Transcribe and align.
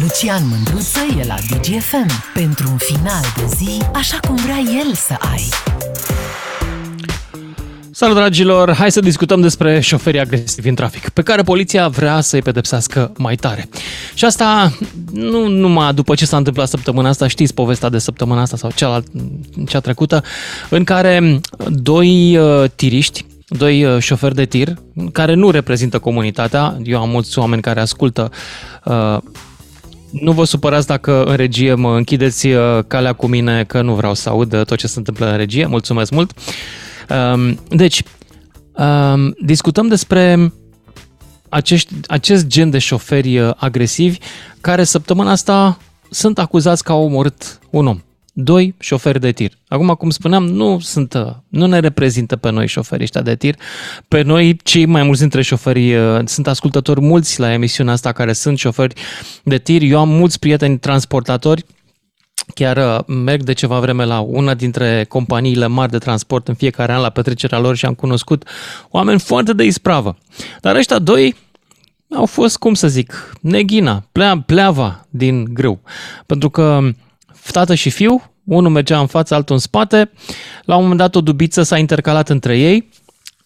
Lucian 0.00 0.42
Mândruță 0.50 0.98
e 1.20 1.26
la 1.26 1.34
DGFM 1.34 2.32
pentru 2.34 2.68
un 2.70 2.76
final 2.76 3.22
de 3.36 3.54
zi 3.56 3.82
așa 3.94 4.18
cum 4.26 4.36
vrea 4.36 4.58
el 4.58 4.94
să 4.94 5.14
ai. 5.32 5.48
Salut 7.90 8.16
dragilor, 8.16 8.74
hai 8.74 8.92
să 8.92 9.00
discutăm 9.00 9.40
despre 9.40 9.80
șoferii 9.80 10.20
agresivi 10.20 10.68
în 10.68 10.74
trafic, 10.74 11.08
pe 11.08 11.22
care 11.22 11.42
poliția 11.42 11.88
vrea 11.88 12.20
să-i 12.20 12.42
pedepsească 12.42 13.12
mai 13.16 13.36
tare. 13.36 13.68
Și 14.14 14.24
asta 14.24 14.76
nu 15.12 15.48
numai 15.48 15.94
după 15.94 16.14
ce 16.14 16.26
s-a 16.26 16.36
întâmplat 16.36 16.68
săptămâna 16.68 17.08
asta, 17.08 17.26
știți 17.26 17.54
povestea 17.54 17.88
de 17.88 17.98
săptămâna 17.98 18.40
asta 18.40 18.56
sau 18.56 18.70
cealalt, 18.74 19.06
cea 19.66 19.80
trecută, 19.80 20.22
în 20.68 20.84
care 20.84 21.40
doi 21.68 22.36
uh, 22.36 22.64
tiriști, 22.74 23.24
doi 23.48 23.84
uh, 23.84 23.98
șoferi 23.98 24.34
de 24.34 24.44
tir, 24.44 24.74
care 25.12 25.34
nu 25.34 25.50
reprezintă 25.50 25.98
comunitatea, 25.98 26.76
eu 26.84 27.00
am 27.00 27.08
mulți 27.08 27.38
oameni 27.38 27.62
care 27.62 27.80
ascultă 27.80 28.30
uh, 28.84 29.18
nu 30.12 30.32
vă 30.32 30.44
supărați 30.44 30.86
dacă 30.86 31.24
în 31.24 31.36
regie 31.36 31.74
mă 31.74 31.96
închideți 31.96 32.46
uh, 32.46 32.78
calea 32.86 33.12
cu 33.12 33.26
mine, 33.26 33.64
că 33.64 33.82
nu 33.82 33.94
vreau 33.94 34.14
să 34.14 34.28
aud 34.28 34.52
uh, 34.52 34.64
tot 34.64 34.78
ce 34.78 34.86
se 34.86 34.98
întâmplă 34.98 35.30
în 35.30 35.36
regie. 35.36 35.66
Mulțumesc 35.66 36.10
mult! 36.10 36.32
Um, 37.08 37.58
deci, 37.68 38.02
um, 38.72 39.34
discutăm 39.44 39.88
despre 39.88 40.52
acești, 41.48 41.92
acest 42.06 42.46
gen 42.46 42.70
de 42.70 42.78
șoferi 42.78 43.38
uh, 43.38 43.50
agresivi 43.56 44.18
care 44.60 44.84
săptămâna 44.84 45.30
asta 45.30 45.78
sunt 46.10 46.38
acuzați 46.38 46.84
că 46.84 46.92
au 46.92 47.04
omorât 47.04 47.58
un 47.70 47.86
om 47.86 48.00
doi 48.32 48.74
șoferi 48.78 49.20
de 49.20 49.32
tir. 49.32 49.52
Acum, 49.68 49.88
cum 49.88 50.10
spuneam, 50.10 50.46
nu, 50.46 50.78
sunt, 50.78 51.14
uh, 51.14 51.26
nu 51.48 51.66
ne 51.66 51.78
reprezintă 51.78 52.36
pe 52.36 52.50
noi 52.50 52.66
șoferii 52.66 53.04
ăștia 53.04 53.22
de 53.22 53.36
tir. 53.36 53.54
Pe 54.08 54.22
noi, 54.22 54.56
cei 54.56 54.86
mai 54.86 55.02
mulți 55.02 55.20
dintre 55.20 55.42
șoferii, 55.42 55.94
uh, 55.94 56.20
sunt 56.24 56.46
ascultători 56.46 57.00
mulți 57.00 57.40
la 57.40 57.52
emisiunea 57.52 57.92
asta 57.92 58.12
care 58.12 58.32
sunt 58.32 58.58
șoferi 58.58 58.94
de 59.44 59.58
tir. 59.58 59.82
Eu 59.82 59.98
am 59.98 60.08
mulți 60.08 60.38
prieteni 60.38 60.78
transportatori 60.78 61.64
Chiar 62.54 62.76
uh, 62.76 63.04
merg 63.06 63.42
de 63.42 63.52
ceva 63.52 63.80
vreme 63.80 64.04
la 64.04 64.20
una 64.20 64.54
dintre 64.54 65.04
companiile 65.08 65.66
mari 65.66 65.90
de 65.90 65.98
transport 65.98 66.48
în 66.48 66.54
fiecare 66.54 66.92
an 66.92 67.00
la 67.00 67.10
petrecerea 67.10 67.58
lor 67.58 67.76
și 67.76 67.86
am 67.86 67.94
cunoscut 67.94 68.48
oameni 68.88 69.20
foarte 69.20 69.52
de 69.52 69.64
ispravă. 69.64 70.16
Dar 70.60 70.76
ăștia 70.76 70.98
doi 70.98 71.34
au 72.14 72.26
fost, 72.26 72.58
cum 72.58 72.74
să 72.74 72.88
zic, 72.88 73.32
neghina, 73.40 74.02
plea, 74.12 74.42
pleava 74.46 75.06
din 75.10 75.44
grâu. 75.52 75.80
Pentru 76.26 76.50
că 76.50 76.80
tată 77.50 77.74
și 77.74 77.90
fiu, 77.90 78.32
unul 78.44 78.70
mergea 78.70 79.00
în 79.00 79.06
față, 79.06 79.34
altul 79.34 79.54
în 79.54 79.60
spate. 79.60 80.10
La 80.64 80.74
un 80.74 80.82
moment 80.82 81.00
dat 81.00 81.14
o 81.14 81.20
dubiță 81.20 81.62
s-a 81.62 81.78
intercalat 81.78 82.28
între 82.28 82.58
ei. 82.58 82.88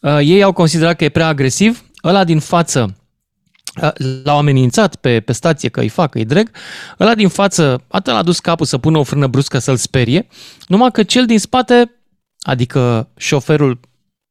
Uh, 0.01 0.19
ei 0.23 0.43
au 0.43 0.53
considerat 0.53 0.97
că 0.97 1.05
e 1.05 1.09
prea 1.09 1.27
agresiv. 1.27 1.85
Ăla 2.05 2.25
din 2.25 2.39
față 2.39 2.97
uh, 3.83 3.91
l-au 4.25 4.39
amenințat 4.39 4.97
pe, 4.97 5.21
pe 5.21 5.33
stație 5.33 5.69
că 5.69 5.81
îi 5.81 5.89
fac, 5.89 6.11
că 6.11 6.19
îi 6.19 6.25
dreg. 6.25 6.51
Ăla 7.01 7.15
din 7.15 7.29
față 7.29 7.85
atât 7.89 8.13
l-a 8.13 8.23
dus 8.23 8.39
capul 8.39 8.67
să 8.67 8.79
pună 8.79 8.99
o 8.99 9.03
frână 9.03 9.27
bruscă 9.27 9.59
să-l 9.59 9.77
sperie, 9.77 10.27
numai 10.67 10.91
că 10.91 11.03
cel 11.03 11.27
din 11.27 11.39
spate, 11.39 11.93
adică 12.41 13.09
șoferul 13.17 13.81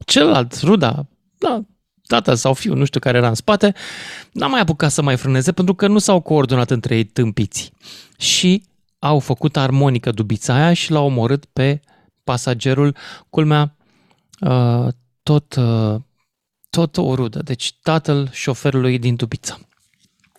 celălalt, 0.06 0.60
ruda, 0.62 1.08
da, 1.38 1.62
tata 2.08 2.36
sau 2.36 2.54
fiul, 2.54 2.78
nu 2.78 2.86
știu 2.86 3.00
care 3.00 3.18
era 3.18 3.28
în 3.28 3.36
spate, 3.36 3.74
n-a 4.32 4.48
mai 4.48 4.60
apucat 4.60 4.92
să 4.92 5.02
mai 5.02 5.18
frâneze 5.18 5.52
pentru 5.52 5.74
că 5.74 5.88
nu 5.88 5.98
s-au 5.98 6.20
coordonat 6.20 6.72
între 6.72 6.96
ei 6.96 7.04
tâmpiți. 7.04 7.72
Și 8.18 8.64
au 9.06 9.20
făcut 9.20 9.58
armonică 9.58 10.12
dubița 10.12 10.54
aia 10.54 10.74
și 10.74 10.92
l-au 10.92 11.06
omorât 11.06 11.46
pe 11.46 11.82
pasagerul, 12.24 12.96
culmea, 13.30 13.76
uh, 14.40 14.88
tot, 15.24 15.56
uh, 15.56 15.96
tot 16.70 16.98
o 16.98 17.16
rudă. 17.16 17.42
Deci 17.44 17.74
tatăl 17.82 18.30
șoferului 18.32 19.00
din 19.00 19.16
dubița. 19.16 19.60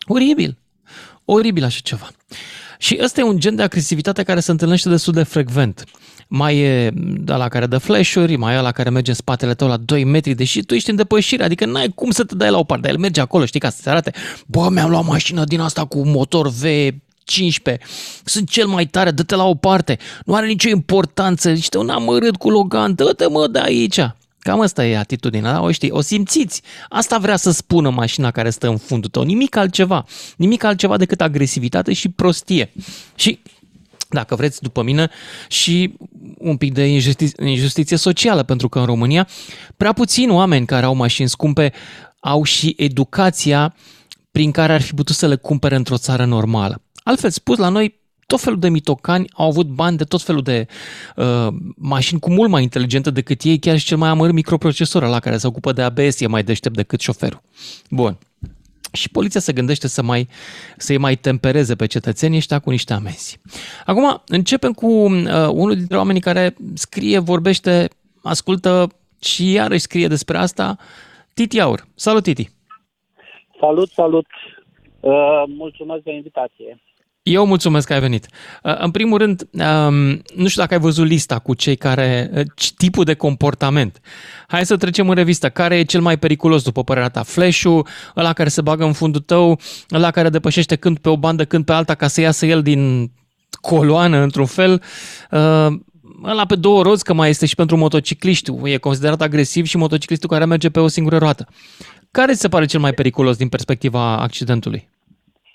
Oribil! 0.07 0.59
Oribil 1.25 1.65
așa 1.65 1.81
ceva. 1.83 2.09
Și 2.79 2.99
ăsta 3.03 3.21
e 3.21 3.25
un 3.25 3.39
gen 3.39 3.57
de 3.57 3.63
agresivitate 3.63 4.23
care 4.23 4.41
se 4.41 4.51
întâlnește 4.51 4.89
destul 4.89 5.13
de 5.13 5.23
frecvent. 5.23 5.85
Mai 6.29 6.59
e 6.59 6.93
la 7.25 7.49
care 7.49 7.67
dă 7.67 7.79
flash-uri, 7.79 8.37
mai 8.37 8.55
e 8.55 8.61
la 8.61 8.73
care 8.73 8.91
merge 8.91 9.11
în 9.11 9.17
spatele 9.17 9.55
tău 9.55 9.69
la 9.69 9.77
2 9.77 10.05
metri, 10.05 10.35
deși 10.35 10.63
tu 10.63 10.75
ești 10.75 10.91
în 10.91 10.97
depășire, 10.97 11.45
adică 11.45 11.67
n-ai 11.67 11.89
cum 11.89 12.11
să 12.11 12.25
te 12.25 12.35
dai 12.35 12.51
la 12.51 12.59
o 12.59 12.65
parte, 12.65 12.89
el 12.89 12.99
merge 12.99 13.21
acolo, 13.21 13.45
știi, 13.45 13.61
ca 13.61 13.71
să 13.71 13.83
se 13.83 13.91
arate, 13.91 14.13
bă, 14.47 14.69
mi-am 14.71 14.91
luat 14.91 15.05
mașină 15.05 15.45
din 15.45 15.61
asta 15.61 15.85
cu 15.85 16.07
motor 16.07 16.49
V 16.49 16.65
15, 17.27 17.85
sunt 18.25 18.49
cel 18.49 18.67
mai 18.67 18.87
tare, 18.87 19.11
dă-te 19.11 19.35
la 19.35 19.45
o 19.45 19.55
parte, 19.55 19.99
nu 20.25 20.35
are 20.35 20.47
nicio 20.47 20.69
importanță, 20.69 21.51
ești 21.51 21.77
un 21.77 21.89
amărât 21.89 22.37
cu 22.37 22.51
Logan, 22.51 22.95
dă-te 22.95 23.27
mă 23.27 23.47
de 23.47 23.61
aici. 23.61 24.01
Cam 24.39 24.61
asta 24.61 24.87
e 24.87 24.99
atitudinea, 24.99 25.53
da? 25.53 25.61
o 25.61 25.71
știi, 25.71 25.91
o 25.91 26.01
simțiți. 26.01 26.63
Asta 26.89 27.19
vrea 27.19 27.37
să 27.37 27.51
spună 27.51 27.91
mașina 27.91 28.31
care 28.31 28.51
stă 28.51 28.69
în 28.69 28.77
fundul 28.77 29.11
tău, 29.11 29.23
nimic 29.23 29.57
altceva. 29.57 30.05
Nimic 30.37 30.65
altceva 30.65 30.97
decât 30.97 31.21
agresivitate 31.21 31.93
și 31.93 32.09
prostie. 32.09 32.73
Și 33.15 33.39
dacă 34.09 34.35
vreți, 34.35 34.63
după 34.63 34.83
mine, 34.83 35.11
și 35.49 35.95
un 36.39 36.57
pic 36.57 36.73
de 36.73 36.99
injusti- 36.99 37.45
injustiție 37.45 37.97
socială, 37.97 38.43
pentru 38.43 38.69
că 38.69 38.79
în 38.79 38.85
România 38.85 39.29
prea 39.77 39.93
puțini 39.93 40.33
oameni 40.33 40.67
care 40.67 40.87
au 40.87 40.95
mașini 40.95 41.29
scumpe 41.29 41.73
au 42.21 42.43
și 42.43 42.75
educația 42.79 43.75
prin 44.31 44.51
care 44.51 44.73
ar 44.73 44.81
fi 44.81 44.95
putut 44.95 45.17
să 45.17 45.27
le 45.27 45.37
cumpere 45.37 45.77
într-o 45.77 45.97
țară 45.97 46.25
normală. 46.25 46.81
Altfel 47.09 47.31
spus, 47.31 47.59
la 47.59 47.69
noi 47.69 48.01
tot 48.27 48.41
felul 48.41 48.59
de 48.59 48.69
mitocani 48.69 49.27
au 49.35 49.47
avut 49.47 49.67
bani 49.67 49.97
de 49.97 50.05
tot 50.05 50.23
felul 50.23 50.43
de 50.43 50.67
uh, 51.17 51.47
mașini 51.77 52.21
cu 52.21 52.31
mult 52.31 52.51
mai 52.51 52.63
inteligente 52.63 53.11
decât 53.11 53.43
ei, 53.43 53.59
chiar 53.59 53.79
și 53.79 53.87
cel 53.87 53.97
mai 53.97 54.09
amărât 54.09 54.35
microprocesor 54.35 55.03
la 55.03 55.21
care 55.21 55.37
se 55.37 55.47
ocupă 55.47 55.73
de 55.73 55.83
ABS 55.83 56.21
e 56.21 56.27
mai 56.27 56.43
deștept 56.43 56.77
decât 56.77 57.01
șoferul. 57.01 57.43
Bun. 57.91 58.19
Și 58.93 59.11
poliția 59.11 59.41
se 59.41 59.53
gândește 59.53 59.89
să 59.89 60.03
mai, 60.03 60.29
să-i 60.77 60.99
mai 60.99 61.17
tempereze 61.17 61.77
pe 61.77 61.87
cetățenii 61.87 62.37
ăștia 62.37 62.59
cu 62.59 62.71
niște 62.71 62.93
amenzi. 62.93 63.41
Acum, 63.85 64.23
începem 64.27 64.73
cu 64.73 64.87
uh, 64.87 65.49
unul 65.51 65.75
dintre 65.75 65.97
oamenii 65.97 66.21
care 66.21 66.57
scrie, 66.75 67.19
vorbește, 67.19 67.89
ascultă 68.23 68.89
și 69.21 69.53
iarăși 69.53 69.81
scrie 69.81 70.07
despre 70.07 70.37
asta, 70.37 70.77
Titi 71.35 71.61
Aur. 71.61 71.87
Salut, 71.95 72.23
Titi! 72.23 72.51
Salut, 73.61 73.91
salut! 73.91 74.27
Uh, 75.01 75.43
mulțumesc 75.47 76.03
de 76.03 76.13
invitație. 76.13 76.81
Eu 77.29 77.47
mulțumesc 77.47 77.87
că 77.87 77.93
ai 77.93 78.01
venit. 78.01 78.27
Uh, 78.63 78.79
în 78.79 78.91
primul 78.91 79.19
rând, 79.19 79.49
um, 79.53 80.05
nu 80.35 80.49
știu 80.49 80.61
dacă 80.61 80.75
ai 80.75 80.81
văzut 80.81 81.07
lista 81.07 81.39
cu 81.39 81.55
cei 81.55 81.77
care, 81.77 82.31
uh, 82.35 82.43
tipul 82.77 83.05
de 83.05 83.15
comportament. 83.15 84.01
Hai 84.49 84.67
să 84.67 84.77
trecem 84.77 85.09
în 85.09 85.15
revistă. 85.15 85.49
Care 85.49 85.79
e 85.79 85.83
cel 85.83 86.01
mai 86.01 86.19
periculos, 86.19 86.63
după 86.63 86.85
părerea 86.85 87.09
ta? 87.09 87.23
Flash-ul, 87.23 87.87
ăla 88.17 88.33
care 88.33 88.49
se 88.49 88.61
bagă 88.61 88.85
în 88.85 88.93
fundul 88.93 89.21
tău, 89.21 89.61
ăla 89.93 90.11
care 90.11 90.29
depășește 90.29 90.77
când 90.77 90.99
pe 90.99 91.09
o 91.09 91.17
bandă, 91.17 91.45
când 91.45 91.65
pe 91.65 91.73
alta, 91.73 91.95
ca 91.95 92.07
să 92.07 92.21
iasă 92.21 92.47
el 92.47 92.63
din 92.63 93.11
coloană, 93.61 94.19
într-un 94.19 94.47
fel. 94.47 94.83
Ăla 96.25 96.47
pe 96.47 96.55
două 96.55 96.83
roți, 96.83 97.05
că 97.05 97.13
mai 97.13 97.29
este 97.29 97.47
și 97.47 97.55
pentru 97.55 97.77
motocicliști. 97.77 98.53
E 98.65 98.77
considerat 98.77 99.21
agresiv 99.21 99.67
și 99.67 99.77
motociclistul 99.77 100.29
care 100.29 100.45
merge 100.45 100.69
pe 100.69 100.81
o 100.81 100.89
singură 100.89 101.19
roată. 101.19 101.47
Care 102.11 102.33
ți 102.33 102.41
se 102.41 102.49
pare 102.49 102.65
cel 102.65 102.81
mai 102.81 102.93
periculos 102.93 103.37
din 103.37 103.49
perspectiva 103.49 104.19
accidentului? 104.19 104.89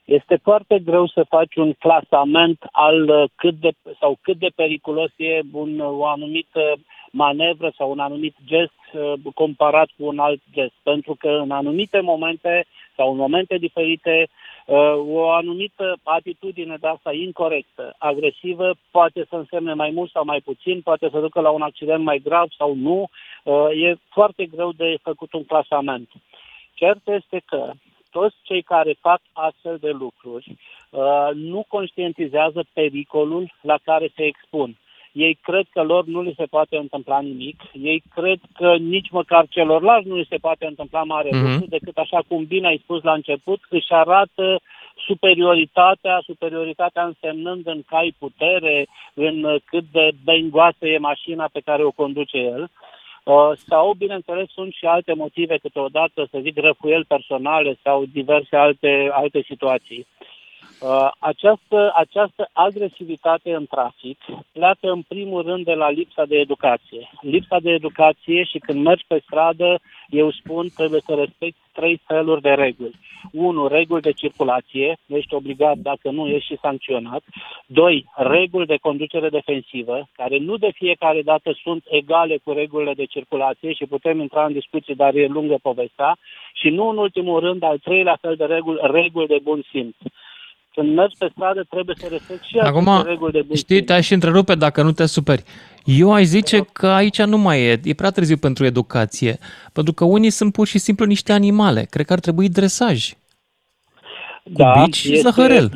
Este 0.06 0.40
foarte 0.44 0.80
greu 0.80 1.08
să 1.08 1.26
faci 1.30 1.56
un 1.56 1.74
clasament 1.74 2.68
al 2.72 3.10
uh, 3.10 3.30
cât 3.36 3.56
de, 3.56 3.72
sau 4.00 4.18
cât 4.22 4.38
de 4.38 4.50
periculos 4.56 5.12
e 5.16 5.40
un, 5.52 5.80
o 5.80 6.06
anumită 6.06 6.74
manevră 7.12 7.72
sau 7.78 7.92
un 7.92 8.00
anumit 8.00 8.36
gest 8.46 8.80
uh, 8.94 9.14
comparat 9.34 9.90
cu 9.98 10.06
un 10.06 10.20
alt 10.20 10.42
gest. 10.52 10.74
Pentru 10.84 11.16
că 11.20 11.30
în 11.30 11.52
anumite 11.52 12.00
momente 12.00 12.66
sau 12.96 13.12
în 13.12 13.18
momente 13.18 13.58
diferite 13.58 14.28
uh, 14.66 14.94
o 15.08 15.30
anumită 15.30 15.98
atitudine 16.04 16.78
de 16.80 16.88
asta 16.88 17.14
incorrectă, 17.14 17.96
agresivă, 17.98 18.74
poate 18.92 19.26
să 19.30 19.36
însemne 19.36 19.74
mai 19.74 19.90
mult 19.90 20.12
sau 20.12 20.26
mai 20.26 20.42
puțin, 20.44 20.82
poate 20.82 21.10
să 21.12 21.20
ducă 21.20 21.40
la 21.42 21.50
un 21.50 21.62
accident 21.62 22.04
mai 22.04 22.20
grav 22.24 22.48
sau 22.58 22.76
nu. 22.76 23.10
E 23.74 23.96
foarte 24.10 24.46
greu 24.46 24.72
de 24.72 24.96
făcut 25.02 25.34
un 25.34 25.46
clasament. 25.46 26.10
Cert 26.74 27.08
este 27.08 27.42
că 27.46 27.72
toți 28.12 28.36
cei 28.42 28.62
care 28.62 28.98
fac 29.02 29.22
astfel 29.34 29.78
de 29.78 29.90
lucruri 29.90 30.46
uh, 30.90 31.30
nu 31.34 31.66
conștientizează 31.68 32.66
pericolul 32.74 33.54
la 33.62 33.78
care 33.84 34.12
se 34.16 34.24
expun. 34.24 34.76
Ei 35.12 35.38
cred 35.42 35.66
că 35.70 35.82
lor 35.84 36.06
nu 36.06 36.22
li 36.22 36.34
se 36.38 36.46
poate 36.46 36.78
întâmpla 36.78 37.20
nimic, 37.20 37.62
ei 37.72 38.04
cred 38.16 38.40
că 38.54 38.76
nici 38.76 39.10
măcar 39.10 39.48
celorlalți 39.50 40.08
nu 40.08 40.16
li 40.16 40.26
se 40.30 40.38
poate 40.38 40.66
întâmpla 40.66 41.04
mare 41.04 41.30
mm-hmm. 41.30 41.52
lucru, 41.52 41.66
decât 41.70 41.98
așa 41.98 42.20
cum 42.28 42.46
bine 42.46 42.68
ai 42.68 42.82
spus 42.84 43.04
la 43.04 43.14
început, 43.14 43.60
își 43.70 43.92
arată 43.92 44.62
superioritatea, 45.08 46.22
superioritatea 46.26 47.04
însemnând 47.04 47.68
în 47.68 47.82
cai 47.88 48.16
putere, 48.20 48.88
în 49.14 49.58
cât 49.66 49.84
de 49.92 50.12
bengoasă 50.24 50.88
e 50.88 50.98
mașina 50.98 51.50
pe 51.52 51.60
care 51.60 51.84
o 51.84 51.92
conduce 51.92 52.38
el. 52.38 52.70
Uh, 53.24 53.52
sau, 53.68 53.94
bineînțeles, 53.94 54.50
sunt 54.50 54.74
și 54.74 54.86
alte 54.86 55.14
motive 55.14 55.58
câteodată, 55.58 56.28
să 56.32 56.40
zic, 56.42 56.58
răfuieli 56.58 57.06
personale 57.08 57.78
sau 57.84 58.06
diverse 58.06 58.56
alte, 58.56 59.10
alte 59.12 59.42
situații. 59.42 60.08
Uh, 60.82 61.12
această, 61.20 61.92
această 61.96 62.50
agresivitate 62.54 63.54
în 63.54 63.66
trafic 63.66 64.20
pleacă 64.52 64.92
în 64.92 65.02
primul 65.08 65.42
rând 65.42 65.66
de 65.66 65.74
la 65.74 65.90
lipsa 65.90 66.26
de 66.26 66.38
educație. 66.38 67.10
Lipsa 67.22 67.60
de 67.60 67.72
educație 67.72 68.44
și 68.44 68.58
când 68.58 68.84
mergi 68.84 69.04
pe 69.08 69.22
stradă, 69.26 69.80
eu 70.10 70.32
spun, 70.32 70.68
trebuie 70.76 71.02
să 71.06 71.14
respecti 71.14 71.60
trei 71.72 72.02
feluri 72.08 72.42
de 72.42 72.50
reguli. 72.50 72.96
Unu, 73.32 73.68
reguli 73.68 74.02
de 74.02 74.12
circulație, 74.12 74.98
ești 75.08 75.34
obligat 75.34 75.78
dacă 75.78 76.12
nu 76.12 76.28
ești 76.28 76.54
și 76.54 76.60
sancționat. 76.62 77.24
Doi, 77.66 78.06
reguli 78.16 78.66
de 78.66 78.78
conducere 78.82 79.30
defensivă, 79.30 80.08
care 80.14 80.38
nu 80.38 80.58
de 80.58 80.72
fiecare 80.74 81.22
dată 81.22 81.58
sunt 81.64 81.84
egale 81.90 82.38
cu 82.44 82.52
regulile 82.52 82.94
de 82.94 83.06
circulație 83.06 83.74
și 83.74 83.86
putem 83.86 84.20
intra 84.20 84.46
în 84.46 84.54
discuții, 84.54 84.96
dar 84.96 85.16
e 85.16 85.26
lungă 85.28 85.58
povestea. 85.62 86.18
Și 86.54 86.70
nu 86.70 86.90
în 86.90 86.98
ultimul 86.98 87.40
rând, 87.40 87.64
al 87.64 87.78
treilea 87.78 88.18
fel 88.22 88.36
de 88.36 88.46
reguli, 88.46 88.80
reguli 88.84 89.28
de 89.28 89.40
bun 89.44 89.62
simț 89.72 89.96
când 90.74 90.96
mergi 90.96 91.16
pe 91.18 91.28
stradă 91.32 91.64
trebuie 91.70 91.96
să 92.00 92.08
respecti 92.12 92.48
și 92.48 92.58
Acum, 92.58 93.04
reguli 93.06 93.32
de 93.32 93.42
bun 93.42 93.56
știi, 93.56 93.84
te-aș 93.84 94.10
întrerupe 94.10 94.56
dacă 94.56 94.82
nu 94.84 94.92
te 94.92 95.06
superi. 95.06 95.44
Eu 95.86 96.14
aș 96.14 96.24
zice 96.24 96.66
că 96.74 96.88
aici 96.88 97.22
nu 97.22 97.38
mai 97.38 97.62
e, 97.62 97.80
e 97.84 97.94
prea 97.94 98.10
târziu 98.10 98.38
pentru 98.38 98.66
educație, 98.66 99.38
pentru 99.74 99.94
că 99.94 100.06
unii 100.06 100.30
sunt 100.30 100.54
pur 100.54 100.68
și 100.68 100.78
simplu 100.78 101.06
niște 101.06 101.32
animale. 101.32 101.88
Cred 101.90 102.06
că 102.06 102.14
ar 102.14 102.20
trebui 102.20 102.50
dresaj. 102.50 103.12
Da, 104.44 104.72
cu 104.72 104.84
bici 104.84 104.96
și 104.96 105.14
este, 105.14 105.30
zahărel. 105.30 105.72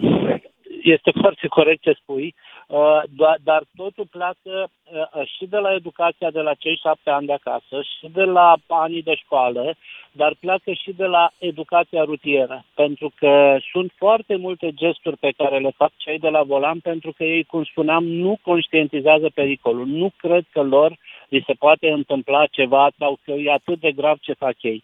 Este 0.81 1.11
foarte 1.21 1.47
corect 1.47 1.81
ce 1.81 1.97
spui. 2.01 2.35
Uh, 2.67 3.01
dar 3.43 3.63
totul 3.75 4.07
pleacă 4.11 4.53
uh, 4.69 5.27
și 5.37 5.45
de 5.45 5.57
la 5.57 5.73
educația 5.73 6.29
de 6.31 6.41
la 6.41 6.53
cei 6.53 6.79
șapte 6.83 7.09
ani 7.09 7.25
de 7.25 7.33
acasă 7.33 7.81
și 7.81 8.07
de 8.13 8.23
la 8.23 8.55
anii 8.67 9.03
de 9.03 9.15
școală, 9.15 9.75
dar 10.11 10.35
pleacă 10.39 10.71
și 10.73 10.91
de 10.91 11.05
la 11.05 11.31
educația 11.37 12.03
rutieră, 12.03 12.65
pentru 12.75 13.11
că 13.15 13.57
sunt 13.71 13.91
foarte 13.95 14.35
multe 14.35 14.71
gesturi 14.73 15.17
pe 15.17 15.31
care 15.37 15.59
le 15.59 15.71
fac 15.77 15.91
cei 15.97 16.19
de 16.19 16.29
la 16.29 16.43
volan, 16.43 16.79
pentru 16.79 17.11
că 17.11 17.23
ei, 17.23 17.43
cum 17.43 17.63
spuneam, 17.63 18.03
nu 18.03 18.37
conștientizează 18.41 19.29
pericolul. 19.33 19.85
Nu 19.85 20.11
cred 20.17 20.45
că 20.51 20.61
lor 20.61 20.97
li 21.29 21.43
se 21.47 21.53
poate 21.53 21.91
întâmpla 21.91 22.45
ceva 22.45 22.89
sau 22.97 23.19
că 23.23 23.31
e 23.31 23.51
atât 23.51 23.79
de 23.79 23.91
grav 23.91 24.17
ce 24.19 24.33
fac 24.33 24.55
ei. 24.61 24.83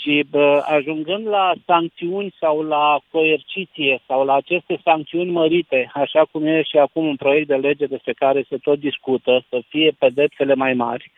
Și 0.00 0.24
bă, 0.30 0.62
ajungând 0.64 1.26
la 1.26 1.52
sancțiuni 1.66 2.34
sau 2.40 2.62
la 2.62 2.98
coerciție 3.10 4.00
sau 4.06 4.24
la 4.24 4.34
aceste 4.34 4.80
sancțiuni 4.84 5.30
mărite, 5.30 5.90
așa 5.94 6.24
cum 6.30 6.46
e 6.46 6.62
și 6.62 6.78
acum 6.78 7.06
un 7.06 7.16
proiect 7.16 7.48
de 7.48 7.54
lege 7.54 7.86
despre 7.86 8.12
care 8.12 8.44
se 8.48 8.56
tot 8.56 8.78
discută, 8.78 9.44
să 9.48 9.60
fie 9.68 9.90
pedepsele 9.98 10.54
mai 10.54 10.74
mari, 10.74 11.12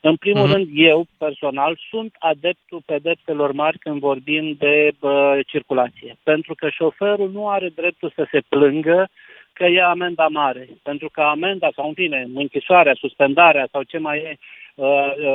în 0.00 0.16
primul 0.16 0.48
mm-hmm. 0.48 0.52
rând, 0.52 0.68
eu, 0.72 1.06
personal, 1.18 1.78
sunt 1.90 2.14
adeptul 2.18 2.82
pedepselor 2.86 3.52
mari 3.52 3.78
când 3.78 4.00
vorbim 4.00 4.54
de 4.58 4.90
bă, 4.98 5.40
circulație. 5.46 6.16
Pentru 6.22 6.54
că 6.54 6.68
șoferul 6.68 7.30
nu 7.30 7.48
are 7.48 7.68
dreptul 7.68 8.12
să 8.14 8.26
se 8.30 8.40
plângă 8.48 9.08
că 9.52 9.64
e 9.64 9.82
amenda 9.82 10.26
mare. 10.26 10.68
Pentru 10.82 11.08
că 11.12 11.20
amenda, 11.20 11.68
sau 11.74 11.88
în 11.88 11.94
fine, 11.94 12.26
închisoarea, 12.34 12.94
suspendarea 12.94 13.68
sau 13.72 13.82
ce 13.82 13.98
mai 13.98 14.18
e, 14.18 14.30
uh, 14.30 14.36
uh, 14.36 14.67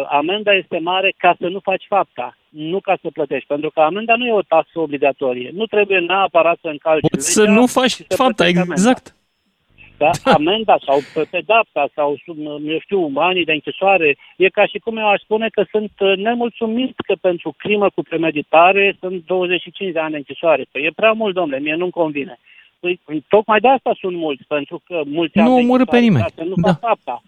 amenda 0.10 0.54
este 0.54 0.80
mare 0.80 1.14
ca 1.18 1.36
să 1.40 1.48
nu 1.48 1.60
faci 1.60 1.86
fapta, 1.88 2.38
nu 2.50 2.80
ca 2.80 2.98
să 3.02 3.10
plătești. 3.14 3.48
Pentru 3.48 3.70
că 3.70 3.80
amenda 3.80 4.16
nu 4.16 4.26
e 4.26 4.32
o 4.34 4.42
taxă 4.42 4.80
obligatorie. 4.80 5.50
Nu 5.54 5.66
trebuie 5.66 6.00
neapărat 6.00 6.58
să 6.62 6.68
încalci 6.68 7.02
Poți 7.02 7.38
legea 7.38 7.52
să 7.52 7.60
nu 7.60 7.66
faci 7.66 7.98
fapta, 8.08 8.48
exact. 8.48 8.68
Amenda. 8.70 9.02
Da? 9.98 10.12
Amenda 10.24 10.78
sau 10.86 11.00
pedapsa 11.30 11.88
sau, 11.96 12.16
eu 12.66 12.80
știu, 12.80 13.08
banii 13.08 13.46
de 13.46 13.52
închisoare, 13.52 14.18
e 14.38 14.50
ca 14.50 14.66
și 14.66 14.78
cum 14.80 14.98
eu 14.98 15.08
aș 15.08 15.22
spune 15.22 15.50
că 15.50 15.66
sunt 15.72 15.92
uh, 16.00 16.18
nemulțumit 16.18 16.94
că 17.08 17.16
pentru 17.22 17.54
crimă 17.58 17.90
cu 17.90 18.02
premeditare 18.02 18.96
sunt 19.00 19.26
25 19.26 19.92
de 19.92 20.00
ani 20.00 20.12
de 20.12 20.18
închisoare. 20.18 20.66
Păi 20.72 20.84
e 20.84 20.92
prea 20.96 21.12
mult, 21.12 21.34
domnule, 21.34 21.60
mie 21.60 21.76
nu-mi 21.76 21.92
convine. 21.92 22.40
Păi, 22.80 23.00
tocmai 23.28 23.60
de 23.60 23.68
asta 23.68 23.92
sunt 24.00 24.16
mulți, 24.16 24.44
pentru 24.48 24.82
că 24.88 25.02
mulți 25.06 25.38
Nu 25.38 25.56
omoră 25.56 25.86
pe 25.86 26.00
nimeni. 26.00 26.26
Nu 26.36 26.54
da. 26.56 26.74
fapta. 26.74 27.22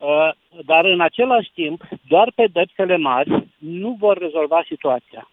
Uh, 0.00 0.30
dar 0.64 0.84
în 0.84 1.00
același 1.00 1.50
timp, 1.54 1.82
doar 2.08 2.32
pedepsele 2.34 2.96
mari 2.96 3.46
nu 3.58 3.96
vor 3.98 4.18
rezolva 4.18 4.62
situația. 4.66 5.30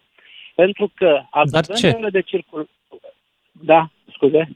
Pentru 0.54 0.92
că 0.94 1.22
accidentele 1.30 2.10
de 2.10 2.20
circul... 2.20 2.68
Da, 3.52 3.90
scuze. 4.12 4.48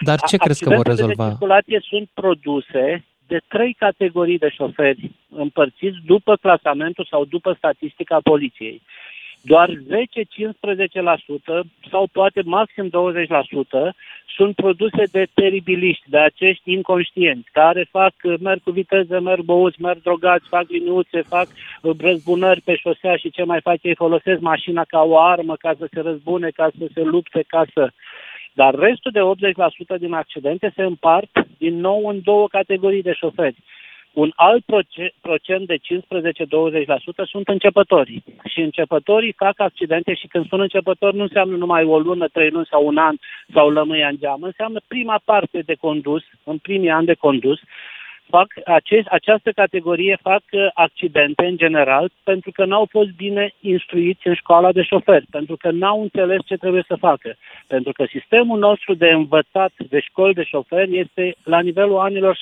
Dar 0.00 0.20
ce 0.20 0.36
crezi 0.36 0.64
că 0.64 0.74
vor 0.74 0.86
rezolva? 0.86 1.24
de 1.24 1.30
circulație 1.30 1.80
sunt 1.82 2.08
produse 2.14 3.04
de 3.26 3.40
trei 3.48 3.72
categorii 3.72 4.38
de 4.38 4.48
șoferi 4.48 5.10
împărțiți 5.28 5.98
după 6.04 6.36
clasamentul 6.36 7.06
sau 7.10 7.24
după 7.24 7.52
statistica 7.52 8.18
poliției 8.22 8.82
doar 9.40 9.68
10-15% 9.68 9.72
sau 11.90 12.08
poate 12.12 12.42
maxim 12.44 12.88
20% 12.88 12.90
sunt 14.36 14.54
produse 14.54 15.04
de 15.10 15.26
teribiliști, 15.34 16.10
de 16.10 16.18
acești 16.18 16.72
inconștienți, 16.72 17.48
care 17.52 17.88
fac, 17.90 18.14
merg 18.40 18.62
cu 18.62 18.70
viteză, 18.70 19.20
merg 19.20 19.42
băuți, 19.42 19.82
merg 19.82 20.02
drogați, 20.02 20.48
fac 20.48 20.64
liniuțe, 20.68 21.22
fac 21.22 21.48
răzbunări 21.98 22.60
pe 22.60 22.74
șosea 22.76 23.16
și 23.16 23.30
ce 23.30 23.42
mai 23.44 23.60
fac 23.60 23.82
ei, 23.82 23.94
folosesc 23.94 24.40
mașina 24.40 24.84
ca 24.84 25.02
o 25.02 25.18
armă 25.18 25.56
ca 25.56 25.74
să 25.78 25.88
se 25.92 26.00
răzbune, 26.00 26.50
ca 26.50 26.70
să 26.78 26.86
se 26.94 27.02
lupte, 27.02 27.44
ca 27.46 27.64
să... 27.74 27.90
Dar 28.52 28.74
restul 28.74 29.10
de 29.10 29.20
80% 29.96 29.98
din 29.98 30.12
accidente 30.12 30.72
se 30.76 30.82
împart 30.82 31.30
din 31.58 31.80
nou 31.80 32.08
în 32.08 32.20
două 32.22 32.48
categorii 32.48 33.02
de 33.02 33.12
șoferi. 33.12 33.56
Un 34.12 34.32
alt 34.34 34.64
procent 35.20 35.66
de 35.66 35.76
15-20% 35.76 35.80
sunt 37.24 37.48
începătorii. 37.48 38.24
Și 38.44 38.60
începătorii 38.60 39.32
fac 39.32 39.60
accidente 39.60 40.14
și 40.14 40.26
când 40.26 40.48
sunt 40.48 40.60
începători 40.60 41.16
nu 41.16 41.22
înseamnă 41.22 41.56
numai 41.56 41.84
o 41.84 41.98
lună, 41.98 42.28
trei 42.28 42.50
luni 42.50 42.66
sau 42.70 42.86
un 42.86 42.96
an 42.96 43.16
sau 43.54 43.70
lămâia 43.70 44.08
în 44.08 44.16
geam. 44.18 44.42
Înseamnă 44.42 44.80
prima 44.88 45.20
parte 45.24 45.62
de 45.66 45.74
condus, 45.74 46.22
în 46.44 46.58
primii 46.58 46.90
ani 46.90 47.06
de 47.06 47.14
condus, 47.14 47.60
fac 48.30 48.46
acest, 48.64 49.06
această 49.06 49.50
categorie 49.52 50.18
fac 50.22 50.42
uh, 50.50 50.66
accidente 50.74 51.44
în 51.44 51.56
general 51.56 52.10
pentru 52.22 52.50
că 52.50 52.64
n-au 52.64 52.86
fost 52.90 53.10
bine 53.10 53.54
instruiți 53.60 54.26
în 54.26 54.34
școala 54.34 54.72
de 54.72 54.82
șoferi, 54.82 55.26
pentru 55.30 55.56
că 55.56 55.70
n-au 55.70 56.02
înțeles 56.02 56.40
ce 56.44 56.56
trebuie 56.56 56.84
să 56.86 56.96
facă. 56.96 57.36
Pentru 57.66 57.92
că 57.92 58.04
sistemul 58.08 58.58
nostru 58.58 58.94
de 58.94 59.08
învățat 59.08 59.72
de 59.88 60.00
școli 60.00 60.34
de 60.34 60.44
șoferi 60.44 60.98
este 60.98 61.34
la 61.44 61.60
nivelul 61.60 61.98
anilor 61.98 62.36
70-80. 62.36 62.38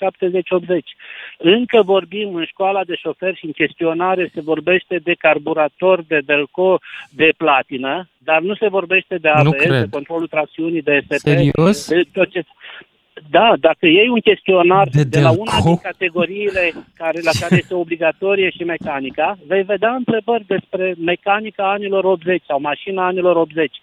Încă 1.38 1.82
vorbim 1.82 2.34
în 2.34 2.44
școala 2.44 2.84
de 2.84 2.94
șoferi 2.94 3.36
și 3.36 3.44
în 3.44 3.52
chestionare 3.52 4.30
se 4.34 4.40
vorbește 4.40 5.00
de 5.02 5.14
carburator, 5.14 6.02
de 6.02 6.20
delco, 6.24 6.78
de 7.10 7.28
platină, 7.36 8.08
dar 8.18 8.40
nu 8.40 8.54
se 8.54 8.68
vorbește 8.68 9.16
de 9.16 9.28
ABS, 9.28 9.66
de 9.66 9.86
controlul 9.90 10.26
tracțiunii, 10.26 10.82
de 10.82 11.00
ST. 11.08 11.18
Serios? 11.18 11.88
De 11.88 12.02
tot 12.12 12.30
ce... 12.30 12.42
Da, 13.30 13.54
dacă 13.60 13.86
iei 13.86 14.08
un 14.08 14.20
chestionar 14.20 14.88
de, 14.92 15.02
de 15.02 15.20
la 15.20 15.30
una 15.30 15.60
din 15.64 15.76
categoriile 15.76 16.72
care, 16.96 17.20
la 17.22 17.30
care 17.40 17.56
este 17.56 17.74
obligatorie 17.74 18.50
și 18.50 18.64
mecanica, 18.64 19.38
vei 19.46 19.62
vedea 19.62 19.94
întrebări 19.94 20.44
despre 20.46 20.94
mecanica 21.04 21.70
anilor 21.70 22.04
80 22.04 22.42
sau 22.46 22.60
mașina 22.60 23.06
anilor 23.06 23.36
80. 23.36 23.76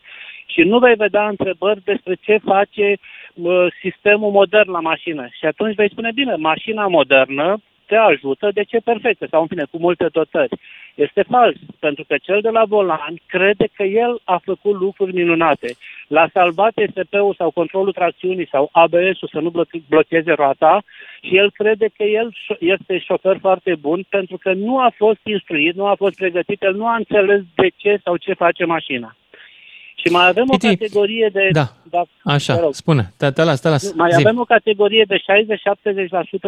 Și 0.45 0.61
nu 0.61 0.79
vei 0.79 0.95
vedea 0.95 1.27
întrebări 1.27 1.81
despre 1.83 2.15
ce 2.21 2.37
face 2.43 2.97
uh, 3.33 3.65
sistemul 3.81 4.31
modern 4.31 4.71
la 4.71 4.79
mașină. 4.79 5.27
Și 5.39 5.45
atunci 5.45 5.75
vei 5.75 5.89
spune, 5.89 6.11
bine, 6.13 6.35
mașina 6.35 6.87
modernă 6.87 7.61
te 7.87 7.95
ajută, 7.95 8.49
de 8.53 8.63
ce 8.63 8.77
perfectă, 8.83 9.27
sau 9.29 9.41
în 9.41 9.47
fine, 9.47 9.65
cu 9.71 9.77
multe 9.77 10.07
dotări. 10.11 10.59
Este 10.95 11.23
fals, 11.29 11.55
pentru 11.79 12.03
că 12.07 12.15
cel 12.21 12.41
de 12.41 12.49
la 12.49 12.63
volan 12.65 13.15
crede 13.25 13.67
că 13.73 13.83
el 13.83 14.19
a 14.23 14.37
făcut 14.43 14.79
lucruri 14.79 15.13
minunate. 15.13 15.75
L-a 16.07 16.27
salvat 16.33 16.73
SP-ul 16.91 17.33
sau 17.37 17.51
controlul 17.51 17.93
tracțiunii 17.93 18.47
sau 18.47 18.69
ABS-ul 18.71 19.29
să 19.31 19.39
nu 19.39 19.51
blocheze 19.87 20.31
roata 20.31 20.83
și 21.21 21.37
el 21.37 21.51
crede 21.51 21.87
că 21.97 22.03
el 22.03 22.35
este 22.59 22.97
șofer 22.97 23.37
foarte 23.39 23.75
bun 23.75 24.05
pentru 24.09 24.37
că 24.37 24.53
nu 24.53 24.77
a 24.79 24.91
fost 24.95 25.19
instruit, 25.23 25.75
nu 25.75 25.85
a 25.85 25.95
fost 25.95 26.15
pregătit, 26.15 26.61
el 26.61 26.75
nu 26.75 26.87
a 26.87 26.95
înțeles 26.95 27.41
de 27.55 27.67
ce 27.75 27.99
sau 28.03 28.17
ce 28.17 28.33
face 28.33 28.65
mașina. 28.65 29.15
Și 30.05 30.11
mai 30.11 30.27
avem 30.27 30.45
Piti, 30.45 30.65
o 30.65 30.69
categorie 30.69 31.29
de... 31.33 31.49
Da, 31.51 31.67
da 31.89 32.03
așa, 32.23 32.69
spune, 32.71 33.03
te, 33.17 33.31
te 33.31 33.43
las, 33.43 33.61
te 33.61 33.69
las. 33.69 33.93
Mai 33.93 34.11
zi. 34.11 34.19
avem 34.25 34.39
o 34.39 34.43
categorie 34.43 35.05
de 35.07 35.17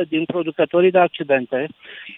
60-70% 0.03 0.07
din 0.07 0.25
producătorii 0.25 0.91
de 0.91 0.99
accidente 0.99 1.67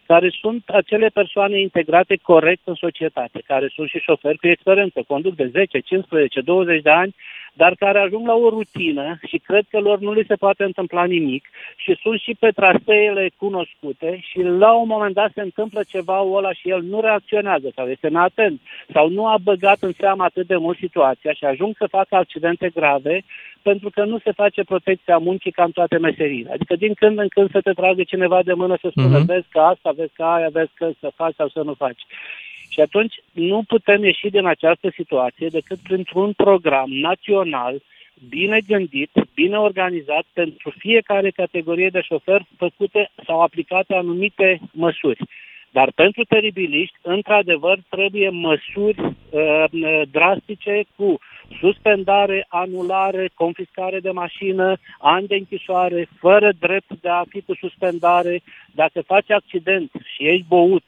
care 0.08 0.30
sunt 0.42 0.64
acele 0.66 1.08
persoane 1.08 1.60
integrate 1.60 2.16
corect 2.22 2.62
în 2.64 2.74
societate, 2.74 3.42
care 3.46 3.72
sunt 3.76 3.90
și 3.90 3.98
șoferi 3.98 4.38
cu 4.38 4.48
experiență, 4.48 5.04
conduc 5.08 5.36
de 5.36 5.50
10, 5.52 5.80
15, 5.80 6.42
20 6.42 6.82
de 6.82 6.90
ani, 6.90 7.16
dar 7.54 7.76
care 7.76 8.00
ajung 8.00 8.28
la 8.28 8.34
o 8.34 8.50
rutină 8.50 9.20
și 9.28 9.38
cred 9.38 9.66
că 9.70 9.80
lor 9.80 10.00
nu 10.00 10.14
li 10.14 10.26
se 10.28 10.36
poate 10.36 10.64
întâmpla 10.64 11.04
nimic 11.04 11.50
și 11.76 11.98
sunt 12.02 12.20
și 12.20 12.36
pe 12.40 12.50
traseele 12.52 13.30
cunoscute 13.38 14.20
și 14.22 14.42
la 14.42 14.74
un 14.74 14.88
moment 14.88 15.14
dat 15.14 15.32
se 15.34 15.42
întâmplă 15.42 15.82
ceva 15.88 16.20
ăla 16.20 16.54
și 16.54 16.70
el 16.70 16.82
nu 16.82 17.02
reacționează 17.02 17.72
sau 17.76 17.90
este 17.90 18.08
neatent 18.08 18.62
sau 18.94 19.10
nu 19.10 19.28
a 19.28 19.38
băgat 19.44 19.78
în 19.82 19.92
seamă 20.00 20.24
atât 20.24 20.48
de 20.48 20.56
mult 20.56 20.78
situația 20.78 21.34
și 21.34 21.46
ajung 21.46 21.76
să 21.78 21.88
facă 21.88 22.16
accidente 22.16 22.70
grave 22.74 23.24
pentru 23.62 23.90
că 23.90 24.04
nu 24.04 24.20
se 24.20 24.32
face 24.32 24.64
protecția 24.64 25.18
muncii 25.18 25.52
ca 25.52 25.64
în 25.64 25.72
toate 25.72 25.98
meseriile. 25.98 26.52
Adică 26.52 26.76
din 26.76 26.94
când 26.94 27.20
în 27.20 27.28
când 27.28 27.52
să 27.52 27.62
te 27.62 27.72
tragă 27.72 28.04
cineva 28.04 28.44
de 28.44 28.54
mână 28.54 28.78
să 28.82 28.88
spună, 28.90 29.22
uh-huh. 29.22 29.26
vezi 29.26 29.48
că 29.50 29.60
asta, 29.60 29.92
vezi 29.96 30.14
că 30.14 30.24
aia, 30.24 30.50
vezi 30.52 30.72
că 30.74 30.90
să 31.00 31.12
faci 31.16 31.36
sau 31.36 31.50
să 31.50 31.62
nu 31.62 31.74
faci. 31.74 32.02
Și 32.80 32.86
atunci 32.86 33.16
nu 33.32 33.64
putem 33.68 34.04
ieși 34.04 34.30
din 34.30 34.46
această 34.46 34.90
situație 34.96 35.48
decât 35.48 35.78
printr-un 35.78 36.34
program 36.34 36.90
național 36.90 37.82
bine 38.30 38.60
gândit, 38.68 39.10
bine 39.34 39.58
organizat 39.58 40.26
pentru 40.34 40.74
fiecare 40.78 41.30
categorie 41.30 41.90
de 41.90 42.02
șofer 42.02 42.42
făcute 42.58 43.12
sau 43.26 43.42
aplicate 43.42 43.94
anumite 43.94 44.60
măsuri. 44.72 45.20
Dar 45.72 45.92
pentru 45.96 46.24
teribiliști, 46.24 46.96
într-adevăr, 47.02 47.80
trebuie 47.90 48.30
măsuri 48.30 49.00
uh, 49.00 49.64
drastice 50.12 50.84
cu 50.96 51.20
suspendare, 51.60 52.46
anulare, 52.50 53.30
confiscare 53.34 54.00
de 54.00 54.12
mașină, 54.12 54.78
ani 55.00 55.28
de 55.28 55.36
închisoare, 55.36 56.08
fără 56.20 56.50
drept 56.60 56.92
de 57.02 57.10
a 57.10 57.24
fi 57.30 57.42
cu 57.42 57.56
suspendare. 57.56 58.42
Dacă 58.72 59.02
faci 59.02 59.32
accident 59.32 59.92
și 60.16 60.24
ești 60.28 60.46
băut, 60.48 60.84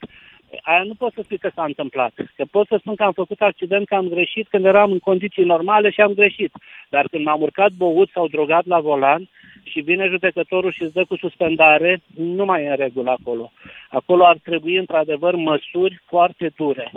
aia 0.62 0.82
nu 0.82 0.94
pot 0.94 1.12
să 1.12 1.20
spui 1.24 1.38
că 1.38 1.50
s-a 1.54 1.64
întâmplat. 1.64 2.12
Că 2.36 2.44
pot 2.50 2.66
să 2.66 2.76
spun 2.80 2.94
că 2.94 3.02
am 3.02 3.12
făcut 3.12 3.40
accident, 3.40 3.86
că 3.86 3.94
am 3.94 4.08
greșit 4.08 4.48
când 4.48 4.64
eram 4.64 4.92
în 4.92 4.98
condiții 4.98 5.44
normale 5.44 5.90
și 5.90 6.00
am 6.00 6.12
greșit. 6.12 6.52
Dar 6.90 7.06
când 7.10 7.24
m-am 7.24 7.40
urcat 7.40 7.70
băut 7.72 8.10
sau 8.14 8.28
drogat 8.28 8.66
la 8.66 8.80
volan 8.80 9.28
și 9.62 9.80
vine 9.80 10.06
judecătorul 10.08 10.72
și 10.72 10.82
îți 10.82 10.92
dă 10.92 11.04
cu 11.04 11.16
suspendare, 11.16 12.02
nu 12.16 12.44
mai 12.44 12.64
e 12.64 12.68
în 12.68 12.76
regulă 12.76 13.10
acolo. 13.10 13.52
Acolo 13.90 14.26
ar 14.26 14.38
trebui, 14.42 14.76
într-adevăr, 14.76 15.34
măsuri 15.34 16.02
foarte 16.06 16.52
dure. 16.56 16.92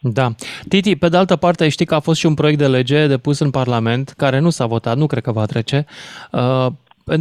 Da. 0.00 0.28
Titi, 0.68 0.96
pe 0.96 1.08
de 1.08 1.16
altă 1.16 1.36
parte, 1.36 1.68
știi 1.68 1.86
că 1.86 1.94
a 1.94 2.00
fost 2.00 2.18
și 2.18 2.26
un 2.26 2.34
proiect 2.34 2.58
de 2.58 2.66
lege 2.66 3.06
depus 3.06 3.38
în 3.38 3.50
Parlament, 3.50 4.08
care 4.08 4.38
nu 4.38 4.50
s-a 4.50 4.66
votat, 4.66 4.96
nu 4.96 5.06
cred 5.06 5.22
că 5.22 5.32
va 5.32 5.44
trece, 5.44 5.84
uh, 6.32 6.66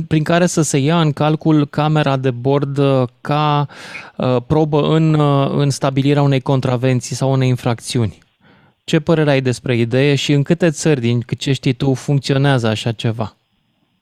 prin 0.08 0.24
care 0.24 0.46
să 0.46 0.62
se 0.62 0.78
ia 0.78 1.00
în 1.00 1.12
calcul 1.12 1.66
camera 1.66 2.18
de 2.18 2.32
bord 2.32 2.78
uh, 2.78 3.08
ca 3.22 3.68
uh, 4.18 4.36
probă 4.48 4.96
în, 4.96 5.20
în 5.60 5.70
stabilirea 5.70 6.22
unei 6.22 6.42
contravenții 6.42 7.16
sau 7.16 7.32
unei 7.32 7.48
infracțiuni. 7.48 8.18
Ce 8.86 9.00
părere 9.00 9.30
ai 9.30 9.42
despre 9.42 9.76
idee 9.76 10.16
și 10.16 10.32
în 10.32 10.44
câte 10.44 10.70
țări, 10.70 11.00
din 11.00 11.20
ce 11.38 11.52
știi 11.54 11.74
tu, 11.74 11.94
funcționează 11.94 12.68
așa 12.68 12.92
ceva? 12.92 13.34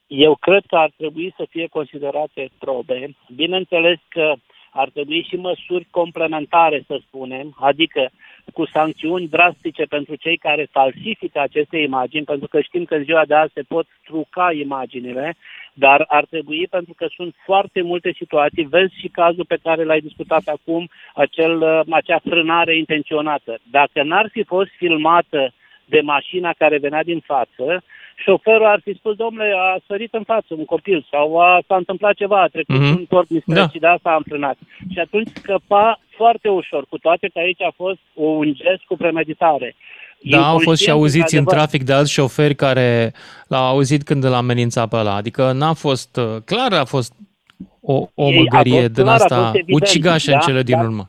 Eu 0.06 0.36
cred 0.40 0.62
că 0.66 0.76
ar 0.76 0.90
trebui 0.96 1.34
să 1.36 1.46
fie 1.50 1.66
considerate 1.66 2.48
probe. 2.58 3.16
Bineînțeles 3.34 3.98
că 4.08 4.34
ar 4.70 4.88
trebui 4.88 5.26
și 5.28 5.36
măsuri 5.36 5.86
complementare, 5.90 6.84
să 6.86 6.98
spunem, 7.06 7.56
adică 7.60 8.10
cu 8.52 8.66
sancțiuni 8.66 9.28
drastice 9.28 9.84
pentru 9.84 10.14
cei 10.14 10.36
care 10.36 10.68
falsifică 10.70 11.40
aceste 11.40 11.78
imagini, 11.78 12.24
pentru 12.24 12.48
că 12.48 12.60
știm 12.60 12.84
că 12.84 12.94
în 12.94 13.04
ziua 13.04 13.24
de 13.24 13.34
azi 13.34 13.52
se 13.52 13.62
pot 13.62 13.86
truca 14.04 14.52
imaginile, 14.52 15.36
dar 15.78 16.04
ar 16.08 16.24
trebui 16.24 16.66
pentru 16.70 16.94
că 16.96 17.06
sunt 17.16 17.34
foarte 17.44 17.82
multe 17.82 18.12
situații, 18.16 18.64
vezi 18.64 19.00
și 19.00 19.08
cazul 19.08 19.44
pe 19.44 19.58
care 19.62 19.84
l-ai 19.84 20.00
discutat 20.00 20.42
acum, 20.46 20.88
acel, 21.14 21.84
acea 21.90 22.20
frânare 22.28 22.76
intenționată. 22.76 23.58
Dacă 23.70 24.02
n-ar 24.02 24.28
fi 24.32 24.42
fost 24.42 24.70
filmată 24.76 25.52
de 25.84 26.00
mașina 26.00 26.52
care 26.58 26.78
venea 26.78 27.02
din 27.02 27.20
față, 27.20 27.82
șoferul 28.16 28.66
ar 28.66 28.80
fi 28.84 28.94
spus, 28.94 29.14
domnule, 29.16 29.54
a 29.56 29.76
sărit 29.86 30.14
în 30.14 30.22
față 30.22 30.46
un 30.48 30.64
copil 30.64 31.06
sau 31.10 31.40
a, 31.40 31.60
s-a 31.66 31.76
întâmplat 31.76 32.14
ceva, 32.14 32.40
a 32.42 32.46
trecut 32.46 32.76
mm-hmm. 32.76 32.98
un 32.98 33.06
corp 33.06 33.28
din 33.28 33.42
da. 33.46 33.68
și 33.68 33.78
de 33.78 33.86
asta 33.86 34.10
am 34.10 34.22
frânat. 34.28 34.56
Și 34.92 34.98
atunci 34.98 35.28
scăpa 35.34 36.00
foarte 36.16 36.48
ușor, 36.48 36.84
cu 36.88 36.98
toate 36.98 37.28
că 37.32 37.38
aici 37.38 37.62
a 37.62 37.72
fost 37.76 38.00
un 38.14 38.54
gest 38.54 38.82
cu 38.84 38.96
premeditare. 38.96 39.74
Da, 40.22 40.48
au 40.48 40.58
fost 40.58 40.82
și 40.82 40.90
auziți 40.90 41.36
în 41.36 41.44
trafic 41.44 41.82
de 41.82 41.92
alți 41.92 42.12
șoferi 42.12 42.54
care 42.54 43.12
l-au 43.48 43.64
auzit 43.64 44.02
când 44.02 44.24
îl 44.24 44.32
amenința 44.32 44.86
pe 44.86 44.96
ăla. 44.96 45.14
Adică 45.14 45.52
n-a 45.52 45.72
fost, 45.72 46.20
clar 46.44 46.72
a 46.72 46.84
fost 46.84 47.12
o, 47.80 48.06
o 48.14 48.30
măgărie 48.30 48.88
din 48.88 49.06
asta 49.06 49.52
ucigașă 49.68 50.30
da? 50.30 50.36
în 50.36 50.42
cele 50.42 50.62
din 50.62 50.78
urmă. 50.78 51.08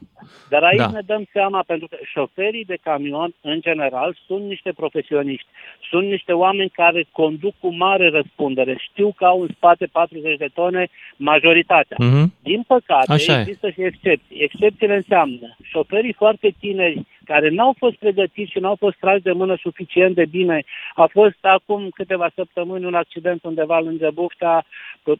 Dar 0.49 0.63
aici 0.63 0.77
da. 0.77 0.89
ne 0.89 1.01
dăm 1.05 1.27
seama, 1.31 1.63
pentru 1.67 1.87
că 1.87 1.97
șoferii 2.13 2.65
de 2.65 2.77
camion, 2.83 3.33
în 3.41 3.61
general, 3.61 4.17
sunt 4.25 4.43
niște 4.43 4.71
profesioniști. 4.75 5.47
Sunt 5.89 6.07
niște 6.07 6.31
oameni 6.31 6.69
care 6.69 7.07
conduc 7.11 7.53
cu 7.59 7.75
mare 7.75 8.09
răspundere. 8.09 8.77
Știu 8.89 9.13
că 9.17 9.25
au 9.25 9.41
în 9.41 9.49
spate 9.55 9.85
40 9.85 10.37
de 10.37 10.49
tone 10.53 10.87
majoritatea. 11.15 11.97
Mm-hmm. 11.99 12.41
Din 12.41 12.63
păcate, 12.67 13.11
Așa 13.11 13.39
există 13.39 13.67
e. 13.67 13.71
și 13.71 13.81
excepții. 13.83 14.37
Excepțiile 14.37 14.95
înseamnă 14.95 15.55
șoferii 15.63 16.13
foarte 16.13 16.55
tineri 16.59 17.05
care 17.27 17.49
n-au 17.49 17.73
fost 17.77 17.95
pregătiți 17.95 18.51
și 18.51 18.59
n-au 18.59 18.75
fost 18.75 18.97
trași 18.99 19.21
de 19.21 19.31
mână 19.31 19.55
suficient 19.61 20.15
de 20.15 20.25
bine. 20.25 20.63
A 20.95 21.05
fost 21.11 21.41
acum 21.41 21.89
câteva 21.89 22.29
săptămâni 22.35 22.85
un 22.85 22.93
accident 22.93 23.43
undeva 23.43 23.79
lângă 23.79 24.09
Buftea, 24.13 24.65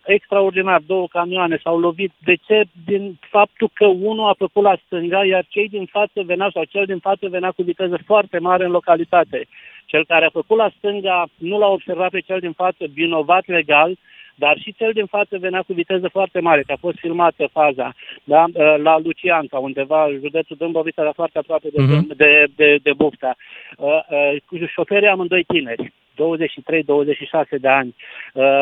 extraordinar, 0.06 0.82
două 0.86 1.08
camioane 1.08 1.60
s-au 1.64 1.80
lovit. 1.80 2.12
De 2.24 2.36
ce? 2.36 2.64
Din 2.86 3.18
faptul 3.20 3.70
că 3.74 3.86
unul 3.86 4.30
a 4.30 4.34
făcut 4.38 4.64
la 4.64 4.78
stânga, 4.86 5.26
iar 5.26 5.46
cei 5.50 5.70
din 5.70 5.86
față 5.86 6.22
veneau, 6.26 6.50
sau 6.50 6.64
cel 6.64 6.86
din 6.86 7.00
față 7.00 7.30
venea 7.30 7.52
cu 7.52 7.64
viteză 7.64 7.98
foarte 8.06 8.40
mare 8.40 8.66
în 8.66 8.72
localitate. 8.72 9.48
Cel 9.86 10.06
care 10.06 10.26
a 10.26 10.30
făcut 10.40 10.58
la 10.58 10.70
stânga 10.78 11.26
nu 11.38 11.58
l-a 11.58 11.68
observat 11.68 12.10
pe 12.10 12.20
cel 12.20 12.40
din 12.40 12.52
față 12.52 12.86
vinovat 12.94 13.48
legal, 13.48 13.98
dar 14.38 14.58
și 14.58 14.74
cel 14.77 14.91
din 14.94 15.06
față 15.06 15.38
venea 15.38 15.62
cu 15.62 15.74
viteză 15.74 16.08
foarte 16.08 16.39
mare, 16.39 16.62
că 16.62 16.72
a 16.72 16.84
fost 16.86 16.98
filmată 16.98 17.50
faza 17.51 17.94
da? 18.24 18.46
Ă, 18.56 18.77
la 18.77 19.00
Lucianca, 19.00 19.58
undeva, 19.58 20.10
județul 20.22 20.56
Dâmbovița, 20.60 21.03
la 21.03 21.12
foarte 21.12 21.38
aproape 21.38 21.67
de, 21.74 21.84
uh-huh. 21.84 22.15
de, 22.15 22.46
de, 22.56 22.79
de 22.82 22.94
Bufta. 22.94 23.36
Uh, 23.77 24.00
uh, 24.51 24.67
șoferii 24.67 25.08
amândoi 25.08 25.44
tineri. 25.44 25.94
23-26 26.17 27.59
de 27.59 27.67
ani. 27.67 27.95
Uh, 28.33 28.62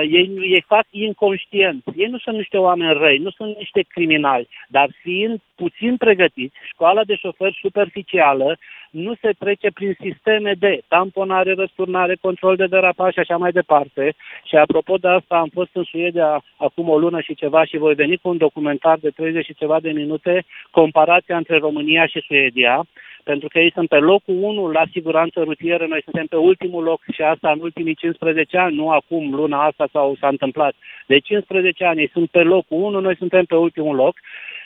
ei, 0.00 0.30
ei 0.40 0.64
fac 0.66 0.86
inconștient. 0.90 1.84
Ei 1.96 2.06
nu 2.06 2.18
sunt 2.18 2.36
niște 2.36 2.56
oameni 2.56 2.98
răi, 2.98 3.18
nu 3.18 3.30
sunt 3.30 3.56
niște 3.56 3.84
criminali, 3.88 4.48
dar 4.68 4.88
fiind 5.02 5.40
puțin 5.54 5.96
pregătiți, 5.96 6.56
școala 6.72 7.04
de 7.04 7.14
șofer 7.14 7.58
superficială 7.60 8.58
nu 8.90 9.14
se 9.20 9.30
trece 9.38 9.70
prin 9.70 9.96
sisteme 10.00 10.52
de 10.58 10.80
tamponare, 10.88 11.52
răsturnare, 11.54 12.14
control 12.20 12.56
de 12.56 12.66
derapaj 12.66 13.12
și 13.12 13.18
așa 13.18 13.36
mai 13.36 13.52
departe. 13.52 14.14
Și 14.44 14.56
apropo 14.56 14.96
de 14.96 15.08
asta, 15.08 15.36
am 15.36 15.50
fost 15.52 15.70
în 15.72 15.82
Suedia 15.82 16.44
acum 16.56 16.88
o 16.88 16.98
lună 16.98 17.20
și 17.20 17.34
ceva 17.34 17.64
și 17.64 17.76
voi 17.76 17.94
veni 17.94 18.16
cu 18.16 18.28
un 18.28 18.36
documentar 18.36 18.98
de 19.00 19.10
30 19.10 19.44
și 19.44 19.54
ceva 19.54 19.80
de 19.80 19.90
minute, 19.90 20.44
comparația 20.70 21.36
între 21.36 21.58
România 21.58 22.06
și 22.06 22.24
Suedia 22.26 22.86
pentru 23.30 23.48
că 23.48 23.58
ei 23.58 23.72
sunt 23.72 23.88
pe 23.88 23.98
locul 23.98 24.36
1 24.42 24.70
la 24.70 24.84
siguranță 24.92 25.42
rutieră, 25.42 25.86
noi 25.86 26.02
suntem 26.02 26.26
pe 26.26 26.36
ultimul 26.36 26.82
loc 26.82 27.00
și 27.12 27.22
asta 27.22 27.50
în 27.50 27.60
ultimii 27.60 27.94
15 27.94 28.58
ani, 28.58 28.76
nu 28.76 28.90
acum, 28.90 29.34
luna 29.34 29.64
asta 29.64 29.88
sau 29.92 30.16
s-a 30.20 30.28
întâmplat. 30.28 30.74
De 31.06 31.18
15 31.18 31.84
ani 31.84 32.00
ei 32.00 32.10
sunt 32.12 32.30
pe 32.30 32.42
locul 32.42 32.82
1, 32.82 33.00
noi 33.00 33.16
suntem 33.16 33.44
pe 33.44 33.56
ultimul 33.56 33.94
loc. 33.94 34.14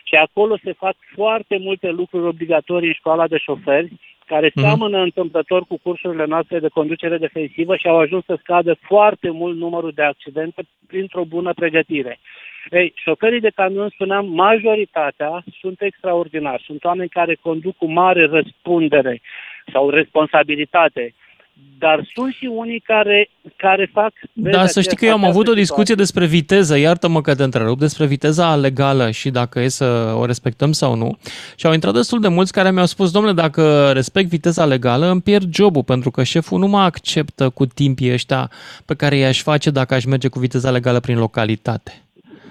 Și 0.05 0.14
acolo 0.14 0.55
se 0.64 0.73
fac 0.73 0.97
foarte 1.14 1.57
multe 1.67 1.88
lucruri 1.90 2.26
obligatorii 2.26 2.88
în 2.88 2.95
școala 2.95 3.26
de 3.26 3.38
șoferi, 3.38 3.93
care 4.32 4.49
mm-hmm. 4.49 4.62
seamănă 4.64 4.99
întâmplător 4.99 5.62
cu 5.64 5.76
cursurile 5.82 6.25
noastre 6.25 6.58
de 6.58 6.68
conducere 6.78 7.16
defensivă 7.18 7.76
și 7.76 7.87
au 7.88 7.99
ajuns 7.99 8.25
să 8.25 8.37
scadă 8.38 8.72
foarte 8.80 9.30
mult 9.30 9.56
numărul 9.56 9.92
de 9.94 10.02
accidente 10.02 10.62
printr-o 10.87 11.25
bună 11.25 11.52
pregătire. 11.52 12.18
Ei, 12.70 12.92
șoferii 13.04 13.40
de 13.40 13.56
camion, 13.60 13.88
spuneam, 13.88 14.26
majoritatea 14.26 15.44
sunt 15.60 15.82
extraordinari. 15.82 16.62
Sunt 16.66 16.84
oameni 16.84 17.16
care 17.18 17.34
conduc 17.34 17.76
cu 17.76 17.87
mare 17.87 18.26
răspundere 18.26 19.20
sau 19.72 19.90
responsabilitate 19.90 21.14
dar 21.81 22.09
sunt 22.14 22.33
și 22.33 22.49
unii 22.52 22.81
care, 22.81 23.29
care 23.57 23.90
fac... 23.93 24.12
Da, 24.33 24.67
să 24.67 24.81
știi 24.81 24.97
că 24.97 25.05
eu 25.05 25.12
am 25.12 25.25
avut 25.25 25.49
o 25.49 25.52
discuție 25.52 25.95
despre 25.95 26.26
viteză, 26.26 26.76
iartă-mă 26.79 27.21
că 27.21 27.35
te 27.35 27.43
întrerup, 27.43 27.79
despre 27.79 28.07
viteza 28.07 28.57
legală 28.57 29.11
și 29.11 29.31
dacă 29.31 29.61
e 29.61 29.69
să 29.69 30.14
o 30.17 30.25
respectăm 30.25 30.73
sau 30.73 30.95
nu. 30.95 31.19
Și 31.57 31.67
au 31.67 31.73
intrat 31.73 31.95
destul 31.95 32.21
de 32.21 32.29
mulți 32.29 32.52
care 32.52 32.71
mi-au 32.71 32.87
spus, 32.87 33.11
domnule, 33.11 33.35
dacă 33.35 33.90
respect 33.93 34.29
viteza 34.29 34.64
legală, 34.64 35.07
îmi 35.11 35.21
pierd 35.21 35.55
jobul, 35.55 35.85
pentru 35.85 36.11
că 36.11 36.23
șeful 36.23 36.59
nu 36.59 36.67
mă 36.67 36.79
acceptă 36.79 37.49
cu 37.49 37.67
timpii 37.67 38.12
ăștia 38.12 38.50
pe 38.87 38.95
care 38.95 39.17
i-aș 39.17 39.43
face 39.43 39.71
dacă 39.71 39.95
aș 39.95 40.05
merge 40.05 40.29
cu 40.29 40.38
viteza 40.38 40.71
legală 40.71 41.00
prin 41.00 41.19
localitate. 41.19 41.93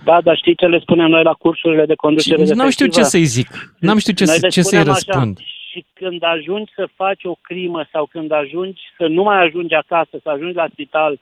Da, 0.03 0.21
dar 0.23 0.37
știi 0.37 0.55
ce 0.55 0.65
le 0.65 0.79
spunem 0.79 1.07
noi 1.07 1.23
la 1.23 1.33
cursurile 1.33 1.85
de 1.85 1.95
conducere 1.95 2.43
de 2.43 2.53
N-am 2.53 2.69
știu 2.69 2.87
ce 2.87 3.03
să-i 3.03 3.23
zic. 3.23 3.75
N-am 3.79 3.97
știu 3.97 4.13
ce, 4.13 4.25
să, 4.25 4.47
ce 4.47 4.61
să-i 4.61 4.83
răspund. 4.83 5.37
Așa, 5.37 5.58
și 5.71 5.85
când 5.93 6.23
ajungi 6.23 6.71
să 6.75 6.87
faci 6.95 7.23
o 7.23 7.35
crimă 7.41 7.85
sau 7.91 8.05
când 8.05 8.31
ajungi 8.31 8.81
să 8.97 9.07
nu 9.07 9.23
mai 9.23 9.43
ajungi 9.43 9.73
acasă, 9.73 10.17
să 10.23 10.29
ajungi 10.29 10.55
la 10.55 10.67
spital, 10.71 11.13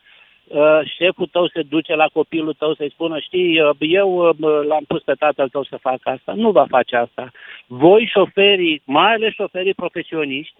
uh, 0.47 0.79
șeful 0.97 1.27
tău 1.31 1.47
se 1.47 1.61
duce 1.61 1.95
la 1.95 2.07
copilul 2.13 2.53
tău 2.53 2.73
să-i 2.73 2.91
spună, 2.91 3.19
știi, 3.19 3.61
uh, 3.61 3.75
eu 3.79 4.27
uh, 4.27 4.35
l-am 4.67 4.83
pus 4.87 5.01
pe 5.03 5.13
tatăl 5.13 5.49
tău 5.49 5.63
să 5.63 5.77
facă 5.81 6.09
asta. 6.09 6.33
Nu 6.35 6.51
va 6.51 6.65
face 6.69 6.95
asta. 6.95 7.31
Voi, 7.67 8.09
șoferii, 8.13 8.81
mai 8.85 9.13
ales 9.13 9.33
șoferii 9.33 9.73
profesioniști, 9.73 10.55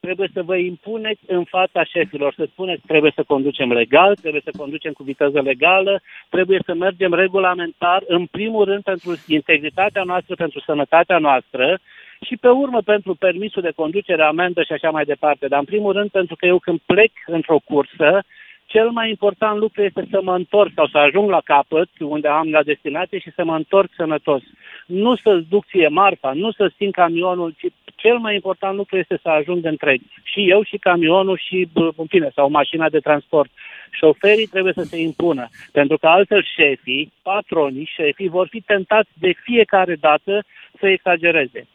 trebuie 0.00 0.30
să 0.32 0.42
vă 0.42 0.56
impuneți 0.56 1.20
în 1.26 1.44
fața 1.44 1.84
șefilor, 1.84 2.34
să 2.36 2.44
spuneți 2.52 2.86
trebuie 2.86 3.12
să 3.14 3.22
conducem 3.22 3.72
legal, 3.72 4.14
trebuie 4.14 4.42
să 4.44 4.58
conducem 4.58 4.92
cu 4.92 5.02
viteză 5.02 5.40
legală, 5.40 6.00
trebuie 6.28 6.60
să 6.64 6.74
mergem 6.74 7.12
regulamentar, 7.14 8.02
în 8.06 8.26
primul 8.26 8.64
rând 8.64 8.82
pentru 8.82 9.14
integritatea 9.26 10.02
noastră, 10.02 10.34
pentru 10.34 10.60
sănătatea 10.60 11.18
noastră 11.18 11.78
și 12.26 12.36
pe 12.36 12.48
urmă 12.48 12.80
pentru 12.80 13.14
permisul 13.14 13.62
de 13.62 13.72
conducere, 13.76 14.22
amendă 14.22 14.62
și 14.62 14.72
așa 14.72 14.90
mai 14.90 15.04
departe. 15.04 15.46
Dar 15.48 15.58
în 15.58 15.64
primul 15.64 15.92
rând 15.92 16.10
pentru 16.10 16.36
că 16.36 16.46
eu 16.46 16.58
când 16.58 16.80
plec 16.86 17.12
într-o 17.26 17.60
cursă, 17.64 18.22
cel 18.66 18.90
mai 18.90 19.08
important 19.08 19.58
lucru 19.58 19.82
este 19.82 20.06
să 20.10 20.20
mă 20.22 20.34
întorc 20.34 20.70
sau 20.74 20.86
să 20.86 20.98
ajung 20.98 21.30
la 21.30 21.40
capăt, 21.44 21.88
unde 21.98 22.28
am 22.28 22.50
la 22.50 22.62
destinație 22.62 23.18
și 23.18 23.30
să 23.34 23.44
mă 23.44 23.56
întorc 23.56 23.90
sănătos. 23.96 24.42
nu 24.86 25.16
să-ți 25.16 25.48
duc 25.48 25.64
ție 25.66 25.88
marfa, 25.88 26.32
nu 26.32 26.50
să 26.50 26.72
țin 26.76 26.90
camionul, 26.90 27.54
ci 27.58 27.66
cel 27.94 28.18
mai 28.18 28.34
important 28.34 28.76
lucru 28.76 28.96
este 28.96 29.18
să 29.22 29.28
ajung 29.28 29.64
întreg. 29.64 30.00
Și 30.22 30.50
eu, 30.50 30.62
și 30.62 30.76
camionul, 30.76 31.38
și, 31.46 31.68
în 31.96 32.06
fine, 32.06 32.30
sau 32.34 32.50
mașina 32.50 32.88
de 32.88 32.98
transport. 32.98 33.50
Șoferii 33.90 34.46
trebuie 34.46 34.72
să 34.72 34.82
se 34.82 35.00
impună, 35.00 35.48
pentru 35.72 35.98
că 35.98 36.06
altfel 36.06 36.42
șefii, 36.56 37.12
patronii, 37.22 37.90
șefii 37.94 38.28
vor 38.28 38.46
fi 38.48 38.60
tentați 38.60 39.10
de 39.14 39.32
fiecare 39.44 39.94
dată 39.94 40.44
să 40.78 40.86
exagereze. 40.86 41.66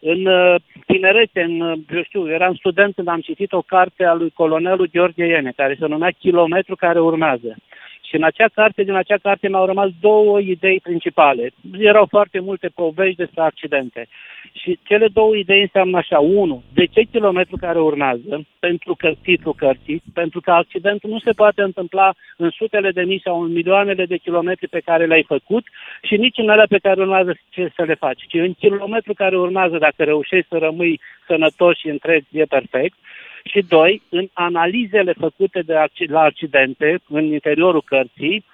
În 0.00 0.26
uh, 0.26 0.54
tinerețe, 0.86 1.42
în, 1.42 1.60
uh, 1.60 1.78
eu 1.94 2.02
știu, 2.02 2.30
eram 2.30 2.54
student 2.54 2.94
când 2.94 3.08
am 3.08 3.20
citit 3.20 3.52
o 3.52 3.62
carte 3.62 4.04
a 4.04 4.14
lui 4.14 4.30
colonelul 4.30 4.88
Gheorghe 4.92 5.26
Iene, 5.26 5.52
care 5.56 5.76
se 5.78 5.86
numea 5.86 6.10
Kilometru 6.10 6.76
care 6.76 7.00
urmează. 7.00 7.56
Și 8.10 8.16
în 8.16 8.22
acea 8.22 8.48
carte, 8.54 8.82
din 8.82 8.94
acea 8.94 9.16
carte 9.22 9.48
mi-au 9.48 9.66
rămas 9.66 9.88
două 10.00 10.40
idei 10.40 10.80
principale. 10.80 11.50
Erau 11.78 12.06
foarte 12.06 12.40
multe 12.40 12.68
povești 12.74 13.16
despre 13.16 13.42
accidente. 13.42 14.08
Și 14.52 14.78
cele 14.82 15.08
două 15.08 15.36
idei 15.36 15.60
înseamnă 15.60 15.96
așa. 15.96 16.18
Unu, 16.18 16.62
de 16.74 16.84
ce 16.84 17.02
kilometru 17.02 17.56
care 17.56 17.80
urmează? 17.80 18.46
Pentru 18.58 18.94
că 18.94 19.12
titlul 19.22 19.54
cărții, 19.54 20.02
pentru 20.14 20.40
că 20.40 20.50
accidentul 20.50 21.10
nu 21.10 21.18
se 21.18 21.32
poate 21.32 21.62
întâmpla 21.62 22.14
în 22.36 22.50
sutele 22.50 22.90
de 22.90 23.02
mii 23.02 23.20
sau 23.24 23.42
în 23.42 23.52
milioanele 23.52 24.04
de 24.06 24.16
kilometri 24.16 24.68
pe 24.68 24.80
care 24.84 25.06
le-ai 25.06 25.24
făcut 25.26 25.64
și 26.02 26.16
nici 26.16 26.38
în 26.38 26.48
alea 26.48 26.66
pe 26.68 26.78
care 26.78 27.00
urmează 27.00 27.38
ce 27.48 27.72
să 27.76 27.82
le 27.82 27.94
faci. 27.94 28.22
Ci 28.28 28.34
în 28.34 28.52
kilometru 28.52 29.14
care 29.14 29.38
urmează, 29.38 29.78
dacă 29.78 30.04
reușești 30.04 30.48
să 30.48 30.56
rămâi 30.58 31.00
sănătos 31.26 31.78
și 31.78 31.88
întreg, 31.88 32.22
e 32.30 32.44
perfect. 32.44 32.96
Și 33.44 33.64
doi, 33.68 34.02
în 34.08 34.28
analizele 34.32 35.12
făcute 35.12 35.60
de, 35.66 35.74
la 36.06 36.20
accidente 36.20 36.98
în 37.08 37.24
interiorul 37.24 37.82
cărții, 37.82 38.44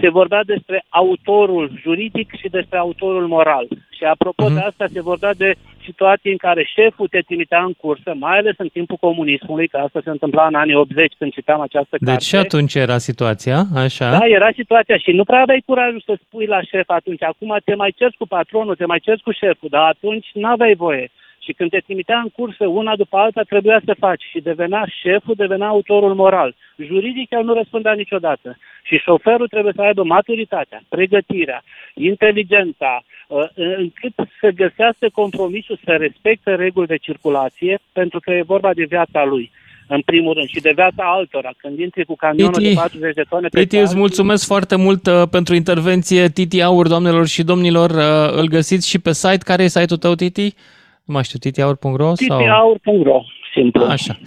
se 0.00 0.08
vorbea 0.08 0.42
despre 0.44 0.84
autorul 0.88 1.70
juridic 1.82 2.32
și 2.40 2.48
despre 2.48 2.78
autorul 2.78 3.26
moral. 3.26 3.66
Și 3.90 4.04
apropo 4.04 4.44
uh-huh. 4.44 4.54
de 4.54 4.60
asta, 4.60 4.84
se 4.92 5.02
vorbea 5.02 5.34
de 5.34 5.54
situații 5.84 6.30
în 6.30 6.36
care 6.36 6.70
șeful 6.74 7.08
te 7.08 7.20
trimitea 7.20 7.62
în 7.62 7.72
cursă, 7.72 8.14
mai 8.18 8.38
ales 8.38 8.54
în 8.58 8.68
timpul 8.68 8.96
comunismului, 8.96 9.68
că 9.68 9.76
asta 9.76 10.00
se 10.04 10.10
întâmpla 10.10 10.46
în 10.46 10.54
anii 10.54 10.74
80 10.74 11.12
când 11.18 11.32
citeam 11.32 11.60
această 11.60 11.96
deci 11.96 12.08
carte. 12.08 12.12
Deci 12.12 12.28
și 12.28 12.36
atunci 12.36 12.74
era 12.74 12.98
situația, 12.98 13.58
așa? 13.74 14.10
Da, 14.10 14.26
era 14.26 14.50
situația 14.54 14.96
și 14.96 15.10
nu 15.10 15.24
prea 15.24 15.40
aveai 15.40 15.62
curajul 15.66 16.02
să 16.06 16.18
spui 16.24 16.46
la 16.46 16.62
șef 16.62 16.88
atunci. 16.88 17.22
Acum 17.22 17.56
te 17.64 17.74
mai 17.74 17.92
ceri 17.96 18.16
cu 18.18 18.26
patronul, 18.26 18.76
te 18.76 18.84
mai 18.84 19.00
ceri 19.00 19.22
cu 19.22 19.32
șeful, 19.32 19.68
dar 19.68 19.82
atunci 19.82 20.26
nu 20.32 20.48
aveai 20.48 20.74
voie. 20.74 21.10
Și 21.44 21.52
când 21.52 21.70
te 21.70 21.78
trimitea 21.78 22.18
în 22.18 22.28
cursă 22.28 22.66
una 22.66 22.96
după 22.96 23.16
alta, 23.16 23.42
trebuia 23.42 23.80
să 23.84 23.94
faci. 23.98 24.22
Și 24.30 24.40
devenea 24.40 24.84
șeful, 25.02 25.34
devenea 25.36 25.66
autorul 25.66 26.14
moral. 26.14 26.54
Juridic 26.76 27.30
el 27.30 27.44
nu 27.44 27.54
răspundea 27.54 27.92
niciodată. 27.92 28.56
Și 28.82 28.96
șoferul 28.96 29.48
trebuie 29.48 29.72
să 29.76 29.82
aibă 29.82 30.04
maturitatea, 30.04 30.82
pregătirea, 30.88 31.62
inteligența, 31.94 33.02
uh, 33.28 33.48
încât 33.54 34.12
să 34.40 34.48
găsească 34.50 35.08
compromisul 35.12 35.78
să 35.84 35.90
respecte 35.90 36.54
reguli 36.54 36.86
de 36.86 36.96
circulație, 36.96 37.78
pentru 37.92 38.20
că 38.20 38.30
e 38.30 38.42
vorba 38.42 38.74
de 38.74 38.84
viața 38.84 39.24
lui 39.24 39.50
în 39.92 40.00
primul 40.00 40.34
rând, 40.34 40.48
și 40.48 40.60
de 40.60 40.72
viața 40.74 41.02
altora. 41.04 41.50
Când 41.56 41.78
intri 41.78 42.04
cu 42.04 42.16
camionul 42.16 42.52
Titi, 42.52 42.68
de 42.68 42.74
40 42.74 43.14
de 43.14 43.24
tone 43.28 43.48
pe 43.48 43.60
Titi, 43.60 43.76
îți 43.76 43.96
mulțumesc 43.96 44.46
foarte 44.46 44.76
mult 44.76 45.06
uh, 45.06 45.22
pentru 45.30 45.54
intervenție. 45.54 46.28
Titi 46.28 46.62
Aur, 46.62 46.88
doamnelor 46.88 47.26
și 47.26 47.42
domnilor, 47.42 47.90
uh, 47.90 48.38
îl 48.40 48.48
găsiți 48.48 48.88
și 48.88 48.98
pe 48.98 49.12
site. 49.12 49.44
Care 49.44 49.62
e 49.62 49.68
site-ul 49.68 49.98
tău, 49.98 50.14
Titi? 50.14 50.54
Nu 51.10 51.16
mai 51.16 51.24
știu, 51.24 51.38
titiaur.ro? 51.38 52.12
titiaur.ro, 52.12 53.22
simplu. 53.54 53.84
Așa. 53.84 54.18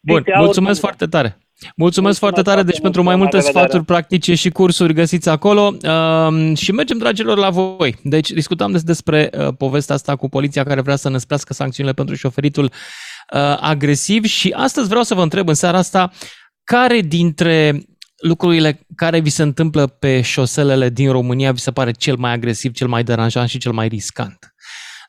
Bun, 0.00 0.24
mulțumesc 0.36 0.80
foarte 0.80 1.06
tare. 1.06 1.28
Mulțumesc, 1.28 1.76
mulțumesc 1.76 2.18
foarte 2.18 2.42
tare, 2.42 2.62
deci 2.62 2.80
pentru 2.80 3.02
mai 3.02 3.16
multe 3.16 3.40
sfaturi 3.40 3.84
practice 3.84 4.34
și 4.34 4.50
cursuri 4.50 4.92
găsiți 4.92 5.28
acolo 5.28 5.72
uh, 5.82 6.56
și 6.56 6.72
mergem, 6.72 6.98
dragilor, 6.98 7.38
la 7.38 7.50
voi. 7.50 7.94
Deci 8.02 8.30
discutam 8.30 8.72
des 8.72 8.82
despre 8.82 9.30
uh, 9.38 9.48
povestea 9.58 9.94
asta 9.94 10.16
cu 10.16 10.28
poliția 10.28 10.64
care 10.64 10.80
vrea 10.80 10.96
să 10.96 11.08
năsprească 11.08 11.52
sancțiunile 11.52 11.94
pentru 11.94 12.14
șoferitul 12.14 12.64
uh, 12.64 13.40
agresiv 13.60 14.24
și 14.24 14.54
astăzi 14.56 14.88
vreau 14.88 15.02
să 15.02 15.14
vă 15.14 15.22
întreb 15.22 15.48
în 15.48 15.54
seara 15.54 15.78
asta 15.78 16.10
care 16.64 17.00
dintre 17.00 17.82
lucrurile 18.22 18.80
care 18.94 19.20
vi 19.20 19.30
se 19.30 19.42
întâmplă 19.42 19.86
pe 19.86 20.20
șoselele 20.20 20.88
din 20.88 21.10
România 21.10 21.52
vi 21.52 21.60
se 21.60 21.70
pare 21.70 21.90
cel 21.90 22.16
mai 22.16 22.32
agresiv, 22.32 22.72
cel 22.72 22.88
mai 22.88 23.02
deranjant 23.02 23.48
și 23.48 23.58
cel 23.58 23.72
mai 23.72 23.88
riscant? 23.88 24.52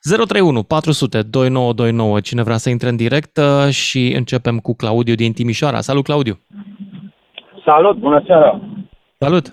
031 0.02 0.62
400 0.62 1.22
2929, 1.22 2.20
cine 2.20 2.42
vrea 2.42 2.56
să 2.56 2.68
intre 2.70 2.88
în 2.88 2.96
direct 2.96 3.36
uh, 3.36 3.68
și 3.70 4.12
începem 4.16 4.56
cu 4.58 4.72
Claudiu 4.74 5.14
din 5.14 5.32
Timișoara. 5.32 5.80
Salut, 5.80 6.04
Claudiu! 6.04 6.38
Salut, 7.66 7.96
bună 7.96 8.22
seara! 8.26 8.60
Salut! 9.18 9.46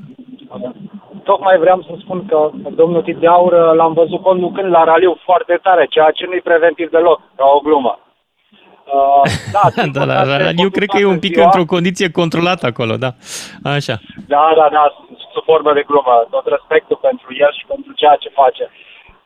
Tocmai 1.23 1.57
vreau 1.57 1.81
să 1.81 1.93
spun 2.03 2.25
că 2.25 2.49
domnul 2.75 3.01
Tideaur 3.01 3.53
uh, 3.53 3.75
l-am 3.75 3.93
văzut 3.93 4.21
conducând 4.21 4.69
la 4.71 4.83
raliu 4.83 5.17
foarte 5.23 5.59
tare, 5.63 5.85
ceea 5.89 6.11
ce 6.11 6.25
nu-i 6.25 6.47
preventiv 6.49 6.89
deloc, 6.89 7.21
ca 7.35 7.45
o 7.55 7.59
glumă. 7.59 7.99
Uh, 8.95 9.21
da, 9.55 9.63
da, 9.97 10.03
la 10.05 10.37
raliu 10.37 10.69
cred 10.69 10.87
că 10.87 10.97
e 10.99 11.15
un 11.15 11.19
pic 11.19 11.33
ziua. 11.33 11.45
într-o 11.45 11.65
condiție 11.75 12.11
controlată 12.11 12.65
acolo, 12.65 12.95
da. 12.95 13.11
Așa. 13.63 13.95
Da, 14.27 14.43
da, 14.59 14.67
da, 14.71 14.83
sub 15.33 15.43
formă 15.43 15.73
de 15.73 15.83
glumă. 15.89 16.27
Tot 16.29 16.45
respectul 16.55 16.97
pentru 17.07 17.27
el 17.43 17.51
și 17.57 17.65
pentru 17.73 17.91
ceea 18.01 18.15
ce 18.23 18.29
face. 18.41 18.63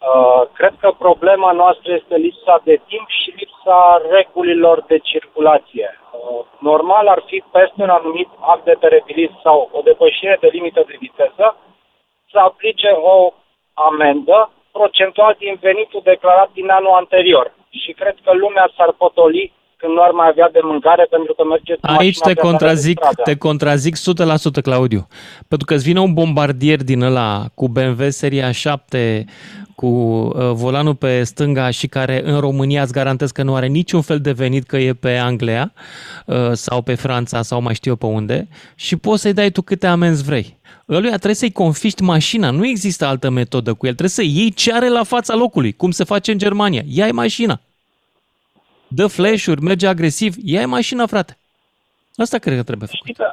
Uh, 0.01 0.31
Uh, 0.41 0.47
cred 0.53 0.73
că 0.79 0.91
problema 0.97 1.51
noastră 1.51 1.93
este 1.93 2.15
lipsa 2.15 2.61
de 2.63 2.81
timp 2.87 3.07
și 3.07 3.33
lipsa 3.35 4.01
regulilor 4.09 4.83
de 4.87 4.97
circulație. 4.97 5.99
Uh, 6.11 6.45
normal 6.59 7.07
ar 7.07 7.23
fi 7.25 7.43
peste 7.51 7.81
un 7.81 7.89
anumit 7.89 8.27
act 8.39 8.63
de 8.63 8.75
perepilism 8.79 9.39
sau 9.43 9.69
o 9.71 9.81
depășire 9.81 10.37
de 10.39 10.47
limită 10.51 10.83
de 10.87 10.95
viteză 10.99 11.57
să 12.31 12.37
aplice 12.39 12.87
o 12.87 13.33
amendă 13.73 14.51
procentual 14.71 15.35
din 15.37 15.57
venitul 15.61 16.01
declarat 16.03 16.49
din 16.53 16.69
anul 16.69 16.93
anterior. 16.93 17.53
Și 17.69 17.91
cred 17.91 18.15
că 18.23 18.33
lumea 18.33 18.69
s-ar 18.75 18.91
potoli 18.91 19.53
când 19.81 19.93
nu 19.93 20.01
ar 20.01 20.11
mai 20.11 20.27
avea 20.27 20.49
de 20.51 20.59
mâncare 20.63 21.07
pentru 21.09 21.33
că 21.33 21.43
merge 21.43 21.73
Aici 21.81 22.19
te 22.19 22.33
contrazic, 22.33 22.99
te 23.23 23.35
contrazic 23.37 23.95
100% 23.97 24.61
Claudiu. 24.63 25.07
Pentru 25.47 25.65
că 25.67 25.73
îți 25.73 25.83
vine 25.83 25.99
un 25.99 26.13
bombardier 26.13 26.83
din 26.83 27.01
ăla 27.01 27.45
cu 27.55 27.67
BMW 27.67 28.09
seria 28.09 28.51
7 28.51 29.25
cu 29.75 29.87
uh, 29.87 30.51
volanul 30.51 30.95
pe 30.95 31.23
stânga 31.23 31.69
și 31.69 31.87
care 31.87 32.21
în 32.23 32.39
România 32.39 32.81
îți 32.81 32.91
garantez 32.91 33.31
că 33.31 33.43
nu 33.43 33.55
are 33.55 33.67
niciun 33.67 34.01
fel 34.01 34.19
de 34.19 34.31
venit 34.31 34.65
că 34.67 34.77
e 34.77 34.93
pe 34.93 35.15
Anglia 35.17 35.73
uh, 36.25 36.51
sau 36.51 36.81
pe 36.81 36.95
Franța 36.95 37.41
sau 37.41 37.61
mai 37.61 37.73
știu 37.73 37.91
eu 37.91 37.97
pe 37.97 38.05
unde 38.05 38.47
și 38.75 38.95
poți 38.95 39.21
să-i 39.21 39.33
dai 39.33 39.49
tu 39.49 39.61
câte 39.61 39.87
amenzi 39.87 40.23
vrei. 40.23 40.59
Ăluia 40.89 41.15
trebuie 41.15 41.35
să-i 41.35 41.51
confiști 41.51 42.03
mașina, 42.03 42.49
nu 42.49 42.67
există 42.67 43.05
altă 43.05 43.29
metodă 43.29 43.73
cu 43.73 43.85
el, 43.85 43.91
trebuie 43.91 44.09
să 44.09 44.23
iei 44.23 44.51
ce 44.51 44.73
are 44.73 44.89
la 44.89 45.03
fața 45.03 45.35
locului, 45.35 45.71
cum 45.71 45.91
se 45.91 46.03
face 46.03 46.31
în 46.31 46.37
Germania. 46.37 46.81
Ia-i 46.85 47.11
mașina. 47.11 47.61
Dă 48.99 49.07
flash-uri, 49.07 49.61
merge 49.69 49.87
agresiv, 49.87 50.33
ia-i 50.53 50.73
mașina, 50.77 51.05
frate. 51.13 51.33
Asta 52.23 52.37
cred 52.43 52.55
că 52.57 52.65
trebuie 52.69 52.91
făcut. 52.93 53.05
Știi 53.05 53.23
că 53.23 53.29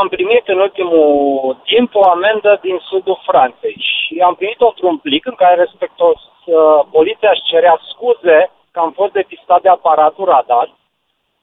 am 0.00 0.08
primit 0.08 0.44
în 0.54 0.58
ultimul 0.66 1.60
timp 1.70 1.90
o 1.94 2.04
amendă 2.16 2.58
din 2.66 2.76
sudul 2.88 3.18
Franței 3.28 3.76
și 3.90 4.14
am 4.28 4.34
primit-o 4.34 4.66
într-un 4.66 4.96
plic 4.98 5.26
în 5.26 5.36
care 5.42 5.54
respectos 5.64 6.18
uh, 6.22 6.80
poliția 6.96 7.30
își 7.32 7.48
cerea 7.50 7.76
scuze 7.90 8.38
că 8.72 8.78
am 8.80 8.92
fost 9.00 9.12
depistat 9.12 9.60
de 9.62 9.68
aparatul 9.68 10.24
radar, 10.24 10.68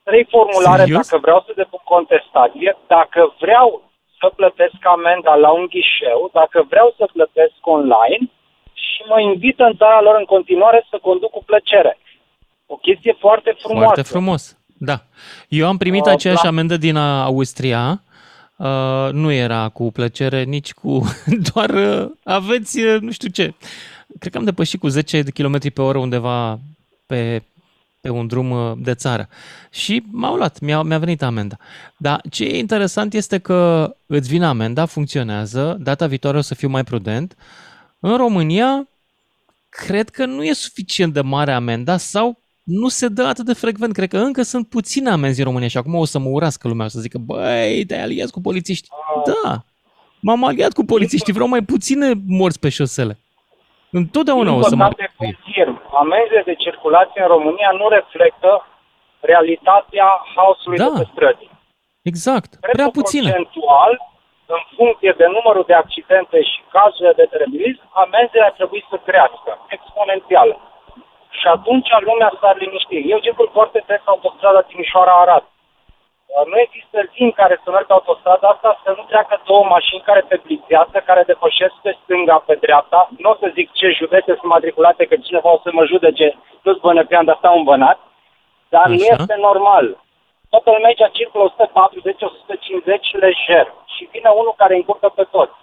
trei 0.03 0.25
formulare 0.33 0.83
Serios? 0.83 1.01
dacă 1.01 1.17
vreau 1.25 1.39
să 1.45 1.51
depun 1.55 1.81
contestație, 1.83 2.77
dacă 2.87 3.21
vreau 3.43 3.67
să 4.19 4.27
plătesc 4.35 4.79
amenda 4.95 5.33
la 5.35 5.49
un 5.59 5.65
ghișeu, 5.73 6.29
dacă 6.39 6.65
vreau 6.71 6.93
să 6.97 7.05
plătesc 7.15 7.57
online 7.61 8.23
și 8.73 9.01
mă 9.11 9.19
invită 9.19 9.63
în 9.63 9.75
țara 9.81 10.01
lor 10.01 10.15
în 10.19 10.25
continuare 10.35 10.79
să 10.89 10.97
conduc 11.07 11.31
cu 11.31 11.43
plăcere. 11.49 11.97
O 12.67 12.75
chestie 12.75 13.15
foarte 13.19 13.55
frumoasă. 13.59 13.85
Foarte 13.85 14.01
frumos, 14.01 14.57
da. 14.77 15.03
Eu 15.47 15.67
am 15.67 15.77
primit 15.77 16.05
uh, 16.05 16.11
aceeași 16.11 16.43
la... 16.43 16.49
amendă 16.49 16.77
din 16.77 16.95
Austria 16.95 18.01
Uh, 18.57 19.09
nu 19.11 19.31
era 19.31 19.69
cu 19.69 19.91
plăcere, 19.91 20.43
nici 20.43 20.73
cu... 20.73 21.15
doar 21.53 21.69
uh, 21.69 22.11
aveți, 22.23 22.79
uh, 22.79 23.01
nu 23.01 23.11
știu 23.11 23.29
ce. 23.29 23.53
Cred 24.19 24.31
că 24.31 24.37
am 24.37 24.43
depășit 24.43 24.79
cu 24.79 24.87
10 24.87 25.23
km 25.23 25.73
pe 25.73 25.81
oră 25.81 25.97
undeva 25.97 26.59
pe, 27.05 27.43
pe 28.01 28.09
un 28.09 28.27
drum 28.27 28.51
uh, 28.51 28.71
de 28.77 28.93
țară. 28.93 29.29
Și 29.71 30.03
m-au 30.11 30.35
luat, 30.35 30.59
mi-a, 30.59 30.81
mi-a 30.81 30.97
venit 30.97 31.21
amenda. 31.21 31.57
Dar 31.97 32.21
ce 32.29 32.43
e 32.43 32.57
interesant 32.57 33.13
este 33.13 33.37
că 33.37 33.91
îți 34.05 34.29
vine 34.29 34.45
amenda, 34.45 34.85
funcționează, 34.85 35.77
data 35.79 36.07
viitoare 36.07 36.37
o 36.37 36.41
să 36.41 36.55
fiu 36.55 36.69
mai 36.69 36.83
prudent. 36.83 37.35
În 37.99 38.17
România, 38.17 38.87
cred 39.69 40.09
că 40.09 40.25
nu 40.25 40.43
e 40.43 40.53
suficient 40.53 41.13
de 41.13 41.21
mare 41.21 41.51
amenda 41.51 41.97
sau 41.97 42.39
nu 42.67 42.87
se 42.87 43.07
dă 43.07 43.23
atât 43.23 43.45
de 43.45 43.53
frecvent. 43.53 43.93
Cred 43.93 44.09
că 44.09 44.17
încă 44.17 44.41
sunt 44.41 44.69
puține 44.69 45.09
amenzi 45.09 45.39
în 45.39 45.45
România 45.45 45.67
și 45.67 45.77
acum 45.77 45.95
o 45.95 46.05
să 46.05 46.19
mă 46.19 46.29
urască 46.29 46.67
lumea, 46.67 46.85
o 46.85 46.89
să 46.95 46.99
zică, 46.99 47.17
băi, 47.17 47.85
te-ai 47.87 48.01
aliat 48.01 48.29
cu 48.29 48.41
polițiști. 48.41 48.87
Da, 49.25 49.53
m-am 50.21 50.43
aliat 50.43 50.73
cu 50.73 50.83
polițiști, 50.93 51.31
vreau 51.31 51.47
mai 51.47 51.61
puține 51.61 52.07
morți 52.39 52.59
pe 52.59 52.69
șosele. 52.69 53.13
Întotdeauna 53.91 54.51
o 54.53 54.61
să 54.61 54.75
mă... 54.75 54.89
confirm, 55.17 55.75
amenzile 56.03 56.43
de 56.45 56.55
circulație 56.65 57.21
în 57.21 57.27
România 57.35 57.71
nu 57.81 57.87
reflectă 57.97 58.51
realitatea 59.19 60.07
haosului 60.35 60.77
da. 60.77 60.89
de 60.89 60.99
pe 60.99 61.09
străzi. 61.11 61.49
Exact, 62.01 62.49
Cred 62.53 62.75
prea 62.75 62.89
puține. 62.99 63.29
procentual 63.29 63.91
în 64.55 64.61
funcție 64.77 65.13
de 65.21 65.27
numărul 65.37 65.65
de 65.71 65.77
accidente 65.83 66.37
și 66.49 66.59
cazurile 66.75 67.13
de 67.21 67.27
terebilism, 67.31 67.83
amenzile 68.03 68.43
ar 68.49 68.55
trebui 68.59 68.81
să 68.89 68.95
crească 69.07 69.51
exponențial. 69.75 70.49
Și 71.39 71.47
atunci 71.55 71.89
lumea 72.09 72.31
s-ar 72.39 72.55
liniști. 72.57 73.09
Eu 73.13 73.19
circul 73.19 73.49
foarte 73.53 73.83
des 73.87 74.01
autostrada 74.05 74.61
Timișoara-Arad. 74.61 75.43
Uh, 75.45 76.45
nu 76.51 76.57
există 76.59 76.97
zi 77.13 77.21
în 77.29 77.31
care 77.31 77.55
să 77.63 77.71
merg 77.71 77.87
autostrada 77.91 78.47
asta 78.47 78.81
să 78.83 78.93
nu 78.97 79.03
treacă 79.11 79.41
două 79.45 79.63
mașini 79.75 80.07
care 80.09 80.21
te 80.27 80.37
blițează, 80.43 80.97
care 81.05 81.23
depășesc 81.31 81.75
pe 81.81 81.97
stânga, 82.01 82.37
pe 82.47 82.55
dreapta. 82.65 83.09
Nu 83.17 83.29
o 83.29 83.35
să 83.41 83.51
zic 83.53 83.71
ce 83.71 83.87
județe 84.01 84.31
sunt 84.39 84.51
matriculate, 84.55 85.05
că 85.05 85.15
cineva 85.15 85.49
o 85.53 85.59
să 85.63 85.69
mă 85.73 85.83
judece, 85.85 86.27
nu-ți 86.63 86.79
bănăpean, 86.79 87.25
dar 87.25 87.37
stau 87.37 87.57
învănat. 87.57 87.99
Dar 88.69 88.85
Așa. 88.85 88.93
nu 88.93 89.03
este 89.15 89.35
normal. 89.47 89.85
Toată 90.49 90.69
lumea 90.71 90.87
aici 90.87 91.17
circulă 91.17 91.53
140-150 91.53 91.53
lejer 93.11 93.73
și 93.95 94.09
vine 94.11 94.29
unul 94.29 94.53
care 94.57 94.75
încurcă 94.75 95.09
pe 95.15 95.23
toți. 95.31 95.57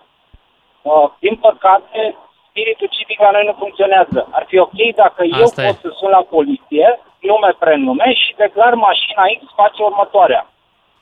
Uh, 0.83 1.11
din 1.19 1.37
păcate, 1.37 2.17
spiritul 2.55 2.88
civic 2.97 3.19
la 3.27 3.31
noi 3.37 3.45
nu 3.51 3.55
funcționează. 3.62 4.19
Ar 4.38 4.45
fi 4.51 4.57
ok 4.67 4.79
dacă 5.03 5.21
Asta 5.23 5.62
eu 5.62 5.67
e. 5.67 5.69
pot 5.69 5.79
să 5.85 5.88
sun 5.99 6.11
la 6.19 6.23
poliție, 6.35 6.87
nume, 7.29 7.51
prenume 7.62 8.09
și 8.23 8.31
declar 8.45 8.73
mașina 8.88 9.23
X 9.38 9.40
face 9.61 9.81
următoarea. 9.90 10.43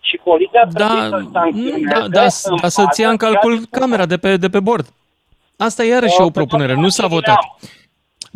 Și 0.09 0.17
poliția 0.29 0.65
da, 0.65 0.73
trebuie 0.79 1.09
să 1.15 1.19
sancționeze. 1.37 1.95
Da, 1.95 2.01
da, 2.19 2.25
da 2.62 2.69
să-ți 2.77 3.01
ia 3.01 3.11
în 3.15 3.21
calcul 3.25 3.55
camera 3.79 4.07
de 4.12 4.19
pe, 4.25 4.31
de 4.45 4.49
pe 4.55 4.61
bord. 4.69 4.87
Asta 5.67 5.81
e 5.83 5.95
iarăși 5.97 6.21
o 6.21 6.31
propunere, 6.38 6.75
nu 6.75 6.88
s-a 6.88 7.07
votat. 7.07 7.41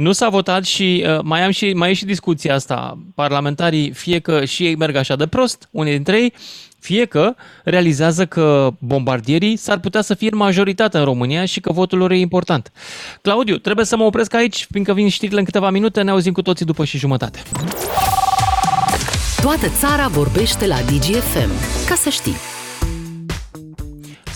Nu 0.07 0.13
s-a 0.13 0.29
votat 0.29 0.65
și 0.65 0.89
uh, 1.07 1.19
mai 1.23 1.41
am 1.43 1.51
și 1.51 1.67
mai 1.73 1.91
e 1.91 2.01
și 2.01 2.13
discuția 2.15 2.55
asta. 2.55 2.79
Parlamentarii, 3.15 3.93
fie 3.93 4.19
că 4.19 4.45
și 4.45 4.67
ei 4.67 4.77
merg 4.77 4.97
așa 4.97 5.17
de 5.17 5.27
prost, 5.27 5.69
unii 5.73 5.93
dintre 5.93 6.17
ei, 6.21 6.33
fie 6.81 7.05
că 7.05 7.35
realizează 7.65 8.27
că 8.27 8.71
bombardierii 8.79 9.57
s-ar 9.57 9.79
putea 9.79 10.03
să 10.03 10.15
fie 10.15 10.29
în 10.33 10.39
majoritate 10.39 10.99
în 10.99 11.05
România 11.05 11.45
și 11.45 11.61
că 11.61 11.73
votul 11.73 11.99
lor 11.99 12.11
e 12.11 12.19
important. 12.19 12.73
Claudiu, 13.23 13.57
trebuie 13.57 13.85
să 13.85 13.97
mă 13.97 14.05
opresc 14.05 14.35
aici, 14.35 14.67
fiindcă 14.71 14.93
vin 14.93 15.09
știrile 15.09 15.39
în 15.39 15.45
câteva 15.45 15.71
minute, 15.71 16.03
ne 16.03 16.11
auzim 16.11 16.33
cu 16.33 16.43
toții 16.43 16.65
după 16.65 16.85
și 16.85 16.99
jumătate. 16.99 17.43
Toată 19.41 19.69
țara 19.79 20.09
vorbește 20.09 20.67
la 20.67 20.77
DGFM. 20.77 21.51
Ca 21.89 21.95
să 21.95 22.09
știi. 22.09 22.56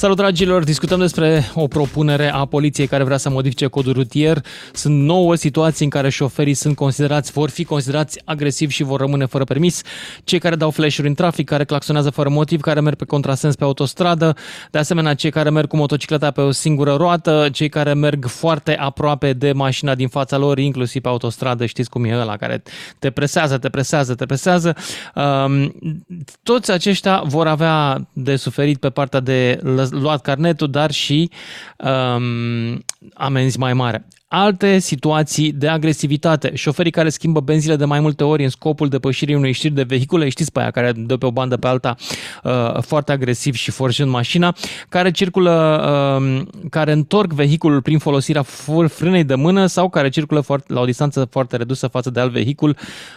Salut 0.01 0.17
dragilor, 0.17 0.65
discutăm 0.65 0.99
despre 0.99 1.51
o 1.55 1.67
propunere 1.67 2.33
a 2.33 2.45
poliției 2.45 2.87
care 2.87 3.05
vrea 3.05 3.17
să 3.17 3.31
modifice 3.31 3.67
codul 3.67 3.93
rutier. 3.93 4.45
Sunt 4.73 5.03
nouă 5.03 5.35
situații 5.35 5.85
în 5.85 5.91
care 5.91 6.09
șoferii 6.09 6.55
sunt 6.55 6.77
considerați, 6.77 7.33
vor 7.33 7.51
fi 7.51 7.65
considerați 7.65 8.21
agresivi 8.25 8.73
și 8.73 8.83
vor 8.83 9.01
rămâne 9.01 9.25
fără 9.25 9.45
permis. 9.45 9.83
Cei 10.25 10.39
care 10.39 10.57
dau 10.57 10.71
flash-uri 10.71 11.09
în 11.09 11.15
trafic, 11.15 11.49
care 11.49 11.65
claxonează 11.65 12.11
fără 12.11 12.29
motiv, 12.29 12.61
care 12.61 12.81
merg 12.81 12.97
pe 12.97 13.05
contrasens 13.05 13.55
pe 13.55 13.65
autostradă, 13.65 14.37
de 14.71 14.79
asemenea 14.79 15.15
cei 15.15 15.31
care 15.31 15.51
merg 15.51 15.69
cu 15.69 15.77
motocicleta 15.77 16.31
pe 16.31 16.41
o 16.41 16.51
singură 16.51 16.95
roată, 16.95 17.49
cei 17.53 17.69
care 17.69 17.93
merg 17.93 18.27
foarte 18.27 18.77
aproape 18.77 19.33
de 19.33 19.53
mașina 19.53 19.95
din 19.95 20.09
fața 20.09 20.37
lor, 20.37 20.59
inclusiv 20.59 21.03
pe 21.03 21.09
autostradă, 21.09 21.67
știți 21.67 21.91
cum 21.91 22.05
e 22.05 22.21
ăla 22.21 22.37
care 22.37 22.63
te 22.99 23.11
presează, 23.11 23.59
te 23.59 23.69
presează, 23.69 24.15
te 24.15 24.27
presează. 24.27 24.75
Um, 25.15 25.75
toți 26.43 26.71
aceștia 26.71 27.23
vor 27.25 27.47
avea 27.47 28.07
de 28.13 28.37
suferit 28.37 28.79
pe 28.79 28.91
partea 28.91 29.21
de 29.21 29.61
luat 29.91 30.23
carnetul, 30.23 30.71
dar 30.71 30.91
și 30.91 31.31
um, 31.77 32.85
amenzi 33.15 33.59
mai 33.59 33.73
mare 33.73 34.07
alte 34.33 34.79
situații 34.79 35.53
de 35.53 35.69
agresivitate. 35.69 36.55
Șoferii 36.55 36.91
care 36.91 37.09
schimbă 37.09 37.41
benzile 37.41 37.77
de 37.77 37.85
mai 37.85 38.01
multe 38.01 38.25
ori 38.25 38.43
în 38.43 38.49
scopul 38.49 38.89
depășirii 38.89 39.35
unei 39.35 39.53
știri 39.53 39.75
de 39.75 39.83
vehicule, 39.83 40.29
știți 40.29 40.53
pe 40.53 40.61
aia 40.61 40.71
care 40.71 40.93
dă 40.97 41.17
pe 41.17 41.27
o 41.27 41.31
bandă 41.31 41.57
pe 41.57 41.67
alta 41.67 41.97
uh, 42.43 42.83
foarte 42.83 43.13
agresiv 43.13 43.55
și 43.55 43.71
forjând 43.71 44.11
mașina, 44.11 44.55
care 44.89 45.11
circulă, 45.11 45.83
uh, 46.21 46.43
care 46.71 46.93
întorc 46.93 47.33
vehiculul 47.33 47.83
prin 47.83 47.99
folosirea 47.99 48.43
frânei 48.89 49.25
de 49.25 49.35
mână 49.35 49.67
sau 49.67 49.89
care 49.89 50.09
circulă 50.09 50.41
foarte, 50.41 50.73
la 50.73 50.81
o 50.81 50.85
distanță 50.85 51.25
foarte 51.31 51.57
redusă 51.57 51.87
față 51.87 52.11
de 52.11 52.21
alt 52.21 52.33
vehicul, 52.33 52.77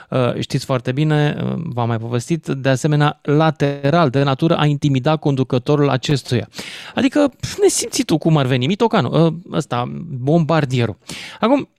uh, 0.10 0.40
știți 0.40 0.66
foarte 0.66 0.92
bine, 0.92 1.36
uh, 1.38 1.54
v-am 1.64 1.88
mai 1.88 1.98
povestit, 1.98 2.46
de 2.48 2.70
asemenea 2.70 3.20
lateral, 3.22 4.10
de 4.10 4.24
natură 4.24 4.56
a 4.56 4.66
intimida 4.66 5.16
conducătorul 5.16 5.90
acestuia. 5.90 6.50
Adică 6.96 7.32
tu 8.06 8.18
cum 8.18 8.38
ar 8.38 8.46
veni, 8.46 8.66
mitocanul, 8.66 9.26
uh, 9.26 9.58
ăsta, 9.58 9.92
bombardierul. 10.08 10.98
Acum, 11.40 11.70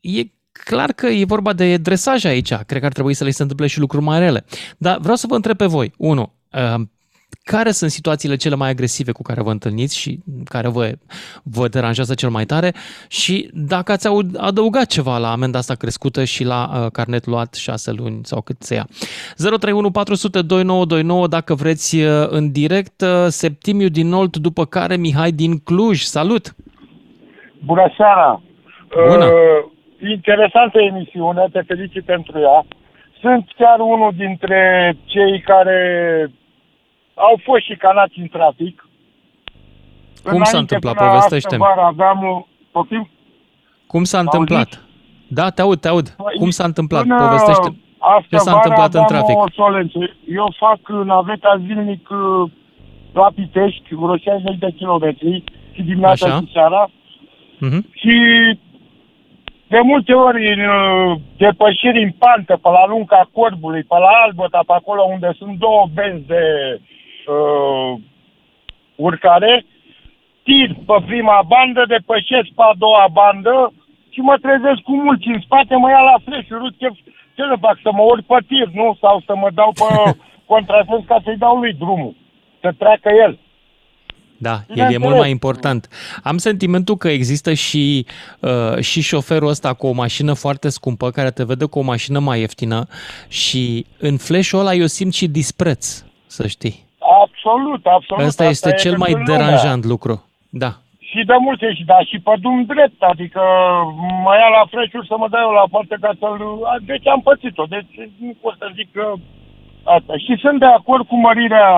e 0.00 0.22
clar 0.52 0.92
că 0.92 1.06
e 1.06 1.24
vorba 1.24 1.52
de 1.52 1.76
dresaj 1.76 2.24
aici. 2.24 2.54
Cred 2.54 2.80
că 2.80 2.86
ar 2.86 2.92
trebui 2.92 3.14
să 3.14 3.24
le 3.24 3.30
se 3.30 3.42
întâmple 3.42 3.66
și 3.66 3.80
lucruri 3.80 4.04
mai 4.04 4.18
rele. 4.18 4.44
Dar 4.78 4.98
vreau 4.98 5.16
să 5.16 5.26
vă 5.26 5.34
întreb 5.34 5.56
pe 5.56 5.66
voi. 5.66 5.92
Unu, 5.96 6.32
uh, 6.52 6.80
care 7.44 7.70
sunt 7.70 7.90
situațiile 7.90 8.36
cele 8.36 8.54
mai 8.54 8.70
agresive 8.70 9.12
cu 9.12 9.22
care 9.22 9.42
vă 9.42 9.50
întâlniți 9.50 9.98
și 9.98 10.18
care 10.44 10.68
vă, 10.68 10.92
vă 11.42 11.68
deranjează 11.68 12.14
cel 12.14 12.28
mai 12.28 12.44
tare 12.44 12.74
și 13.08 13.50
dacă 13.52 13.92
ați 13.92 14.08
adăugat 14.36 14.86
ceva 14.86 15.18
la 15.18 15.30
amenda 15.30 15.58
asta 15.58 15.74
crescută 15.74 16.24
și 16.24 16.44
la 16.44 16.70
uh, 16.74 16.90
carnet 16.90 17.26
luat 17.26 17.54
6 17.54 17.92
luni 17.92 18.18
sau 18.22 18.40
cât 18.40 18.62
se 18.62 18.74
ia. 18.74 18.86
031 19.36 19.90
400 19.90 20.42
2929 20.42 21.26
dacă 21.26 21.54
vreți 21.54 21.96
uh, 21.96 22.26
în 22.28 22.52
direct. 22.52 23.00
Uh, 23.00 23.26
Septimiu 23.26 23.88
din 23.88 24.12
Olt, 24.12 24.36
după 24.36 24.64
care 24.64 24.96
Mihai 24.96 25.32
din 25.32 25.58
Cluj. 25.58 26.00
Salut! 26.00 26.54
Bună 27.64 27.92
seara! 27.96 28.42
Bună. 29.08 29.24
Uh, 29.24 30.10
interesantă 30.10 30.78
emisiune, 30.80 31.48
te 31.52 31.60
felicit 31.60 32.04
pentru 32.04 32.38
ea. 32.38 32.64
Sunt 33.20 33.52
chiar 33.56 33.78
unul 33.78 34.12
dintre 34.16 34.94
cei 35.04 35.40
care 35.40 35.80
au 37.14 37.40
fost 37.42 37.64
și 37.64 37.74
canați 37.76 38.18
în 38.18 38.28
trafic. 38.28 38.86
Cum 40.22 40.30
Înainte, 40.30 40.50
s-a 40.50 40.58
întâmplat? 40.58 40.94
Povestește-mi. 40.94 41.64
Aveam, 41.76 42.46
poftim? 42.70 43.10
Cum 43.86 44.04
s-a 44.04 44.18
întâmplat? 44.18 44.84
Da, 45.28 45.50
te 45.50 45.62
aud, 45.62 45.80
te 45.80 45.88
aud. 45.88 46.08
Păi, 46.08 46.36
Cum 46.38 46.50
s-a 46.50 46.64
întâmplat? 46.64 47.06
Povestește 47.06 47.76
ce 48.30 48.36
s-a 48.36 48.52
întâmplat 48.52 48.94
în 48.94 49.04
trafic. 49.04 49.36
O 49.36 49.50
solență. 49.52 49.98
Eu 50.28 50.54
fac 50.58 51.04
naveta 51.04 51.62
zilnic 51.66 52.08
uh, 52.10 52.50
la 53.12 53.28
Pitești, 53.34 53.94
vreo 53.94 54.16
60 54.16 54.58
de 54.58 54.70
kilometri 54.76 55.44
și 55.72 55.82
dimineața 55.82 56.26
Așa. 56.26 56.38
și 56.38 56.52
seara. 56.52 56.88
Uh-huh. 56.88 57.80
Și 57.92 58.14
de 59.74 59.80
multe 59.80 60.12
ori 60.12 60.52
în 60.54 60.60
uh, 60.60 61.18
depășiri 61.36 62.02
în 62.02 62.12
pantă, 62.22 62.54
pe 62.62 62.68
la 62.68 62.84
lunga 62.86 63.22
corbului, 63.32 63.82
pe 63.82 63.96
la 64.04 64.12
albăta, 64.24 64.60
pe 64.66 64.72
acolo 64.76 65.02
unde 65.02 65.30
sunt 65.38 65.54
două 65.58 65.82
benzi 65.94 66.26
de 66.26 66.44
uh, 67.34 67.92
urcare, 68.96 69.64
tir 70.42 70.70
pe 70.88 70.96
prima 71.06 71.38
bandă, 71.52 71.82
depășesc 71.86 72.48
pe 72.56 72.64
a 72.70 72.72
doua 72.84 73.06
bandă 73.12 73.72
și 74.12 74.20
mă 74.20 74.36
trezesc 74.44 74.80
cu 74.88 74.94
mulți 75.04 75.28
în 75.34 75.40
spate, 75.40 75.74
mă 75.76 75.88
ia 75.90 76.02
la 76.10 76.16
flash-uri, 76.24 76.76
ce, 76.80 76.88
ce 77.36 77.42
le 77.42 77.56
fac, 77.60 77.76
să 77.82 77.90
mă 77.92 78.02
urc 78.02 78.24
pe 78.26 78.38
tir, 78.48 78.68
nu? 78.80 78.96
Sau 79.00 79.22
să 79.26 79.32
mă 79.36 79.48
dau 79.54 79.70
pe 79.80 79.88
contrasens 80.52 81.04
ca 81.06 81.18
să-i 81.24 81.42
dau 81.44 81.56
lui 81.56 81.72
drumul, 81.72 82.14
să 82.60 82.68
treacă 82.78 83.08
el. 83.24 83.38
Da, 84.48 84.56
el 84.74 84.92
e 84.92 84.98
mult 85.06 85.16
mai 85.16 85.30
important. 85.30 85.88
Am 86.22 86.36
sentimentul 86.36 86.96
că 86.96 87.08
există 87.08 87.52
și, 87.52 88.06
uh, 88.40 88.78
și 88.80 89.00
șoferul 89.00 89.48
ăsta 89.48 89.74
cu 89.74 89.86
o 89.86 89.92
mașină 89.92 90.32
foarte 90.32 90.68
scumpă 90.68 91.10
care 91.10 91.30
te 91.30 91.44
vede 91.44 91.64
cu 91.64 91.78
o 91.78 91.82
mașină 91.82 92.18
mai 92.18 92.40
ieftină 92.40 92.86
și 93.28 93.86
în 93.98 94.16
flash-ul 94.16 94.60
ăla 94.60 94.74
eu 94.74 94.86
simt 94.86 95.14
și 95.14 95.26
dispreț, 95.28 96.04
să 96.26 96.46
știi. 96.46 96.76
Absolut, 97.22 97.86
absolut. 97.86 98.24
Asta, 98.24 98.44
Asta 98.44 98.44
este 98.44 98.68
e 98.68 98.82
cel 98.84 98.96
mai 98.96 99.12
deranjant 99.26 99.84
lucru. 99.84 100.14
Da. 100.48 100.70
Și 100.98 101.20
de 101.30 101.36
multe 101.46 101.66
și 101.76 101.84
da, 101.84 101.98
și 102.10 102.18
pe 102.26 102.32
drum 102.40 102.64
drept, 102.64 103.02
adică 103.12 103.42
mă 104.24 104.32
ia 104.40 104.48
la 104.58 104.64
fresh 104.70 104.94
să 105.10 105.14
mă 105.18 105.28
dau 105.34 105.50
la 105.60 105.66
parte 105.74 105.96
ca 106.00 106.12
să-l... 106.20 106.40
Deci 106.90 107.06
am 107.14 107.20
pățit-o, 107.28 107.64
deci 107.74 107.92
nu 108.26 108.34
pot 108.40 108.54
să 108.58 108.66
zic 108.74 108.88
că 108.92 109.04
asta. 109.96 110.12
Și 110.24 110.32
sunt 110.42 110.58
de 110.58 110.70
acord 110.78 111.04
cu 111.06 111.16
mărirea 111.26 111.68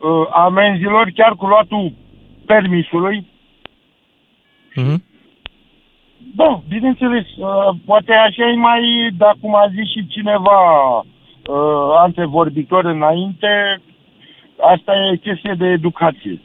uh, 0.00 0.26
amenzilor, 0.30 1.10
chiar 1.14 1.34
cu 1.34 1.46
luatul 1.46 1.92
permisului. 2.46 3.26
Mm-hmm. 4.76 5.08
Da, 6.34 6.62
bineînțeles, 6.68 7.26
uh, 7.36 7.74
poate 7.84 8.12
așa 8.12 8.48
e 8.48 8.54
mai, 8.54 9.10
dar 9.16 9.36
cum 9.40 9.54
a 9.54 9.66
zis 9.74 9.90
și 9.90 10.06
cineva 10.06 10.60
uh, 10.98 11.96
antevorbitor 11.98 12.84
înainte, 12.84 13.80
asta 14.60 14.92
e 15.12 15.16
chestie 15.16 15.54
de 15.58 15.66
educație. 15.66 16.40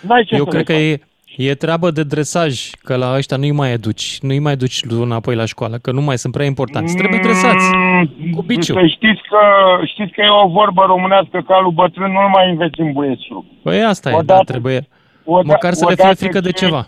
N-ai 0.00 0.24
ce 0.24 0.34
Eu 0.34 0.44
cred 0.44 0.64
că 0.64 0.72
e, 0.72 1.00
E 1.46 1.54
treabă 1.54 1.90
de 1.90 2.02
dresaj, 2.02 2.70
că 2.82 2.96
la 2.96 3.14
ăștia 3.16 3.36
nu-i 3.36 3.50
mai 3.50 3.72
educi, 3.72 4.18
nu-i 4.20 4.38
mai 4.38 4.56
duci 4.56 4.80
înapoi 4.88 5.34
la 5.34 5.44
școală, 5.44 5.76
că 5.76 5.90
nu 5.92 6.00
mai 6.00 6.18
sunt 6.18 6.32
prea 6.32 6.46
importanți. 6.46 6.96
Trebuie 6.96 7.20
dresați, 7.22 7.64
mm, 7.74 8.30
cu 8.30 8.42
biciu. 8.42 8.72
Să 8.72 8.86
știți 8.86 9.22
că, 9.30 9.40
știți 9.84 10.12
că 10.12 10.20
e 10.20 10.42
o 10.44 10.48
vorbă 10.48 10.84
românească 10.86 11.44
ca 11.46 11.60
lui 11.60 11.72
bătrân 11.72 12.12
nu 12.12 12.28
mai 12.32 12.50
înveți 12.50 12.80
în 12.80 12.92
buiețul. 12.92 13.44
Păi 13.62 13.82
asta 13.82 14.08
odată, 14.16 14.32
e, 14.32 14.36
da, 14.36 14.42
trebuie 14.52 14.88
odată, 15.24 15.46
măcar 15.46 15.72
să 15.72 15.84
le 15.88 15.94
fie 15.94 16.14
frică 16.14 16.40
ce, 16.40 16.46
de 16.48 16.52
ceva. 16.52 16.86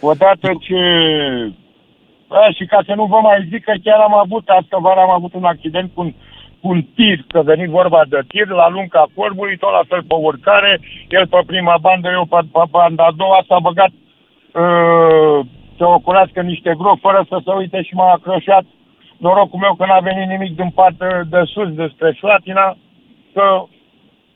Odată 0.00 0.48
ce... 0.60 0.80
A, 2.28 2.50
și 2.56 2.64
ca 2.64 2.82
să 2.86 2.92
nu 2.94 3.04
vă 3.04 3.18
mai 3.22 3.46
zic 3.50 3.64
că 3.64 3.72
chiar 3.84 4.00
am 4.00 4.14
avut, 4.14 4.48
asta 4.48 4.76
vară 4.80 5.00
am 5.00 5.10
avut 5.10 5.34
un 5.34 5.44
accident 5.44 5.90
cu 5.94 6.00
un 6.00 6.08
cu 6.08 6.14
un 6.62 6.78
tir, 6.94 7.18
că 7.28 7.42
venit 7.42 7.68
vorba 7.68 8.02
de 8.08 8.20
tir, 8.28 8.48
la 8.48 8.68
lunga 8.68 9.04
corbului, 9.14 9.56
tot 9.56 9.72
la 9.78 9.84
fel 9.88 10.02
pe 10.02 10.14
urcare, 10.14 10.80
el 11.08 11.26
pe 11.26 11.40
prima 11.46 11.76
bandă, 11.80 12.08
eu 12.18 12.24
pe, 12.24 12.38
pe 12.52 12.62
banda 12.70 13.04
a 13.06 13.12
doua, 13.16 13.44
s-a 13.48 13.58
băgat 13.58 13.92
uh, 13.92 15.38
să 15.76 15.84
oculească 15.98 16.40
niște 16.40 16.74
gropi 16.78 17.00
fără 17.00 17.26
să 17.28 17.36
se 17.44 17.52
uite 17.60 17.82
și 17.82 17.94
m-a 17.94 18.10
acroșat. 18.12 18.64
Norocul 19.16 19.58
meu 19.58 19.74
că 19.74 19.84
n-a 19.86 19.98
venit 19.98 20.28
nimic 20.28 20.56
din 20.56 20.70
partea 20.70 21.22
de 21.30 21.42
sus 21.44 21.68
despre 21.74 22.12
Slatina, 22.12 22.76
că 23.34 23.64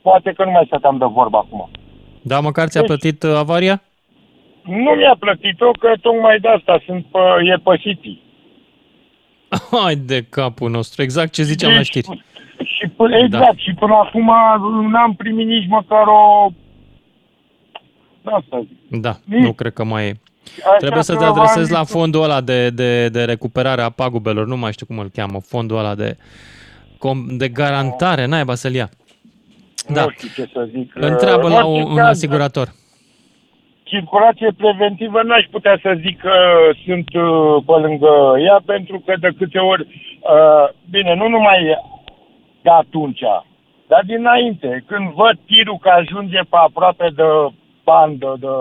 poate 0.03 0.33
că 0.33 0.45
nu 0.45 0.51
mai 0.51 0.67
stăteam 0.67 0.97
de 0.99 1.05
vorba 1.05 1.39
acum. 1.39 1.71
Da, 2.23 2.41
măcar 2.41 2.67
ți-a 2.69 2.81
deci, 2.81 2.89
plătit 2.89 3.23
uh, 3.23 3.35
avaria? 3.37 3.83
Nu 4.63 4.91
mi-a 4.91 5.17
plătit-o, 5.19 5.71
că 5.71 5.93
tocmai 6.01 6.39
de 6.39 6.49
asta 6.49 6.83
sunt 6.87 7.05
pe, 7.13 7.19
e 7.53 7.57
pe 7.67 7.77
City. 7.77 8.21
Hai 9.83 9.97
de 9.97 10.27
capul 10.31 10.71
nostru, 10.71 11.03
exact 11.03 11.33
ce 11.33 11.43
ziceam 11.43 11.71
deci, 11.71 11.79
la 11.79 11.85
știri. 11.85 12.25
Și 12.65 12.89
până, 12.89 13.17
exact, 13.17 13.45
da. 13.45 13.57
și 13.57 13.75
până 13.75 13.95
acum 13.95 14.31
n-am 14.91 15.15
primit 15.15 15.47
nici 15.47 15.69
măcar 15.69 16.07
o... 16.07 16.51
Asta 18.23 18.67
zic. 18.67 19.01
Da, 19.01 19.17
nici. 19.25 19.41
nu 19.41 19.53
cred 19.53 19.73
că 19.73 19.85
mai 19.85 20.07
e. 20.07 20.21
Așa 20.65 20.77
Trebuie 20.79 21.03
să 21.03 21.17
te 21.17 21.25
adresezi 21.25 21.73
la 21.73 21.85
fondul 21.85 22.23
ăla 22.23 22.41
de, 22.41 22.71
de, 22.71 23.09
de 23.09 23.25
recuperare 23.25 23.83
a 23.83 23.91
pagubelor, 23.91 24.47
nu 24.47 24.57
mai 24.57 24.73
știu 24.73 24.87
cum 24.87 24.99
îl 24.99 25.11
cheamă, 25.15 25.41
fondul 25.41 25.79
ăla 25.79 25.95
de, 25.95 26.17
de 27.29 27.49
garantare, 27.49 28.25
n-ai 28.25 28.45
să-l 28.53 28.75
ia. 28.75 28.91
Da. 29.89 30.05
Nu 30.05 30.11
știu 30.11 30.29
ce 30.35 30.51
să 30.53 30.69
zic. 30.71 30.93
Întreabă 30.95 31.49
la 31.49 31.65
un, 31.65 31.83
un 31.83 31.99
asigurator. 31.99 32.75
Circulație 33.93 34.51
preventivă 34.57 35.23
n-aș 35.23 35.45
putea 35.51 35.79
să 35.83 35.99
zic 36.05 36.21
că 36.21 36.35
sunt 36.85 37.15
uh, 37.15 37.63
pe 37.67 37.73
lângă 37.73 38.35
ea, 38.39 38.59
pentru 38.67 39.03
că 39.05 39.15
de 39.21 39.31
câte 39.39 39.59
ori, 39.59 39.83
uh, 39.83 40.67
bine, 40.91 41.15
nu 41.15 41.29
numai 41.29 41.61
de 42.63 42.71
atunci, 42.71 43.23
dar 43.87 44.03
dinainte, 44.07 44.85
când 44.87 45.11
văd 45.11 45.39
tirul 45.47 45.79
că 45.79 45.89
ajunge 45.89 46.41
pe 46.51 46.57
aproape 46.67 47.09
de 47.15 47.29
bandă, 47.85 48.37
de, 48.41 48.53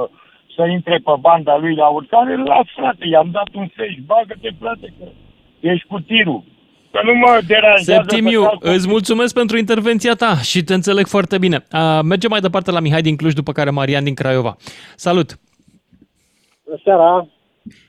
să 0.56 0.66
intre 0.66 0.98
pe 1.04 1.14
banda 1.20 1.58
lui 1.58 1.76
la 1.76 1.88
urcare, 1.88 2.34
îl 2.34 2.44
las, 2.44 2.68
frate, 2.76 3.08
i-am 3.08 3.30
dat 3.32 3.50
un 3.54 3.68
seș, 3.76 3.94
bagă-te, 4.06 4.50
frate, 4.60 4.94
că 5.00 5.06
ești 5.60 5.88
cu 5.88 6.00
tirul. 6.00 6.44
Că 6.96 7.02
nu 7.04 7.14
mă 7.14 7.40
deranjează. 7.48 7.92
Septimiu, 7.92 8.42
îți 8.60 8.88
mulțumesc 8.88 9.34
pentru 9.34 9.58
intervenția 9.58 10.14
ta 10.14 10.36
și 10.36 10.64
te 10.64 10.74
înțeleg 10.74 11.06
foarte 11.06 11.38
bine. 11.38 11.66
Uh, 11.74 12.00
mergem 12.04 12.30
mai 12.30 12.40
departe 12.40 12.72
la 12.72 12.80
Mihai 12.80 13.02
din 13.02 13.16
Cluj, 13.16 13.34
după 13.34 13.52
care 13.52 13.70
Marian 13.70 14.04
din 14.04 14.14
Craiova. 14.14 14.56
Salut! 14.96 15.30
Bună 16.66 16.80
seara! 16.84 17.28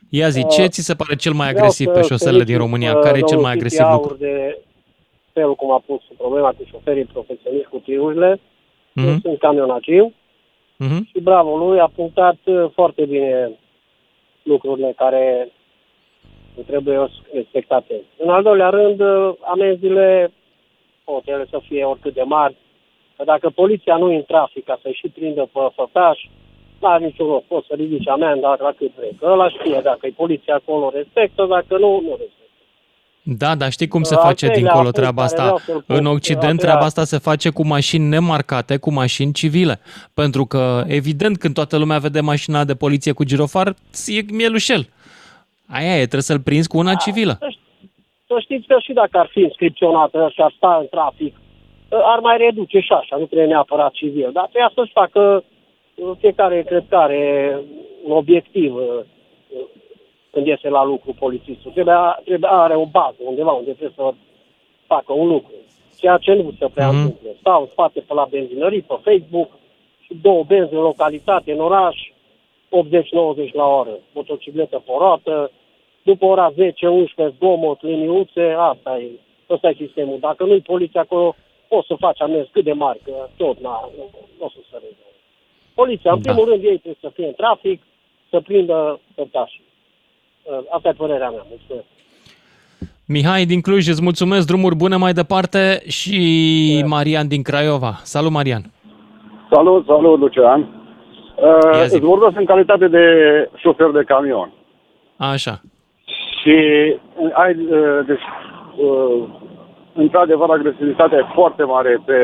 Ia 0.09 0.29
zi, 0.29 0.47
ce 0.47 0.67
ți 0.67 0.81
se 0.81 0.95
pare 0.95 1.15
cel 1.17 1.33
mai 1.33 1.49
agresiv 1.49 1.89
pe 1.89 2.03
șoselele 2.03 2.45
din 2.45 2.57
România? 2.57 2.95
Care 2.95 3.19
e 3.19 3.21
cel 3.21 3.39
mai 3.39 3.53
agresiv 3.53 3.87
lucru? 3.91 4.15
de 4.15 4.59
felul 5.33 5.55
cum 5.55 5.71
a 5.71 5.83
pus 5.87 6.03
problema 6.17 6.49
cu 6.49 6.63
șoferii 6.71 7.05
profesioniști 7.05 7.69
cu 7.69 7.79
tirurile. 7.79 8.37
Mm-hmm. 8.37 9.07
Eu 9.07 9.19
sunt 9.23 9.39
camionagiu 9.39 10.13
mm-hmm. 10.85 11.01
și 11.11 11.21
bravo 11.23 11.57
lui 11.57 11.79
a 11.81 11.91
punctat 11.95 12.39
uh, 12.45 12.71
foarte 12.75 13.05
bine 13.05 13.51
lucrurile 14.43 14.93
care 14.97 15.53
trebuie 16.67 17.11
respectate. 17.33 17.95
În 18.19 18.29
al 18.29 18.43
doilea 18.43 18.69
rând, 18.69 19.01
uh, 19.01 19.35
amenziile 19.41 20.33
pot 21.05 21.23
ele 21.25 21.47
să 21.51 21.59
fie 21.69 21.85
oricât 21.85 22.15
de 22.15 22.23
mari, 22.23 22.57
că 23.17 23.25
dacă 23.25 23.51
poliția 23.51 23.97
nu 23.97 24.11
e 24.11 24.17
în 24.17 24.23
trafic 24.23 24.65
ca 24.65 24.79
să-i 24.83 24.99
și 25.01 25.09
prindă 25.09 25.49
pe 25.53 25.61
fătaș, 25.75 26.19
nu 26.81 26.89
are 26.89 27.05
niciun 27.05 27.27
rost, 27.27 27.45
poți 27.45 27.67
să 27.67 27.75
ridici 27.75 28.09
amenda 28.09 28.57
la 28.61 28.73
cât 28.79 28.93
vrei. 28.97 29.17
Că 29.21 29.27
ăla 29.27 29.49
știe 29.49 29.81
dacă 29.83 30.07
e 30.07 30.23
poliția 30.25 30.55
acolo 30.55 30.91
respectă, 30.95 31.47
dacă 31.49 31.79
nu, 31.79 32.01
nu 32.01 32.11
respectă. 32.11 32.47
Da, 33.29 33.55
dar 33.55 33.71
știi 33.71 33.89
cum 33.89 34.03
se 34.03 34.15
face 34.15 34.49
dincolo 34.49 34.91
treaba 34.91 35.23
asta? 35.23 35.55
În 35.87 36.07
Occident 36.07 36.59
treaba 36.59 36.85
asta 36.85 37.05
se 37.05 37.19
face 37.19 37.51
cu 37.51 37.67
mașini 37.67 38.09
nemarcate, 38.09 38.77
cu 38.77 38.93
mașini 38.93 39.33
civile. 39.33 39.81
Pentru 40.15 40.45
că, 40.45 40.85
evident, 40.87 41.39
când 41.39 41.55
toată 41.55 41.77
lumea 41.77 41.99
vede 41.99 42.21
mașina 42.21 42.65
de 42.65 42.75
poliție 42.75 43.13
cu 43.13 43.25
girofar, 43.25 43.75
e 44.07 44.33
mielușel. 44.33 44.89
Aia 45.69 45.95
e, 45.95 45.97
trebuie 45.97 46.21
să-l 46.21 46.41
prinzi 46.41 46.69
cu 46.69 46.79
una 46.79 46.93
da, 46.93 46.99
civilă. 46.99 47.39
Să 48.27 48.37
știți 48.41 48.67
că 48.67 48.77
și 48.79 48.93
dacă 48.93 49.19
ar 49.19 49.27
fi 49.27 49.41
inscripționată 49.41 50.31
și 50.33 50.41
ar 50.43 50.53
sta 50.57 50.77
în 50.81 50.87
trafic, 50.91 51.37
ar 51.89 52.19
mai 52.19 52.37
reduce 52.37 52.79
și 52.81 52.93
așa, 52.93 53.17
nu 53.17 53.25
trebuie 53.25 53.49
neapărat 53.49 53.93
civil. 53.93 54.31
Dar 54.33 54.47
trebuie 54.47 54.73
să-și 54.75 54.93
facă 54.93 55.45
fiecare, 56.19 56.63
cred 56.63 56.85
că 56.89 56.97
are 56.97 57.59
un 58.05 58.13
obiectiv 58.13 58.75
când 60.31 60.47
iese 60.47 60.69
la 60.69 60.85
lucru 60.85 61.15
polițistul. 61.19 61.71
Trebuie, 61.71 61.95
trebuie 62.25 62.51
are 62.53 62.75
o 62.75 62.87
bază 62.87 63.17
undeva 63.19 63.51
unde 63.51 63.71
trebuie 63.71 63.97
să 63.97 64.15
facă 64.87 65.13
un 65.13 65.29
lucru. 65.29 65.53
Ceea 65.99 66.17
ce 66.17 66.33
nu 66.33 66.53
se 66.59 66.69
prea 66.75 66.89
mm-hmm. 66.89 66.93
întâmplă. 66.93 67.31
Stau 67.39 67.61
în 67.61 67.69
spate 67.71 68.01
pe 68.01 68.15
la 68.15 68.27
benzinării, 68.31 68.83
pe 68.83 68.95
Facebook 69.05 69.51
și 70.01 70.15
două 70.23 70.45
benzi 70.45 70.75
în 70.75 70.81
localitate, 70.81 71.53
în 71.53 71.61
oraș, 71.61 71.97
80-90 72.71 73.53
la 73.53 73.65
oră. 73.65 73.99
Motocicletă 74.13 74.83
pe 74.87 74.93
roată, 74.99 75.51
după 76.03 76.25
ora 76.25 76.53
10-11 76.53 76.55
zgomot, 77.37 77.83
liniuțe, 77.83 78.55
asta 78.59 78.99
e, 78.99 79.11
ăsta 79.51 79.69
e 79.69 79.85
sistemul. 79.85 80.19
Dacă 80.21 80.45
nu-i 80.45 80.61
poliția 80.61 81.01
acolo, 81.01 81.35
poți 81.69 81.87
să 81.87 81.95
faci 81.99 82.21
amens 82.21 82.49
cât 82.53 82.65
de 82.65 82.73
mari, 82.73 83.01
că 83.05 83.29
tot 83.37 83.61
n-a, 83.61 83.91
nu, 83.97 84.05
nu 84.39 84.45
o 84.45 84.49
să 84.49 84.59
se 84.71 84.75
rezolve. 84.75 85.21
Poliția, 85.75 86.13
în 86.13 86.23
da. 86.23 86.33
primul 86.33 86.49
rând, 86.51 86.63
ei 86.63 86.79
trebuie 86.79 87.01
să 87.01 87.11
fie 87.15 87.27
în 87.27 87.33
trafic, 87.33 87.83
să 88.31 88.41
prindă 88.41 89.01
săptașii. 89.15 89.65
Asta 90.69 90.89
e 90.89 90.93
părerea 90.93 91.31
mea. 91.31 91.47
Mulțumesc. 91.49 91.87
Mihai 93.09 93.45
din 93.45 93.61
Cluj, 93.61 93.89
îți 93.89 94.03
mulțumesc, 94.03 94.47
drumuri 94.47 94.77
bune 94.77 94.97
mai 94.97 95.13
departe 95.13 95.83
și 95.89 96.85
Marian 96.87 97.29
din 97.29 97.43
Craiova. 97.43 97.93
Salut, 98.03 98.31
Marian! 98.31 98.63
Salut, 99.51 99.87
salut, 99.87 100.19
Lucian! 100.19 100.86
Uh, 101.37 101.83
îți 101.85 102.01
vorbesc 102.01 102.39
în 102.39 102.45
calitate 102.45 102.89
de 102.89 103.05
șofer 103.57 103.91
de 103.91 104.03
camion. 104.03 104.53
Așa. 105.17 105.61
Și 106.41 106.57
ai, 107.33 107.57
uh, 107.71 107.99
deci, 108.07 108.27
uh, 108.77 109.25
într-adevăr, 109.95 110.51
agresivitatea 110.51 111.19
e 111.19 111.35
foarte 111.35 111.63
mare 111.63 112.03
pe, 112.05 112.21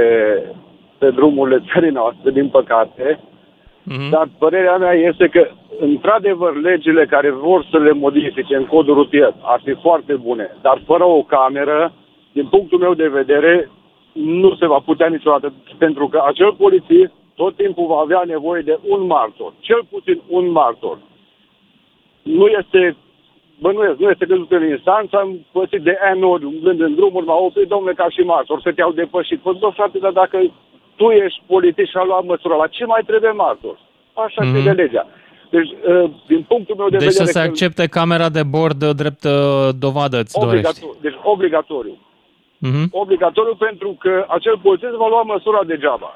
pe 0.98 1.10
drumurile 1.10 1.62
țării 1.72 1.90
noastre, 1.90 2.30
din 2.30 2.48
păcate. 2.48 3.20
Mm-hmm. 3.90 4.10
Dar 4.10 4.28
părerea 4.38 4.76
mea 4.76 4.92
este 4.92 5.28
că, 5.28 5.48
într-adevăr, 5.80 6.60
legile 6.60 7.06
care 7.06 7.30
vor 7.30 7.66
să 7.70 7.78
le 7.78 7.92
modifice 7.92 8.56
în 8.56 8.66
codul 8.66 8.94
rutier 8.94 9.34
ar 9.42 9.60
fi 9.64 9.72
foarte 9.72 10.14
bune, 10.14 10.56
dar 10.62 10.82
fără 10.86 11.04
o 11.04 11.22
cameră, 11.22 11.92
din 12.32 12.46
punctul 12.46 12.78
meu 12.78 12.94
de 12.94 13.08
vedere, 13.08 13.70
nu 14.12 14.54
se 14.54 14.66
va 14.66 14.78
putea 14.84 15.06
niciodată, 15.06 15.52
pentru 15.78 16.08
că 16.08 16.22
acel 16.26 16.52
polițist 16.52 17.12
tot 17.34 17.56
timpul 17.56 17.86
va 17.86 17.98
avea 17.98 18.22
nevoie 18.26 18.62
de 18.62 18.78
un 18.86 19.06
martor, 19.06 19.52
cel 19.60 19.84
puțin 19.90 20.20
un 20.28 20.50
martor. 20.50 20.98
Nu 22.22 22.46
este, 22.46 22.96
bănuiesc, 23.58 23.98
nu 23.98 24.10
este 24.10 24.26
căzut 24.26 24.50
în 24.50 24.68
instanță, 24.68 25.16
am 25.16 25.46
pățit 25.52 25.82
de 25.82 25.98
N 26.18 26.22
ori, 26.22 26.60
gând 26.62 26.80
în 26.80 26.94
drumuri, 26.94 27.26
m-au 27.26 27.44
oprit, 27.44 27.68
domnule, 27.68 27.94
ca 27.94 28.08
și 28.08 28.20
martor, 28.20 28.60
să 28.60 28.72
te-au 28.72 28.92
depășit. 28.92 29.40
Păi, 29.40 29.56
bă, 29.60 29.68
frate, 29.74 29.98
dar 29.98 30.12
dacă 30.12 30.38
tu 30.96 31.04
ești 31.04 31.42
politic 31.46 31.86
și 31.88 31.96
a 31.96 32.04
luat 32.04 32.24
măsura, 32.24 32.56
la 32.56 32.66
ce 32.66 32.84
mai 32.84 33.02
trebuie 33.06 33.30
martor? 33.30 33.78
Așa 34.12 34.42
mm-hmm. 34.42 34.64
de 34.64 34.70
legea. 34.70 35.06
Deci, 35.50 35.70
uh, 35.70 36.10
din 36.26 36.42
punctul 36.48 36.76
meu 36.76 36.88
de 36.88 36.96
deci 36.96 37.06
vedere... 37.06 37.24
Deci 37.24 37.34
să 37.34 37.38
se 37.38 37.46
accepte 37.48 37.86
camera 37.86 38.28
de 38.28 38.42
bord 38.42 38.84
drept 38.84 39.24
uh, 39.24 39.68
dovadă, 39.78 40.16
îți 40.18 40.38
obligatoriu, 40.38 40.86
dorești. 40.86 41.02
Deci 41.02 41.18
obligatoriu. 41.22 41.96
Mm-hmm. 42.66 42.86
Obligatoriu 42.90 43.54
pentru 43.54 43.96
că 43.98 44.24
acel 44.28 44.58
polițist 44.62 44.92
va 44.92 45.08
lua 45.08 45.22
măsura 45.22 45.64
degeaba. 45.64 46.10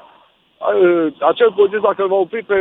Uh, 0.57 1.13
acel 1.19 1.51
polițist, 1.51 1.81
dacă 1.81 2.01
îl 2.01 2.07
va 2.07 2.15
opri 2.15 2.43
pe, 2.43 2.59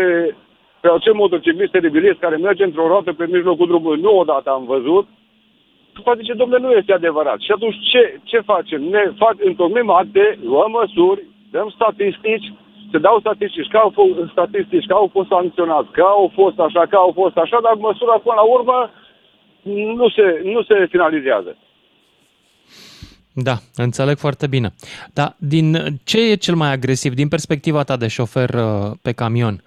pe 0.81 0.89
acel 0.91 1.13
motociclist 1.13 1.71
teribilist 1.71 2.19
care 2.19 2.37
merge 2.37 2.65
într-o 2.65 2.87
roată 2.87 3.13
pe 3.13 3.27
mijlocul 3.27 3.67
drumului, 3.67 4.01
nu 4.01 4.19
odată 4.19 4.51
am 4.51 4.65
văzut, 4.65 5.07
va 6.05 6.15
zice, 6.17 6.33
domnule, 6.33 6.61
nu 6.61 6.73
este 6.73 6.93
adevărat. 6.93 7.39
Și 7.41 7.53
atunci 7.53 7.77
ce, 7.91 8.21
ce 8.25 8.41
facem? 8.41 8.83
Ne 8.83 9.13
fac, 9.17 9.35
întocmim 9.39 9.91
acte, 9.91 10.39
luăm 10.45 10.71
măsuri, 10.71 11.25
dăm 11.51 11.69
statistici, 11.75 12.53
se 12.91 12.99
dau 12.99 13.19
statistici, 13.19 13.69
că 13.69 13.77
au 13.77 13.91
fost, 13.95 14.31
statistici, 14.31 14.87
că 14.87 14.95
au 14.95 15.09
fost 15.13 15.29
sancționați, 15.29 15.91
că 15.91 16.03
au 16.03 16.31
fost 16.35 16.59
așa, 16.59 16.87
că 16.87 16.97
au 16.97 17.13
fost 17.15 17.37
așa, 17.37 17.59
dar 17.63 17.75
măsura 17.75 18.13
până 18.13 18.35
la 18.35 18.47
urmă 18.57 18.91
nu 19.97 20.09
se, 20.09 20.41
nu 20.45 20.63
se 20.63 20.87
finalizează. 20.91 21.57
Da, 23.39 23.57
înțeleg 23.75 24.17
foarte 24.17 24.47
bine. 24.47 24.73
Dar 25.13 25.35
din 25.39 25.99
ce 26.05 26.31
e 26.31 26.35
cel 26.35 26.55
mai 26.55 26.73
agresiv 26.73 27.15
din 27.15 27.29
perspectiva 27.29 27.83
ta 27.83 27.97
de 27.97 28.09
șofer 28.09 28.55
uh, 28.55 28.91
pe 29.03 29.13
camion? 29.13 29.63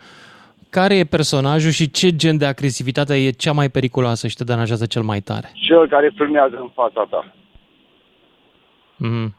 Care 0.70 0.96
e 0.98 1.04
personajul 1.04 1.72
și 1.72 1.92
ce 1.92 2.16
gen 2.16 2.38
de 2.38 2.46
agresivitate 2.46 3.16
e 3.26 3.30
cea 3.30 3.52
mai 3.52 3.70
periculoasă 3.70 4.28
și 4.28 4.36
te 4.36 4.44
deranjează 4.44 4.86
cel 4.86 5.02
mai 5.02 5.20
tare? 5.20 5.52
Cel 5.54 5.88
care 5.88 6.12
filmează 6.16 6.56
în 6.60 6.70
fața 6.74 7.08
ta. 7.10 7.34
Mm-hmm. 9.06 9.39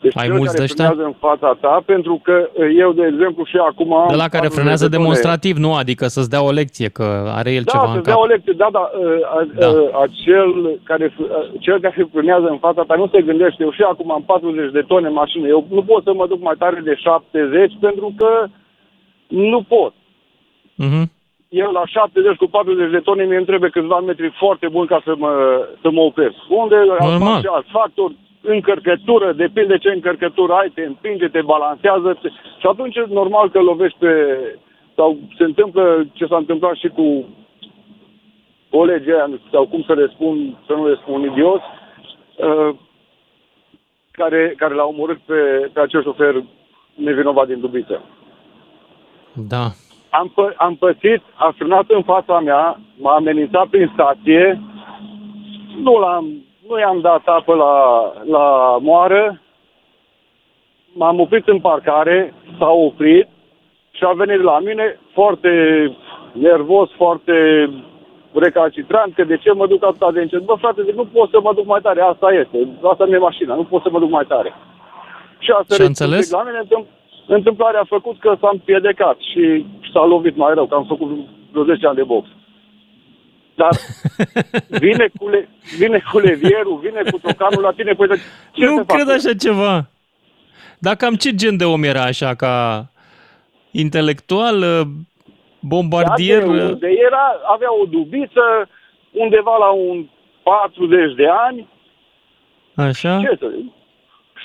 Deci 0.00 0.16
Ai 0.16 0.26
cel 0.26 0.36
mulți 0.36 0.46
care 0.54 0.58
de 0.58 0.62
ăștia? 0.68 0.84
frânează 0.86 1.06
în 1.12 1.16
fața 1.26 1.50
ta, 1.60 1.82
pentru 1.92 2.20
că 2.26 2.34
eu, 2.84 2.90
de 2.92 3.04
exemplu, 3.12 3.44
și 3.44 3.56
acum... 3.70 3.92
am 3.94 4.08
De 4.08 4.22
la 4.24 4.28
care 4.34 4.48
40 4.48 4.58
frânează 4.58 4.84
de 4.84 4.90
tone. 4.90 4.98
demonstrativ, 5.02 5.54
nu? 5.56 5.70
Adică 5.82 6.04
să-ți 6.14 6.30
dea 6.30 6.42
o 6.48 6.50
lecție, 6.60 6.88
că 6.88 7.06
are 7.40 7.50
el 7.58 7.62
Da, 7.64 7.70
ceva 7.72 7.86
să 7.90 7.96
în 7.96 8.02
dea 8.02 8.12
cap. 8.14 8.22
o 8.22 8.26
lecție, 8.26 8.52
da, 8.62 8.68
da, 8.72 8.84
uh, 8.92 9.04
uh, 9.04 9.48
Da. 9.62 9.68
uh, 9.68 9.88
acel 10.06 10.50
care, 10.90 11.06
uh, 11.18 11.26
cel 11.64 11.80
care 11.80 12.08
frânează 12.12 12.46
în 12.54 12.58
fața 12.66 12.82
ta 12.86 12.94
nu 13.02 13.08
se 13.12 13.22
gândește, 13.28 13.62
eu 13.62 13.72
și 13.72 13.82
acum 13.82 14.08
am 14.12 14.22
40 14.22 14.72
de 14.72 14.84
tone 14.90 15.06
în 15.06 15.12
mașină, 15.22 15.46
eu 15.54 15.60
nu 15.70 15.82
pot 15.82 16.02
să 16.02 16.12
mă 16.14 16.26
duc 16.26 16.40
mai 16.42 16.54
tare 16.58 16.80
de 16.84 16.94
70 16.94 17.72
pentru 17.80 18.08
că 18.16 18.30
nu 19.28 19.62
pot. 19.74 19.92
Mhm. 20.74 21.10
Eu 21.48 21.70
la 21.72 21.82
70 21.86 22.36
cu 22.36 22.46
40 22.46 22.90
de 22.90 22.98
tone 22.98 23.22
mi 23.24 23.44
trebuie 23.44 23.70
câțiva 23.70 23.98
metri 24.00 24.34
foarte 24.38 24.68
buni 24.68 24.88
ca 24.88 25.00
să 25.04 25.12
mă, 25.18 25.32
să 25.82 25.88
mă 25.90 26.00
opresc. 26.00 26.34
Unde 26.48 26.76
Normal. 27.00 27.20
fac 27.32 27.40
și 27.40 27.46
alți 27.56 27.70
factori, 27.78 28.16
încărcătură, 28.46 29.32
depinde 29.32 29.78
ce 29.78 29.88
încărcătură 29.88 30.52
ai, 30.52 30.68
te 30.74 30.82
împinge, 30.82 31.28
te 31.28 31.42
balancează 31.42 32.18
te... 32.22 32.28
și 32.60 32.66
atunci 32.66 32.96
e 32.96 33.04
normal 33.08 33.50
că 33.50 33.60
lovești 33.60 33.98
pe... 33.98 34.38
sau 34.94 35.18
se 35.36 35.44
întâmplă 35.44 36.06
ce 36.12 36.26
s-a 36.26 36.36
întâmplat 36.36 36.74
și 36.74 36.88
cu 36.88 37.24
colegii 38.70 39.12
aia, 39.12 39.30
sau 39.52 39.66
cum 39.66 39.82
să 39.86 39.94
le 39.94 40.06
spun, 40.14 40.58
să 40.66 40.72
nu 40.72 40.88
le 40.88 40.94
spun 40.94 41.22
idios, 41.22 41.60
uh, 42.36 42.74
care, 44.10 44.54
care 44.56 44.74
l-au 44.74 44.88
omorât 44.88 45.18
pe, 45.18 45.70
pe 45.72 45.80
acel 45.80 46.02
șofer 46.02 46.44
nevinovat 46.94 47.46
din 47.46 47.60
Dubiță. 47.60 48.02
Da. 49.32 49.64
Am, 50.10 50.32
pă- 50.32 50.56
am 50.56 50.74
pățit, 50.74 51.22
a 51.34 51.54
frânat 51.56 51.84
în 51.88 52.02
fața 52.02 52.40
mea, 52.40 52.80
m-a 52.98 53.14
amenințat 53.14 53.66
prin 53.66 53.90
stație, 53.92 54.60
nu, 55.82 55.98
l-am, 55.98 56.45
nu 56.68 56.78
i-am 56.78 57.00
dat 57.00 57.22
apă 57.24 57.54
la, 57.54 57.74
la 58.24 58.76
moară, 58.80 59.40
m-am 60.92 61.20
oprit 61.20 61.48
în 61.48 61.60
parcare, 61.60 62.34
s-a 62.58 62.70
oprit 62.70 63.28
și 63.90 64.04
a 64.04 64.12
venit 64.12 64.42
la 64.42 64.58
mine 64.58 65.00
foarte 65.12 65.50
nervos, 66.32 66.88
foarte 66.96 67.34
recalcitrant, 68.32 69.14
că 69.14 69.24
de 69.24 69.36
ce 69.36 69.52
mă 69.52 69.66
duc 69.66 69.84
atât 69.84 70.14
de 70.14 70.20
încet. 70.20 70.40
Bă, 70.40 70.54
frate, 70.58 70.82
zic, 70.82 70.94
nu 70.94 71.04
pot 71.04 71.30
să 71.30 71.40
mă 71.42 71.52
duc 71.54 71.66
mai 71.66 71.80
tare, 71.80 72.00
asta 72.00 72.28
este, 72.32 72.68
asta 72.82 73.04
nu 73.04 73.14
e 73.14 73.18
mașina, 73.18 73.54
nu 73.54 73.64
pot 73.64 73.82
să 73.82 73.88
mă 73.90 73.98
duc 73.98 74.10
mai 74.10 74.24
tare. 74.28 74.54
Și 75.38 75.50
a 75.50 75.64
sărit 75.66 75.86
înțeles? 75.86 76.18
un 76.18 76.20
pic 76.20 76.32
la 76.32 76.42
mine, 76.42 76.60
întâm- 76.64 76.90
întâmplarea 77.26 77.80
a 77.80 77.94
făcut 77.96 78.18
că 78.18 78.36
s-a 78.40 78.50
împiedicat 78.52 79.16
și 79.18 79.66
s-a 79.92 80.04
lovit 80.04 80.36
mai 80.36 80.54
rău, 80.54 80.66
că 80.66 80.74
am 80.74 80.84
făcut 80.84 81.08
vreo 81.50 81.64
10 81.64 81.86
ani 81.86 81.96
de 81.96 82.02
box. 82.02 82.28
Dar 83.56 83.70
vine 84.68 85.10
cu, 85.18 85.28
le, 85.28 85.48
vine 85.78 86.02
cu 86.12 86.18
levierul, 86.18 86.78
vine 86.82 87.02
cu 87.10 87.18
tocanul 87.18 87.62
la 87.62 87.72
tine, 87.72 87.92
păi 87.92 88.08
de 88.08 88.20
ce 88.52 88.64
nu 88.64 88.76
să 88.76 88.82
fac? 88.86 88.96
cred 88.96 89.08
așa 89.08 89.34
ceva. 89.34 89.88
Dar 90.78 90.94
cam 90.96 91.14
ce 91.14 91.34
gen 91.34 91.56
de 91.56 91.64
om 91.64 91.82
era 91.82 92.02
așa, 92.02 92.34
ca 92.34 92.86
intelectual, 93.70 94.86
bombardier? 95.60 96.40
Da, 96.44 96.52
de 96.52 96.62
unde 96.62 96.88
era, 97.06 97.24
avea 97.54 97.74
o 97.82 97.84
dubiță 97.86 98.68
undeva 99.12 99.56
la 99.56 99.70
un 99.70 100.06
40 100.42 101.14
de 101.16 101.26
ani, 101.46 101.68
Așa? 102.74 103.20
ce 103.20 103.36
să 103.38 103.52
zic, 103.56 103.72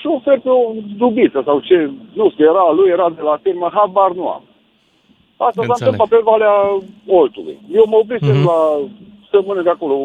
șofer 0.02 0.38
pe 0.38 0.48
o 0.48 0.72
dubiță 0.96 1.42
sau 1.44 1.60
ce, 1.60 1.90
nu 2.12 2.30
știu, 2.30 2.44
era 2.44 2.72
lui, 2.72 2.90
era 2.90 3.10
de 3.10 3.20
la 3.20 3.38
firmă, 3.42 3.70
habar 3.74 4.10
nu 4.10 4.28
am. 4.28 4.42
Asta 5.48 5.60
s-a 5.62 5.72
Înțeleg. 5.74 5.92
întâmplat 5.92 6.08
pe 6.14 6.20
Valea 6.30 6.54
Oltului. 7.20 7.56
Eu 7.78 7.84
mă 7.92 7.96
obisem 8.04 8.36
Mhm. 8.38 8.46
la 8.50 8.58
să 9.30 9.36
mănânc 9.46 9.68
acolo 9.76 9.96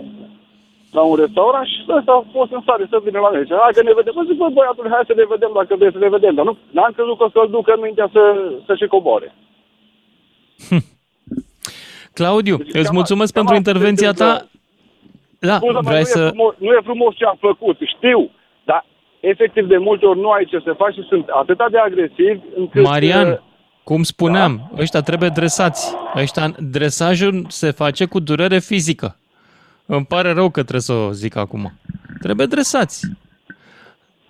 la 0.97 1.01
un 1.11 1.15
restaurant 1.23 1.67
și 1.71 1.79
ăsta 1.97 2.11
a 2.11 2.23
fost 2.37 2.51
în 2.57 2.61
stare 2.65 2.85
să 2.93 2.97
vină 3.05 3.19
la 3.19 3.29
mine. 3.29 3.41
Zice, 3.45 3.55
hai 3.65 3.75
că 3.77 3.83
ne 3.83 3.93
vedem. 3.99 4.13
Mă 4.17 4.23
zic, 4.27 4.37
bă, 4.41 4.47
băiatul, 4.57 4.85
hai 4.95 5.09
să 5.11 5.13
ne 5.21 5.25
vedem 5.33 5.51
dacă 5.59 5.71
vrei 5.79 5.95
să 5.95 6.01
ne 6.05 6.09
vedem. 6.17 6.33
Dar 6.37 6.45
nu, 6.49 6.53
n-am 6.75 6.91
crezut 6.95 7.17
că 7.17 7.23
o 7.27 7.29
să-l 7.35 7.49
ducă 7.57 7.71
în 7.75 7.81
mintea 7.87 8.07
să, 8.15 8.21
să 8.67 8.71
și 8.79 8.87
coboare. 8.95 9.27
Claudiu, 12.17 12.57
Deci, 12.57 12.67
îți 12.73 12.89
cam- 12.89 12.97
mulțumesc 12.99 13.33
cam 13.33 13.45
pentru 13.45 13.55
asta 13.59 13.69
intervenția 13.69 14.09
este 14.09 14.23
ta. 14.23 14.47
Da, 15.49 15.55
Scuze-mă, 15.55 15.79
vrei 15.89 16.01
nu, 16.01 16.07
e 16.09 16.15
să... 16.17 16.27
frumos, 16.27 16.53
nu 16.57 16.71
e 16.77 16.79
frumos 16.89 17.15
ce 17.15 17.25
am 17.25 17.37
făcut, 17.39 17.77
știu, 17.95 18.29
dar 18.63 18.85
efectiv 19.19 19.67
de 19.67 19.77
multe 19.77 20.05
ori 20.05 20.19
nu 20.19 20.29
ai 20.29 20.45
ce 20.45 20.59
să 20.63 20.73
faci 20.73 20.93
și 20.93 21.01
sunt 21.09 21.27
atât 21.27 21.57
de 21.71 21.77
agresivi 21.77 22.39
încât... 22.55 22.81
uh, 22.81 22.87
Marian, 22.89 23.41
cum 23.87 24.03
spuneam, 24.03 24.71
ăștia 24.77 25.01
trebuie 25.01 25.29
dresați. 25.29 25.93
Ăștia, 26.15 26.53
dresajul 26.59 27.45
se 27.49 27.71
face 27.71 28.05
cu 28.05 28.19
durere 28.19 28.59
fizică. 28.59 29.17
Îmi 29.85 30.05
pare 30.05 30.31
rău 30.33 30.45
că 30.49 30.59
trebuie 30.61 30.81
să 30.81 30.93
o 30.93 31.11
zic 31.11 31.35
acum. 31.35 31.71
Trebuie 32.21 32.45
dresați. 32.45 33.07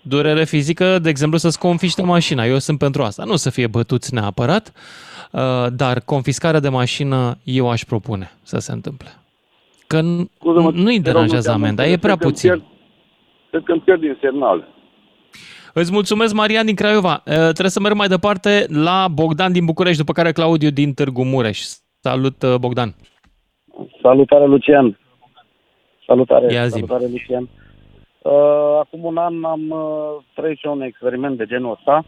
Durere 0.02 0.43
fizică, 0.43 1.00
de 1.00 1.10
exemplu, 1.10 1.38
să-ți 1.38 1.60
confiște 1.60 2.02
mașina. 2.02 2.46
Eu 2.46 2.58
sunt 2.60 2.78
pentru 2.78 3.04
asta. 3.04 3.24
Nu 3.24 3.36
să 3.36 3.50
fie 3.50 3.67
bătuți 3.67 4.13
neapărat, 4.13 4.72
uh, 5.32 5.41
dar 5.74 6.00
confiscarea 6.00 6.60
de 6.60 6.70
mașină 6.70 7.38
eu 7.43 7.70
aș 7.70 7.84
propune 7.84 8.32
să 8.43 8.58
se 8.60 8.72
întâmple. 8.72 9.10
Că 9.88 9.98
n- 10.00 10.26
Scuze-mă, 10.39 10.72
nu-i 10.72 10.86
te 10.86 10.91
rog, 10.93 11.04
deranjează 11.04 11.36
nu 11.38 11.41
te-am 11.54 11.56
amenda, 11.63 11.86
e 11.86 11.93
înțeles, 11.93 12.02
prea 12.02 12.15
cred 12.15 12.20
că 12.20 12.26
îmi 12.26 12.34
puțin. 12.34 12.50
pierd- 12.50 12.65
Cred 13.50 13.63
că 13.63 13.72
îmi 13.72 13.82
pierd 13.82 14.00
din 14.00 14.17
semnal. 14.22 14.67
Îți 15.80 15.92
mulțumesc, 15.94 16.34
Marian 16.34 16.66
din 16.66 16.76
Craiova. 16.76 17.13
Uh, 17.13 17.34
Trebuie 17.34 17.78
să 17.78 17.80
merg 17.80 17.96
mai 17.96 18.08
departe 18.08 18.66
la 18.70 19.08
Bogdan 19.08 19.52
din 19.52 19.66
București, 19.66 19.98
după 19.98 20.12
care 20.12 20.32
Claudiu 20.32 20.70
din 20.70 20.94
Târgu 20.94 21.24
Mureș. 21.24 21.60
Salut, 22.00 22.42
uh, 22.44 22.56
Bogdan. 22.56 22.96
Salutare, 24.02 24.46
Lucian. 24.46 25.00
Salutare, 26.06 26.54
Ia 26.54 26.68
zi-mi. 26.68 26.88
salutare, 26.88 27.12
Lucian. 27.12 27.50
Uh, 28.22 28.80
acum 28.80 29.04
un 29.04 29.18
an 29.18 29.44
am 29.44 29.70
uh, 29.70 30.24
trăit 30.34 30.58
și 30.58 30.66
eu 30.66 30.74
un 30.74 30.82
experiment 30.82 31.38
de 31.38 31.46
genul 31.46 31.72
ăsta, 31.72 32.06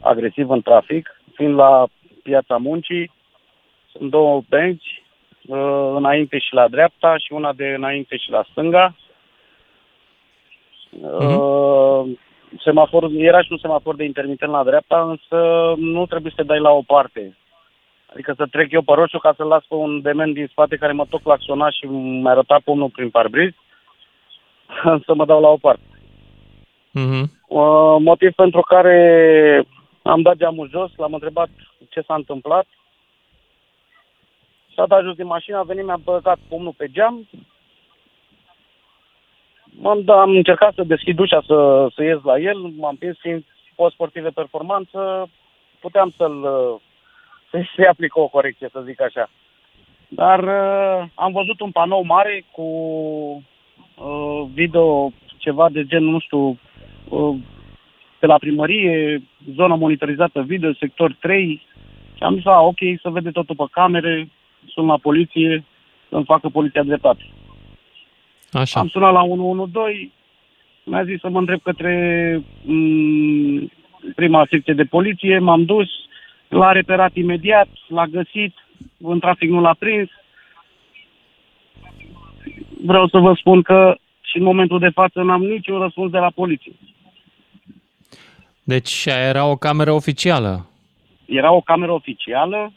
agresiv 0.00 0.50
în 0.50 0.62
trafic, 0.62 1.08
fiind 1.34 1.54
la 1.54 1.86
piața 2.22 2.56
muncii, 2.56 3.12
sunt 3.92 4.10
două 4.10 4.42
benzi, 4.48 5.02
uh, 5.46 5.92
înainte 5.96 6.38
și 6.38 6.54
la 6.54 6.68
dreapta 6.68 7.16
și 7.18 7.32
una 7.32 7.52
de 7.52 7.66
înainte 7.76 8.16
și 8.16 8.30
la 8.30 8.44
stânga. 8.50 8.94
Uh, 11.00 12.04
semafor, 12.58 13.10
era 13.12 13.42
și 13.42 13.48
un 13.50 13.58
semafor 13.58 13.94
de 13.94 14.04
intermitent 14.04 14.50
la 14.50 14.64
dreapta, 14.64 15.02
însă 15.02 15.74
nu 15.76 16.06
trebuie 16.06 16.32
să 16.36 16.42
te 16.42 16.48
dai 16.48 16.60
la 16.60 16.70
o 16.70 16.82
parte. 16.82 17.36
Adică 18.12 18.34
să 18.36 18.46
trec 18.46 18.72
eu 18.72 18.82
pe 18.82 18.92
roșu 18.94 19.18
ca 19.18 19.34
să 19.36 19.44
las 19.44 19.64
pe 19.68 19.74
un 19.74 20.00
dement 20.00 20.34
din 20.34 20.46
spate 20.46 20.76
care 20.76 20.92
mă 20.92 21.04
tot 21.08 21.22
claxona 21.22 21.70
și 21.70 21.86
mi-a 21.86 22.30
arătat 22.30 22.60
pomnul 22.60 22.88
prin 22.88 23.10
parbriz, 23.10 23.52
să 25.06 25.14
mă 25.14 25.24
dau 25.24 25.40
la 25.40 25.48
o 25.48 25.56
parte. 25.56 25.82
Mhm. 26.90 27.32
Uh, 27.48 27.96
motiv 27.98 28.32
pentru 28.32 28.60
care 28.60 29.64
am 30.02 30.22
dat 30.22 30.36
geamul 30.36 30.68
jos, 30.68 30.90
l-am 30.96 31.12
întrebat 31.12 31.48
ce 31.88 32.00
s-a 32.00 32.14
întâmplat. 32.14 32.66
S-a 34.74 34.86
dat 34.86 35.02
jos 35.02 35.14
din 35.14 35.26
mașină, 35.26 35.56
a 35.56 35.62
venit, 35.62 35.84
mi-a 35.84 36.00
băgat 36.04 36.38
pomnul 36.48 36.74
pe 36.76 36.86
geam. 36.90 37.28
M-am, 39.78 40.02
da, 40.02 40.20
am 40.20 40.30
încercat 40.30 40.74
să 40.74 40.82
deschid 40.82 41.18
ușa, 41.18 41.42
să, 41.46 41.88
să 41.94 42.02
ies 42.02 42.22
la 42.22 42.38
el, 42.38 42.58
m-am 42.58 42.96
prins 42.96 43.16
fiind 43.18 43.44
post 43.74 43.94
sportiv 43.94 44.22
de 44.22 44.28
performanță, 44.28 45.30
puteam 45.80 46.12
să-l 46.16 46.42
să 47.50 47.62
să-i 47.74 47.86
aplic 47.86 48.16
o 48.16 48.28
corecție, 48.28 48.68
să 48.72 48.82
zic 48.84 49.00
așa. 49.00 49.30
Dar 50.08 50.42
uh, 50.42 51.08
am 51.14 51.32
văzut 51.32 51.60
un 51.60 51.70
panou 51.70 52.02
mare 52.02 52.44
cu 52.50 52.62
uh, 52.62 54.42
video, 54.52 55.12
ceva 55.36 55.68
de 55.68 55.84
gen, 55.84 56.04
nu 56.04 56.18
știu, 56.18 56.58
uh, 57.08 57.36
pe 58.18 58.26
la 58.26 58.38
primărie, 58.38 59.22
zona 59.54 59.74
monitorizată 59.74 60.42
video, 60.42 60.72
sector 60.72 61.16
3. 61.20 61.66
Și 62.14 62.22
am 62.22 62.34
zis, 62.34 62.46
a, 62.46 62.60
ok, 62.60 62.78
să 63.02 63.10
vede 63.10 63.30
totul 63.30 63.54
pe 63.56 63.64
camere, 63.70 64.28
sun 64.66 64.86
la 64.86 64.96
poliție, 64.96 65.64
să-mi 66.08 66.24
facă 66.24 66.48
poliția 66.48 66.82
dreptate. 66.82 67.26
Așa. 68.52 68.80
Am 68.80 68.88
sunat 68.88 69.12
la 69.12 69.22
112, 69.22 70.10
mi-a 70.84 71.04
zis 71.04 71.20
să 71.20 71.28
mă 71.28 71.38
întreb 71.38 71.60
către 71.62 72.42
m, 72.62 73.70
prima 74.14 74.46
secție 74.50 74.74
de 74.74 74.84
poliție, 74.84 75.38
m-am 75.38 75.64
dus, 75.64 75.88
l-a 76.48 76.72
reperat 76.72 77.14
imediat, 77.14 77.68
l-a 77.88 78.06
găsit, 78.06 78.54
în 78.98 79.18
trafic 79.18 79.50
nu 79.50 79.60
l-a 79.60 79.74
prins. 79.78 80.08
Vreau 82.84 83.08
să 83.08 83.18
vă 83.18 83.34
spun 83.34 83.62
că 83.62 83.96
și 84.20 84.36
în 84.36 84.42
momentul 84.42 84.78
de 84.78 84.88
față 84.88 85.22
n-am 85.22 85.42
niciun 85.42 85.78
răspuns 85.78 86.10
de 86.10 86.18
la 86.18 86.30
poliție. 86.34 86.72
Deci 88.62 89.06
aia 89.06 89.28
era 89.28 89.44
o 89.46 89.56
cameră 89.56 89.92
oficială. 89.92 90.66
Era 91.26 91.52
o 91.52 91.60
cameră 91.60 91.92
oficială, 91.92 92.72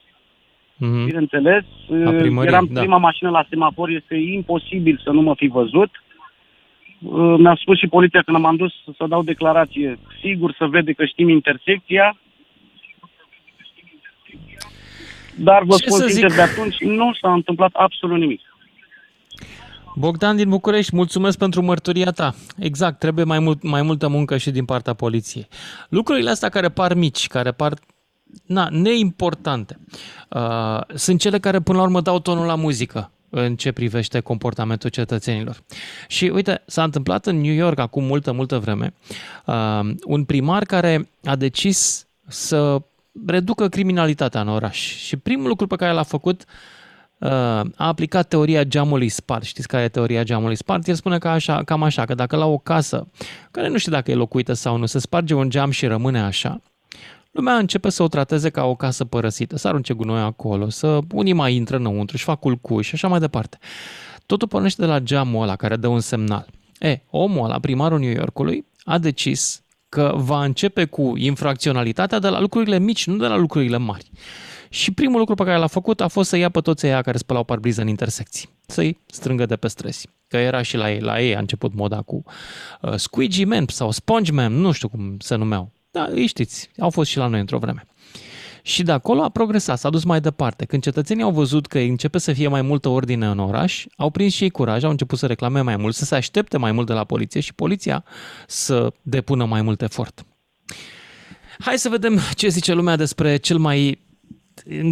Mhm. 0.78 1.06
bineînțeles, 1.06 1.64
A 2.06 2.10
primăriei, 2.10 2.54
eram 2.54 2.68
da. 2.72 2.80
prima 2.80 2.98
mașină 2.98 3.30
la 3.30 3.46
semafor, 3.50 3.90
este 3.90 4.16
imposibil 4.16 5.02
să 5.04 5.10
nu 5.12 5.22
mă 5.22 5.34
fi 5.36 5.48
văzut. 5.48 5.90
Uh, 7.02 7.36
Mi-a 7.38 7.58
spus 7.62 7.78
și 7.78 7.88
poliția 7.88 8.22
când 8.22 8.38
m-am 8.38 8.56
dus 8.56 8.72
să 8.98 9.06
dau 9.08 9.24
declarație, 9.24 10.00
sigur 10.22 10.56
să 10.58 10.66
vede 10.66 10.92
că 10.94 11.06
știm 11.06 11.30
intersecția, 11.30 12.18
dar 15.36 15.64
vă 15.64 15.76
Ce 15.78 15.86
spun 15.86 16.00
să 16.00 16.08
sincer, 16.08 16.30
zic? 16.30 16.38
de 16.38 16.44
atunci 16.44 16.78
nu 16.80 17.14
s-a 17.22 17.34
întâmplat 17.34 17.70
absolut 17.74 18.18
nimic. 18.18 18.42
Bogdan 19.96 20.36
din 20.36 20.50
București, 20.50 20.96
mulțumesc 20.96 21.38
pentru 21.38 21.62
mărturia 21.62 22.12
ta. 22.12 22.34
Exact, 22.60 23.00
trebuie 23.00 23.26
mai, 23.26 23.40
mult, 23.40 23.64
mai 23.64 23.82
multă 23.82 24.08
muncă 24.08 24.38
și 24.38 24.52
din 24.52 24.66
partea 24.66 24.94
poliției. 24.94 25.48
Lucrurile 25.90 26.30
astea 26.30 26.50
care 26.50 26.70
par 26.70 26.94
mici, 26.94 27.28
care 27.28 27.52
par 27.52 27.74
na, 28.46 28.68
neimportante, 28.72 29.80
uh, 30.30 30.82
sunt 30.94 31.20
cele 31.20 31.40
care 31.40 31.60
până 31.60 31.78
la 31.78 31.84
urmă 31.84 32.02
dau 32.02 32.20
tonul 32.20 32.46
la 32.46 32.56
muzică 32.56 33.12
în 33.36 33.56
ce 33.56 33.72
privește 33.72 34.20
comportamentul 34.20 34.90
cetățenilor. 34.90 35.64
Și 36.08 36.26
uite, 36.26 36.62
s-a 36.66 36.84
întâmplat 36.84 37.26
în 37.26 37.42
New 37.42 37.54
York 37.54 37.80
acum 37.80 38.04
multă, 38.04 38.32
multă 38.32 38.60
vreme 38.60 38.94
uh, 39.46 39.80
un 40.04 40.24
primar 40.24 40.64
care 40.64 41.10
a 41.24 41.36
decis 41.36 42.08
să 42.28 42.82
reducă 43.26 43.68
criminalitatea 43.68 44.42
în 44.42 44.48
oraș. 44.48 44.78
Și 44.78 45.18
primul 45.18 45.48
lucru 45.48 45.68
pe 45.68 45.76
care 45.76 45.92
l-a 45.92 46.04
făcut 46.04 46.46
uh, 47.18 47.30
a 47.30 47.64
aplicat 47.76 48.28
teoria 48.28 48.64
geamului 48.64 49.10
spart. 49.10 49.44
Știți 49.44 49.68
care 49.68 49.84
e 49.84 49.88
teoria 49.88 50.24
geamului 50.24 50.56
spart? 50.56 50.88
El 50.88 50.96
spune 50.96 51.18
că 51.18 51.28
așa, 51.28 51.64
cam 51.64 51.84
așa, 51.84 52.06
că 52.06 52.14
dacă 52.14 52.36
la 52.36 52.46
o 52.46 52.58
casă, 52.58 53.08
care 53.52 53.68
nu 53.68 53.78
știu 53.78 53.92
dacă 53.92 54.12
e 54.12 54.16
locuită 54.16 54.54
sau 54.54 54.78
nu, 54.78 54.86
se 54.86 55.00
sparge 55.00 55.34
un 55.34 55.50
geam 55.50 55.70
și 55.70 55.86
rămâne 55.86 56.20
așa, 56.20 56.62
lumea 57.34 57.58
începe 57.58 57.90
să 57.90 58.04
o 58.04 58.08
trateze 58.08 58.50
ca 58.50 58.66
o 58.66 58.76
casă 58.76 59.06
părăsită, 59.06 59.58
să 59.58 59.68
arunce 59.68 59.94
gunoi 59.94 60.22
acolo, 60.22 60.70
să 60.70 61.00
unii 61.14 61.34
mai 61.34 61.56
intră 61.56 61.76
înăuntru 61.76 62.18
și 62.18 62.24
fac 62.24 62.40
culcuși 62.40 62.88
și 62.88 62.96
așa 62.96 63.08
mai 63.08 63.20
departe. 63.20 63.58
Totul 64.26 64.48
pornește 64.48 64.82
de 64.82 64.88
la 64.88 65.00
geamul 65.00 65.42
ăla 65.42 65.56
care 65.56 65.76
dă 65.76 65.88
un 65.88 66.00
semnal. 66.00 66.48
E, 66.80 67.02
omul 67.10 67.46
ăla, 67.46 67.60
primarul 67.60 68.00
New 68.00 68.12
Yorkului, 68.12 68.66
a 68.84 68.98
decis 68.98 69.64
că 69.90 70.14
va 70.16 70.44
începe 70.44 70.86
cu 70.86 71.14
infracționalitatea 71.16 72.20
de 72.20 72.28
la 72.28 72.40
lucrurile 72.40 72.80
mici, 72.80 73.08
nu 73.08 73.18
de 73.18 73.28
la 73.28 73.36
lucrurile 73.36 73.78
mari. 73.78 74.12
Și 74.70 74.92
primul 74.92 75.20
lucru 75.20 75.36
pe 75.36 75.44
care 75.44 75.58
l-a 75.58 75.68
făcut 75.68 76.02
a 76.02 76.08
fost 76.08 76.30
să 76.30 76.38
ia 76.38 76.50
pe 76.50 76.60
toți 76.60 76.86
ăia 76.86 77.02
care 77.02 77.18
spălau 77.18 77.44
parbriză 77.44 77.82
în 77.82 77.88
intersecții, 77.88 78.50
să-i 78.66 79.00
strângă 79.06 79.46
de 79.46 79.56
pe 79.56 79.68
străzi. 79.68 80.08
Că 80.28 80.38
era 80.38 80.62
și 80.62 80.78
la 80.78 80.92
ei, 80.92 81.00
la 81.00 81.22
ei 81.22 81.36
a 81.36 81.40
început 81.40 81.74
moda 81.74 82.02
cu 82.02 82.24
uh, 82.82 82.94
Squeegee 82.96 83.46
Man 83.46 83.66
sau 83.68 83.92
Sponge 83.92 84.32
Man, 84.32 84.54
nu 84.54 84.72
știu 84.72 84.88
cum 84.88 85.18
se 85.20 85.36
numeau. 85.36 85.72
Da, 85.94 86.08
îi 86.10 86.26
știți, 86.26 86.70
au 86.80 86.90
fost 86.90 87.10
și 87.10 87.18
la 87.18 87.28
noi 87.28 87.40
într-o 87.40 87.58
vreme. 87.58 87.86
Și 88.62 88.84
de 88.84 88.92
acolo 88.92 89.24
a 89.24 89.30
progresat, 89.30 89.78
s-a 89.78 89.90
dus 89.90 90.04
mai 90.04 90.22
departe. 90.22 90.66
Când 90.66 90.84
cetățenii 90.84 91.24
au 91.24 91.32
văzut 91.32 91.68
că 91.68 91.80
începe 91.80 92.18
să 92.18 92.34
fie 92.34 92.48
mai 92.48 92.62
multă 92.62 92.90
ordine 92.90 93.26
în 93.26 93.40
oraș, 93.40 93.86
au 93.98 94.10
prins 94.10 94.34
și 94.34 94.44
ei 94.44 94.50
curaj, 94.50 94.84
au 94.84 94.90
început 94.90 95.18
să 95.18 95.28
reclame 95.28 95.62
mai 95.62 95.76
mult, 95.76 95.96
să 95.96 96.06
se 96.06 96.16
aștepte 96.16 96.58
mai 96.58 96.72
mult 96.72 96.88
de 96.88 96.94
la 96.94 97.04
poliție 97.04 97.40
și 97.40 97.54
poliția 97.54 98.04
să 98.48 98.94
depună 99.02 99.46
mai 99.46 99.62
mult 99.62 99.82
efort. 99.82 100.26
Hai 101.60 101.78
să 101.78 101.90
vedem 101.90 102.20
ce 102.36 102.48
zice 102.48 102.74
lumea 102.74 102.96
despre 102.96 103.38
cel 103.38 103.58
mai 103.58 104.00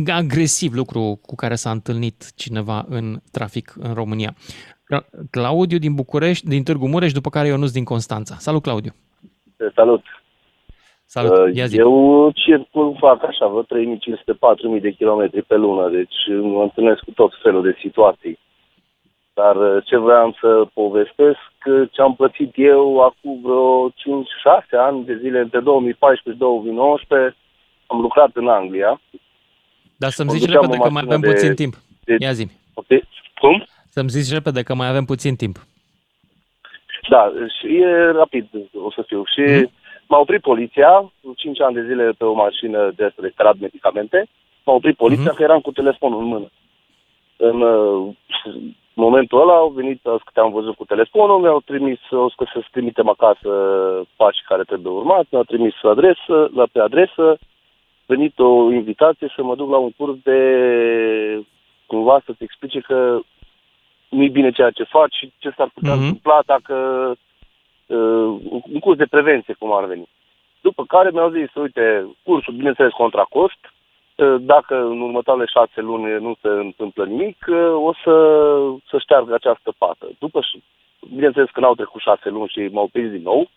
agresiv 0.07 0.73
lucru 0.73 1.19
cu 1.25 1.35
care 1.35 1.55
s-a 1.55 1.71
întâlnit 1.71 2.31
cineva 2.35 2.85
în 2.89 3.21
trafic 3.31 3.73
în 3.79 3.93
România. 3.93 4.35
Claudiu 5.29 5.77
din 5.77 5.95
București, 5.95 6.47
din 6.47 6.63
Târgu 6.63 6.87
Mureș, 6.87 7.11
după 7.11 7.29
care 7.29 7.47
Ionuț 7.47 7.71
din 7.71 7.83
Constanța. 7.83 8.35
Salut, 8.39 8.61
Claudiu! 8.61 8.95
Salut! 9.75 10.03
Salut, 11.15 11.37
uh, 11.37 11.55
ia 11.55 11.65
zi. 11.65 11.77
Eu 11.77 12.31
circul, 12.35 12.95
fac 12.99 13.23
așa, 13.23 13.47
vă 13.47 13.65
3500-4000 14.77 14.81
de 14.81 14.91
kilometri 14.91 15.41
pe 15.41 15.55
lună, 15.55 15.89
deci 15.89 16.19
mă 16.41 16.61
întâlnesc 16.61 16.99
cu 16.99 17.11
tot 17.11 17.31
felul 17.41 17.61
de 17.63 17.75
situații. 17.79 18.39
Dar 19.33 19.55
uh, 19.55 19.83
ce 19.85 19.97
vreau 19.97 20.37
să 20.39 20.67
povestesc, 20.73 21.53
ce 21.91 22.01
am 22.01 22.15
plătit 22.15 22.51
eu 22.55 22.99
acum 22.99 23.39
vreo 23.43 23.89
5-6 23.89 23.93
ani 24.71 25.05
de 25.05 25.17
zile, 25.21 25.39
între 25.39 25.59
2014 25.59 26.31
și 26.31 26.37
2019, 26.37 27.37
am 27.87 28.01
lucrat 28.01 28.29
în 28.33 28.47
Anglia. 28.47 29.01
Dar 29.97 30.09
să-mi 30.09 30.29
zici 30.29 30.49
repede 30.49 30.77
că 30.77 30.89
mai 30.89 31.03
avem 31.05 31.19
de, 31.19 31.29
puțin 31.31 31.55
timp. 31.55 31.73
De, 32.03 32.15
Ia 32.19 32.31
zi 32.31 32.47
okay. 32.73 33.03
Cum? 33.39 33.65
Să-mi 33.89 34.09
zici 34.09 34.33
repede 34.33 34.61
că 34.61 34.73
mai 34.75 34.87
avem 34.87 35.05
puțin 35.05 35.35
timp. 35.35 35.57
Da, 37.09 37.31
și 37.59 37.75
e 37.75 38.11
rapid 38.11 38.47
o 38.73 38.91
să 38.91 39.03
fiu. 39.07 39.23
Și 39.25 39.41
mm 39.41 39.71
M-a 40.11 40.19
oprit 40.19 40.41
poliția, 40.41 41.11
5 41.35 41.61
ani 41.61 41.73
de 41.73 41.85
zile 41.85 42.11
pe 42.17 42.25
o 42.25 42.33
mașină 42.33 42.91
de 42.95 43.13
reparat 43.15 43.57
medicamente, 43.59 44.27
m-a 44.63 44.73
oprit 44.73 44.95
poliția 44.95 45.31
uh-huh. 45.31 45.35
că 45.35 45.43
eram 45.43 45.59
cu 45.59 45.71
telefonul 45.71 46.19
în 46.19 46.25
mână. 46.25 46.49
În 47.37 47.61
uh, 47.61 48.13
momentul 48.93 49.41
ăla 49.41 49.55
au 49.55 49.69
venit, 49.69 50.01
te-am 50.33 50.51
văzut 50.51 50.75
cu 50.75 50.85
telefonul, 50.85 51.39
mi-au 51.39 51.59
trimis, 51.59 51.99
o 52.09 52.29
să 52.29 52.35
să 52.53 52.63
trimitem 52.71 53.09
acasă 53.09 53.49
pașii 54.15 54.43
care 54.47 54.63
trebuie 54.63 54.93
urmat, 54.93 55.25
mi-au 55.29 55.43
trimis 55.43 55.73
adresă, 55.81 56.49
la 56.55 56.65
pe 56.71 56.79
adresă, 56.79 57.37
venit 58.05 58.39
o 58.39 58.71
invitație 58.71 59.33
să 59.35 59.43
mă 59.43 59.55
duc 59.55 59.69
la 59.69 59.77
un 59.77 59.91
curs 59.97 60.17
de 60.23 60.39
cumva 61.85 62.21
să-ți 62.25 62.43
explice 62.43 62.79
că 62.79 63.19
nu-i 64.09 64.29
bine 64.29 64.51
ceea 64.51 64.69
ce 64.69 64.83
faci 64.83 65.15
și 65.15 65.31
ce 65.37 65.53
s-ar 65.57 65.69
putea 65.73 65.93
uh-huh. 65.93 66.03
întâmpla 66.03 66.39
dacă 66.45 66.75
uh, 67.09 67.17
un 68.71 68.79
curs 68.79 68.97
de 68.97 69.05
prevenție, 69.05 69.53
cum 69.59 69.73
ar 69.73 69.85
veni. 69.85 70.07
După 70.61 70.85
care 70.85 71.09
mi-au 71.11 71.29
zis, 71.29 71.53
uite, 71.53 72.15
cursul, 72.23 72.53
bineînțeles, 72.53 72.91
contra 72.91 73.23
cost, 73.23 73.61
uh, 74.15 74.35
dacă 74.39 74.75
în 74.75 75.01
următoarele 75.01 75.45
șase 75.45 75.81
luni 75.81 76.21
nu 76.21 76.35
se 76.41 76.47
întâmplă 76.47 77.05
nimic, 77.05 77.45
uh, 77.47 77.73
o 77.73 77.93
să, 78.03 78.13
să 78.89 78.97
șteargă 78.99 79.33
această 79.33 79.73
pată. 79.77 80.09
După, 80.19 80.39
bineînțeles 81.13 81.49
că 81.49 81.59
n-au 81.59 81.75
trecut 81.75 82.01
șase 82.01 82.29
luni 82.29 82.51
și 82.53 82.69
m-au 82.71 82.87
prins 82.91 83.11
din 83.11 83.21
nou. 83.21 83.49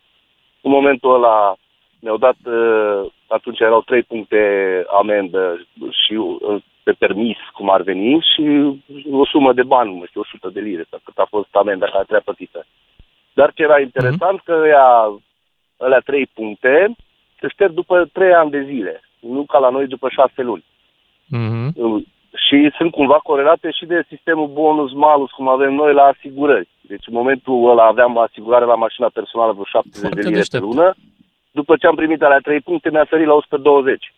În 0.61 0.71
momentul 0.71 1.15
ăla 1.15 1.55
mi-au 2.01 2.17
dat, 2.17 2.37
uh, 2.45 3.11
atunci 3.27 3.61
erau 3.61 3.83
trei 3.83 4.03
puncte 4.03 4.41
amendă 4.99 5.67
și 5.91 6.19
pe 6.83 6.93
permis, 6.93 7.37
cum 7.53 7.71
ar 7.71 7.83
veni, 7.83 8.25
și 8.35 8.43
o 9.13 9.27
sumă 9.27 9.53
de 9.53 9.63
bani, 9.63 9.99
nu 9.99 10.05
știu, 10.07 10.21
100 10.21 10.49
de 10.49 10.61
lire, 10.61 10.85
sau 10.91 11.01
cât 11.05 11.19
a 11.19 11.27
fost 11.31 11.57
amenda 11.57 11.87
care 11.87 12.03
trebuia 12.03 12.21
plătită. 12.25 12.67
Dar 13.35 13.53
ce 13.53 13.63
era 13.63 13.81
interesant, 13.81 14.41
mm-hmm. 14.41 14.45
că 14.45 14.65
ea, 14.67 14.89
alea 15.77 15.99
trei 15.99 16.27
puncte 16.27 16.95
se 17.41 17.49
șterg 17.49 17.73
după 17.73 18.09
trei 18.13 18.33
ani 18.33 18.51
de 18.51 18.63
zile, 18.63 19.01
nu 19.21 19.45
ca 19.45 19.59
la 19.59 19.71
noi 19.71 19.87
după 19.87 20.09
șase 20.09 20.43
luni. 20.43 20.65
Mm-hmm. 21.37 21.73
Și 22.47 22.73
sunt 22.77 22.91
cumva 22.91 23.19
corelate 23.19 23.71
și 23.71 23.85
de 23.87 24.05
sistemul 24.09 24.49
bonus-malus, 24.49 25.31
cum 25.31 25.49
avem 25.49 25.75
noi 25.75 25.93
la 25.95 26.03
asigurări. 26.03 26.69
Deci 26.81 27.07
în 27.07 27.15
momentul 27.15 27.71
ăla 27.71 27.85
aveam 27.87 28.19
asigurare 28.19 28.65
la 28.65 28.75
mașina 28.75 29.09
personală 29.13 29.53
vreo 29.53 29.65
70 29.65 30.01
Foarte 30.01 30.21
de 30.21 30.27
lire 30.29 30.39
deștept. 30.39 30.63
pe 30.63 30.69
lună. 30.69 30.95
După 31.51 31.77
ce 31.77 31.87
am 31.87 31.95
primit 31.95 32.23
alea 32.23 32.39
trei 32.39 32.61
puncte, 32.61 32.91
mi-a 32.91 33.07
sărit 33.09 33.27
la 33.27 33.35
120. 33.35 34.15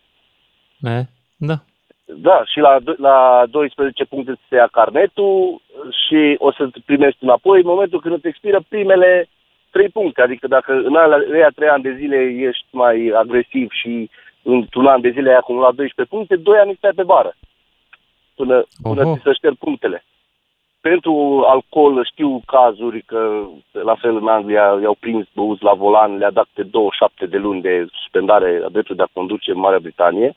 E, 0.81 1.03
da. 1.37 1.55
Da, 2.15 2.43
și 2.45 2.59
la, 2.59 2.77
la 2.97 3.43
12 3.49 4.05
puncte 4.05 4.35
se 4.49 4.55
ia 4.55 4.67
carnetul 4.71 5.61
și 6.07 6.35
o 6.37 6.51
să 6.51 6.69
primești 6.85 7.23
înapoi 7.23 7.59
în 7.59 7.67
momentul 7.67 8.01
când 8.01 8.13
îți 8.13 8.27
expiră 8.27 8.59
primele 8.69 9.29
3 9.71 9.89
puncte. 9.89 10.21
Adică 10.21 10.47
dacă 10.47 10.71
în 10.73 10.95
alea 10.95 11.49
3 11.55 11.69
ani 11.69 11.83
de 11.83 11.95
zile 11.99 12.17
ești 12.17 12.65
mai 12.71 13.11
agresiv 13.15 13.71
și 13.71 14.09
într-un 14.43 14.85
an 14.85 15.01
de 15.01 15.09
zile 15.09 15.29
ai 15.29 15.35
acumulat 15.35 15.73
12 15.73 16.15
puncte, 16.15 16.35
2 16.35 16.57
ani 16.57 16.75
stai 16.77 16.91
pe 16.95 17.03
bară 17.03 17.35
până, 18.37 18.65
până 18.81 19.01
ți 19.15 19.21
se 19.23 19.33
șterg 19.33 19.55
punctele. 19.55 20.03
Pentru 20.81 21.43
alcool 21.47 22.05
știu 22.11 22.41
cazuri 22.45 23.01
că 23.01 23.19
la 23.71 23.95
fel 23.95 24.15
în 24.15 24.27
Anglia 24.27 24.65
i-au 24.81 24.97
prins 24.99 25.25
băuți 25.33 25.63
la 25.63 25.73
volan, 25.73 26.17
le-a 26.17 26.31
dat 26.31 26.47
de 26.53 26.63
27 26.63 27.25
de 27.25 27.37
luni 27.37 27.61
de 27.61 27.85
suspendare 27.91 28.61
a 28.65 28.69
dreptului 28.69 28.97
de 28.97 29.07
a 29.07 29.17
conduce 29.19 29.51
în 29.51 29.59
Marea 29.59 29.79
Britanie. 29.79 30.35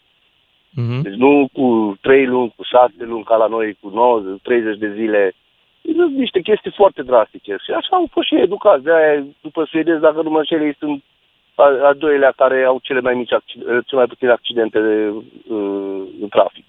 Uh-huh. 0.79 1.01
Deci 1.03 1.15
nu 1.15 1.49
cu 1.53 1.99
3 2.01 2.27
luni, 2.27 2.53
cu 2.57 2.63
6 2.63 2.93
luni 2.99 3.25
ca 3.25 3.37
la 3.37 3.47
noi, 3.47 3.77
cu 3.81 3.89
9, 3.89 4.23
30 4.43 4.79
de 4.79 4.93
zile. 4.93 5.33
Niște 6.17 6.41
chestii 6.41 6.73
foarte 6.77 7.03
drastice. 7.03 7.57
Și 7.65 7.71
așa 7.71 7.97
au 7.97 8.09
fost 8.11 8.27
și 8.27 8.41
educați. 8.41 8.83
De-aia, 8.83 9.25
după 9.41 9.65
suedezi, 9.71 10.01
dacă 10.01 10.23
nu 10.23 10.31
mă 10.31 10.39
înșel, 10.39 10.63
ei 10.63 10.77
sunt 10.79 11.03
a, 11.55 11.89
a 11.89 11.93
doilea 11.93 12.33
care 12.37 12.65
au 12.65 12.79
cele 12.83 13.01
mai 13.01 13.15
mici, 13.15 13.35
cele 13.87 14.01
mai 14.03 14.07
puține 14.07 14.31
accidente 14.31 14.81
de, 14.81 15.13
uh, 15.55 16.03
în 16.21 16.29
trafic 16.29 16.65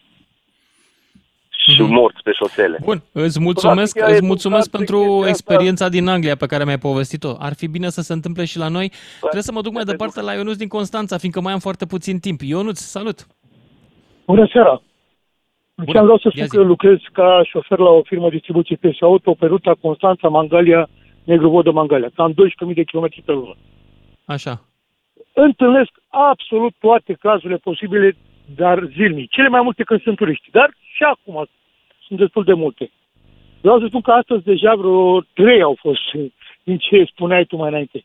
și 1.63 1.83
mm-hmm. 1.83 1.87
morți 1.87 2.23
pe 2.23 2.31
șosele. 2.31 2.77
Bun, 2.83 3.03
îți 3.11 3.39
mulțumesc, 3.39 3.99
îți 4.07 4.23
mulțumesc 4.23 4.69
pentru 4.69 5.25
experiența 5.27 5.89
din 5.89 6.07
Anglia 6.07 6.35
pe 6.35 6.45
care 6.45 6.63
mi-ai 6.63 6.77
povestit-o. 6.77 7.35
Ar 7.39 7.53
fi 7.53 7.67
bine 7.67 7.89
să 7.89 8.01
se 8.01 8.13
întâmple 8.13 8.45
și 8.45 8.57
la 8.57 8.67
noi. 8.67 8.87
Bă, 8.89 8.95
Trebuie 9.19 9.41
să 9.41 9.51
mă 9.51 9.61
duc 9.61 9.73
mai 9.73 9.83
departe 9.83 10.21
la 10.21 10.33
Ionuț 10.33 10.55
din 10.55 10.67
Constanța, 10.67 11.17
fiindcă 11.17 11.41
mai 11.41 11.53
am 11.53 11.59
foarte 11.59 11.85
puțin 11.85 12.19
timp. 12.19 12.41
Ionuț, 12.41 12.79
salut! 12.79 13.27
Bună 14.25 14.47
seara! 14.51 14.81
Deci 15.75 15.95
am 15.95 16.03
vreau 16.03 16.17
să 16.17 16.29
spun 16.29 16.47
că 16.47 16.57
eu 16.57 16.63
lucrez 16.63 16.97
ca 17.11 17.41
șofer 17.43 17.77
la 17.77 17.89
o 17.89 18.01
firmă 18.01 18.29
distribuție 18.29 18.75
PS 18.75 19.01
Auto 19.01 19.33
pe 19.33 19.45
ruta 19.45 19.73
Constanța, 19.81 20.27
Mangalia, 20.27 20.89
Negru 21.23 21.71
Mangalia. 21.71 22.09
Cam 22.15 22.33
12.000 22.33 22.73
de 22.73 22.83
kilometri 22.83 23.21
pe 23.21 23.31
lună. 23.31 23.55
Așa. 24.25 24.65
Întâlnesc 25.33 25.91
absolut 26.07 26.73
toate 26.79 27.13
cazurile 27.13 27.57
posibile, 27.57 28.17
dar 28.55 28.83
zilnic. 28.95 29.29
Cele 29.29 29.47
mai 29.47 29.61
multe 29.61 29.83
când 29.83 30.01
sunt 30.01 30.15
turiști. 30.17 30.51
Dar 30.51 30.73
și 30.95 31.03
acum 31.03 31.47
sunt 32.07 32.19
destul 32.19 32.43
de 32.43 32.53
multe. 32.53 32.91
Vreau 33.61 33.79
să 33.79 33.85
spun 33.87 34.01
că 34.01 34.11
astăzi 34.11 34.43
deja 34.43 34.75
vreo 34.75 35.21
trei 35.21 35.61
au 35.61 35.77
fost 35.79 36.01
din 36.63 36.77
ce 36.77 37.03
spuneai 37.03 37.45
tu 37.45 37.55
mai 37.55 37.69
înainte. 37.69 38.03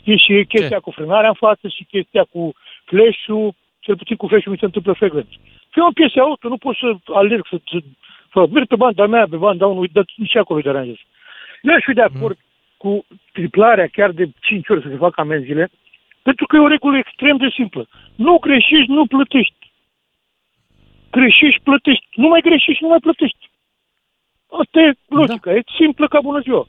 Știi, 0.00 0.18
și 0.18 0.44
chestia 0.48 0.76
ce? 0.76 0.82
cu 0.82 0.90
frânarea 0.90 1.28
în 1.28 1.34
față 1.34 1.68
și 1.68 1.84
chestia 1.84 2.26
cu 2.30 2.52
flash-ul, 2.84 3.54
cel 3.84 3.96
puțin 3.96 4.16
cu 4.16 4.26
flash 4.26 4.46
mi 4.46 4.62
se 4.62 4.64
întâmplă 4.64 4.92
frecvent. 4.92 5.28
Fiu 5.70 5.84
în 5.84 5.92
piese 5.92 6.20
auto, 6.20 6.48
nu 6.48 6.56
pot 6.56 6.76
să 6.76 6.88
alerg, 7.12 7.46
să, 7.50 7.56
să, 7.70 7.78
să 8.32 8.46
merg 8.50 8.66
pe 8.66 8.76
banda 8.76 9.06
mea, 9.06 9.26
pe 9.30 9.36
banda 9.36 9.66
unui, 9.66 9.88
dar 9.92 10.04
nici 10.16 10.36
acolo 10.36 10.58
îi 10.58 10.64
deranjez. 10.64 10.98
Eu 11.62 11.74
aș 11.74 11.84
fi 11.84 11.92
de 11.92 12.02
acord 12.02 12.36
mm. 12.36 12.44
cu 12.76 13.06
triplarea 13.32 13.86
chiar 13.86 14.10
de 14.10 14.24
5 14.40 14.68
ori 14.68 14.82
să 14.82 14.88
se 14.88 14.96
facă 14.96 15.20
amenziile, 15.20 15.70
pentru 16.22 16.46
că 16.46 16.56
e 16.56 16.66
o 16.66 16.74
regulă 16.74 16.96
extrem 16.96 17.36
de 17.36 17.48
simplă. 17.58 17.88
Nu 18.14 18.38
greșești, 18.38 18.90
nu 18.90 19.06
plătești. 19.06 19.72
Greșești, 21.10 21.62
plătești. 21.62 22.06
Nu 22.14 22.28
mai 22.28 22.40
greșești, 22.40 22.82
nu 22.82 22.88
mai 22.88 23.04
plătești. 23.06 23.50
Asta 24.60 24.80
e 24.80 24.92
logica, 25.08 25.50
da. 25.50 25.56
e 25.56 25.62
simplă 25.76 26.08
ca 26.08 26.20
bună 26.20 26.40
ziua. 26.40 26.66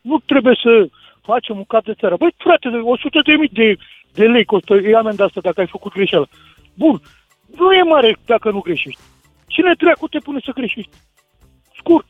Nu 0.00 0.18
trebuie 0.18 0.56
să 0.62 0.88
facem 1.22 1.56
un 1.56 1.64
cap 1.64 1.84
de 1.84 1.94
țară. 1.94 2.16
Băi, 2.16 2.34
frate, 2.36 2.68
100 2.68 3.20
de 3.20 3.32
mii 3.32 3.48
de, 3.48 3.76
de 4.18 4.26
lei 4.26 4.44
costă 4.44 4.74
e 4.74 4.96
amenda 4.96 5.24
asta 5.24 5.40
dacă 5.40 5.60
ai 5.60 5.66
făcut 5.66 5.92
greșeală. 5.92 6.28
Bun, 6.74 7.00
nu 7.58 7.72
e 7.72 7.82
mare 7.82 8.16
dacă 8.26 8.50
nu 8.50 8.60
greșești. 8.60 9.00
Cine 9.46 9.74
treacu 9.78 10.08
te 10.08 10.18
pune 10.18 10.40
să 10.44 10.50
greșești? 10.54 10.90
Scurt. 11.78 12.06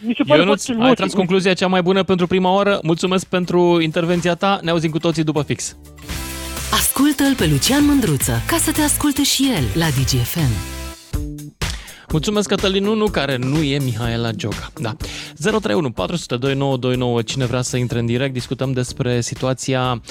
Mi 0.00 0.14
se 0.16 0.22
pare 0.22 0.40
Ionuț, 0.40 0.68
ai 0.68 0.94
tras 0.94 1.12
concluzia 1.12 1.54
cea 1.54 1.66
mai 1.66 1.82
bună 1.82 2.02
pentru 2.02 2.26
prima 2.26 2.54
oară. 2.54 2.78
Mulțumesc 2.82 3.28
pentru 3.28 3.80
intervenția 3.80 4.34
ta. 4.34 4.58
Ne 4.62 4.70
auzim 4.70 4.90
cu 4.90 4.98
toții 4.98 5.24
după 5.24 5.42
fix. 5.42 5.76
Ascultă-l 6.72 7.34
pe 7.36 7.46
Lucian 7.46 7.84
Mândruță 7.86 8.32
ca 8.46 8.56
să 8.56 8.72
te 8.72 8.82
asculte 8.82 9.22
și 9.22 9.42
el 9.56 9.64
la 9.74 9.86
DGFM. 9.86 10.79
Mulțumesc 12.10 12.48
Cătălin 12.48 12.86
Unu, 12.86 13.06
care 13.06 13.36
nu 13.36 13.62
e 13.62 13.78
Mihaela 13.78 14.30
Gioca. 14.30 14.70
Da. 14.80 14.96
031 15.38 15.90
400 15.90 16.36
2929, 16.36 17.22
cine 17.22 17.44
vrea 17.44 17.62
să 17.62 17.76
intre 17.76 17.98
în 17.98 18.06
direct, 18.06 18.32
discutăm 18.32 18.72
despre 18.72 19.20
situația 19.20 20.02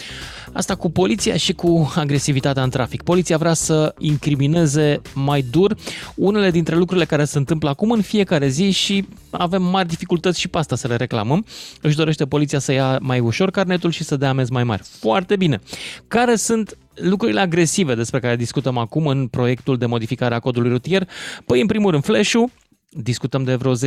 asta 0.53 0.75
cu 0.75 0.91
poliția 0.91 1.37
și 1.37 1.53
cu 1.53 1.91
agresivitatea 1.95 2.63
în 2.63 2.69
trafic. 2.69 3.01
Poliția 3.01 3.37
vrea 3.37 3.53
să 3.53 3.95
incrimineze 3.97 5.01
mai 5.13 5.41
dur 5.41 5.75
unele 6.15 6.51
dintre 6.51 6.75
lucrurile 6.75 7.05
care 7.05 7.25
se 7.25 7.37
întâmplă 7.37 7.69
acum 7.69 7.91
în 7.91 8.01
fiecare 8.01 8.47
zi 8.47 8.71
și 8.71 9.07
avem 9.29 9.63
mari 9.63 9.87
dificultăți 9.87 10.39
și 10.39 10.47
pe 10.47 10.57
asta 10.57 10.75
să 10.75 10.87
le 10.87 10.95
reclamăm. 10.95 11.45
Își 11.81 11.95
dorește 11.95 12.25
poliția 12.25 12.59
să 12.59 12.71
ia 12.71 12.97
mai 13.01 13.19
ușor 13.19 13.51
carnetul 13.51 13.91
și 13.91 14.03
să 14.03 14.15
dea 14.15 14.29
amenzi 14.29 14.51
mai 14.51 14.63
mari. 14.63 14.81
Foarte 14.99 15.35
bine. 15.35 15.61
Care 16.07 16.35
sunt 16.35 16.77
lucrurile 17.01 17.39
agresive 17.39 17.95
despre 17.95 18.19
care 18.19 18.35
discutăm 18.35 18.77
acum 18.77 19.07
în 19.07 19.27
proiectul 19.27 19.77
de 19.77 19.85
modificare 19.85 20.35
a 20.35 20.39
codului 20.39 20.69
rutier? 20.69 21.09
Păi, 21.45 21.61
în 21.61 21.67
primul 21.67 21.91
rând, 21.91 22.03
flash-ul, 22.03 22.49
discutăm 22.89 23.43
de 23.43 23.55
vreo 23.55 23.73
10-15 23.75 23.77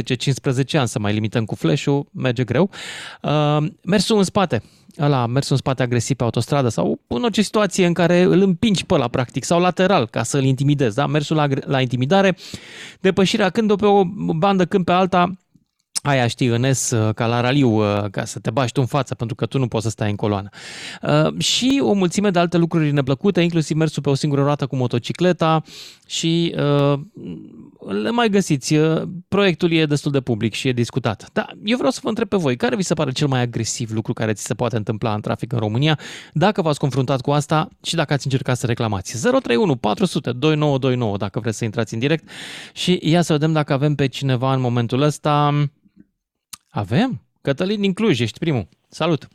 ani 0.73 0.89
să 0.89 0.99
mai 0.99 1.13
limităm 1.13 1.45
cu 1.45 1.55
flash-ul, 1.55 2.07
merge 2.13 2.45
greu. 2.45 2.71
Uh, 3.23 3.67
mersul 3.85 4.17
în 4.17 4.25
spate, 4.25 4.63
ăla, 4.99 5.27
mersul 5.27 5.53
în 5.53 5.59
spate 5.59 5.83
agresiv 5.83 6.17
pe 6.17 6.25
autostradă 6.25 6.69
sau 6.69 7.01
în 7.07 7.23
orice 7.23 7.43
situație 7.43 7.87
în 7.87 7.93
care 7.93 8.21
îl 8.21 8.41
împingi 8.41 8.85
pe 8.85 8.95
ăla, 8.95 9.09
practic, 9.09 9.45
sau 9.45 9.61
lateral, 9.61 10.07
ca 10.07 10.23
să 10.23 10.37
îl 10.37 10.45
intimidezi, 10.45 10.95
da? 10.95 11.07
Mersul 11.07 11.37
la, 11.37 11.47
la 11.65 11.81
intimidare, 11.81 12.37
depășirea 13.01 13.51
când 13.51 13.69
de 13.69 13.75
pe 13.75 13.87
o 13.87 14.05
bandă, 14.35 14.65
când 14.65 14.85
pe 14.85 14.93
alta, 14.93 15.33
aia 16.03 16.27
știi, 16.27 16.47
în 16.47 16.73
S, 16.73 16.91
uh, 16.91 17.15
ca 17.15 17.27
la 17.27 17.41
raliu, 17.41 17.71
uh, 17.71 18.11
ca 18.11 18.25
să 18.25 18.39
te 18.39 18.51
bași 18.51 18.73
tu 18.73 18.81
în 18.81 18.87
față, 18.87 19.15
pentru 19.15 19.37
că 19.37 19.47
tu 19.47 19.59
nu 19.59 19.69
poți 19.69 19.85
să 19.85 19.91
stai 19.91 20.11
în 20.11 20.17
coloană. 20.17 20.49
Uh, 21.03 21.39
și 21.39 21.81
o 21.85 21.93
mulțime 21.93 22.31
de 22.31 22.39
alte 22.39 22.57
lucruri 22.57 22.93
neplăcute, 22.93 23.41
inclusiv 23.41 23.77
mersul 23.77 24.03
pe 24.03 24.09
o 24.09 24.15
singură 24.15 24.43
roată 24.43 24.67
cu 24.67 24.77
motocicleta 24.77 25.63
și 26.07 26.55
le 28.03 28.11
mai 28.11 28.29
găsiți. 28.29 28.75
Proiectul 29.29 29.73
e 29.73 29.87
destul 29.87 30.11
de 30.11 30.21
public 30.21 30.55
și 30.55 30.69
e 30.69 30.73
discutat. 30.73 31.29
Dar 31.33 31.57
eu 31.65 31.77
vreau 31.77 31.91
să 31.91 32.01
vă 32.03 32.09
întreb 32.09 32.29
pe 32.29 32.37
voi, 32.37 32.57
care 32.57 32.77
vi 32.77 32.83
se 32.83 32.95
pare 32.95 33.13
cel 33.13 33.27
mai 33.27 33.41
agresiv 33.41 33.91
lucru 33.93 34.13
care 34.13 34.33
ți 34.33 34.45
se 34.45 34.55
poate 34.55 34.77
întâmpla 34.77 35.15
în 35.15 35.21
trafic 35.21 35.53
în 35.53 35.59
România, 35.59 35.99
dacă 36.33 36.63
v-ați 36.63 36.79
confruntat 36.79 37.21
cu 37.21 37.31
asta 37.31 37.69
și 37.83 37.95
dacă 37.95 38.13
ați 38.13 38.27
încercat 38.27 38.57
să 38.57 38.67
reclamați. 38.67 39.21
031 39.21 39.77
400 39.77 40.33
2929 40.33 41.17
dacă 41.17 41.41
vreți 41.41 41.59
să 41.59 41.65
intrați 41.65 41.95
în 41.95 42.01
direct 42.01 42.29
și 42.73 42.99
ia 43.03 43.23
să 43.23 43.33
vedem 43.33 43.53
dacă 43.53 43.73
avem 43.73 43.95
pe 43.95 44.07
cineva 44.07 44.55
în 44.55 44.61
momentul 44.61 45.01
ăsta. 45.01 45.55
Avem? 46.75 47.21
Cătălin 47.43 47.81
din 47.81 47.93
Cluj, 47.93 48.21
ești 48.21 48.39
primul. 48.39 48.67
Salut! 48.89 49.29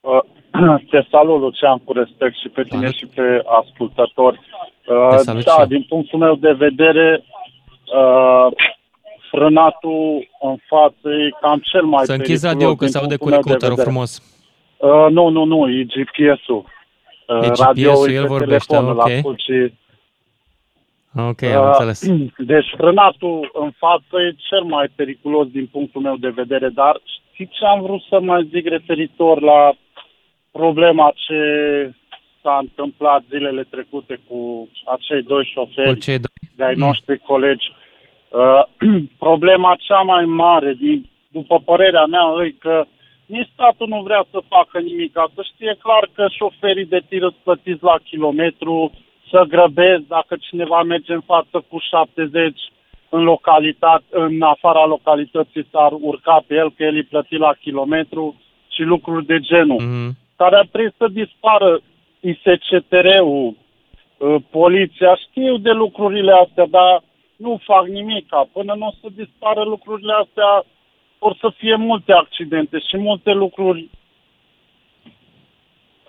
Uh, 0.00 0.22
te 0.90 1.06
salut, 1.10 1.40
Lucian, 1.40 1.78
cu 1.78 1.92
respect 1.92 2.36
și 2.42 2.48
pe 2.48 2.62
tine 2.62 2.80
salut. 2.80 2.94
și 2.94 3.06
pe 3.06 3.42
ascultători. 3.60 4.40
Uh, 4.86 5.42
da, 5.44 5.66
din 5.66 5.86
punctul 5.88 6.18
meu 6.18 6.34
de 6.34 6.52
vedere, 6.52 7.24
uh, 7.96 8.46
frânatul 9.30 10.28
în 10.40 10.56
față 10.66 11.08
e 11.08 11.36
cam 11.40 11.58
cel 11.58 11.82
mai 11.82 12.04
Să 12.04 12.12
închizi 12.12 12.46
radio, 12.46 12.74
că 12.74 12.86
se 12.86 12.98
aude 12.98 13.16
cu 13.16 13.28
recorderul 13.28 13.78
frumos. 13.78 14.22
Uh, 14.76 15.06
nu, 15.10 15.28
nu, 15.28 15.44
nu, 15.44 15.68
e 15.68 15.84
GPS-ul. 15.84 16.64
Uh, 17.26 17.44
e 17.44 17.48
GPS-ul, 17.48 18.10
el 18.10 18.26
vorbește, 18.26 18.76
ok. 18.76 18.96
La 18.96 19.06
și 19.36 19.72
Ok, 21.18 21.42
am 21.42 21.62
uh, 21.62 21.66
înțeles. 21.66 22.08
Deci 22.52 22.74
frânatul 22.76 23.50
în 23.52 23.70
față 23.70 24.14
e 24.20 24.34
cel 24.48 24.62
mai 24.62 24.86
periculos 24.94 25.46
din 25.46 25.66
punctul 25.66 26.00
meu 26.00 26.16
de 26.16 26.28
vedere, 26.28 26.68
dar 26.68 27.00
știți 27.32 27.52
ce 27.52 27.64
am 27.64 27.82
vrut 27.82 28.02
să 28.08 28.20
mai 28.20 28.48
zic 28.52 28.66
referitor 28.66 29.40
la 29.40 29.72
problema 30.50 31.12
ce 31.14 31.40
s-a 32.42 32.58
întâmplat 32.60 33.22
zilele 33.28 33.62
trecute 33.70 34.20
cu 34.28 34.68
acei 34.84 35.22
doi 35.22 35.50
șoferi 35.52 35.98
cei 35.98 36.18
doi? 36.18 36.36
de 36.56 36.64
ai 36.64 36.74
mm. 36.74 36.84
noștri 36.86 37.18
colegi. 37.18 37.66
Uh, 38.28 38.62
problema 39.26 39.76
cea 39.78 40.00
mai 40.00 40.24
mare, 40.24 40.72
din, 40.80 41.08
după 41.28 41.60
părerea 41.64 42.04
mea, 42.04 42.24
e 42.46 42.54
că 42.58 42.84
nici 43.26 43.50
statul 43.52 43.88
nu 43.88 44.02
vrea 44.02 44.26
să 44.30 44.38
facă 44.48 44.78
nimic. 44.78 45.12
Să 45.34 45.42
știe 45.52 45.76
clar 45.82 46.08
că 46.12 46.26
șoferii 46.30 46.92
de 46.94 47.00
tir 47.08 47.22
îți 47.22 47.42
plătiți 47.42 47.84
la 47.84 47.96
kilometru, 48.04 48.92
să 49.30 49.44
grăbesc 49.48 50.02
dacă 50.02 50.36
cineva 50.40 50.82
merge 50.82 51.12
în 51.12 51.20
față 51.20 51.64
cu 51.68 51.78
70 51.78 52.60
în, 53.08 53.22
localitate, 53.22 54.04
în 54.10 54.42
afara 54.42 54.84
localității 54.86 55.68
s-ar 55.70 55.92
urca 56.00 56.44
pe 56.46 56.54
el, 56.54 56.70
că 56.72 56.82
el 56.82 56.94
îi 56.94 57.02
plăti 57.02 57.36
la 57.36 57.52
kilometru 57.60 58.40
și 58.68 58.82
lucruri 58.82 59.26
de 59.26 59.38
genul, 59.40 59.82
mm-hmm. 59.82 60.36
care 60.36 60.56
ar 60.56 60.66
trebui 60.72 60.94
să 60.98 61.06
dispară 61.08 61.80
ISCTR-ul, 62.20 63.54
uh, 64.18 64.36
poliția, 64.50 65.18
știu 65.28 65.56
de 65.56 65.70
lucrurile 65.70 66.32
astea, 66.32 66.66
dar 66.66 67.02
nu 67.36 67.60
fac 67.64 67.86
nimic. 67.86 68.26
Până 68.52 68.74
nu 68.74 68.86
o 68.86 68.90
să 69.00 69.08
dispară 69.14 69.62
lucrurile 69.62 70.12
astea, 70.12 70.64
or 71.18 71.36
să 71.40 71.52
fie 71.56 71.74
multe 71.74 72.12
accidente 72.12 72.78
și 72.78 72.96
multe 72.96 73.32
lucruri 73.32 73.88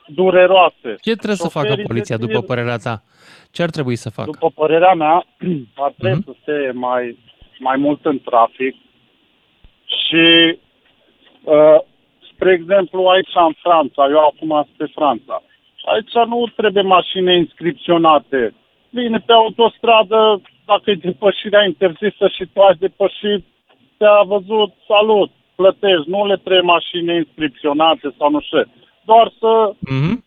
dureroase. 0.08 0.96
Ce 1.02 1.16
trebuie 1.16 1.36
să 1.36 1.48
facă 1.48 1.76
poliția, 1.88 2.18
după 2.18 2.42
părerea 2.42 2.78
ta? 2.78 3.04
Ce 3.52 3.64
ar 3.64 3.70
trebui 3.70 3.96
să 3.96 4.10
facă? 4.10 4.30
După 4.32 4.50
părerea 4.56 4.94
mea, 4.94 5.26
ar 5.86 5.94
trebui 5.98 6.22
mm-hmm. 6.22 6.26
să 6.26 6.36
se 6.46 6.72
mai, 6.74 7.18
mai 7.60 7.78
mult 7.78 8.06
în 8.06 8.20
trafic 8.20 8.76
și, 9.86 10.58
uh, 11.44 11.80
spre 12.32 12.52
exemplu, 12.54 13.08
aici 13.08 13.36
în 13.48 13.54
Franța, 13.62 14.08
eu 14.10 14.24
acum 14.26 14.50
sunt 14.50 14.78
pe 14.78 14.92
Franța, 14.96 15.44
aici 15.86 16.28
nu 16.28 16.52
trebuie 16.56 16.84
mașini 16.84 17.38
inscripționate. 17.38 18.54
Vine 18.90 19.18
pe 19.26 19.34
autostradă, 19.34 20.42
dacă 20.66 20.90
e 20.92 20.96
depășirea 20.96 21.64
interzisă 21.66 22.28
și 22.36 22.46
tu 22.54 22.62
ai 22.62 22.76
depășit, 22.80 23.46
te-a 23.98 24.22
văzut, 24.26 24.74
salut, 24.88 25.32
plătești, 25.56 26.10
nu 26.10 26.26
le 26.26 26.38
trebuie 26.38 26.72
mașini 26.76 27.16
inscripționate 27.16 28.14
sau 28.18 28.30
nu 28.30 28.40
știu 28.42 28.64
doar 29.08 29.34
să 29.40 29.76
mm-hmm. 29.92 30.18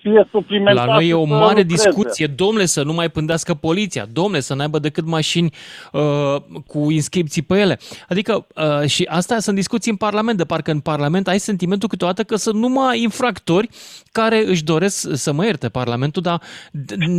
fie 0.00 0.28
suplimentat. 0.30 0.86
La 0.86 0.92
noi 0.92 1.08
e 1.08 1.14
o 1.14 1.24
mare 1.24 1.62
discuție, 1.62 2.26
domnule, 2.26 2.66
să 2.66 2.82
nu 2.82 2.92
mai 2.92 3.08
pândească 3.08 3.54
poliția, 3.54 4.06
domnule, 4.12 4.40
să 4.40 4.54
n-aibă 4.54 4.78
decât 4.78 5.06
mașini 5.06 5.50
uh, 5.92 6.36
cu 6.66 6.90
inscripții 6.90 7.42
pe 7.42 7.58
ele. 7.58 7.78
Adică, 8.08 8.46
uh, 8.54 8.88
și 8.88 9.04
asta 9.10 9.38
sunt 9.38 9.56
discuții 9.56 9.90
în 9.90 9.96
Parlament, 9.96 10.36
de 10.38 10.44
parcă 10.44 10.70
în 10.70 10.80
Parlament 10.80 11.28
ai 11.28 11.38
sentimentul 11.38 11.88
câteodată 11.88 12.22
că 12.22 12.36
sunt 12.36 12.54
numai 12.54 13.02
infractori 13.02 13.68
care 14.12 14.44
își 14.46 14.64
doresc 14.64 15.08
să 15.12 15.32
mă 15.32 15.44
ierte 15.44 15.68
Parlamentul, 15.68 16.22
dar 16.22 16.40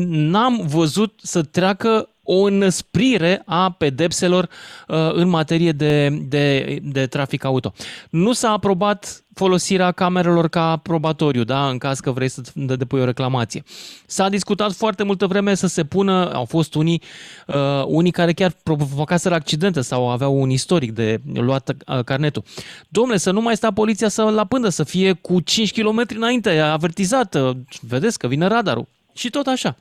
n-am 0.07 0.61
văzut 0.67 1.13
să 1.23 1.43
treacă 1.43 2.09
o 2.25 2.43
înăsprire 2.43 3.41
a 3.45 3.71
pedepselor 3.71 4.49
uh, 4.87 4.97
în 5.13 5.27
materie 5.27 5.71
de, 5.71 6.09
de, 6.09 6.77
de 6.83 7.05
trafic 7.05 7.43
auto. 7.43 7.73
Nu 8.09 8.33
s-a 8.33 8.49
aprobat 8.51 9.25
folosirea 9.35 9.91
camerelor 9.91 10.47
ca 10.47 10.77
probatoriu, 10.77 11.43
da, 11.43 11.69
în 11.69 11.77
caz 11.77 11.99
că 11.99 12.11
vrei 12.11 12.29
să 12.29 12.41
depui 12.55 12.99
o 12.99 13.05
reclamație. 13.05 13.63
S-a 14.05 14.29
discutat 14.29 14.71
foarte 14.71 15.03
multă 15.03 15.27
vreme 15.27 15.55
să 15.55 15.67
se 15.67 15.83
pună, 15.83 16.33
au 16.33 16.45
fost 16.45 16.75
unii, 16.75 17.01
uh, 17.47 17.83
unii 17.85 18.11
care 18.11 18.33
chiar 18.33 18.55
provocaseră 18.63 19.35
accidente 19.35 19.81
sau 19.81 20.09
aveau 20.09 20.41
un 20.41 20.49
istoric 20.49 20.91
de 20.91 21.21
luat 21.33 21.69
uh, 21.69 22.03
carnetul. 22.03 22.43
Domnule, 22.89 23.17
să 23.17 23.31
nu 23.31 23.41
mai 23.41 23.55
sta 23.55 23.71
poliția 23.71 24.09
să 24.09 24.21
la 24.21 24.45
pândă, 24.45 24.69
să 24.69 24.83
fie 24.83 25.13
cu 25.13 25.39
5 25.39 25.81
km 25.81 26.05
înainte 26.15 26.59
avertizată, 26.59 27.57
vedeți 27.81 28.17
că 28.19 28.27
vine 28.27 28.47
radarul. 28.47 28.87
Și 29.13 29.29
tot 29.29 29.45
așa. 29.45 29.75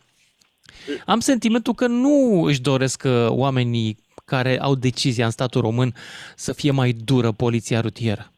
Am 1.06 1.20
sentimentul 1.20 1.74
că 1.74 1.86
nu 1.86 2.42
își 2.44 2.60
doresc 2.60 3.02
uh, 3.06 3.26
oamenii 3.28 3.96
care 4.24 4.58
au 4.60 4.74
decizia 4.74 5.24
în 5.24 5.30
statul 5.30 5.60
român 5.60 5.92
să 6.34 6.52
fie 6.52 6.70
mai 6.70 6.92
dură 7.04 7.32
poliția 7.32 7.80
rutieră. 7.80 8.30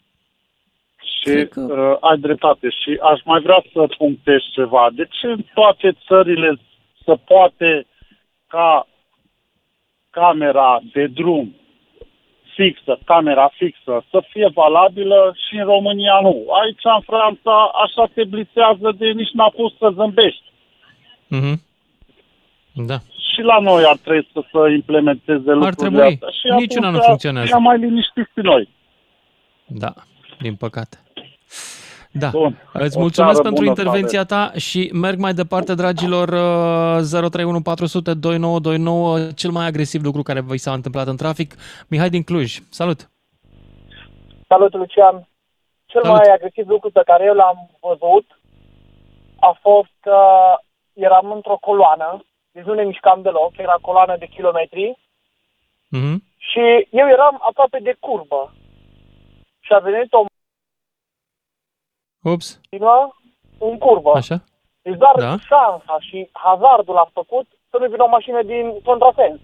Și 0.98 1.46
că... 1.46 1.60
uh, 1.60 1.96
ai 2.10 2.18
dreptate. 2.18 2.68
Și 2.70 2.98
aș 3.02 3.20
mai 3.24 3.40
vrea 3.40 3.64
să 3.72 3.86
punctez 3.98 4.40
ceva. 4.52 4.88
De 4.94 5.08
ce 5.20 5.26
în 5.26 5.44
toate 5.54 5.96
țările 6.06 6.58
să 7.04 7.18
poate 7.24 7.86
ca 8.46 8.86
camera 10.10 10.80
de 10.92 11.06
drum 11.06 11.54
fixă, 12.54 12.98
camera 13.04 13.48
fixă, 13.54 14.04
să 14.10 14.18
fie 14.30 14.48
valabilă 14.54 15.34
și 15.44 15.54
în 15.56 15.64
România 15.64 16.18
nu. 16.22 16.46
Aici, 16.62 16.84
în 16.96 17.00
Franța, 17.00 17.56
așa 17.84 18.04
te 18.14 18.24
blițează 18.24 18.88
de 18.98 19.06
nici 19.06 19.36
n-a 19.38 19.48
pus 19.48 19.72
să 19.78 19.88
zâmbești. 19.94 20.48
Mm-hmm. 21.34 21.56
Da. 22.76 22.98
Și 23.34 23.40
la 23.40 23.58
noi 23.58 23.84
ar 23.84 23.96
trebui 23.96 24.28
să, 24.32 24.40
să 24.52 24.68
implementeze 24.68 25.50
lucrurile 25.52 25.72
trebui. 25.72 26.00
astea. 26.00 26.28
Și 26.28 26.60
Niciuna 26.60 26.90
nu 26.90 26.98
funcționează. 26.98 27.46
Și 27.46 27.52
mai 27.52 27.78
liniștiți 27.78 28.30
și 28.34 28.40
noi. 28.42 28.68
Da, 29.66 29.92
din 30.40 30.54
păcate. 30.54 30.96
Da. 32.12 32.28
Bun. 32.28 32.58
Îți 32.72 32.96
O 32.96 33.00
mulțumesc 33.00 33.34
seară 33.34 33.48
pentru 33.48 33.64
bună, 33.64 33.74
intervenția 33.80 34.24
ta 34.24 34.52
și 34.56 34.90
merg 34.92 35.18
mai 35.18 35.32
departe, 35.32 35.74
dragilor, 35.74 36.28
uh, 36.28 37.30
031 37.30 37.60
400 37.60 38.14
2929, 38.14 39.18
cel 39.32 39.50
mai 39.50 39.66
agresiv 39.66 40.02
lucru 40.02 40.22
care 40.22 40.42
vi 40.42 40.58
s-a 40.58 40.72
întâmplat 40.72 41.06
în 41.06 41.16
trafic. 41.16 41.54
Mihai 41.88 42.10
din 42.10 42.22
Cluj, 42.22 42.58
salut! 42.70 43.10
Salut, 44.48 44.74
Lucian! 44.74 45.28
Cel 45.86 46.02
Salut. 46.02 46.16
mai 46.16 46.34
agresiv 46.34 46.68
lucru 46.68 46.90
pe 46.90 47.02
care 47.04 47.24
eu 47.24 47.34
l-am 47.34 47.70
văzut 47.80 48.40
a 49.40 49.58
fost 49.60 49.94
că 50.00 50.18
eram 50.92 51.32
într-o 51.32 51.56
coloană, 51.60 52.24
deci 52.56 52.64
nu 52.64 52.74
ne 52.74 52.84
mișcam 52.84 53.22
deloc, 53.22 53.56
era 53.56 53.76
coloană 53.80 54.16
de 54.16 54.26
kilometri 54.26 54.98
Mhm. 55.90 56.22
și 56.36 56.64
eu 56.90 57.08
eram 57.08 57.38
aproape 57.48 57.78
de 57.78 57.96
curbă. 58.00 58.52
Și 59.60 59.72
a 59.72 59.78
venit 59.78 60.12
o 60.12 60.24
Ups, 62.22 62.60
mașină 62.70 63.16
în 63.58 63.78
curbă. 63.78 64.12
așa? 64.16 64.44
Deci 64.82 64.96
doar 64.96 65.14
Da. 65.18 65.36
șansa 65.38 65.96
și 66.00 66.28
hazardul 66.32 66.96
a 66.96 67.08
făcut 67.12 67.46
să 67.70 67.76
nu 67.78 67.86
vină 67.88 68.02
o 68.02 68.08
mașină 68.08 68.42
din 68.42 68.80
contrasens. 68.82 69.40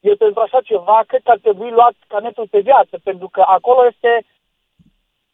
Eu 0.00 0.16
pentru 0.16 0.40
așa 0.40 0.60
ceva 0.60 1.02
cred 1.06 1.22
că 1.22 1.30
ar 1.30 1.38
trebui 1.38 1.70
luat 1.70 1.94
canetul 2.08 2.48
pe 2.48 2.60
viață, 2.60 2.98
pentru 3.04 3.28
că 3.28 3.40
acolo 3.40 3.86
este 3.86 4.26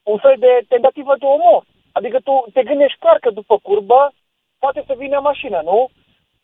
un 0.02 0.18
fel 0.18 0.36
de 0.38 0.64
tentativă 0.68 1.16
de 1.18 1.24
omor. 1.24 1.64
Adică 1.92 2.20
tu 2.20 2.44
te 2.52 2.62
gândești 2.62 2.98
clar 2.98 3.18
că 3.18 3.30
după 3.30 3.58
curbă 3.58 4.12
poate 4.58 4.84
să 4.86 4.94
vină 4.98 5.20
mașină, 5.20 5.60
nu? 5.62 5.90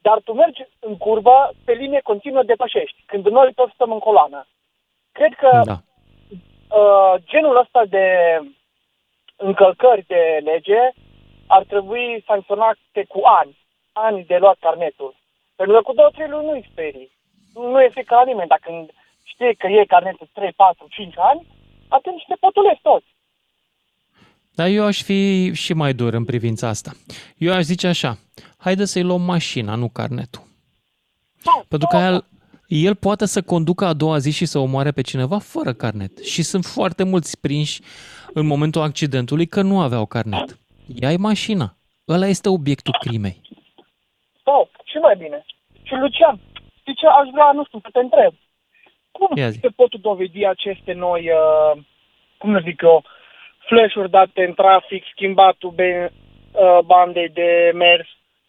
Dar 0.00 0.20
tu 0.24 0.32
mergi 0.32 0.62
în 0.80 0.96
curbă, 0.96 1.50
pe 1.64 1.72
linie 1.72 2.00
continuă 2.04 2.42
depășești, 2.42 3.02
când 3.06 3.26
noi 3.26 3.52
toți 3.54 3.72
stăm 3.74 3.92
în 3.92 3.98
coloană. 3.98 4.46
Cred 5.12 5.34
că 5.34 5.60
Da. 5.64 5.80
uh, 6.78 7.14
genul 7.24 7.56
ăsta 7.56 7.84
de 7.84 8.06
încălcări 9.36 10.04
de 10.06 10.40
lege 10.44 10.80
ar 11.46 11.64
trebui 11.64 12.24
sancționate 12.26 13.04
cu 13.08 13.20
ani, 13.40 13.58
ani 13.92 14.24
de 14.24 14.36
luat 14.36 14.56
carnetul. 14.60 15.14
Pentru 15.56 15.74
că 15.76 15.82
cu 15.82 15.92
două, 15.92 16.08
trei 16.10 16.28
luni 16.28 16.46
nu-i 16.46 16.68
sperii. 16.70 17.10
Nu 17.54 17.82
e 17.82 17.88
frică 17.88 18.14
la 18.14 18.24
nimeni. 18.24 18.48
Dacă 18.48 18.86
știi 19.24 19.54
că 19.56 19.66
e 19.66 19.84
carnetul 19.84 20.28
3, 20.32 20.52
4, 20.52 20.86
5 20.90 21.14
ani, 21.18 21.46
atunci 21.88 22.24
te 22.28 22.34
potulezi 22.40 22.80
tot. 22.82 23.02
Dar 24.54 24.66
eu 24.68 24.84
aș 24.84 25.02
fi 25.02 25.52
și 25.54 25.72
mai 25.72 25.92
dur 25.92 26.12
în 26.12 26.24
privința 26.24 26.68
asta. 26.68 26.90
Eu 27.36 27.52
aș 27.52 27.62
zice 27.62 27.86
așa, 27.86 28.18
haide 28.58 28.84
să-i 28.84 29.02
luăm 29.02 29.22
mașina, 29.22 29.74
nu 29.74 29.88
carnetul. 29.88 30.42
Pentru 31.68 31.88
că 31.88 31.96
el, 31.96 32.24
el 32.66 32.94
poate 32.94 33.26
să 33.26 33.42
conducă 33.42 33.84
a 33.84 33.92
doua 33.92 34.18
zi 34.18 34.30
și 34.30 34.46
să 34.46 34.58
omoare 34.58 34.90
pe 34.90 35.02
cineva 35.02 35.38
fără 35.38 35.72
carnet. 35.72 36.18
Și 36.18 36.42
sunt 36.42 36.64
foarte 36.64 37.04
mulți 37.04 37.40
prinși 37.40 37.80
în 38.32 38.46
momentul 38.46 38.82
accidentului 38.82 39.46
că 39.46 39.62
nu 39.62 39.80
aveau 39.80 40.06
carnet. 40.06 40.58
Ia-i 41.00 41.16
mașina. 41.16 41.76
Ăla 42.08 42.26
este 42.26 42.48
obiectul 42.48 42.96
crimei. 43.00 43.40
Sau, 44.44 44.70
și 44.84 44.96
mai 44.96 45.16
bine. 45.16 45.44
Și 45.82 45.94
Lucian, 45.94 46.40
știi 46.80 46.94
ce 46.94 47.06
aș 47.06 47.28
vrea, 47.32 47.50
nu 47.54 47.64
știu, 47.64 47.80
să 47.82 47.88
te 47.92 47.98
întreb. 47.98 48.34
Cum 49.10 49.36
Ia 49.36 49.50
zi. 49.50 49.58
se 49.58 49.68
pot 49.68 49.94
dovedi 49.94 50.46
aceste 50.46 50.92
noi, 50.92 51.30
uh, 51.30 51.82
cum 52.38 52.54
să 52.54 52.60
zic 52.64 52.82
eu, 52.82 53.04
flash-uri 53.68 54.10
date 54.10 54.44
în 54.44 54.54
trafic, 54.54 55.04
schimbatul 55.12 55.70
be, 55.70 56.12
uh, 56.52 56.78
bandei 56.84 57.28
de 57.28 57.70
mers, 57.74 58.08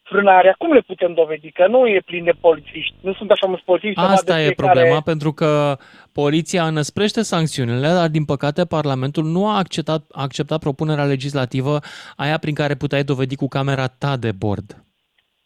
frânarea, 0.10 0.56
cum 0.58 0.72
le 0.74 0.80
putem 0.82 1.14
dovedi? 1.14 1.52
Că 1.52 1.68
nu 1.68 1.88
e 1.88 2.02
plin 2.06 2.24
de 2.24 2.32
polițiști, 2.42 2.94
nu 3.02 3.14
sunt 3.14 3.32
așa 3.32 3.48
mulți 3.48 3.64
polițiști. 3.64 4.00
să 4.00 4.06
Asta 4.06 4.32
vadă 4.34 4.44
e 4.44 4.46
fiecare- 4.46 4.72
problema, 4.72 5.02
pentru 5.02 5.32
că 5.34 5.78
poliția 6.14 6.68
înăsprește 6.68 7.22
sancțiunile, 7.22 7.88
dar 7.88 8.08
din 8.08 8.26
păcate 8.26 8.66
Parlamentul 8.66 9.24
nu 9.24 9.48
a 9.48 9.58
acceptat, 9.58 10.02
a 10.12 10.22
acceptat 10.22 10.60
propunerea 10.60 11.04
legislativă 11.14 11.80
aia 12.16 12.38
prin 12.38 12.54
care 12.54 12.76
puteai 12.76 13.04
dovedi 13.04 13.36
cu 13.36 13.48
camera 13.48 13.88
ta 13.88 14.18
de 14.18 14.32
bord. 14.32 14.68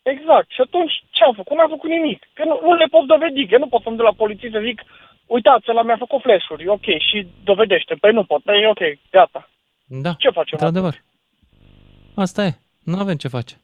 Exact. 0.03 0.47
Și 0.55 0.61
atunci 0.61 0.93
ce 1.11 1.23
am 1.23 1.33
făcut? 1.33 1.57
N-am 1.57 1.69
făcut 1.69 1.89
nimic. 1.89 2.19
Că 2.33 2.43
nu, 2.45 2.59
nu 2.63 2.73
le 2.73 2.85
pot 2.85 3.05
dovedi, 3.07 3.47
că 3.47 3.57
nu 3.57 3.67
pot 3.67 3.81
să-mi 3.83 3.95
de 3.97 4.01
la 4.01 4.11
poliție 4.21 4.49
să 4.51 4.59
zic 4.63 4.81
uitați, 5.25 5.69
ăla 5.69 5.81
mi-a 5.83 5.95
făcut 5.97 6.21
flash-uri, 6.21 6.67
ok, 6.67 6.85
și 7.09 7.27
dovedește. 7.43 7.93
Păi 7.99 8.11
nu 8.11 8.23
pot, 8.23 8.41
păi 8.43 8.65
ok, 8.73 8.81
gata. 9.11 9.49
Da, 9.85 10.13
Ce 10.17 10.29
facem 10.29 10.57
într-adevăr. 10.57 10.95
Asta 12.15 12.45
e. 12.45 12.51
Nu 12.83 12.97
avem 12.99 13.15
ce 13.15 13.27
face. 13.27 13.55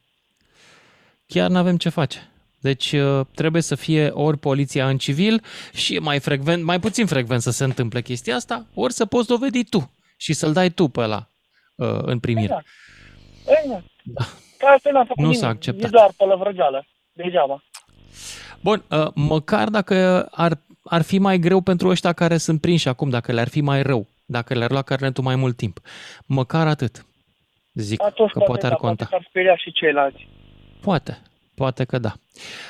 Chiar 1.34 1.49
nu 1.49 1.57
avem 1.57 1.77
ce 1.77 1.89
face. 1.89 2.17
Deci 2.59 2.91
uh, 2.91 3.25
trebuie 3.36 3.61
să 3.61 3.75
fie 3.75 4.07
ori 4.07 4.38
poliția 4.38 4.88
în 4.89 4.97
civil 4.97 5.41
și 5.73 5.95
e 5.95 5.99
mai 5.99 6.19
frecvent, 6.19 6.63
mai 6.63 6.80
puțin 6.80 7.05
frecvent 7.05 7.41
să 7.41 7.51
se 7.51 7.63
întâmple 7.63 8.01
chestia 8.01 8.36
asta, 8.36 8.65
ori 8.73 8.93
să 8.93 9.05
poți 9.05 9.27
dovedi 9.27 9.63
tu 9.63 9.91
și 10.17 10.34
să-l 10.34 10.53
dai 10.53 10.69
tu 10.69 10.88
pe 10.88 10.99
ăla 10.99 11.30
uh, 11.75 11.88
în 12.01 12.19
primire. 12.19 12.43
Exact. 12.43 12.65
Exact. 13.63 13.86
Da. 14.03 14.23
Că 14.57 14.65
asta 14.65 14.89
n-am 14.93 15.05
făcut 15.05 15.17
Nu 15.17 15.23
nimic. 15.23 15.39
s-a 15.39 15.47
acceptat. 15.47 15.86
E 15.86 15.89
doar 15.89 16.09
pălăvrăgeală. 16.17 16.86
Degeaba. 17.11 17.63
Bun, 18.61 18.84
uh, 18.91 19.07
măcar 19.15 19.67
dacă 19.69 20.27
ar, 20.32 20.57
ar 20.84 21.01
fi 21.01 21.17
mai 21.17 21.39
greu 21.39 21.61
pentru 21.61 21.88
ăștia 21.89 22.13
care 22.13 22.38
sunt 22.38 22.61
prinși 22.61 22.88
acum, 22.88 23.09
dacă 23.09 23.32
le-ar 23.32 23.47
fi 23.47 23.61
mai 23.61 23.82
rău, 23.82 24.07
dacă 24.25 24.53
le-ar 24.53 24.71
lua 24.71 24.82
carnetul 24.82 25.23
mai 25.23 25.36
mult 25.36 25.55
timp. 25.57 25.80
Măcar 26.25 26.67
atât. 26.67 27.05
Zic 27.73 28.01
Atunci 28.03 28.32
că 28.32 28.39
poate 28.39 28.65
ar 28.65 28.71
da, 28.71 28.77
conta. 28.77 28.95
Poate 28.95 29.09
că 29.09 29.15
ar 29.15 29.25
speria 29.30 29.55
și 29.55 29.71
ceilalți. 29.71 30.27
Poate, 30.82 31.17
poate 31.55 31.84
că 31.86 31.97
da. 31.97 32.09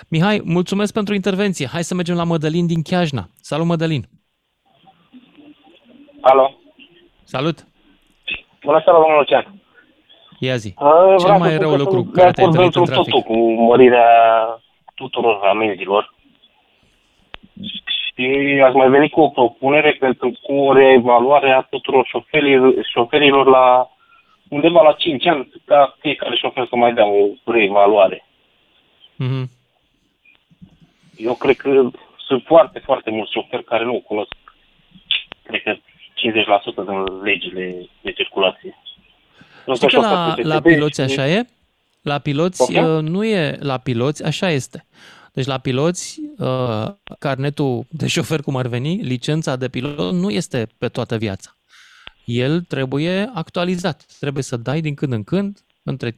Mihai, 0.10 0.42
mulțumesc 0.46 0.94
pentru 0.94 1.14
intervenție. 1.14 1.68
Hai 1.68 1.84
să 1.84 1.96
mergem 1.96 2.16
la 2.16 2.24
Mădălin 2.24 2.68
din 2.68 2.82
Chiajna. 2.82 3.24
Salut, 3.42 3.66
Mădălin. 3.66 4.04
Alo. 6.22 6.56
Salut. 7.24 7.68
Bună 8.64 8.82
seara, 8.84 9.00
domnul 9.00 9.18
Lucian. 9.18 9.54
Ia 10.40 10.56
zi. 10.56 10.74
Uh, 10.78 11.16
Cel 11.18 11.18
vreau 11.18 11.38
mai 11.40 11.50
să 11.50 11.56
spun 11.56 11.68
rău 11.68 11.76
că 11.76 11.82
lucru 11.84 12.00
sunt 12.02 12.14
care 12.14 12.30
de 12.30 12.34
te-ai 12.34 12.48
acord 12.48 12.60
întâlnit 12.64 12.76
în 12.76 12.82
întru 12.82 12.94
trafic. 12.94 13.14
totul 13.14 13.36
cu 13.36 13.62
mărirea 13.62 14.10
tuturor 14.96 15.40
amenzilor. 15.44 16.14
Și 18.06 18.26
aș 18.66 18.74
mai 18.74 18.90
veni 18.90 19.10
cu 19.10 19.22
o 19.22 19.28
propunere 19.28 19.92
pentru 20.00 20.40
cu 20.42 20.54
o 20.54 20.74
reevaluare 20.74 21.52
a 21.52 21.62
tuturor 21.62 22.06
șoferilor, 22.06 22.74
șoferilor 22.94 23.46
la 23.48 23.90
undeva 24.50 24.82
la 24.82 24.94
5 24.94 25.26
ani, 25.26 25.52
ca 25.66 25.96
fiecare 26.00 26.36
șofer 26.36 26.66
să 26.70 26.76
mai 26.76 26.94
dea 26.94 27.06
o 27.08 27.28
reevaluare. 27.46 28.26
Mhm. 29.16 29.50
Eu 31.18 31.34
cred 31.36 31.56
că 31.56 31.90
sunt 32.28 32.44
foarte, 32.46 32.80
foarte 32.80 33.10
mulți 33.12 33.32
șoferi 33.32 33.64
care 33.64 33.84
nu 33.86 34.02
cunosc, 34.02 34.32
cred 35.44 35.62
că 35.64 35.76
50% 36.14 36.84
din 36.88 37.22
legile 37.24 37.88
de 38.02 38.12
circulație. 38.12 38.78
Nu 39.66 39.76
Știi 39.76 39.90
sunt 39.90 40.04
că 40.04 40.10
la, 40.10 40.26
șoferi 40.28 40.48
la 40.48 40.56
PTB 40.60 40.64
piloți 40.66 41.02
și- 41.02 41.10
așa 41.20 41.28
e? 41.28 41.48
La 42.02 42.18
piloți 42.20 42.58
Poftim? 42.58 42.84
uh, 42.96 43.02
nu 43.02 43.24
e 43.26 43.58
la 43.60 43.78
piloți, 43.78 44.24
așa 44.26 44.50
este. 44.50 44.86
Deci 45.34 45.46
la 45.46 45.58
piloți, 45.58 46.20
uh, 46.38 46.88
carnetul 47.20 47.86
de 47.90 48.08
șofer, 48.08 48.42
cum 48.42 48.56
ar 48.56 48.68
veni, 48.68 48.96
licența 48.96 49.56
de 49.56 49.70
pilot, 49.70 50.12
nu 50.14 50.30
este 50.30 50.68
pe 50.78 50.88
toată 50.88 51.18
viața. 51.18 51.52
El 52.30 52.62
trebuie 52.62 53.30
actualizat. 53.34 54.06
Trebuie 54.20 54.44
să 54.44 54.58
dai 54.58 54.82
din 54.82 54.94
când 54.94 55.14
în 55.14 55.24
când, 55.24 55.58
între 55.84 56.10
5-7 56.12 56.14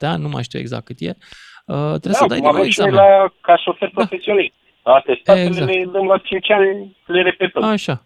ani, 0.00 0.22
nu 0.22 0.28
mai 0.28 0.42
știu 0.42 0.58
exact 0.58 0.84
cât 0.84 0.96
e, 1.00 1.08
uh, 1.08 1.98
trebuie 2.02 2.18
da, 2.18 2.22
să 2.22 2.26
dai 2.26 2.38
cum 2.38 2.46
din 2.46 2.56
nou 2.56 2.60
avem 2.60 2.70
și 2.70 2.80
noi 2.80 2.88
examen. 2.88 2.94
la, 2.94 3.32
ca 3.40 3.56
șofer 3.56 3.90
profesionist. 3.94 4.54
Atestatele 4.82 5.46
Exact. 5.46 5.70
le 5.70 5.84
dăm 5.92 6.06
la 6.06 6.18
5 6.18 6.50
ani, 6.50 6.96
le 7.06 7.22
repetăm. 7.22 7.62
Așa, 7.62 8.02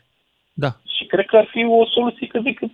da. 0.53 0.71
Și 0.97 1.05
cred 1.05 1.27
că 1.27 1.37
ar 1.37 1.49
fi 1.51 1.65
o 1.65 1.87
soluție 1.87 2.27
cât 2.27 2.43
de 2.43 2.53
cât 2.53 2.71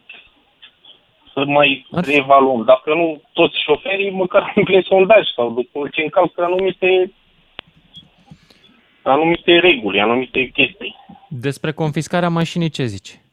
să 1.34 1.44
mai 1.44 1.86
reevaluăm. 1.90 2.64
Dacă 2.64 2.94
nu 2.94 3.22
toți 3.32 3.62
șoferii, 3.66 4.10
măcar 4.10 4.52
prin 4.68 4.82
sondaj 4.82 5.26
sau 5.34 5.50
după 5.50 5.88
ce 5.92 6.02
încalcă 6.02 6.42
anumite 6.44 7.12
anumite 9.02 9.58
reguli, 9.58 10.00
anumite 10.00 10.50
chestii. 10.52 10.96
Despre 11.28 11.72
confiscarea 11.72 12.28
mașinii 12.28 12.68
ce 12.70 12.84
zici? 12.84 13.23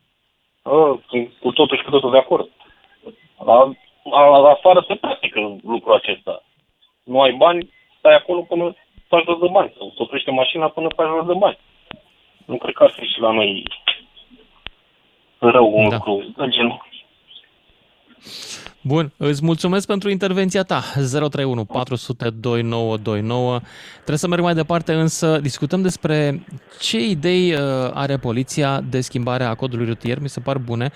Uh, 0.61 0.99
sunt 1.09 1.31
cu 1.39 1.51
totul 1.51 1.77
și 1.77 1.83
cu 1.83 1.89
totul 1.89 2.11
de 2.11 2.17
acord. 2.17 2.49
La, 3.45 3.71
la, 4.03 4.37
la 4.37 4.49
afară 4.49 4.85
se 4.87 4.95
practică 4.95 5.39
lucrul 5.63 5.93
acesta. 5.93 6.43
Nu 7.03 7.21
ai 7.21 7.31
bani, 7.31 7.69
stai 7.97 8.15
acolo 8.15 8.41
până 8.41 8.75
faci 9.07 9.25
rost 9.25 9.39
de 9.39 9.47
bani. 9.51 9.73
Sau 9.77 9.91
să 9.95 10.01
oprește 10.01 10.31
mașina 10.31 10.67
până 10.69 10.87
faci 10.95 11.07
rost 11.07 11.27
de 11.27 11.33
bani. 11.33 11.57
Nu 12.45 12.57
cred 12.57 12.73
că 12.73 12.83
ar 12.83 12.89
fi 12.89 13.05
și 13.05 13.19
la 13.19 13.31
noi 13.31 13.63
rău 15.39 15.77
un 15.77 15.89
Da. 15.89 15.95
lucru 15.95 16.33
de 16.37 16.47
genul. 16.49 16.89
Bun, 18.83 19.11
îți 19.17 19.43
mulțumesc 19.43 19.87
pentru 19.87 20.09
intervenția 20.09 20.63
ta. 20.63 20.83
031 20.93 21.65
400 21.65 22.29
2929. 22.29 23.59
Trebuie 23.93 24.17
să 24.17 24.27
merg 24.27 24.41
mai 24.41 24.53
departe, 24.53 24.93
însă 24.93 25.39
discutăm 25.41 25.81
despre 25.81 26.45
ce 26.79 26.99
idei 26.99 27.53
uh, 27.53 27.59
are 27.93 28.17
poliția 28.17 28.81
de 28.89 29.01
schimbare 29.01 29.43
a 29.43 29.55
codului 29.55 29.85
rutier. 29.85 30.19
Mi 30.19 30.29
se 30.29 30.39
par 30.39 30.57
bune. 30.57 30.91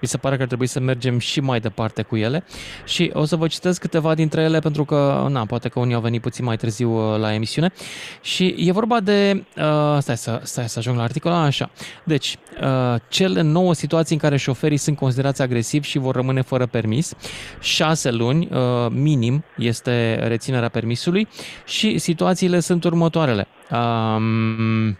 Mi 0.00 0.08
se 0.08 0.16
pare 0.16 0.36
că 0.36 0.42
ar 0.42 0.48
trebui 0.48 0.66
să 0.66 0.80
mergem 0.80 1.18
și 1.18 1.40
mai 1.40 1.60
departe 1.60 2.02
cu 2.02 2.16
ele. 2.16 2.44
Și 2.84 3.10
o 3.14 3.24
să 3.24 3.36
vă 3.36 3.46
citesc 3.46 3.80
câteva 3.80 4.14
dintre 4.14 4.42
ele 4.42 4.58
pentru 4.58 4.84
că, 4.84 5.26
na, 5.30 5.46
poate 5.46 5.68
că 5.68 5.78
unii 5.78 5.94
au 5.94 6.00
venit 6.00 6.20
puțin 6.20 6.44
mai 6.44 6.56
târziu 6.56 7.12
uh, 7.12 7.18
la 7.18 7.34
emisiune. 7.34 7.72
Și 8.20 8.54
e 8.58 8.72
vorba 8.72 9.00
de, 9.00 9.44
uh, 9.56 9.96
stai, 9.98 10.16
să, 10.16 10.40
stai 10.42 10.68
să 10.68 10.78
ajung 10.78 10.96
la 10.96 11.02
articol, 11.02 11.32
așa, 11.32 11.70
deci, 12.04 12.36
uh, 12.62 13.00
cele 13.08 13.40
nouă 13.40 13.74
situații 13.74 14.14
în 14.14 14.20
care 14.20 14.36
șoferii 14.36 14.76
sunt 14.76 14.96
considerați 14.96 15.42
agresivi 15.42 15.86
și 15.86 15.98
vor 15.98 16.14
rămâne 16.14 16.40
fără 16.40 16.66
permis, 16.66 17.14
șase 17.60 18.10
luni, 18.10 18.48
uh, 18.52 18.86
minim, 18.90 19.44
este 19.56 20.26
reținerea 20.26 20.68
permisului 20.68 21.28
și 21.64 21.98
situațiile 21.98 22.60
sunt 22.60 22.84
următoarele. 22.84 23.46
Um, 23.70 24.98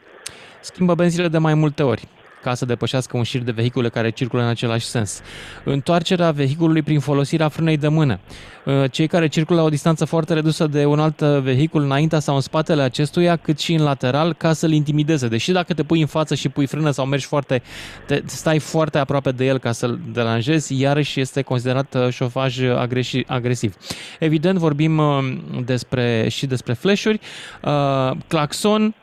schimbă 0.61 0.95
benzile 0.95 1.29
de 1.29 1.39
mai 1.39 1.55
multe 1.55 1.83
ori 1.83 2.09
ca 2.43 2.55
să 2.55 2.65
depășească 2.65 3.17
un 3.17 3.23
șir 3.23 3.43
de 3.43 3.51
vehicule 3.51 3.89
care 3.89 4.11
circulă 4.11 4.43
în 4.43 4.49
același 4.49 4.87
sens. 4.87 5.21
Întoarcerea 5.65 6.31
vehiculului 6.31 6.83
prin 6.83 7.01
folosirea 7.01 7.49
frânei 7.49 7.77
de 7.77 7.89
mână. 7.89 8.21
Uh, 8.65 8.91
cei 8.91 9.07
care 9.07 9.27
circulă 9.27 9.59
la 9.59 9.65
o 9.65 9.69
distanță 9.69 10.05
foarte 10.05 10.35
redusă 10.35 10.67
de 10.67 10.85
un 10.85 11.01
alt 11.01 11.21
vehicul 11.21 11.83
înaintea 11.83 12.19
sau 12.19 12.35
în 12.35 12.41
spatele 12.41 12.83
acestuia, 12.83 13.37
cât 13.37 13.59
și 13.59 13.73
în 13.73 13.83
lateral, 13.83 14.35
ca 14.35 14.53
să-l 14.53 14.73
intimideze. 14.73 15.29
Deși 15.29 15.53
dacă 15.53 15.75
te 15.75 15.83
pui 15.83 16.01
în 16.01 16.07
față 16.07 16.35
și 16.35 16.49
pui 16.49 16.67
frână 16.67 16.91
sau 16.91 17.07
mergi 17.07 17.27
foarte, 17.27 17.63
te, 18.07 18.23
stai 18.25 18.59
foarte 18.59 18.99
aproape 18.99 19.31
de 19.31 19.45
el 19.45 19.59
ca 19.59 19.73
să-l 19.73 20.01
deranjezi, 20.13 20.81
iarăși 20.81 21.21
este 21.21 21.43
considerat 21.43 21.95
uh, 21.95 22.09
șofaj 22.09 22.59
agresiv. 23.27 23.75
Evident, 24.19 24.59
vorbim 24.59 24.99
uh, 24.99 25.19
despre, 25.65 26.29
și 26.29 26.47
despre 26.47 26.73
flash-uri, 26.73 27.21
claxon, 28.27 28.83
Uh, 28.83 29.00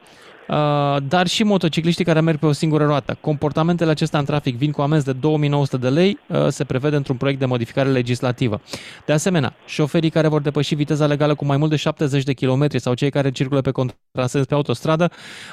dar 1.08 1.28
și 1.28 1.44
motocicliștii 1.44 2.06
care 2.06 2.20
merg 2.20 2.40
pe 2.40 2.46
o 2.46 2.52
singură 2.52 2.86
roată. 2.86 3.18
Comportamentele 3.22 3.92
acestea 3.92 4.20
în 4.20 4.26
trafic 4.26 4.58
vin 4.58 4.72
cu 4.72 4.82
amenzi 4.82 5.06
de 5.06 5.12
2900 5.14 5.78
de 5.78 5.90
lei, 5.90 6.20
uh, 6.28 6.48
se 6.48 6.64
prevede 6.64 6.96
într-un 6.96 7.18
proiect 7.18 7.40
de 7.40 7.46
modificare 7.46 7.90
legislativă. 7.90 8.62
De 9.06 9.14
asemenea, 9.14 9.56
șoferii 9.66 10.10
care 10.10 10.28
vor 10.28 10.42
depăși 10.42 10.76
viteza 10.76 11.06
legală 11.06 11.36
cu 11.36 11.46
mai 11.46 11.58
mult 11.58 11.70
de 11.70 11.76
70 11.76 12.24
de 12.24 12.34
km 12.34 12.68
sau 12.78 12.94
cei 12.94 13.10
care 13.10 13.32
circulă 13.32 13.62
pe 13.62 13.72
contrasens 13.72 14.46
pe 14.46 14.54
autostradă 14.54 15.12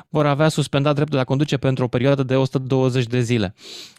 vor 0.08 0.26
avea 0.26 0.48
suspendat 0.48 0.94
dreptul 0.94 1.16
de 1.16 1.22
a 1.22 1.26
conduce 1.26 1.56
pentru 1.56 1.84
o 1.84 1.88
perioadă 1.88 2.22
de 2.22 2.36
120 2.36 3.06
de 3.06 3.20
zile. 3.20 3.54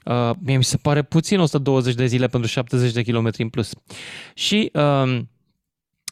Uh, 0.06 0.32
mie 0.40 0.58
mi 0.58 0.64
se 0.64 0.78
pare 0.78 1.02
puțin 1.02 1.40
120 1.40 1.96
de 1.96 2.06
zile 2.06 2.28
pentru 2.28 2.50
70 2.50 2.92
de 2.92 3.02
km 3.02 3.30
în 3.38 3.50
plus. 3.50 3.74
Și 4.34 4.72
uh, 4.74 5.20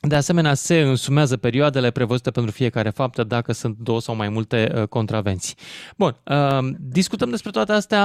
de 0.08 0.16
asemenea, 0.16 0.54
se 0.54 0.76
însumează 0.80 1.38
perioadele 1.38 1.90
prevăzute 1.92 2.32
pentru 2.32 2.52
fiecare 2.52 2.90
faptă 2.90 3.22
dacă 3.24 3.52
sunt 3.52 3.76
două 3.88 4.00
sau 4.00 4.16
mai 4.16 4.30
multe 4.30 4.60
uh, 4.68 4.84
contravenții. 4.98 5.56
Bun, 5.98 6.14
uh, 6.36 6.64
discutăm 7.00 7.30
despre 7.30 7.52
toate 7.52 7.72
astea 7.72 8.04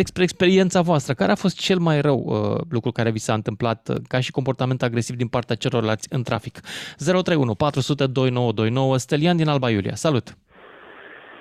despre 0.00 0.22
experiența 0.22 0.80
voastră. 0.90 1.12
Care 1.14 1.32
a 1.32 1.42
fost 1.44 1.56
cel 1.66 1.78
mai 1.88 2.00
rău 2.08 2.18
uh, 2.26 2.34
lucru 2.76 2.90
care 2.90 3.10
vi 3.16 3.26
s-a 3.26 3.34
întâmplat 3.40 3.80
uh, 3.88 3.96
ca 4.12 4.18
și 4.24 4.36
comportament 4.38 4.82
agresiv 4.82 5.14
din 5.16 5.30
partea 5.34 5.60
celorlalți 5.64 6.08
în 6.16 6.22
trafic? 6.22 6.54
031 6.96 7.54
400 7.54 8.06
2929 8.06 8.96
Stelian 9.04 9.36
din 9.40 9.48
Alba 9.54 9.68
Iulia. 9.70 9.96
Salut! 10.06 10.26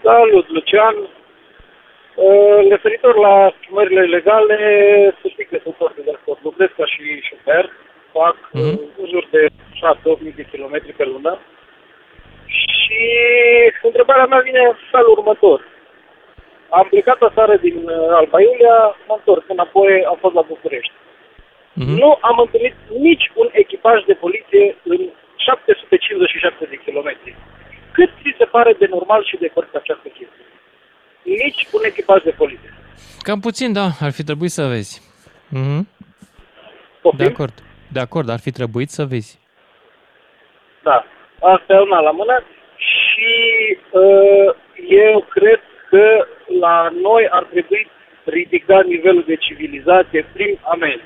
Salut, 0.04 0.46
Lucian! 0.56 0.96
Uh, 2.26 2.60
referitor 2.76 3.16
la 3.28 3.36
schimbările 3.58 4.04
legale, 4.16 4.58
să 5.22 5.26
știi 5.34 5.50
că 5.50 5.58
sunt 5.64 5.76
foarte 5.82 6.02
de 6.08 6.14
acord. 6.18 6.40
Lucrez 6.44 6.70
ca 6.78 6.86
și 6.94 7.04
șofer, 7.28 7.66
fac 8.18 8.38
uh-huh. 8.50 8.76
în 9.00 9.06
jur 9.12 9.26
de 9.36 9.44
6-8 9.80 10.36
de 10.36 10.46
kilometri 10.52 10.94
pe 10.94 11.06
lună. 11.06 11.40
Și 12.46 13.02
întrebarea 13.82 14.26
mea 14.26 14.40
vine 14.40 14.60
în 14.60 14.76
felul 14.92 15.16
următor. 15.18 15.60
Am 16.70 16.88
plecat 16.90 17.20
aseară 17.22 17.56
din 17.58 17.78
uh, 17.78 18.18
Alba 18.20 18.40
Iulia, 18.42 18.78
m-am 19.08 19.22
întors 19.22 19.46
înapoi, 19.48 20.06
am 20.12 20.18
fost 20.20 20.36
la 20.40 20.42
București. 20.42 20.94
Uh-huh. 21.80 21.98
Nu 22.02 22.10
am 22.30 22.38
întâlnit 22.46 22.76
nici 23.08 23.32
un 23.42 23.48
echipaj 23.52 23.98
de 24.10 24.14
poliție 24.14 24.76
în 24.84 25.02
757 25.36 26.66
de 26.70 26.78
kilometri. 26.86 27.36
Cât 27.92 28.10
ți 28.22 28.38
se 28.38 28.46
pare 28.46 28.74
de 28.80 28.88
normal 28.90 29.22
și 29.26 29.38
de 29.38 29.48
corect 29.48 29.76
această 29.76 30.08
chestie? 30.08 30.46
Nici 31.24 31.68
un 31.72 31.84
echipaj 31.84 32.24
de 32.24 32.34
poliție. 32.42 32.74
Cam 33.20 33.40
puțin, 33.40 33.74
da, 33.74 33.88
ar 34.00 34.12
fi 34.12 34.24
trebuit 34.24 34.52
să 34.52 34.64
vezi. 34.66 35.02
Uh-huh. 35.58 35.82
De 37.18 37.24
acord. 37.24 37.54
De 37.92 38.00
acord, 38.00 38.30
ar 38.30 38.40
fi 38.40 38.52
trebuit 38.52 38.90
să 38.90 39.06
vezi. 39.06 39.40
Da, 40.84 41.06
asta 41.40 41.74
e 41.74 41.80
una 41.80 42.00
la 42.00 42.12
mână 42.12 42.44
și 42.76 43.34
uh, 43.92 44.56
eu 44.88 45.26
cred 45.30 45.62
că 45.90 46.28
la 46.60 46.90
noi 47.02 47.28
ar 47.30 47.44
trebui 47.44 47.88
ridicat 48.24 48.86
nivelul 48.86 49.24
de 49.28 49.36
civilizație 49.36 50.26
prin 50.34 50.60
amenzi. 50.64 51.04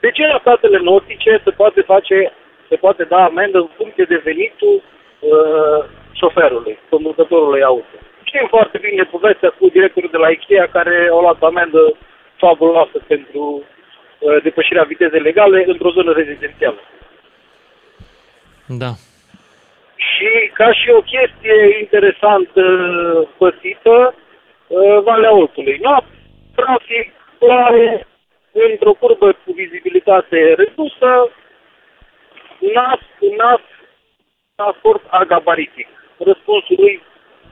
De 0.00 0.10
ce 0.10 0.26
la 0.26 0.38
statele 0.40 0.78
nordice 0.78 1.40
se 1.44 1.50
poate 1.50 1.80
face, 1.80 2.32
se 2.68 2.76
poate 2.76 3.04
da 3.04 3.24
amendă 3.24 3.58
în 3.58 3.68
funcție 3.76 4.04
de 4.04 4.20
venitul 4.24 4.82
uh, 4.82 5.84
șoferului, 6.12 6.78
conducătorului 6.88 7.62
auto? 7.62 7.96
Știm 8.22 8.46
foarte 8.48 8.78
bine 8.78 9.02
povestea 9.04 9.50
cu 9.58 9.68
directorul 9.68 10.08
de 10.12 10.16
la 10.16 10.28
Ikea 10.28 10.66
care 10.66 11.08
a 11.12 11.20
luat 11.20 11.42
amendă 11.42 11.96
fabuloasă 12.36 12.98
pentru 13.06 13.62
uh, 14.18 14.42
depășirea 14.42 14.82
vitezei 14.82 15.20
legale 15.20 15.64
într-o 15.66 15.90
zonă 15.90 16.12
rezidențială. 16.12 16.80
Da. 18.66 18.90
Și 20.10 20.50
ca 20.58 20.72
și 20.72 20.88
o 20.90 21.00
chestie 21.00 21.56
interesantă 21.80 22.62
pățită, 23.38 24.14
uh, 24.14 25.02
Valea 25.02 25.32
Oltului. 25.34 25.78
Noapte, 25.82 26.14
trafic, 26.54 27.12
ploaie, 27.38 28.06
într-o 28.70 28.92
curbă 28.92 29.32
cu 29.32 29.52
vizibilitate 29.52 30.38
redusă, 30.62 31.10
nas, 32.74 33.00
nas, 33.38 33.60
transport 34.54 35.02
agabaritic. 35.10 35.88
Răspunsul 36.18 36.76
lui 36.78 37.02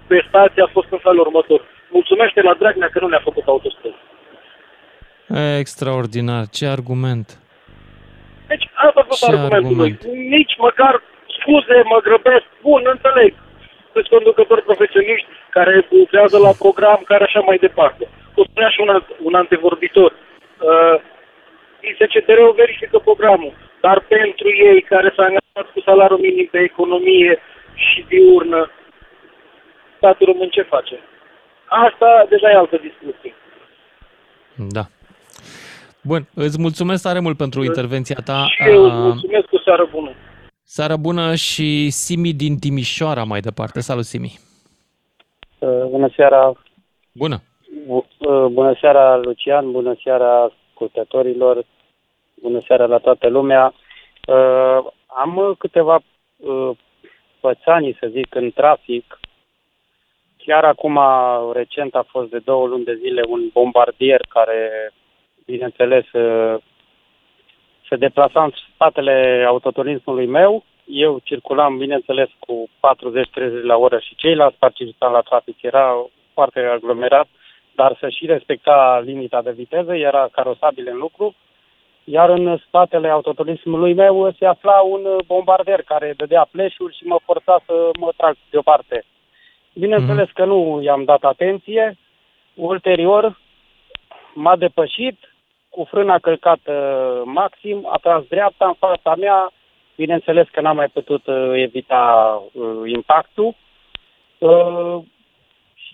pe 0.06 0.24
stație 0.28 0.62
a 0.62 0.70
fost 0.72 0.86
în 0.90 0.98
felul 0.98 1.20
următor. 1.26 1.60
Mulțumește 1.90 2.40
la 2.42 2.54
Dragnea 2.54 2.88
că 2.92 2.98
nu 3.00 3.08
ne-a 3.08 3.20
făcut 3.28 3.44
autostrăzi. 3.46 4.02
Extraordinar. 5.58 6.44
Ce 6.46 6.66
argument. 6.66 7.38
Deci 8.48 8.70
asta 8.74 9.00
a 9.00 9.04
fost 9.06 9.24
Ce 9.24 9.30
argumentul 9.30 9.56
argument. 9.56 10.04
lui. 10.04 10.28
Nici 10.28 10.54
măcar 10.58 11.02
scuze, 11.50 11.82
mă 11.92 11.98
grăbesc, 12.08 12.46
bun, 12.62 12.82
înțeleg. 12.94 13.32
Sunt 13.92 14.06
conducători 14.06 14.62
profesioniști 14.62 15.28
care 15.50 15.86
lucrează 15.90 16.38
la 16.38 16.52
program, 16.62 17.00
care 17.04 17.24
așa 17.24 17.40
mai 17.40 17.58
departe. 17.66 18.08
O 18.34 18.42
spunea 18.48 18.68
și 18.68 18.80
un, 18.84 18.90
un 19.22 19.34
antevorbitor. 19.34 20.10
Uh, 20.12 20.96
ISCTR-ul 21.88 22.52
verifică 22.62 22.98
programul, 22.98 23.52
dar 23.80 23.98
pentru 24.00 24.48
ei 24.68 24.80
care 24.82 25.12
s-au 25.16 25.24
angajat 25.24 25.72
cu 25.74 25.80
salariul 25.80 26.18
minim 26.18 26.48
pe 26.50 26.58
economie 26.58 27.38
și 27.74 28.04
diurnă, 28.08 28.70
statul 29.96 30.26
român 30.26 30.48
ce 30.48 30.62
face? 30.62 30.98
Asta 31.66 32.26
deja 32.28 32.50
e 32.50 32.54
altă 32.54 32.76
discuție. 32.76 33.34
Da. 34.54 34.84
Bun, 36.02 36.28
îți 36.34 36.60
mulțumesc 36.60 37.02
tare 37.02 37.18
mult 37.18 37.36
pentru 37.36 37.64
intervenția 37.64 38.20
ta. 38.24 38.46
Și 38.48 38.68
eu 38.68 38.84
îți 38.84 38.94
mulțumesc 38.94 39.46
cu 39.46 39.58
seară 39.58 39.88
bună. 39.90 40.12
Seară 40.72 40.96
bună 40.96 41.34
și 41.34 41.90
Simi 41.90 42.32
din 42.32 42.58
Timișoara 42.58 43.24
mai 43.24 43.40
departe. 43.40 43.80
Salut, 43.80 44.04
Simi! 44.04 44.38
Uh, 45.58 45.84
bună 45.88 46.08
seara! 46.16 46.52
Bună! 47.12 47.42
Uh, 47.86 48.46
bună 48.50 48.76
seara, 48.80 49.16
Lucian! 49.16 49.70
Bună 49.70 49.96
seara 50.02 50.42
ascultătorilor! 50.42 51.64
Bună 52.42 52.60
seara 52.66 52.86
la 52.86 52.98
toată 52.98 53.28
lumea! 53.28 53.74
Uh, 54.26 54.92
am 55.06 55.54
câteva 55.58 56.00
pățanii, 57.40 57.96
să 58.00 58.06
zic, 58.10 58.34
în 58.34 58.50
trafic. 58.50 59.20
Chiar 60.36 60.64
acum, 60.64 60.98
recent, 61.52 61.94
a 61.94 62.06
fost 62.08 62.30
de 62.30 62.38
două 62.38 62.66
luni 62.66 62.84
de 62.84 62.94
zile 62.94 63.22
un 63.28 63.40
bombardier 63.52 64.20
care, 64.28 64.92
bineînțeles, 65.44 66.04
se 67.90 67.96
deplasa 67.96 68.42
în 68.42 68.52
spatele 68.74 69.44
autoturismului 69.48 70.26
meu. 70.26 70.64
Eu 70.84 71.18
circulam, 71.24 71.76
bineînțeles, 71.76 72.28
cu 72.38 72.68
40-30 72.68 73.62
la 73.62 73.76
oră 73.76 73.98
și 73.98 74.14
ceilalți 74.14 74.58
participanți 74.58 75.14
la 75.14 75.20
trafic. 75.20 75.62
Era 75.62 76.06
foarte 76.32 76.60
aglomerat, 76.60 77.28
dar 77.74 77.96
să 78.00 78.08
și 78.08 78.26
respecta 78.26 79.02
limita 79.04 79.42
de 79.42 79.50
viteză, 79.50 79.94
era 79.96 80.28
carosabil 80.32 80.88
în 80.90 80.96
lucru. 80.96 81.34
Iar 82.04 82.28
în 82.30 82.58
spatele 82.66 83.08
autoturismului 83.08 83.94
meu 83.94 84.34
se 84.38 84.46
afla 84.46 84.80
un 84.80 85.02
bombarder 85.26 85.82
care 85.82 86.14
dădea 86.16 86.48
pleșuri 86.50 86.96
și 86.96 87.04
mă 87.04 87.18
forța 87.24 87.60
să 87.66 87.90
mă 87.98 88.10
trag 88.16 88.36
deoparte. 88.50 89.04
Bineînțeles 89.74 90.28
mm-hmm. 90.28 90.34
că 90.34 90.44
nu 90.44 90.80
i-am 90.82 91.04
dat 91.04 91.22
atenție. 91.22 91.96
Ulterior 92.54 93.38
m-a 94.34 94.56
depășit, 94.56 95.29
cu 95.70 95.84
frâna 95.84 96.18
călcată 96.18 96.72
maxim, 97.24 97.88
a 97.92 97.98
tras 98.02 98.22
dreapta 98.28 98.66
în 98.66 98.74
fața 98.78 99.14
mea, 99.14 99.52
bineînțeles 99.96 100.46
că 100.52 100.60
n-am 100.60 100.76
mai 100.76 100.88
putut 100.88 101.26
uh, 101.26 101.52
evita 101.54 102.04
uh, 102.52 102.90
impactul, 102.94 103.54
uh, 104.38 104.98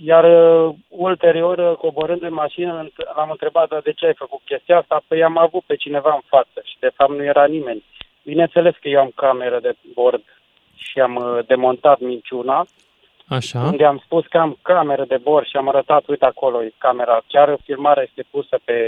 iar 0.04 0.24
uh, 0.24 0.74
ulterior, 0.88 1.58
uh, 1.58 1.76
coborând 1.76 2.22
în 2.22 2.32
mașină, 2.32 2.88
l-am 3.16 3.30
întrebat 3.30 3.68
"Dar 3.68 3.80
de 3.80 3.92
ce 3.92 4.06
ai 4.06 4.14
făcut 4.14 4.40
chestia 4.44 4.78
asta, 4.78 5.02
păi 5.08 5.22
am 5.22 5.38
avut 5.38 5.62
pe 5.66 5.76
cineva 5.76 6.12
în 6.14 6.20
față 6.26 6.60
și 6.64 6.76
de 6.80 6.90
fapt 6.94 7.10
nu 7.10 7.24
era 7.24 7.46
nimeni. 7.46 7.84
Bineînțeles 8.22 8.74
că 8.80 8.88
eu 8.88 9.00
am 9.00 9.12
cameră 9.14 9.58
de 9.60 9.76
bord 9.94 10.22
și 10.74 11.00
am 11.00 11.14
uh, 11.16 11.46
demontat 11.46 11.98
minciuna, 12.00 12.66
Așa. 13.28 13.60
unde 13.60 13.84
am 13.84 14.02
spus 14.04 14.26
că 14.26 14.38
am 14.38 14.58
cameră 14.62 15.04
de 15.08 15.18
bord 15.22 15.46
și 15.46 15.56
am 15.56 15.68
arătat, 15.68 16.06
uite 16.06 16.24
acolo 16.24 16.62
e 16.62 16.72
camera. 16.78 17.22
Chiar 17.26 17.58
filmarea 17.64 18.02
este 18.02 18.24
pusă 18.30 18.58
pe 18.64 18.86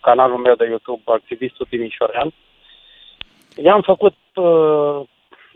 canalul 0.00 0.38
meu 0.38 0.54
de 0.54 0.64
YouTube, 0.64 1.02
Activistul 1.04 1.66
Timișorean. 1.68 2.32
I-am 3.56 3.80
făcut, 3.80 4.14
uh, 4.34 5.00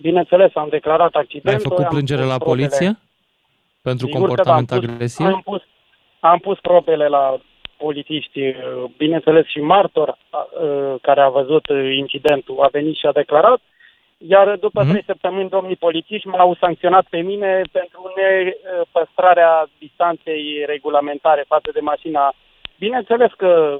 bineînțeles, 0.00 0.50
am 0.54 0.68
declarat 0.68 1.14
accidentul. 1.14 1.60
Ai 1.62 1.68
făcut 1.68 1.84
am 1.84 1.90
plângere 1.90 2.20
pus 2.20 2.30
la 2.30 2.36
probele. 2.38 2.66
poliție? 2.66 2.98
Pentru 3.82 4.06
Sigur 4.06 4.20
că 4.20 4.26
comportament 4.26 4.68
da, 4.68 4.74
am 4.74 4.80
pus, 4.80 4.90
agresiv? 4.90 5.26
Am 5.26 5.40
pus, 5.44 5.62
am 6.20 6.38
pus 6.38 6.58
probele 6.60 7.06
la 7.08 7.38
polițiști, 7.76 8.40
uh, 8.40 8.54
bineînțeles 8.96 9.46
și 9.46 9.60
martor 9.60 10.08
uh, 10.08 10.94
care 11.02 11.20
a 11.20 11.28
văzut 11.28 11.68
uh, 11.68 11.96
incidentul 11.96 12.60
a 12.60 12.68
venit 12.72 12.96
și 12.96 13.06
a 13.06 13.12
declarat, 13.12 13.60
iar 14.18 14.56
după 14.56 14.80
Mhm. 14.82 14.90
trei 14.90 15.02
săptămâni 15.06 15.48
domnii 15.48 15.76
polițiști 15.76 16.26
m-au 16.28 16.54
sancționat 16.60 17.06
pe 17.10 17.20
mine 17.20 17.62
pentru 17.72 18.12
nepăstrarea 18.16 19.66
distanței 19.78 20.64
regulamentare 20.66 21.44
față 21.46 21.70
de 21.72 21.80
mașina. 21.80 22.32
Bineînțeles 22.78 23.30
că 23.36 23.78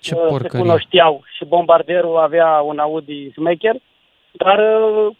Ce 0.00 0.14
uh, 0.14 0.20
se 0.22 0.26
porcărie. 0.28 0.60
cunoșteau 0.60 1.22
și 1.36 1.44
bombarderul 1.44 2.16
avea 2.16 2.60
un 2.60 2.78
Audi 2.78 3.30
Smecher, 3.32 3.74
dar 4.32 4.58
uh, 4.58 5.14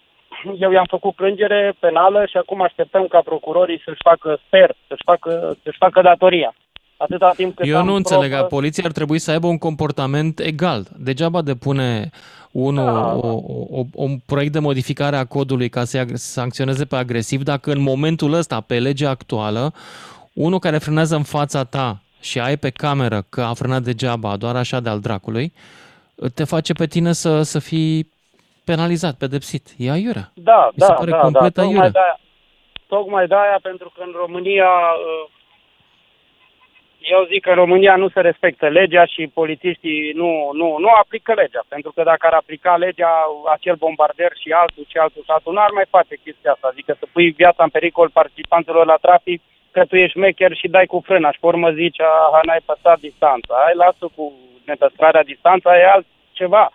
eu 0.58 0.70
i-am 0.70 0.86
făcut 0.88 1.14
plângere 1.14 1.74
penală 1.78 2.26
și 2.26 2.36
acum 2.36 2.62
așteptăm 2.62 3.06
ca 3.06 3.20
procurorii 3.20 3.82
să-și 3.84 4.00
facă, 4.02 4.38
sper, 4.46 4.74
să-și 4.86 5.02
facă, 5.04 5.56
să-și 5.62 5.78
facă 5.78 6.00
datoria. 6.00 6.54
Atâta 6.96 7.32
timp 7.36 7.56
cât 7.56 7.66
Eu 7.66 7.76
am 7.78 7.86
nu 7.86 7.94
înțeleg, 7.94 8.32
probă- 8.32 8.46
poliția 8.48 8.84
ar 8.86 8.92
trebui 8.92 9.18
să 9.18 9.30
aibă 9.30 9.46
un 9.46 9.58
comportament 9.58 10.38
egal. 10.40 10.86
Degeaba 10.98 11.42
depune 11.42 12.10
unul 12.50 12.84
Da. 12.84 13.14
o, 13.14 13.40
o, 13.70 13.82
un 13.94 14.18
proiect 14.26 14.52
de 14.52 14.58
modificare 14.58 15.16
a 15.16 15.24
codului 15.24 15.68
ca 15.68 15.84
să 15.84 16.04
sancționeze 16.14 16.84
pe 16.84 16.96
agresiv, 16.96 17.42
dacă 17.42 17.70
în 17.72 17.80
momentul 17.80 18.32
ăsta, 18.32 18.60
pe 18.60 18.78
legea 18.78 19.10
actuală, 19.10 19.72
unul 20.32 20.58
care 20.58 20.78
frânează 20.78 21.16
în 21.16 21.22
fața 21.22 21.64
ta 21.64 22.00
și 22.20 22.40
ai 22.40 22.56
pe 22.56 22.70
cameră 22.70 23.24
că 23.28 23.40
a 23.42 23.54
frânat 23.54 23.82
degeaba, 23.82 24.36
doar 24.36 24.56
așa 24.56 24.80
de 24.80 24.88
al 24.88 25.00
dracului, 25.00 25.52
te 26.34 26.44
face 26.44 26.72
pe 26.72 26.86
tine 26.86 27.12
să, 27.12 27.42
să 27.42 27.58
fii 27.58 28.12
penalizat, 28.64 29.14
pedepsit. 29.14 29.68
E 29.76 29.90
aiurea. 29.90 30.30
Da, 30.34 30.70
Mi 30.74 30.80
se 30.80 30.86
da, 30.86 30.92
pare 30.92 31.10
da, 31.10 31.16
complet 31.18 31.54
da. 31.54 31.62
aiurea. 31.62 31.90
Tocmai 31.90 31.90
de-aia, 31.92 32.18
tocmai 32.88 33.26
de-aia, 33.26 33.58
pentru 33.62 33.92
că 33.96 34.02
în 34.06 34.12
România, 34.16 34.64
uh, 34.64 35.30
eu 37.14 37.24
zic 37.30 37.42
că 37.42 37.50
în 37.50 37.62
România 37.64 37.96
nu 37.96 38.08
se 38.08 38.20
respectă 38.20 38.68
legea 38.68 39.04
și 39.04 39.30
polițiștii 39.40 40.12
nu, 40.20 40.50
nu, 40.52 40.76
nu 40.78 40.88
aplică 40.88 41.32
legea. 41.34 41.62
Pentru 41.68 41.90
că 41.94 42.02
dacă 42.02 42.26
ar 42.26 42.32
aplica 42.32 42.76
legea, 42.76 43.12
acel 43.54 43.76
bombarder 43.84 44.32
și 44.40 44.50
altul 44.50 44.84
și 44.88 44.96
altul 44.96 45.22
și 45.24 45.30
altul, 45.30 45.52
n-ar 45.52 45.70
mai 45.70 45.86
face 45.90 46.14
chestia 46.24 46.52
asta. 46.52 46.68
Adică 46.70 46.96
să 46.98 47.06
pui 47.12 47.30
viața 47.30 47.62
în 47.62 47.68
pericol 47.68 48.08
participanților 48.08 48.86
la 48.86 48.98
trafic, 49.06 49.40
că 49.70 49.84
tu 49.84 49.96
ești 49.96 50.16
șmecher 50.16 50.52
și 50.56 50.68
dai 50.68 50.86
cu 50.86 51.02
frâna 51.06 51.30
și 51.32 51.40
pe 51.40 51.46
urmă 51.46 51.70
zici, 51.70 52.00
aha, 52.00 52.40
n-ai 52.42 52.62
păstrat 52.64 52.98
distanța. 52.98 53.54
Hai, 53.64 53.74
lasă 53.74 54.04
cu 54.16 54.32
nepăstrarea 54.64 55.22
distanța, 55.22 55.78
e 55.78 55.94
altceva. 55.94 56.72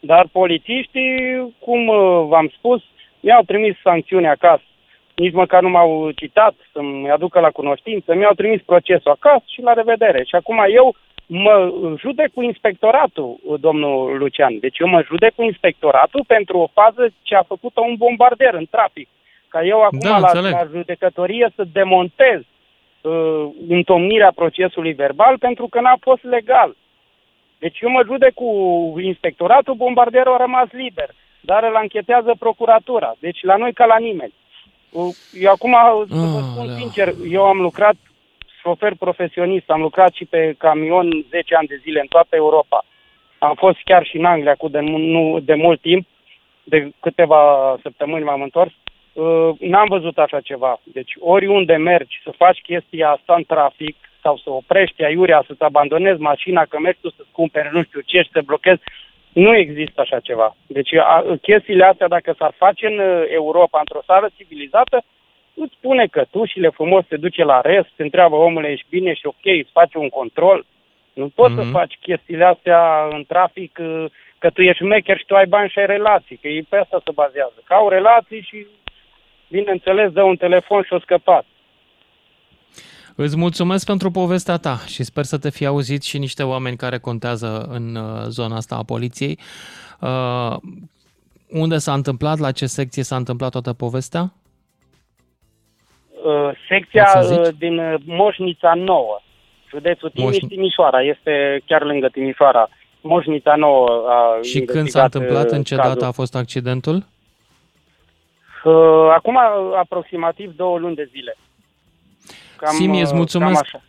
Dar 0.00 0.24
polițiștii, 0.32 1.14
cum 1.58 1.88
uh, 1.88 2.26
v-am 2.30 2.48
spus, 2.56 2.82
mi-au 3.20 3.42
trimis 3.42 3.76
sancțiuni 3.82 4.28
acasă. 4.28 4.69
Nici 5.14 5.32
măcar 5.32 5.62
nu 5.62 5.68
m-au 5.68 6.10
citat 6.10 6.54
să-mi 6.72 7.10
aducă 7.10 7.40
la 7.40 7.50
cunoștință, 7.50 8.14
mi-au 8.14 8.32
trimis 8.32 8.62
procesul 8.62 9.10
acasă 9.10 9.44
și 9.46 9.60
la 9.62 9.72
revedere. 9.72 10.24
Și 10.24 10.34
acum 10.34 10.64
eu 10.74 10.94
mă 11.26 11.72
judec 11.98 12.32
cu 12.32 12.42
inspectoratul, 12.42 13.36
domnul 13.60 14.18
Lucian. 14.18 14.58
Deci 14.58 14.78
eu 14.78 14.86
mă 14.86 15.02
judec 15.02 15.34
cu 15.34 15.42
inspectoratul 15.42 16.24
pentru 16.26 16.58
o 16.58 16.66
fază 16.72 17.12
ce 17.22 17.34
a 17.34 17.42
făcut-o 17.42 17.82
un 17.82 17.94
bombarder 17.94 18.54
în 18.54 18.66
trafic. 18.70 19.08
Ca 19.48 19.64
eu 19.64 19.82
acum 19.82 19.98
Da, 19.98 20.18
la, 20.18 20.26
înțeleg. 20.26 20.52
la 20.52 20.68
judecătorie 20.70 21.52
să 21.54 21.64
demontez 21.72 22.40
uh, 22.40 23.46
întomnirea 23.68 24.32
procesului 24.34 24.92
verbal 24.92 25.38
pentru 25.38 25.66
că 25.66 25.80
n-a 25.80 25.96
fost 26.00 26.22
legal. 26.24 26.76
Deci 27.58 27.80
eu 27.80 27.90
mă 27.90 28.02
judec 28.06 28.34
cu 28.34 28.48
inspectoratul, 29.00 29.74
bombarderul 29.74 30.34
a 30.34 30.36
rămas 30.36 30.68
liber, 30.70 31.10
dar 31.40 31.62
îl 31.64 31.76
anchetează 31.76 32.34
procuratura. 32.38 33.14
Deci 33.18 33.42
la 33.42 33.56
noi 33.56 33.72
ca 33.72 33.84
la 33.84 33.98
nimeni. 33.98 34.32
Uh, 34.90 35.16
Eu 35.32 35.50
acum, 35.50 35.76
să 36.08 36.14
vă 36.14 36.40
spun 36.40 36.76
sincer, 36.76 37.14
eu 37.30 37.44
am 37.44 37.60
lucrat 37.60 37.94
șofer 38.60 38.94
profesionist, 38.98 39.70
am 39.70 39.80
lucrat 39.80 40.12
și 40.12 40.24
pe 40.24 40.54
camion 40.58 41.24
10 41.30 41.54
ani 41.54 41.66
de 41.66 41.80
zile 41.82 42.00
în 42.00 42.06
toată 42.06 42.36
Europa. 42.36 42.84
Am 43.38 43.54
fost 43.54 43.78
chiar 43.84 44.04
și 44.04 44.16
în 44.16 44.24
Anglia 44.24 44.54
cu 44.54 44.68
de, 44.68 44.80
nu, 44.80 45.40
de 45.42 45.54
mult 45.54 45.80
timp, 45.80 46.06
de 46.64 46.90
câteva 47.00 47.76
săptămâni 47.82 48.24
m-am 48.24 48.42
întors. 48.42 48.72
Uh, 49.12 49.50
n-am 49.58 49.88
văzut 49.88 50.18
așa 50.18 50.40
ceva. 50.40 50.80
Deci 50.82 51.12
oriunde 51.18 51.76
mergi 51.76 52.20
să 52.24 52.32
faci 52.36 52.60
chestia 52.60 53.10
asta 53.10 53.34
în 53.36 53.44
trafic 53.44 53.96
sau 54.22 54.36
să 54.36 54.50
oprești 54.50 55.04
aiurea, 55.04 55.44
să-ți 55.46 55.62
abandonezi 55.62 56.20
mașina, 56.20 56.64
că 56.64 56.78
mergi 56.78 57.00
tu 57.00 57.10
să-ți 57.10 57.28
cumperi 57.32 57.68
nu 57.72 57.82
știu 57.82 58.00
ce 58.00 58.20
și 58.22 58.30
să 58.32 58.40
blochezi, 58.44 58.82
nu 59.32 59.56
există 59.56 60.00
așa 60.00 60.20
ceva. 60.20 60.56
Deci 60.66 60.94
a, 60.94 61.24
chestiile 61.42 61.84
astea, 61.84 62.08
dacă 62.08 62.34
s-ar 62.38 62.52
face 62.56 62.86
în 62.86 62.98
uh, 62.98 63.24
Europa, 63.28 63.78
într-o 63.78 64.00
țară 64.04 64.28
civilizată, 64.36 65.02
îți 65.54 65.74
spune 65.78 66.06
că 66.06 66.24
tu 66.30 66.44
și 66.44 66.60
le 66.60 66.68
frumos 66.68 67.04
te 67.08 67.16
duce 67.16 67.44
la 67.44 67.60
rest, 67.60 67.88
te 67.96 68.02
întreabă 68.02 68.36
omule, 68.36 68.68
ești 68.70 68.86
bine 68.88 69.14
și 69.14 69.26
ok, 69.26 69.44
îți 69.44 69.70
face 69.72 69.98
un 69.98 70.08
control. 70.08 70.64
Nu 71.12 71.28
poți 71.34 71.54
Mhm. 71.54 71.62
să 71.64 71.70
faci 71.70 71.98
chestiile 72.00 72.44
astea 72.44 73.08
în 73.10 73.24
trafic 73.24 73.78
uh, 73.80 74.04
că 74.38 74.50
tu 74.50 74.62
ești 74.62 74.82
mecher 74.82 75.18
și 75.18 75.24
tu 75.24 75.36
ai 75.36 75.46
bani 75.46 75.68
și 75.70 75.78
ai 75.78 75.86
relații, 75.86 76.36
că 76.36 76.48
ei 76.48 76.62
pe 76.62 76.76
asta 76.76 77.00
se 77.04 77.10
bazează. 77.14 77.54
Că 77.64 77.74
au 77.74 77.88
relații 77.88 78.40
și, 78.40 78.66
bineînțeles, 79.48 80.12
dă 80.12 80.22
un 80.22 80.36
telefon 80.36 80.82
și 80.82 80.92
o 80.92 80.98
scăpat. 80.98 81.44
Îți 83.22 83.36
mulțumesc 83.36 83.86
pentru 83.86 84.10
povestea 84.10 84.56
ta 84.56 84.76
și 84.86 85.02
sper 85.02 85.24
să 85.24 85.38
te 85.38 85.50
fi 85.50 85.66
auzit 85.66 86.02
și 86.02 86.18
niște 86.18 86.42
oameni 86.42 86.76
care 86.76 86.98
contează 86.98 87.66
în 87.70 87.94
uh, 87.96 88.22
zona 88.28 88.56
asta 88.56 88.74
a 88.76 88.82
poliției. 88.82 89.38
Uh, 90.00 90.56
unde 91.50 91.78
s-a 91.78 91.92
întâmplat, 91.92 92.38
la 92.38 92.52
ce 92.52 92.66
secție 92.66 93.02
s-a 93.02 93.16
întâmplat 93.16 93.50
toată 93.50 93.72
povestea? 93.72 94.32
Uh, 96.24 96.50
secția 96.68 97.04
Poți 97.14 97.26
să 97.28 97.34
uh, 97.40 97.44
zici? 97.46 97.58
din 97.58 97.78
uh, 97.78 97.94
Moșnița 98.04 98.74
Nouă, 98.74 99.20
județul 99.68 100.10
Timiș, 100.10 100.36
Moșni- 100.36 100.48
Timișoara, 100.48 101.02
este 101.02 101.62
chiar 101.66 101.82
lângă 101.82 102.08
Timișoara. 102.08 102.68
Moșnița 103.00 103.54
Nouă 103.56 103.88
a 104.08 104.38
Și 104.42 104.58
când 104.60 104.76
investigat, 104.76 105.10
s-a 105.12 105.18
întâmplat, 105.18 105.44
uh, 105.50 105.56
în 105.56 105.62
ce 105.62 105.74
cazul. 105.74 105.92
dată 105.92 106.04
a 106.06 106.10
fost 106.12 106.34
accidentul? 106.36 107.04
Uh, 108.64 109.10
acum 109.14 109.34
uh, 109.34 109.76
aproximativ 109.78 110.56
două 110.56 110.78
luni 110.78 110.94
de 110.94 111.08
zile. 111.10 111.36
Cam, 112.60 112.74
Simi, 112.74 113.00
îți 113.00 113.10
uh, 113.12 113.16
mulțumesc, 113.16 113.52
cam 113.62 113.62
așa. 113.72 113.82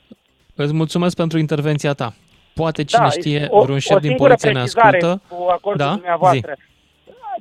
îți 0.55 0.73
mulțumesc 0.73 1.15
pentru 1.15 1.37
intervenția 1.37 1.93
ta. 1.93 2.13
Poate 2.53 2.83
cine 2.83 3.01
Da, 3.03 3.09
știe, 3.09 3.47
o- 3.49 3.61
vreun 3.63 3.79
șef 3.79 3.95
o 3.95 3.99
din 3.99 4.07
singură 4.09 4.27
poliție 4.29 4.49
ne 4.51 4.55
precizare 4.59 4.97
ascultă. 4.97 5.21
Cu 5.35 5.49
acordul 5.49 5.85
Da? 5.85 5.91
dumneavoastră. 5.93 6.53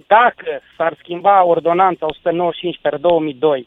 Dacă 0.07 0.61
s-ar 0.77 0.95
schimba 0.99 1.45
ordonanța 1.45 2.07
195 2.07 2.79
per 2.83 2.97
2002 2.97 3.67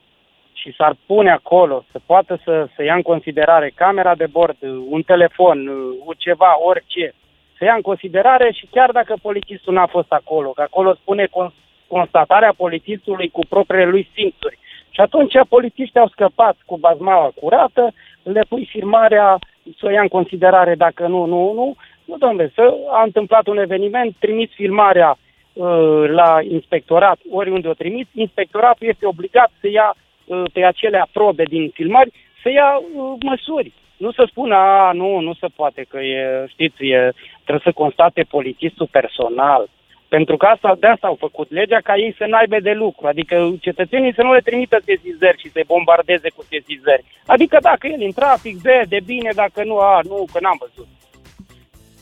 și 0.54 0.74
s-ar 0.78 0.96
pune 1.06 1.32
acolo 1.32 1.86
să 1.92 2.00
poată 2.06 2.40
să, 2.44 2.68
să 2.76 2.84
ia 2.84 2.96
în 2.96 3.02
considerare 3.02 3.72
camera 3.76 4.16
de 4.16 4.26
bord, 4.26 4.58
un 4.90 5.02
telefon, 5.02 5.68
uh, 5.68 6.16
ceva, 6.18 6.56
orice, 6.66 7.14
să 7.58 7.64
ia 7.64 7.74
în 7.74 7.82
considerare 7.82 8.52
și 8.52 8.68
chiar 8.72 8.92
dacă 8.92 9.16
polițistul 9.22 9.74
n-a 9.74 9.86
fost 9.86 10.12
acolo, 10.12 10.50
că 10.50 10.62
acolo 10.62 10.94
spune 10.94 11.26
cons- 11.26 11.54
constatarea 11.88 12.54
polițistului 12.58 13.30
cu 13.30 13.40
propriile 13.50 13.86
lui 13.86 14.10
simțuri. 14.14 14.58
Și 14.96 15.02
atunci 15.02 15.34
polițiștii 15.50 16.00
au 16.00 16.08
scăpat 16.08 16.56
cu 16.66 16.78
bazmaua 16.78 17.32
curată, 17.42 17.94
le 18.24 18.46
pui 18.50 18.66
firmarea, 18.72 19.40
să 19.80 19.86
o 19.86 19.90
ia 19.90 20.02
în 20.02 20.08
considerare 20.08 20.76
dacă 20.76 21.08
nu, 21.08 21.26
nu, 21.26 21.54
nu. 21.54 21.76
Nu, 22.06 22.18
domnule, 22.18 22.52
să 22.56 22.74
a 22.90 23.04
întâmplat 23.04 23.48
un 23.48 23.58
eveniment, 23.58 24.16
trimiți 24.20 24.54
filmarea 24.54 25.18
uh, 25.54 26.04
la 26.10 26.40
inspectorat, 26.50 27.20
oriunde 27.32 27.68
o 27.68 27.74
trimiți, 27.74 28.10
inspectoratul 28.14 28.88
este 28.88 29.06
obligat 29.06 29.52
să 29.60 29.70
ia 29.70 29.96
uh, 30.26 30.44
pe 30.54 30.64
acele 30.64 31.06
probe 31.12 31.44
din 31.44 31.70
filmări, 31.74 32.12
să 32.42 32.50
ia 32.50 32.78
uh, 32.78 33.14
măsuri. 33.24 33.72
Nu 33.98 34.12
să 34.12 34.26
spună, 34.30 34.56
a, 34.56 34.92
nu, 34.92 35.20
nu 35.20 35.34
se 35.34 35.48
poate, 35.56 35.86
că 35.90 36.00
e, 36.00 36.46
știți, 36.48 36.86
e, 36.86 37.12
trebuie 37.44 37.64
să 37.64 37.72
constate 37.72 38.26
polițistul 38.30 38.88
personal. 38.92 39.70
Pentru 40.16 40.38
că 40.38 40.46
asta, 40.46 40.76
de 40.80 40.88
asta 40.88 41.08
au 41.08 41.18
făcut 41.26 41.48
legea, 41.52 41.80
ca 41.84 41.94
ei 42.04 42.16
să 42.18 42.26
n-aibă 42.28 42.58
de 42.60 42.74
lucru. 42.84 43.08
Adică 43.08 43.36
cetățenii 43.66 44.14
să 44.18 44.22
nu 44.24 44.34
le 44.34 44.48
trimită 44.48 44.78
sesizări 44.90 45.42
și 45.42 45.52
să 45.54 45.62
bombardeze 45.74 46.30
cu 46.36 46.44
sesizări. 46.52 47.04
Adică 47.26 47.58
dacă 47.62 47.88
el 47.88 48.02
în 48.08 48.12
trafic, 48.12 48.62
de, 48.62 48.78
de 48.94 49.00
bine, 49.06 49.30
dacă 49.36 49.64
nu, 49.64 49.78
a, 49.78 50.00
nu, 50.04 50.28
că 50.32 50.40
n-am 50.42 50.60
văzut. 50.66 50.88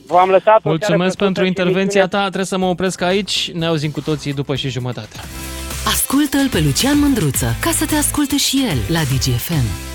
V-am 0.07 0.30
lăsat 0.30 0.64
Mulțumesc 0.64 1.18
pentru 1.18 1.45
intervenția 1.45 2.07
ta, 2.07 2.22
trebuie 2.22 2.53
să 2.53 2.57
mă 2.57 2.66
opresc 2.66 3.01
aici. 3.01 3.51
Ne 3.51 3.66
auzim 3.66 3.91
cu 3.91 4.01
toții 4.01 4.34
după 4.34 4.55
și 4.55 4.70
jumătate. 4.70 5.16
Ascultă-l 5.93 6.47
pe 6.51 6.59
Lucian 6.66 6.99
Mândruță 6.99 7.49
ca 7.62 7.70
să 7.70 7.86
te 7.86 7.95
asculte 7.95 8.38
și 8.38 8.57
el 8.70 8.78
la 8.95 9.01
DGFM. 9.09 9.90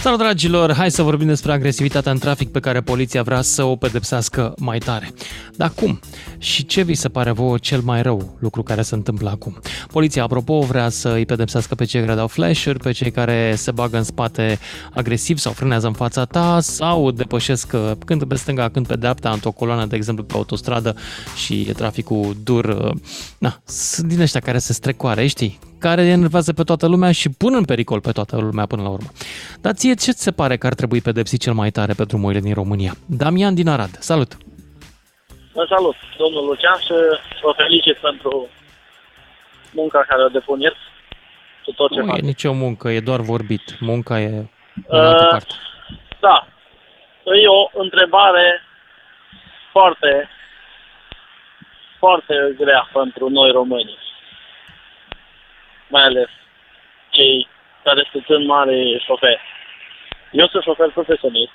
Salut, 0.00 0.18
dragilor! 0.18 0.74
Hai 0.74 0.90
să 0.90 1.02
vorbim 1.02 1.26
despre 1.26 1.52
agresivitatea 1.52 2.12
în 2.12 2.18
trafic 2.18 2.50
pe 2.50 2.60
care 2.60 2.80
poliția 2.80 3.22
vrea 3.22 3.42
să 3.42 3.62
o 3.64 3.76
pedepsească 3.76 4.54
mai 4.58 4.78
tare. 4.78 5.12
Dar 5.56 5.72
cum? 5.74 6.00
Și 6.38 6.66
ce 6.66 6.82
vi 6.82 6.94
se 6.94 7.08
pare 7.08 7.30
vouă 7.30 7.58
cel 7.58 7.80
mai 7.80 8.02
rău 8.02 8.36
lucru 8.38 8.62
care 8.62 8.82
se 8.82 8.94
întâmplă 8.94 9.30
acum? 9.30 9.60
Poliția, 9.92 10.22
apropo, 10.22 10.60
vrea 10.60 10.88
să 10.88 11.08
îi 11.08 11.26
pedepsească 11.26 11.74
pe 11.74 11.84
cei 11.84 12.00
care 12.00 12.14
dau 12.14 12.26
flash 12.26 12.72
pe 12.82 12.92
cei 12.92 13.10
care 13.10 13.54
se 13.56 13.70
bagă 13.70 13.96
în 13.96 14.02
spate 14.02 14.58
agresiv 14.94 15.38
sau 15.38 15.52
frânează 15.52 15.86
în 15.86 15.92
fața 15.92 16.24
ta 16.24 16.60
sau 16.60 17.10
depășesc 17.10 17.72
uh, 17.74 17.90
când 18.04 18.24
pe 18.24 18.34
stânga, 18.34 18.68
când 18.68 18.86
pe 18.86 18.96
dreapta, 18.96 19.30
într-o 19.30 19.50
coloană, 19.50 19.86
de 19.86 19.96
exemplu, 19.96 20.24
pe 20.24 20.34
autostradă 20.34 20.96
și 21.36 21.66
e 21.68 21.72
traficul 21.72 22.36
dur. 22.44 22.64
Uh, 22.64 23.00
na, 23.38 23.60
sunt 23.64 24.08
din 24.08 24.20
ăștia 24.20 24.40
care 24.40 24.58
se 24.58 24.72
strecoare, 24.72 25.26
știi? 25.26 25.58
Care 25.78 26.02
enervează 26.02 26.52
pe 26.52 26.62
toată 26.62 26.86
lumea 26.86 27.12
și 27.12 27.28
pun 27.38 27.54
în 27.54 27.64
pericol 27.64 28.00
pe 28.00 28.12
toată 28.12 28.36
lumea 28.36 28.66
până 28.66 28.82
la 28.82 28.88
urmă. 28.88 29.08
Dar 29.60 29.72
ție 29.74 29.94
ce 29.94 30.10
ți 30.12 30.22
se 30.22 30.30
pare 30.32 30.56
că 30.56 30.66
ar 30.66 30.74
trebui 30.74 31.00
pedepsit 31.00 31.40
cel 31.40 31.52
mai 31.52 31.70
tare 31.70 31.92
pe 31.92 32.04
drumurile 32.04 32.40
din 32.40 32.54
România? 32.54 32.92
Damian 33.06 33.54
din 33.54 33.68
Arad, 33.68 33.90
salut! 33.98 34.32
Vă 35.52 35.66
salut, 35.68 35.94
domnul 36.18 36.44
Lucian, 36.46 36.78
și 36.80 36.92
vă 37.42 37.52
felicit 37.56 37.96
pentru 37.96 38.48
munca 39.72 40.04
care 40.08 40.22
o 40.22 40.28
depuneți 40.28 40.76
cu 41.64 41.72
tot 41.72 41.92
ce 41.92 42.00
Nu 42.00 42.06
faceți. 42.06 42.24
e 42.24 42.26
nicio 42.28 42.52
muncă, 42.52 42.88
e 42.90 43.00
doar 43.00 43.20
vorbit. 43.20 43.76
Munca 43.80 44.20
e 44.20 44.26
în 44.26 44.46
Uh, 44.88 44.98
altă 45.00 45.26
parte. 45.30 45.54
Da. 46.20 46.46
E 47.24 47.48
o 47.48 47.80
întrebare 47.82 48.62
foarte, 49.72 50.28
foarte 51.98 52.34
grea 52.58 52.88
pentru 52.92 53.28
noi 53.28 53.50
români. 53.50 53.96
Mai 55.88 56.02
ales 56.02 56.28
cei 57.10 57.48
care 57.84 58.08
sunt 58.10 58.24
în 58.28 58.46
mare 58.46 58.98
șoferi. 59.06 59.40
Eu 60.32 60.46
sunt 60.48 60.62
șofer 60.62 60.90
profesionist 60.90 61.52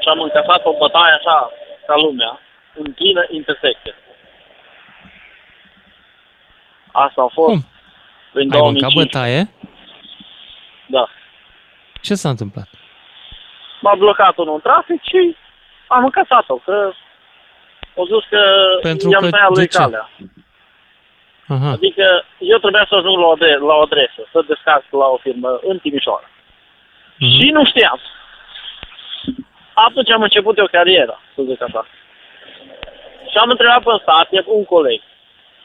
și 0.00 0.08
am 0.08 0.20
încasat 0.20 0.64
o 0.64 0.76
bătaie 0.78 1.12
așa 1.12 1.50
ca 1.86 1.96
lumea, 1.96 2.40
în 2.74 2.92
plină 2.92 3.24
intersecție. 3.30 3.94
Asta 6.92 7.22
a 7.22 7.30
fost 7.32 7.48
Cum? 7.48 7.64
prin 8.32 8.52
Ai 8.52 8.60
mâncat 8.60 8.92
2005. 8.92 8.94
bătaie? 9.02 9.50
Da. 10.86 11.08
Ce 12.00 12.14
s-a 12.14 12.28
întâmplat? 12.28 12.68
m-a 13.80 13.94
blocat 13.94 14.36
unul 14.36 14.54
în 14.54 14.60
trafic 14.60 15.02
și 15.02 15.36
am 15.88 16.04
încasat-o, 16.04 16.56
că 16.56 16.92
au 17.96 18.04
zis 18.04 18.28
că 18.30 18.40
Pentru 18.82 19.10
i-am 19.10 19.22
că 19.22 19.28
tăiat 19.30 19.48
de 19.48 19.54
lui 19.60 19.68
ce? 19.68 19.76
calea. 19.78 20.10
Aha. 21.54 21.70
Adică 21.70 22.24
eu 22.38 22.58
trebuia 22.58 22.86
să 22.88 22.94
ajung 22.94 23.16
la 23.18 23.26
o, 23.26 23.30
adre- 23.30 23.58
la 23.70 23.74
o 23.74 23.80
adresă, 23.80 24.20
să 24.32 24.44
descarc 24.46 24.84
la 24.90 25.06
o 25.06 25.16
firmă 25.16 25.60
în 25.62 25.78
Timișoara. 25.78 26.28
Mhm. 27.18 27.30
Și 27.38 27.50
nu 27.50 27.64
știam. 27.64 28.00
Atunci 29.74 30.10
am 30.10 30.22
început 30.22 30.58
eu 30.58 30.66
cariera, 30.66 31.20
să 31.34 31.42
zic 31.42 31.62
așa. 31.62 31.86
Și 33.30 33.36
am 33.38 33.50
întrebat 33.50 33.82
pe 33.82 33.90
stat, 34.02 34.26
e 34.30 34.42
un 34.46 34.64
coleg, 34.64 35.00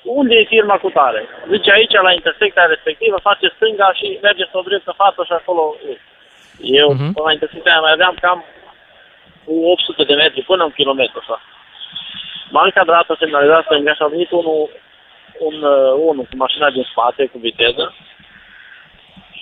unde 0.03 0.35
e 0.35 0.43
firma 0.43 0.77
cu 0.77 0.89
tare? 0.89 1.25
Zice 1.51 1.71
aici, 1.71 1.93
la 2.07 2.11
intersecția 2.11 2.65
respectivă, 2.65 3.17
face 3.21 3.51
stânga 3.55 3.93
și 3.93 4.17
merge 4.21 4.43
să 4.51 4.57
o 4.57 4.61
dreaptă 4.61 4.93
față 4.97 5.23
și 5.25 5.31
acolo 5.31 5.75
e. 5.91 5.97
Eu, 6.61 6.89
Mhm. 6.93 7.11
până 7.13 7.25
la 7.25 7.31
intersecția 7.31 7.71
aia 7.71 7.79
mai 7.81 7.91
aveam 7.91 8.15
cam 8.21 8.43
cu 9.45 9.53
800 9.71 10.03
de 10.03 10.13
metri, 10.13 10.41
până 10.41 10.63
un 10.63 10.71
kilometru, 10.71 11.19
așa. 11.21 11.41
M-am 12.49 12.63
încadrat, 12.65 13.09
a 13.09 13.15
semnalizat 13.19 13.63
stânga 13.63 13.93
și 13.93 14.01
a 14.03 14.07
venit 14.07 14.31
unul, 14.31 14.69
un, 15.39 15.55
uh, 15.63 15.91
unul 16.09 16.25
cu 16.29 16.35
mașina 16.43 16.69
din 16.69 16.85
spate, 16.91 17.25
cu 17.25 17.38
viteză. 17.38 17.95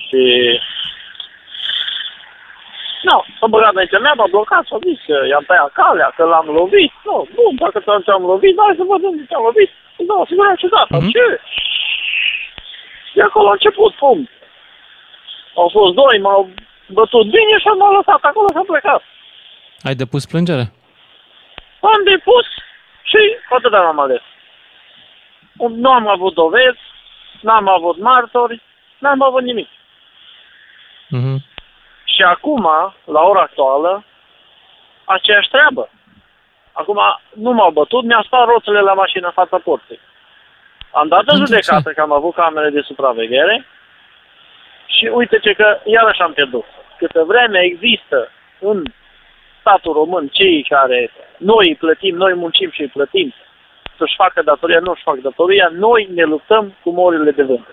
Și... 0.08 0.24
Nu, 3.10 3.18
s-a 3.40 3.48
băgat 3.48 3.72
înaintea 3.74 4.00
mea, 4.00 4.14
m-a 4.14 4.34
blocat 4.36 4.64
și 4.66 4.74
a 4.76 4.80
zis 4.88 5.00
că 5.08 5.16
i-am 5.32 5.46
tăiat 5.48 5.72
calea, 5.72 6.10
că 6.16 6.24
l-am 6.24 6.48
lovit. 6.60 6.92
Nu, 7.08 7.28
bun, 7.36 7.54
dacă 7.64 7.78
ți-am 7.80 8.24
lovit, 8.32 8.54
hai 8.58 8.80
să 8.80 8.84
vedem 8.92 9.14
de 9.20 9.26
ce 9.30 9.36
am 9.36 9.48
lovit. 9.50 9.72
Îți 9.98 10.08
dau 10.10 10.22
asigurare 10.22 10.58
și 10.62 10.74
data. 10.76 10.98
Mhm. 10.98 11.12
Ce? 11.16 11.26
De 13.16 13.22
acolo 13.22 13.48
a 13.50 13.58
început, 13.58 13.94
pum. 13.94 14.30
Au 15.62 15.70
fost 15.78 15.94
doi, 16.02 16.16
m-au 16.26 16.50
bătut 16.88 17.26
bine 17.36 17.56
și 17.62 17.68
m-au 17.68 17.94
lăsat 17.98 18.22
acolo 18.30 18.48
și 18.52 18.58
am 18.58 18.70
plecat. 18.74 19.02
Ai 19.88 19.96
depus 19.96 20.26
plângere? 20.26 20.66
Am 21.94 22.02
depus 22.12 22.46
și 23.10 23.22
atât 23.56 23.74
am 23.74 24.00
ales. 24.00 24.22
Nu 25.58 25.92
am 25.92 26.08
avut 26.08 26.34
dovezi, 26.34 26.80
n-am 27.42 27.68
avut 27.68 27.98
martori, 27.98 28.62
n-am 28.98 29.22
avut 29.22 29.42
nimic. 29.42 29.70
Mhm. 31.10 31.44
Și 32.04 32.22
acum, 32.22 32.70
la 33.06 33.22
ora 33.22 33.42
actuală, 33.42 34.04
aceeași 35.06 35.50
treabă. 35.50 35.90
Acum 36.72 37.00
nu 37.34 37.52
m-au 37.52 37.72
bătut, 37.72 38.04
mi-a 38.04 38.24
spart 38.26 38.50
roțile 38.50 38.80
la 38.80 38.94
mașină 38.94 39.26
în 39.26 39.32
fața 39.32 39.58
porții. 39.58 40.00
Am 40.92 41.08
dat 41.08 41.20
în 41.20 41.26
Pentru 41.26 41.46
judecată 41.46 41.92
că 41.92 42.02
am 42.02 42.12
avut 42.12 42.34
camere 42.34 42.70
de 42.70 42.82
supraveghere 42.82 43.66
și 44.86 45.06
uite 45.06 45.40
ce 45.40 45.54
că 45.54 45.80
iarăși 45.84 46.22
am 46.22 46.34
pierdut. 46.34 46.66
Câtă 46.98 47.24
vreme 47.24 47.60
există 47.60 48.32
în 48.60 48.84
statul 49.60 49.94
român 49.94 50.28
cei 50.28 50.64
care 50.70 51.12
noi 51.38 51.68
îi 51.68 51.76
plătim, 51.76 52.16
noi 52.16 52.34
muncim 52.34 52.72
și 52.72 52.82
îi 52.82 52.88
plătim 52.88 53.34
să-și 53.98 54.16
facă 54.16 54.42
datoria, 54.42 54.80
nu 54.80 54.92
își 54.92 55.04
fac 55.04 55.16
datoria, 55.16 55.68
noi 55.72 56.10
ne 56.14 56.24
luptăm 56.24 56.74
cu 56.84 56.90
morile 56.90 57.32
de 57.32 57.44
vânt. 57.44 57.68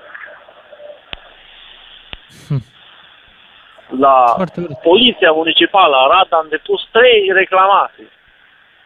La 3.98 4.36
Poliția 4.82 5.32
Municipală 5.32 5.96
Arad 5.96 6.32
am 6.32 6.46
depus 6.48 6.80
trei 6.90 7.30
reclamații. 7.32 8.08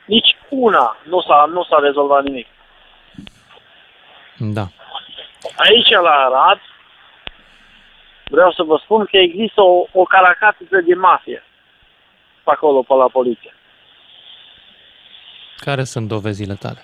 Nici 0.05 0.37
una 0.49 0.97
nu 1.03 1.21
s-a, 1.21 1.45
nu 1.53 1.65
s-a 1.65 1.79
rezolvat 1.79 2.23
nimic. 2.23 2.47
Da. 4.37 4.67
Aici, 5.57 5.91
la 5.91 6.11
Arad, 6.11 6.61
vreau 8.25 8.53
să 8.53 8.63
vă 8.63 8.81
spun 8.83 9.05
că 9.05 9.17
există 9.17 9.63
o, 9.63 9.87
o 9.93 10.03
caracatiță 10.03 10.81
de 10.81 10.95
mafie 10.95 11.45
pe 12.45 12.51
acolo, 12.51 12.83
pe 12.83 12.95
la 12.95 13.09
poliție. 13.09 13.55
Care 15.57 15.85
sunt 15.85 16.09
dovezile 16.09 16.55
tale? 16.55 16.81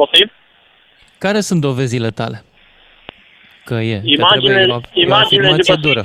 Poftim? 0.00 0.30
Care 1.18 1.40
sunt 1.48 1.60
dovezile 1.60 2.10
tale? 2.20 2.38
Că 3.64 3.74
e, 3.74 3.96
că 4.00 4.06
Imagine- 4.06 4.26
trebuie 4.30 4.56
e 4.62 4.72
o- 4.76 4.80
e 4.92 5.00
o 5.04 5.06
imagine 5.08 5.14
afirmație 5.14 5.74
după- 5.74 5.86
dură. 5.88 6.02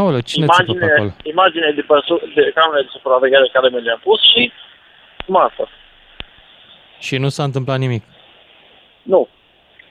Aoleu, 0.00 0.20
cine 0.30 0.46
țipă 0.56 0.72
pe 0.72 0.84
acolo? 0.90 1.10
Imagine, 1.10 1.30
imagine 1.34 1.68
de, 1.78 1.82
pe, 1.88 1.94
su- 2.08 2.22
de 2.34 2.42
camere 2.58 2.82
de 2.82 2.88
supraveghere 2.96 3.48
care 3.52 3.68
mi 3.68 3.80
le-am 3.86 4.00
pus 4.08 4.20
și 4.32 4.52
marfă. 5.26 5.64
Și 7.06 7.14
nu 7.16 7.28
s-a 7.28 7.44
întâmplat 7.48 7.78
nimic. 7.78 8.02
Nu. 9.02 9.28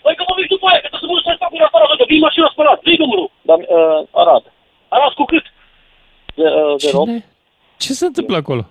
Păi 0.03 0.15
că 0.17 0.23
mă 0.27 0.33
vezi 0.37 0.47
după 0.55 0.65
aia, 0.69 0.79
că 0.83 0.87
trebuie 0.87 1.03
să 1.03 1.07
mă 1.11 1.15
duci 1.17 1.27
să 1.31 1.35
fac 1.43 1.51
afară, 1.67 1.95
că 1.99 2.05
vin 2.07 2.19
mașina 2.27 2.47
spălat, 2.51 2.79
dă 2.83 2.91
numărul. 2.97 3.29
Dar 3.49 3.57
uh, 3.57 3.99
Arad. 4.21 4.43
Arad 4.95 5.13
cu 5.19 5.23
cât? 5.31 5.45
De, 6.39 6.45
uh, 6.61 6.75
de 6.83 6.89
rog. 6.97 7.05
Cine? 7.07 7.25
Ce 7.83 7.91
se 7.93 8.05
întâmplă 8.05 8.35
acolo? 8.37 8.63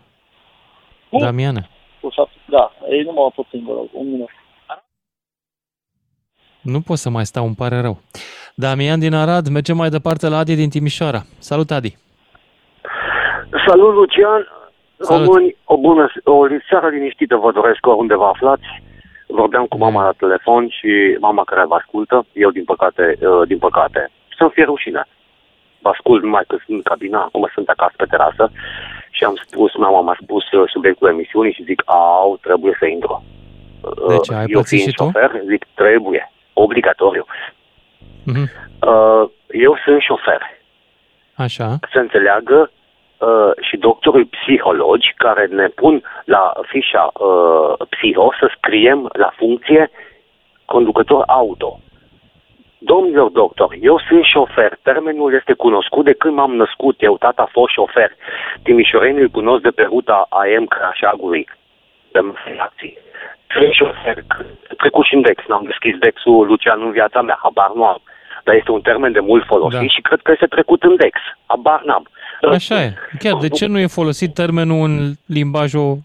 Damiana. 1.20 1.60
Cu 2.00 2.10
șapte. 2.10 2.34
Da, 2.48 2.72
ei 2.88 3.02
nu 3.02 3.12
m-au 3.12 3.30
pus 3.34 3.46
singur, 3.48 3.76
un 3.92 4.10
minut. 4.10 4.28
Nu 6.62 6.80
pot 6.80 6.96
să 6.96 7.10
mai 7.10 7.26
stau, 7.26 7.44
îmi 7.44 7.54
pare 7.54 7.80
rău. 7.80 8.00
Damian 8.54 8.98
din 8.98 9.14
Arad, 9.14 9.48
mergem 9.48 9.76
mai 9.76 9.88
departe 9.88 10.28
la 10.28 10.36
Adi 10.36 10.54
din 10.54 10.68
Timișoara. 10.68 11.22
Salut, 11.38 11.70
Adi! 11.70 11.96
Salut, 13.66 13.94
Lucian! 13.94 14.42
Salut. 14.98 15.26
Români, 15.26 15.56
o 15.64 15.76
bună, 15.76 16.12
o 16.24 16.46
seară 16.68 16.88
liniștită 16.88 17.36
vă 17.36 17.52
doresc 17.52 17.86
oriunde 17.86 18.14
vă 18.14 18.24
aflați. 18.24 18.66
Vorbeam 19.26 19.66
cu 19.66 19.76
mama 19.78 20.04
la 20.04 20.12
telefon 20.12 20.68
și 20.68 21.16
mama 21.20 21.44
care 21.44 21.64
vă 21.66 21.74
ascultă, 21.74 22.26
eu 22.32 22.50
din 22.50 22.64
păcate, 22.64 23.18
uh, 23.20 23.46
din 23.46 23.58
păcate, 23.58 24.10
să-mi 24.38 24.50
fie 24.50 24.64
rușine. 24.64 25.06
Vă 25.82 25.88
ascult 25.88 26.22
numai 26.22 26.44
că 26.46 26.56
sunt 26.64 26.76
în 26.76 26.82
cabina, 26.82 27.20
acum 27.22 27.50
sunt 27.54 27.68
acasă 27.68 27.94
pe 27.96 28.04
terasă 28.04 28.50
și 29.16 29.24
am 29.24 29.36
spus, 29.46 29.74
mama 29.74 30.00
m-a 30.00 30.16
spus 30.22 30.50
uh, 30.50 30.62
subiectul 30.66 31.08
emisiunii 31.08 31.52
și 31.52 31.64
zic, 31.64 31.82
au, 31.86 32.38
trebuie 32.42 32.76
să 32.78 32.86
intru. 32.86 33.24
Uh, 33.80 34.08
De 34.08 34.16
ce, 34.18 34.34
ai 34.34 34.44
eu 34.48 34.58
pățit 34.58 34.68
fiind 34.68 34.88
și 34.88 34.94
tu? 34.96 35.04
șofer, 35.04 35.30
zic, 35.46 35.66
trebuie, 35.74 36.32
obligatoriu. 36.52 37.24
Mhm. 38.24 38.50
Uh, 38.90 39.24
eu 39.50 39.76
sunt 39.84 40.00
șofer. 40.00 40.42
Așa. 41.36 41.78
să 41.92 41.98
înțeleagă 41.98 42.70
uh, 43.18 43.50
și 43.60 43.76
doctorii 43.76 44.24
psihologi 44.36 45.14
care 45.16 45.46
ne 45.46 45.66
pun 45.66 46.02
la 46.24 46.52
fișa 46.62 47.10
uh, 47.12 47.86
psiho 47.88 48.32
să 48.40 48.52
scriem 48.56 49.10
la 49.12 49.32
funcție 49.36 49.90
conducător 50.64 51.22
auto. 51.26 51.80
Domnilor 52.92 53.30
doctori, 53.30 53.78
eu 53.82 53.96
sunt 54.08 54.24
șofer. 54.24 54.78
Termenul 54.82 55.34
este 55.34 55.52
cunoscut 55.52 56.04
de 56.04 56.12
când 56.12 56.34
m-am 56.34 56.54
născut. 56.54 56.96
Eu, 57.02 57.16
tata, 57.16 57.42
a 57.42 57.54
fost 57.56 57.72
șofer. 57.72 58.10
Timișorenii 58.62 59.22
îl 59.22 59.28
cunosc 59.28 59.62
de 59.62 59.70
pe 59.70 59.82
ruta 59.82 60.26
AM 60.28 60.64
Crașagului. 60.66 61.48
De 62.12 62.20
reacții. 62.44 62.98
Sunt 63.56 63.72
șofer. 63.72 64.16
Trecut 64.76 65.04
și 65.04 65.14
în 65.14 65.20
Dex. 65.20 65.38
N-am 65.48 65.64
deschis 65.64 65.94
Dexul 65.98 66.46
Lucian 66.46 66.80
în 66.82 66.90
viața 66.90 67.20
mea. 67.22 67.38
Habar 67.42 67.70
nu 67.74 67.84
am. 67.84 68.02
Dar 68.44 68.54
este 68.54 68.70
un 68.70 68.80
termen 68.80 69.12
de 69.12 69.20
mult 69.20 69.44
folosit 69.46 69.78
da. 69.78 69.94
și 69.94 70.00
cred 70.00 70.20
că 70.22 70.30
este 70.32 70.46
trecut 70.46 70.82
în 70.82 70.96
Dex. 70.96 71.18
Habar 71.46 71.82
n-am. 71.84 72.08
Așa 72.50 72.82
e. 72.82 72.94
Chiar, 73.18 73.36
de 73.40 73.48
ce 73.48 73.66
nu 73.66 73.78
e 73.78 73.86
folosit 73.86 74.34
termenul 74.34 74.84
în 74.88 75.12
limbajul 75.26 75.98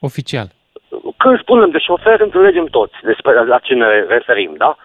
oficial? 0.00 0.48
Când 1.16 1.38
spunem 1.40 1.70
de 1.70 1.78
șofer, 1.78 2.20
înțelegem 2.20 2.66
toți 2.66 2.94
despre 3.02 3.44
la 3.44 3.58
ce 3.58 3.74
ne 3.74 3.86
referim, 4.08 4.54
da? 4.58 4.76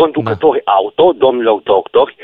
Conducători 0.00 0.62
da. 0.64 0.72
auto, 0.72 1.12
domnilor 1.12 1.60
doctori, 1.64 2.16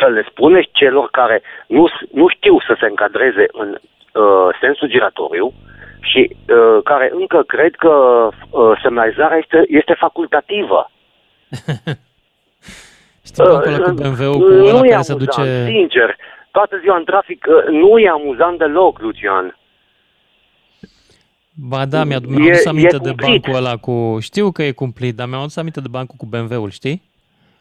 să 0.00 0.06
le 0.06 0.22
spuneți 0.30 0.68
celor 0.72 1.08
care 1.10 1.42
nu, 1.66 1.84
nu 2.12 2.28
știu 2.28 2.58
să 2.66 2.76
se 2.80 2.86
încadreze 2.86 3.46
în 3.52 3.68
uh, 3.72 4.48
sensul 4.60 4.88
giratoriu 4.88 5.52
și 6.00 6.20
uh, 6.30 6.82
care 6.84 7.10
încă 7.12 7.42
cred 7.42 7.74
că 7.74 7.92
uh, 8.50 8.80
semnalizarea 8.82 9.36
este, 9.36 9.64
este 9.68 9.94
facultativă. 9.98 10.90
Știi 13.28 13.44
uh, 13.44 13.54
acolo 13.54 13.76
cu 13.84 13.90
BMW-ul 13.90 14.38
cu 14.38 14.66
ăla 14.66 14.80
care 14.80 15.02
se 15.02 15.14
duce... 15.14 15.64
sincer. 15.64 16.16
Toată 16.50 16.78
ziua 16.82 16.96
în 16.96 17.04
trafic 17.04 17.46
uh, 17.48 17.64
nu 17.70 17.98
e 17.98 18.08
amuzant 18.08 18.58
deloc, 18.58 18.98
Lucian. 19.00 19.58
Ba 21.54 21.86
da, 21.86 22.04
mi-am 22.04 22.22
adus 22.24 22.66
aminte 22.66 22.96
de 22.96 23.12
bancul 23.22 23.54
ăla 23.54 23.76
cu... 23.76 24.18
Știu 24.20 24.50
că 24.50 24.62
e 24.62 24.72
cumplit, 24.72 25.14
dar 25.16 25.26
mi-am 25.26 25.40
adus 25.40 25.56
aminte 25.56 25.80
de 25.80 25.88
bancul 25.90 26.16
cu 26.18 26.26
BMW-ul, 26.26 26.70
știi? 26.70 27.07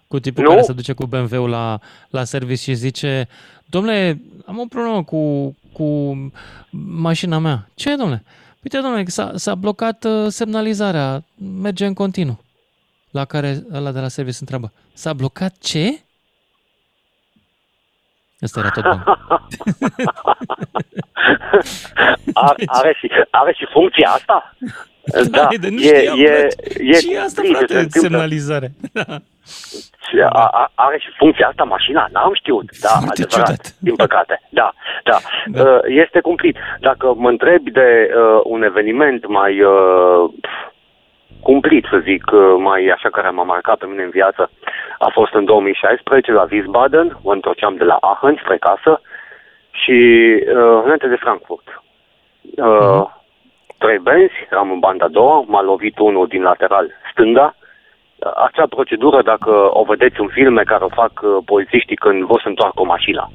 Cu 0.08 0.20
tipul 0.20 0.44
nu? 0.44 0.50
care 0.50 0.62
se 0.62 0.74
duce 0.74 0.94
cu 0.94 1.06
BMW-ul 1.06 1.50
la, 1.50 1.80
la 2.10 2.24
service 2.24 2.62
și 2.62 2.74
zice 2.74 3.28
Domnule, 3.70 4.22
am 4.46 4.60
o 4.60 4.66
problemă 4.66 5.04
cu, 5.04 5.56
cu 5.74 6.18
mașina 6.96 7.38
mea. 7.38 7.70
Ce, 7.76 7.96
domnule? 7.96 8.24
Uite, 8.64 8.80
domnule, 8.80 9.06
s-a, 9.06 9.32
s-a 9.36 9.56
blocat 9.56 10.04
uh, 10.04 10.26
semnalizarea, 10.28 11.24
merge 11.62 11.86
în 11.86 11.94
continuu. 11.94 12.40
La 13.12 13.26
care 13.26 13.64
ăla 13.74 13.92
de 13.92 14.00
la 14.00 14.08
service 14.08 14.38
întreabă, 14.40 14.72
s-a 14.94 15.14
blocat 15.14 15.58
ce? 15.58 16.02
Asta 18.42 18.60
era 18.60 18.70
tot 18.70 18.84
bun. 18.84 19.04
are, 22.34 22.64
are, 22.66 22.98
și, 23.00 23.10
are 23.32 23.54
și 23.54 23.66
funcția 23.72 24.10
asta? 24.10 24.56
Da, 25.32 25.48
de 25.60 25.70
nu 25.70 25.80
e, 25.82 26.12
e, 26.16 26.48
e, 26.78 26.94
și 26.94 27.18
asta, 27.24 27.42
frate, 27.52 27.86
semnalizare. 27.90 28.72
A, 30.30 30.72
are 30.76 30.98
și 30.98 31.08
funcția 31.18 31.48
asta 31.48 31.64
mașina? 31.64 32.08
N-am 32.12 32.34
știut. 32.34 32.66
Da, 32.82 32.90
Foarte 32.90 33.22
adevărat, 33.22 33.48
ciudat. 33.48 33.76
din 33.80 33.96
păcate. 33.96 34.42
Da, 34.50 34.74
da, 35.04 35.18
da. 35.46 35.64
Uh, 35.64 35.80
este 35.88 36.20
cumplit. 36.20 36.58
Dacă 36.80 37.14
mă 37.18 37.30
întrebi 37.30 37.72
de 37.72 38.10
uh, 38.10 38.42
un 38.44 38.64
eveniment 38.64 39.28
mai 39.28 39.62
uh, 39.62 40.30
cumplit, 41.42 41.86
să 41.90 41.98
zic, 42.04 42.24
uh, 42.32 42.56
mai 42.58 42.88
așa 42.96 43.10
care 43.10 43.30
m-a 43.30 43.44
marcat 43.44 43.78
pe 43.78 43.86
mine 43.86 44.04
în 44.04 44.10
viață, 44.10 44.50
a 45.00 45.10
fost 45.14 45.34
în 45.34 45.46
2016 45.46 46.32
la 46.32 46.48
Wiesbaden, 46.52 47.18
mă 47.24 47.34
întorceam 47.34 47.76
de 47.76 47.84
la 47.84 47.98
Aachen 48.00 48.40
spre 48.44 48.58
casă 48.58 49.02
și 49.72 49.98
uh, 50.40 50.82
înainte 50.84 51.08
de 51.08 51.24
Frankfurt. 51.26 51.82
Uh, 52.42 52.66
uh-huh. 52.66 53.17
Trei 53.78 54.00
benzi, 54.00 54.48
eram 54.52 54.72
în 54.72 54.80
banda 54.80 55.06
a 55.06 55.08
doua, 55.08 55.44
m-a 55.48 55.62
lovit 55.62 56.00
unul 56.00 56.28
din 56.28 56.42
lateral 56.42 56.92
stânga. 57.12 57.56
Acea 58.36 58.66
procedură, 58.70 59.22
dacă 59.22 59.70
o 59.74 59.84
vedeți 59.84 60.20
în 60.20 60.28
filme 60.28 60.64
care 60.64 60.84
o 60.84 60.90
fac 60.90 61.12
uh, 61.22 61.38
polițiștii 61.46 61.96
când 61.96 62.24
vor 62.24 62.42
să 62.42 62.48
întoarcă 62.48 62.82
o 62.82 62.86
mașină. 62.86 63.32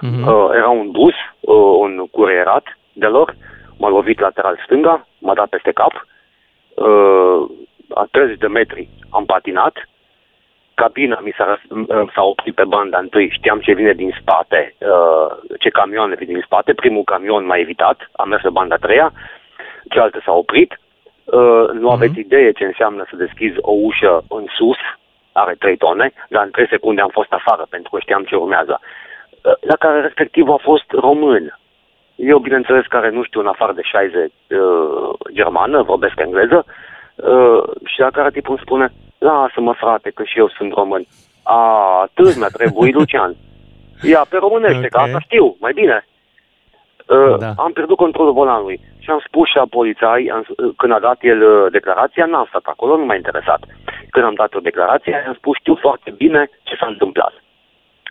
Uh-huh. 0.00 0.26
Uh, 0.26 0.48
era 0.54 0.68
un 0.68 0.90
bus, 0.90 1.14
uh, 1.40 1.76
un 1.78 2.06
curierat 2.10 2.78
de 2.92 3.06
lor, 3.06 3.36
m-a 3.78 3.88
lovit 3.88 4.20
lateral 4.20 4.60
stânga, 4.64 5.06
m-a 5.18 5.34
dat 5.34 5.48
peste 5.48 5.72
cap, 5.72 6.06
uh, 6.74 7.50
a 7.94 8.06
30 8.10 8.38
de 8.38 8.46
metri 8.46 8.88
am 9.10 9.24
patinat, 9.24 9.88
cabina 10.82 11.18
mi 11.22 11.34
s-a, 11.36 11.60
s-a 12.14 12.22
oprit 12.22 12.54
pe 12.54 12.64
banda 12.64 12.98
întâi, 12.98 13.30
știam 13.30 13.60
ce 13.60 13.72
vine 13.72 13.92
din 13.92 14.12
spate, 14.20 14.74
uh, 14.78 15.28
ce 15.58 15.68
camioane 15.68 16.14
vin 16.14 16.26
din 16.26 16.42
spate, 16.44 16.80
primul 16.82 17.04
camion 17.04 17.46
m-a 17.46 17.58
evitat, 17.58 17.98
am 18.12 18.28
mers 18.28 18.42
pe 18.42 18.56
banda 18.58 18.74
a 18.74 18.84
treia, 18.86 19.12
cealaltă 19.88 20.20
s-a 20.24 20.32
oprit, 20.32 20.70
uh, 21.24 21.66
nu 21.80 21.88
uh-huh. 21.88 21.96
aveți 21.96 22.18
idee 22.18 22.50
ce 22.52 22.64
înseamnă 22.64 23.02
să 23.10 23.16
deschizi 23.16 23.56
o 23.60 23.72
ușă 23.72 24.24
în 24.28 24.44
sus, 24.56 24.80
are 25.32 25.54
3 25.58 25.76
tone, 25.76 26.12
dar 26.28 26.44
în 26.44 26.50
3 26.50 26.66
secunde 26.68 27.00
am 27.00 27.12
fost 27.18 27.32
afară 27.32 27.66
pentru 27.70 27.90
că 27.90 27.98
știam 28.00 28.24
ce 28.24 28.36
urmează. 28.36 28.80
Uh, 28.80 29.52
la 29.60 29.76
care 29.76 30.00
respectiv 30.00 30.48
a 30.48 30.58
fost 30.70 30.90
român. 30.90 31.58
Eu, 32.14 32.38
bineînțeles, 32.38 32.86
care 32.86 33.10
nu 33.10 33.22
știu 33.22 33.40
în 33.40 33.46
afară 33.46 33.72
de 33.72 33.82
60 33.82 34.22
uh, 34.22 35.10
germană, 35.32 35.82
vorbesc 35.82 36.20
engleză, 36.20 36.64
uh, 37.14 37.62
și 37.84 38.00
la 38.00 38.10
care 38.10 38.30
tipul 38.30 38.50
îmi 38.50 38.64
spune, 38.64 38.92
lasă-mă 39.20 39.72
frate, 39.72 40.10
că 40.10 40.22
și 40.24 40.38
eu 40.38 40.48
sunt 40.48 40.72
român. 40.72 41.04
A, 41.42 41.58
atât 42.02 42.36
mi-a 42.36 42.52
trebuit, 42.58 42.94
Lucian. 42.94 43.36
Ia, 44.02 44.26
pe 44.28 44.36
românește, 44.36 44.76
okay. 44.76 44.88
că 44.88 44.98
asta 44.98 45.20
știu, 45.20 45.56
mai 45.60 45.72
bine. 45.72 46.04
Uh, 47.06 47.38
da. 47.38 47.52
Am 47.56 47.72
pierdut 47.72 47.96
controlul 47.96 48.32
volanului 48.32 48.80
și 48.98 49.10
am 49.10 49.22
spus 49.26 49.48
și 49.48 49.56
la 49.56 49.66
polițai, 49.70 50.30
am, 50.32 50.44
uh, 50.48 50.72
când 50.76 50.92
a 50.92 50.98
dat 50.98 51.18
el 51.20 51.40
uh, 51.42 51.72
declarația, 51.72 52.26
n-am 52.26 52.46
stat 52.48 52.62
acolo, 52.64 52.96
nu 52.96 53.04
m-a 53.04 53.14
interesat. 53.14 53.60
Când 54.10 54.24
am 54.24 54.34
dat 54.34 54.54
o 54.54 54.60
declarație, 54.60 55.24
am 55.26 55.34
spus, 55.34 55.56
știu 55.56 55.74
foarte 55.74 56.10
bine 56.10 56.50
ce 56.62 56.76
s-a 56.76 56.86
întâmplat. 56.86 57.32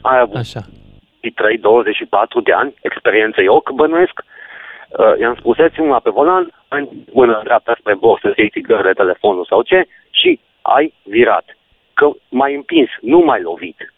Ai 0.02 0.20
avut 0.20 0.36
Așa. 0.36 0.62
23-24 0.62 2.44
de 2.44 2.54
ani, 2.54 2.74
experiență 2.82 3.42
eu, 3.42 3.60
că 3.60 3.72
bănuiesc, 3.74 4.22
uh, 4.24 5.20
i-am 5.20 5.36
spus, 5.36 5.56
mâna 5.78 6.00
pe 6.00 6.10
volan, 6.10 6.54
în 6.68 6.88
mână 7.12 7.42
dreapta 7.44 7.76
spre 7.80 7.96
bord 7.96 8.22
să 8.22 8.34
iei 8.36 8.50
țigările, 8.50 8.94
telefonul 8.94 9.46
sau 9.46 9.62
ce, 9.62 9.88
și 10.10 10.40
ai 10.62 10.94
virat. 11.04 11.58
Că 11.94 12.10
m-ai 12.30 12.56
împins, 12.56 12.90
nu 13.02 13.20
m-ai 13.20 13.42
lovit. 13.42 13.94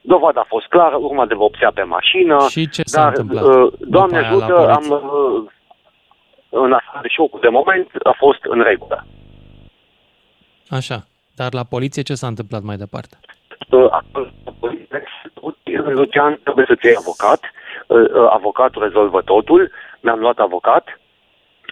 Dovada 0.00 0.40
a 0.40 0.46
fost 0.48 0.66
clară, 0.66 0.96
urma 0.96 1.26
de 1.26 1.34
vopsea 1.34 1.70
pe 1.74 1.82
mașină. 1.82 2.46
Și 2.48 2.68
ce 2.68 2.82
s-a 2.84 3.02
dar, 3.02 3.08
întâmplat? 3.08 3.44
Uh, 3.44 3.72
Doamne 3.78 4.18
ajută, 4.18 4.68
am, 4.68 4.86
uh, 4.90 5.50
în 6.48 6.72
afară 6.72 6.98
de 7.02 7.08
șocul 7.08 7.40
de 7.40 7.48
moment, 7.48 7.90
a 8.02 8.14
fost 8.18 8.38
în 8.42 8.62
regulă. 8.62 9.06
Așa. 10.68 11.04
Dar 11.36 11.52
la 11.52 11.64
poliție 11.64 12.02
ce 12.02 12.14
s-a 12.14 12.26
întâmplat 12.26 12.62
mai 12.62 12.76
departe? 12.76 13.18
Lucian, 15.84 16.38
trebuie 16.42 16.64
să-ți 16.68 16.86
iei 16.86 16.96
avocat. 16.96 17.40
Avocatul 18.30 18.82
rezolvă 18.82 19.22
totul. 19.22 19.70
Mi-am 20.00 20.18
luat 20.18 20.38
avocat. 20.38 21.00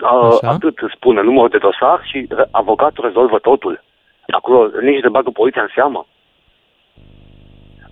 Așa. 0.03 0.49
Atât 0.49 0.79
spune 0.95 1.23
numărul 1.23 1.49
de 1.49 1.59
dosar 1.59 2.01
și 2.05 2.29
avocatul 2.51 3.05
rezolvă 3.05 3.39
totul. 3.39 3.85
Acolo 4.27 4.71
nici 4.81 5.01
de 5.01 5.09
bagă 5.09 5.31
poliția 5.31 5.63
în 5.63 5.69
seamă. 5.75 6.07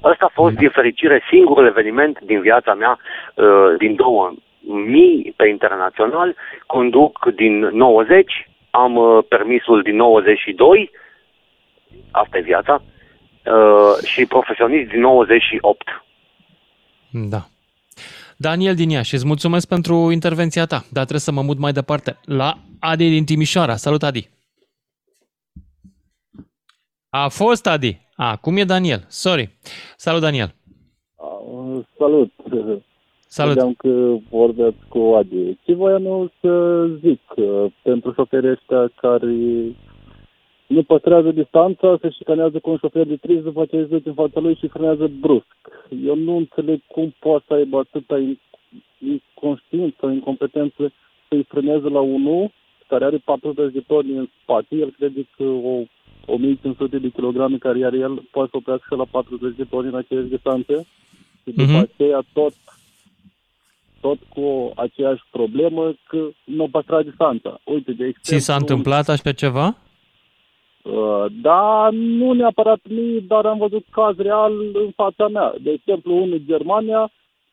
Ăsta 0.05 0.25
a 0.25 0.33
fost, 0.33 0.55
din 0.55 0.71
fericire, 0.71 1.23
singurul 1.31 1.67
eveniment 1.67 2.21
din 2.21 2.41
viața 2.41 2.75
mea 2.75 2.99
din 3.79 3.95
2000 3.95 5.33
pe 5.37 5.49
internațional. 5.49 6.35
Conduc 6.67 7.33
din 7.35 7.59
90, 7.59 8.49
am 8.71 9.25
permisul 9.29 9.83
din 9.83 9.97
92, 9.97 10.91
asta 12.11 12.39
e 12.39 12.41
viața, 12.41 12.83
Uh, 13.45 14.07
și 14.07 14.27
profesionist 14.27 14.89
din 14.91 15.01
98. 15.01 16.05
Da. 17.11 17.39
Daniel 18.37 18.74
din 18.74 18.91
Iași, 18.91 19.14
îți 19.14 19.26
mulțumesc 19.26 19.68
pentru 19.68 20.11
intervenția 20.11 20.66
ta, 20.66 20.76
dar 20.76 21.03
trebuie 21.03 21.20
să 21.20 21.32
mă 21.32 21.43
mut 21.43 21.59
mai 21.59 21.72
departe 21.72 22.18
la 22.24 22.59
Adi 22.78 23.09
din 23.09 23.24
Timișoara. 23.24 23.76
Salut, 23.76 24.03
Adi! 24.03 24.28
A 27.09 27.28
fost 27.28 27.66
Adi. 27.66 28.01
A, 28.16 28.37
cum 28.37 28.57
e 28.57 28.64
Daniel? 28.64 29.05
Sorry. 29.09 29.59
Salut, 29.97 30.20
Daniel. 30.20 30.55
Uh, 31.16 31.85
salut. 31.99 32.32
Salut. 33.26 33.55
Vedeam 33.55 33.74
că 33.74 34.16
vorbeați 34.30 34.76
cu 34.89 34.99
Adi. 34.99 35.59
Ce 35.64 35.74
voiam 35.74 36.32
să 36.41 36.85
zic 37.01 37.20
uh, 37.37 37.72
pentru 37.82 38.12
șoferii 38.12 38.51
ăștia 38.51 38.93
care 39.01 39.26
nu 40.75 40.83
păstrează 40.83 41.31
distanța, 41.31 41.99
se 42.01 42.11
șicanează 42.11 42.59
cu 42.59 42.70
un 42.70 42.78
șofer 42.81 43.07
de 43.07 43.16
triz, 43.16 43.43
după 43.43 43.65
ce 43.65 43.77
îți 43.77 44.07
în 44.07 44.15
fața 44.15 44.40
lui 44.40 44.55
și 44.61 44.69
frânează 44.69 45.11
brusc. 45.20 45.57
Eu 46.05 46.16
nu 46.16 46.36
înțeleg 46.36 46.81
cum 46.86 47.15
poate 47.19 47.44
să 47.49 47.55
aibă 47.55 47.78
atâta 47.78 48.16
inconștiință, 49.12 50.07
incompetență 50.07 50.93
să-i 51.28 51.47
frâneze 51.49 51.89
la 51.89 52.01
unul 52.01 52.53
care 52.89 53.05
are 53.05 53.16
40 53.24 53.73
de 53.73 53.82
toni 53.86 54.16
în 54.16 54.28
spate, 54.43 54.77
el 54.77 54.94
crede 54.99 55.28
că 55.36 55.44
o 55.44 55.82
1500 56.27 56.99
de 56.99 57.09
kilograme 57.09 57.57
care 57.57 57.85
are 57.85 57.99
el 57.99 58.23
poate 58.31 58.49
să 58.51 58.57
oprească 58.57 58.94
la 58.94 59.05
40 59.11 59.57
de 59.57 59.65
toni 59.65 59.89
în 59.89 59.94
aceeași 59.94 60.28
distanțe 60.28 60.86
și 61.43 61.51
după 61.55 61.73
uh-huh. 61.73 61.89
aceea 61.93 62.23
tot 62.32 62.53
tot 64.01 64.19
cu 64.28 64.73
aceeași 64.77 65.23
problemă 65.31 65.94
că 66.09 66.28
nu 66.44 66.69
păstra 66.69 67.03
distanța. 67.03 67.61
Uite, 67.65 67.93
de 67.93 68.05
exemplu... 68.05 68.39
Ți 68.39 68.44
s-a 68.44 68.55
întâmplat 68.55 69.09
așa 69.09 69.32
ceva? 69.32 69.77
Uh, 70.85 71.24
dar 71.40 71.93
nu 71.93 72.32
neapărat 72.32 72.81
mie, 72.89 73.20
dar 73.20 73.47
am 73.47 73.59
văzut 73.59 73.85
caz 73.90 74.16
real 74.16 74.52
în 74.73 74.90
fața 74.94 75.28
mea. 75.28 75.55
De 75.61 75.70
exemplu, 75.70 76.15
unul 76.15 76.32
în 76.32 76.43
Germania, 76.47 77.11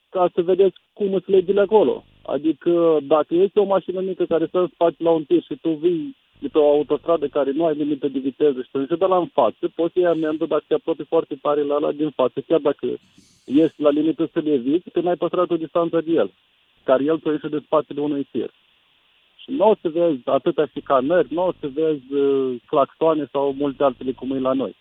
ca 0.10 0.30
să 0.34 0.42
vedeți 0.42 0.76
cum 0.94 1.10
sunt 1.10 1.28
legile 1.28 1.62
acolo. 1.62 2.04
Adică 2.26 2.98
dacă 3.02 3.36
este 3.36 3.60
o 3.60 3.64
mașină 3.64 4.00
mică 4.02 4.26
care 4.26 4.48
să 4.52 4.70
faci 4.78 4.96
la 4.98 5.10
un 5.12 5.24
tir 5.24 5.42
și 5.42 5.56
tu 5.62 5.70
vii 5.70 6.16
de 6.40 6.48
pe 6.48 6.58
o 6.58 6.70
autostradă 6.70 7.28
care 7.28 7.52
nu 7.52 7.66
ai 7.66 7.76
limită 7.76 8.08
de 8.08 8.20
viteză 8.20 8.62
și 8.62 8.70
te 8.88 8.96
de 8.96 9.06
la 9.06 9.18
în 9.18 9.28
față, 9.28 9.72
poți 9.76 9.94
să 9.94 10.00
iei 10.00 10.08
amendă 10.08 10.46
dacă 10.46 10.64
te 10.68 10.74
apropii 10.74 11.06
foarte 11.06 11.36
tare 11.42 11.64
la 11.64 11.76
ăla 11.76 11.92
din 11.92 12.10
față, 12.10 12.40
chiar 12.48 12.60
dacă 12.60 12.88
ești 13.46 13.82
la 13.82 13.90
limită 13.90 14.30
să 14.34 14.40
le 14.40 14.54
eviți, 14.54 14.90
că 14.90 15.00
n-ai 15.02 15.16
păstrat 15.16 15.50
o 15.52 15.58
distanță 15.58 16.02
de 16.02 16.12
el, 16.12 16.32
care 16.84 17.04
el 17.04 17.20
ți 17.20 17.50
de 17.50 17.62
spatele 17.66 18.02
unui 18.02 18.28
tir. 18.32 18.52
Și 19.42 19.52
nu 19.58 19.70
o 19.70 19.76
să 19.82 19.90
vezi 19.90 20.20
atâtea 20.26 20.72
scanări, 20.80 21.34
nu 21.34 21.46
o 21.46 21.52
să 21.60 21.70
vezi 21.74 22.14
uh, 22.14 22.56
claxoane 22.66 23.30
sau 23.32 23.54
multe 23.58 23.84
altele 23.84 24.12
cum 24.12 24.32
e 24.32 24.40
la 24.40 24.54
noi. 24.54 24.76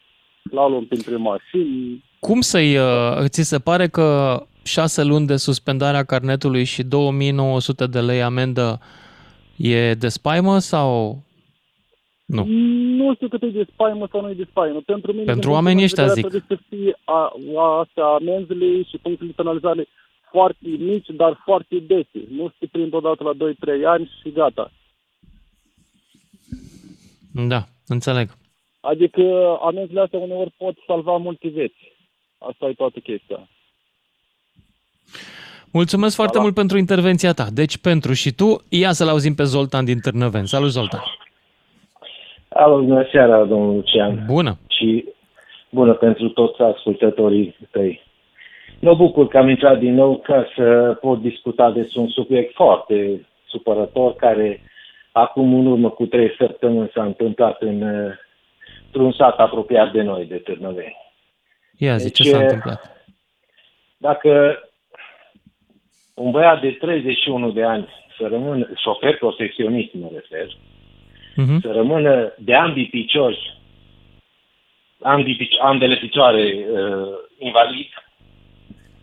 Slalom 0.49 0.87
printre 0.87 1.17
mașini. 1.17 2.05
Cum 2.19 2.41
să-i, 2.41 2.77
uh, 2.77 3.25
ți 3.29 3.43
se 3.43 3.59
pare 3.59 3.89
că 3.89 4.39
șase 4.63 5.05
luni 5.05 5.27
de 5.27 5.37
suspendare 5.37 5.97
a 5.97 6.05
carnetului 6.05 6.65
și 6.65 6.83
2900 6.83 7.87
de 7.87 8.01
lei 8.01 8.23
amendă 8.23 8.81
e 9.57 9.95
de 9.95 10.09
spaimă 10.09 10.59
sau 10.59 11.19
nu? 12.25 12.45
Nu 13.01 13.15
știu 13.15 13.29
cât 13.29 13.43
e 13.43 13.47
de 13.47 13.67
spaimă 13.73 14.09
sau 14.11 14.21
nu 14.21 14.31
e 14.31 14.35
de 14.35 14.47
spaimă. 14.51 14.81
Pentru 14.87 15.13
mine, 15.13 15.25
Pentru 15.25 15.51
oamenii 15.51 15.85
ăștia 15.85 16.07
zic. 16.07 16.27
Trebuie 16.27 16.45
să 16.49 16.59
fie 16.69 16.99
a, 17.05 17.33
a, 17.57 17.79
astea 17.79 18.05
amenzile 18.05 18.83
și 18.83 18.99
punctele 19.03 19.29
de 19.29 19.43
penalizare 19.43 19.87
foarte 20.31 20.69
mici, 20.79 21.07
dar 21.09 21.41
foarte 21.45 21.77
dese. 21.79 22.27
Nu 22.31 22.53
se 22.59 22.67
prind 22.67 22.95
odată 22.95 23.23
la 23.25 23.33
2-3 23.81 23.85
ani 23.85 24.11
și 24.23 24.33
gata. 24.33 24.71
Da, 27.49 27.65
înțeleg. 27.87 28.29
Adică 28.81 29.23
amenzile 29.63 30.01
astea 30.01 30.19
uneori 30.19 30.55
pot 30.57 30.75
salva 30.87 31.17
multe 31.17 31.49
vieți. 31.49 31.93
Asta 32.39 32.67
e 32.67 32.73
toată 32.73 32.99
chestia. 32.99 33.49
Mulțumesc 35.73 36.15
foarte 36.15 36.37
da, 36.37 36.43
mult 36.43 36.55
pentru 36.55 36.79
intervenția 36.79 37.33
ta. 37.33 37.47
Deci 37.53 37.79
pentru 37.79 38.13
și 38.13 38.33
tu, 38.33 38.65
ia 38.69 38.93
să-l 38.93 39.09
auzim 39.09 39.35
pe 39.35 39.43
Zoltan 39.43 39.85
din 39.85 39.99
Târnăven. 39.99 40.45
Salut, 40.45 40.71
Zoltan! 40.71 41.01
Alo, 42.49 42.83
bună 42.83 43.07
seara, 43.13 43.45
domnul 43.45 43.75
Lucian. 43.75 44.25
Bună! 44.27 44.59
Și 44.69 45.05
bună 45.71 45.95
pentru 45.95 46.29
toți 46.29 46.61
ascultătorii 46.63 47.57
tăi. 47.71 48.03
Mă 48.81 48.95
bucur 48.95 49.29
că 49.29 49.39
am 49.39 49.49
intrat 49.49 49.79
din 49.79 49.95
nou 49.95 50.19
ca 50.19 50.47
să 50.57 50.99
pot 51.01 51.21
discuta 51.21 51.71
despre 51.71 52.01
un 52.01 52.09
subiect 52.09 52.55
foarte 52.55 53.27
supărător 53.47 54.15
care 54.15 54.63
acum 55.13 55.55
în 55.55 55.67
urmă 55.67 55.91
cu 55.91 56.07
trei 56.07 56.35
săptămâni 56.39 56.91
s-a 56.95 57.05
întâmplat 57.05 57.63
în, 57.63 57.83
într-un 58.85 59.13
sat 59.13 59.39
apropiat 59.39 59.93
de 59.93 60.03
noi, 60.03 60.25
de 60.25 60.37
Târnăveni. 60.37 60.97
Ia 61.77 61.97
zi, 61.97 62.05
deci, 62.05 62.17
ce 62.17 62.31
s-a 62.31 62.39
întâmplat? 62.39 63.05
Dacă 63.97 64.59
un 66.15 66.31
băiat 66.31 66.61
de 66.61 66.71
31 66.71 67.51
de 67.51 67.63
ani 67.63 67.89
să 68.19 68.27
rămână, 68.27 68.69
șofer 68.77 69.17
profesionist 69.17 69.95
mă 69.95 70.09
refer, 70.13 70.47
uh-huh. 70.47 71.61
să 71.61 71.73
rămână 71.73 72.35
de 72.39 72.55
ambii 72.55 72.89
piciori, 72.89 73.59
ambii, 75.01 75.59
ambele 75.61 75.97
picioare 75.97 76.43
uh, 76.43 77.09
invalid, 77.39 77.89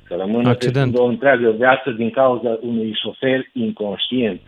să 0.07 0.15
rămână 0.15 0.49
Accident. 0.49 0.97
o 0.97 1.03
întreagă 1.05 1.51
viață 1.51 1.91
din 1.91 2.09
cauza 2.09 2.57
unui 2.61 2.97
șofer 3.03 3.49
inconștient, 3.53 4.41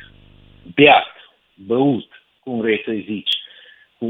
beat, 0.76 1.14
băut, 1.56 2.08
cum 2.40 2.60
vrei 2.60 2.82
să 2.86 2.92
zici, 3.06 3.32
cu 3.98 4.06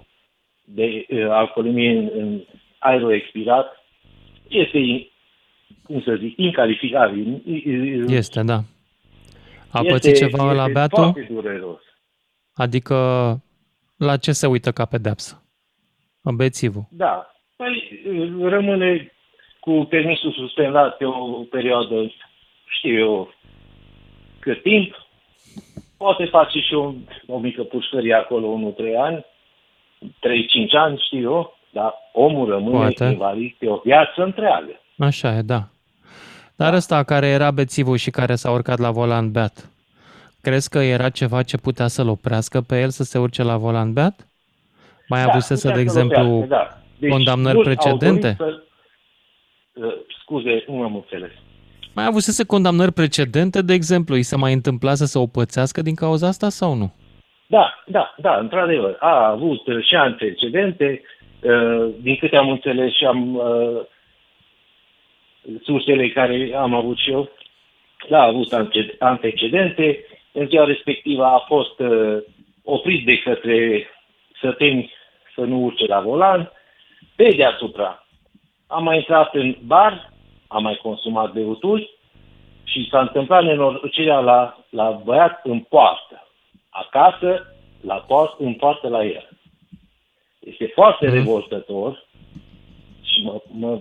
1,24 0.00 0.06
de 0.64 1.06
uh, 1.08 1.26
alcoolemie 1.28 1.90
în, 1.90 2.10
în 2.14 2.40
aerul 2.78 3.12
expirat, 3.12 3.84
este, 4.48 4.78
cum 5.82 6.02
să 6.02 6.16
zic, 6.18 6.36
incalificabil. 6.36 7.42
Este, 8.08 8.42
da. 8.42 8.60
A 9.70 9.80
este, 9.80 9.92
pățit 9.92 10.16
ceva 10.16 10.52
la 10.52 10.68
beatul? 10.68 11.26
dureros. 11.30 11.80
Adică 12.54 12.96
la 13.96 14.16
ce 14.16 14.32
se 14.32 14.46
uită 14.46 14.70
ca 14.72 14.84
pedeapsă? 14.84 15.42
Bețivul. 16.34 16.86
Da. 16.90 17.34
Păi 17.56 18.02
rămâne 18.40 19.13
cu 19.64 19.86
permisul 19.88 20.32
suspendat 20.32 20.96
pe 20.96 21.04
o 21.04 21.44
perioadă, 21.50 22.12
știu 22.66 22.98
eu, 22.98 23.34
cât 24.38 24.62
timp. 24.62 25.06
Poate 25.96 26.24
face 26.24 26.58
și 26.58 26.74
o, 26.74 26.92
o 27.26 27.38
mică 27.38 27.62
pușcărie 27.62 28.14
acolo, 28.14 28.72
1-3 28.72 29.00
ani, 29.00 29.24
3-5 30.04 30.06
ani, 30.70 31.02
știu 31.06 31.20
eu, 31.20 31.56
dar 31.70 31.94
omul 32.12 32.48
rămâne 32.48 32.76
Poate. 32.76 33.04
invalid 33.04 33.54
pe 33.58 33.68
o 33.68 33.80
viață 33.84 34.22
întreagă. 34.22 34.80
Așa 34.98 35.36
e, 35.36 35.42
da. 35.42 35.62
Dar 36.56 36.70
da. 36.70 36.76
ăsta 36.76 37.02
care 37.02 37.26
era 37.26 37.50
bețivul 37.50 37.96
și 37.96 38.10
care 38.10 38.34
s-a 38.34 38.50
urcat 38.50 38.78
la 38.78 38.90
volan 38.90 39.30
beat, 39.30 39.70
crezi 40.40 40.68
că 40.68 40.78
era 40.78 41.08
ceva 41.08 41.42
ce 41.42 41.56
putea 41.56 41.86
să-l 41.86 42.08
oprească 42.08 42.60
pe 42.60 42.80
el 42.80 42.90
să 42.90 43.02
se 43.02 43.18
urce 43.18 43.42
la 43.42 43.56
volan 43.56 43.92
beat? 43.92 44.28
Mai 45.08 45.24
da, 45.24 45.30
avusese, 45.30 45.72
de 45.72 45.80
exemplu, 45.80 46.44
da. 46.48 46.68
deci, 46.98 47.10
condamnări 47.10 47.62
precedente? 47.62 48.34
Să... 48.38 48.63
Uh, 49.74 49.92
scuze, 50.20 50.64
nu 50.66 50.82
am 50.82 50.94
înțeles. 50.94 51.30
Mai 51.94 52.04
avusese 52.04 52.46
condamnări 52.46 52.92
precedente, 52.92 53.62
de 53.62 53.72
exemplu, 53.72 54.14
îi 54.14 54.22
se 54.22 54.36
mai 54.36 54.52
întâmpla 54.52 54.94
să 54.94 55.04
se 55.04 55.18
o 55.18 55.26
pățească 55.26 55.82
din 55.82 55.94
cauza 55.94 56.26
asta 56.26 56.48
sau 56.48 56.74
nu? 56.74 56.92
Da, 57.46 57.74
da, 57.86 58.14
da, 58.18 58.36
într-adevăr. 58.36 58.96
A 59.00 59.28
avut 59.28 59.60
și 59.88 59.94
antecedente, 59.94 61.02
uh, 61.42 61.88
din 62.00 62.16
câte 62.16 62.36
am 62.36 62.50
înțeles 62.50 62.94
și 62.94 63.04
am 63.04 63.34
uh, 63.34 63.80
sursele 65.62 66.08
care 66.08 66.50
am 66.56 66.74
avut 66.74 66.98
și 66.98 67.10
eu, 67.10 67.28
da, 68.08 68.18
a 68.18 68.26
avut 68.26 68.52
antecedente, 68.98 70.04
în 70.32 70.46
ziua 70.46 70.64
respectivă 70.64 71.24
a 71.24 71.44
fost 71.46 71.78
uh, 71.78 72.16
oprit 72.64 73.04
de 73.04 73.18
către 73.18 73.86
săteni 74.40 74.92
să 75.34 75.40
nu 75.40 75.62
urce 75.62 75.86
la 75.86 76.00
volan, 76.00 76.52
pe 77.16 77.34
deasupra 77.36 78.03
am 78.74 78.82
mai 78.82 78.96
intrat 78.96 79.34
în 79.34 79.56
bar, 79.64 80.12
am 80.46 80.62
mai 80.62 80.78
consumat 80.82 81.32
beuturi 81.32 81.90
și 82.64 82.88
s-a 82.90 83.00
întâmplat 83.00 83.44
nenorocirea 83.44 84.20
la, 84.20 84.64
la 84.70 84.90
băiat 84.90 85.40
în 85.44 85.60
poartă. 85.60 86.26
Acasă, 86.68 87.56
la 87.80 87.94
poartă, 87.94 88.36
în 88.38 88.54
poartă 88.54 88.88
la 88.88 89.04
el. 89.04 89.28
Este 90.38 90.66
foarte 90.74 91.06
mm. 91.06 91.12
revoltător 91.12 92.06
și 93.02 93.22
mă, 93.22 93.40
mă, 93.52 93.80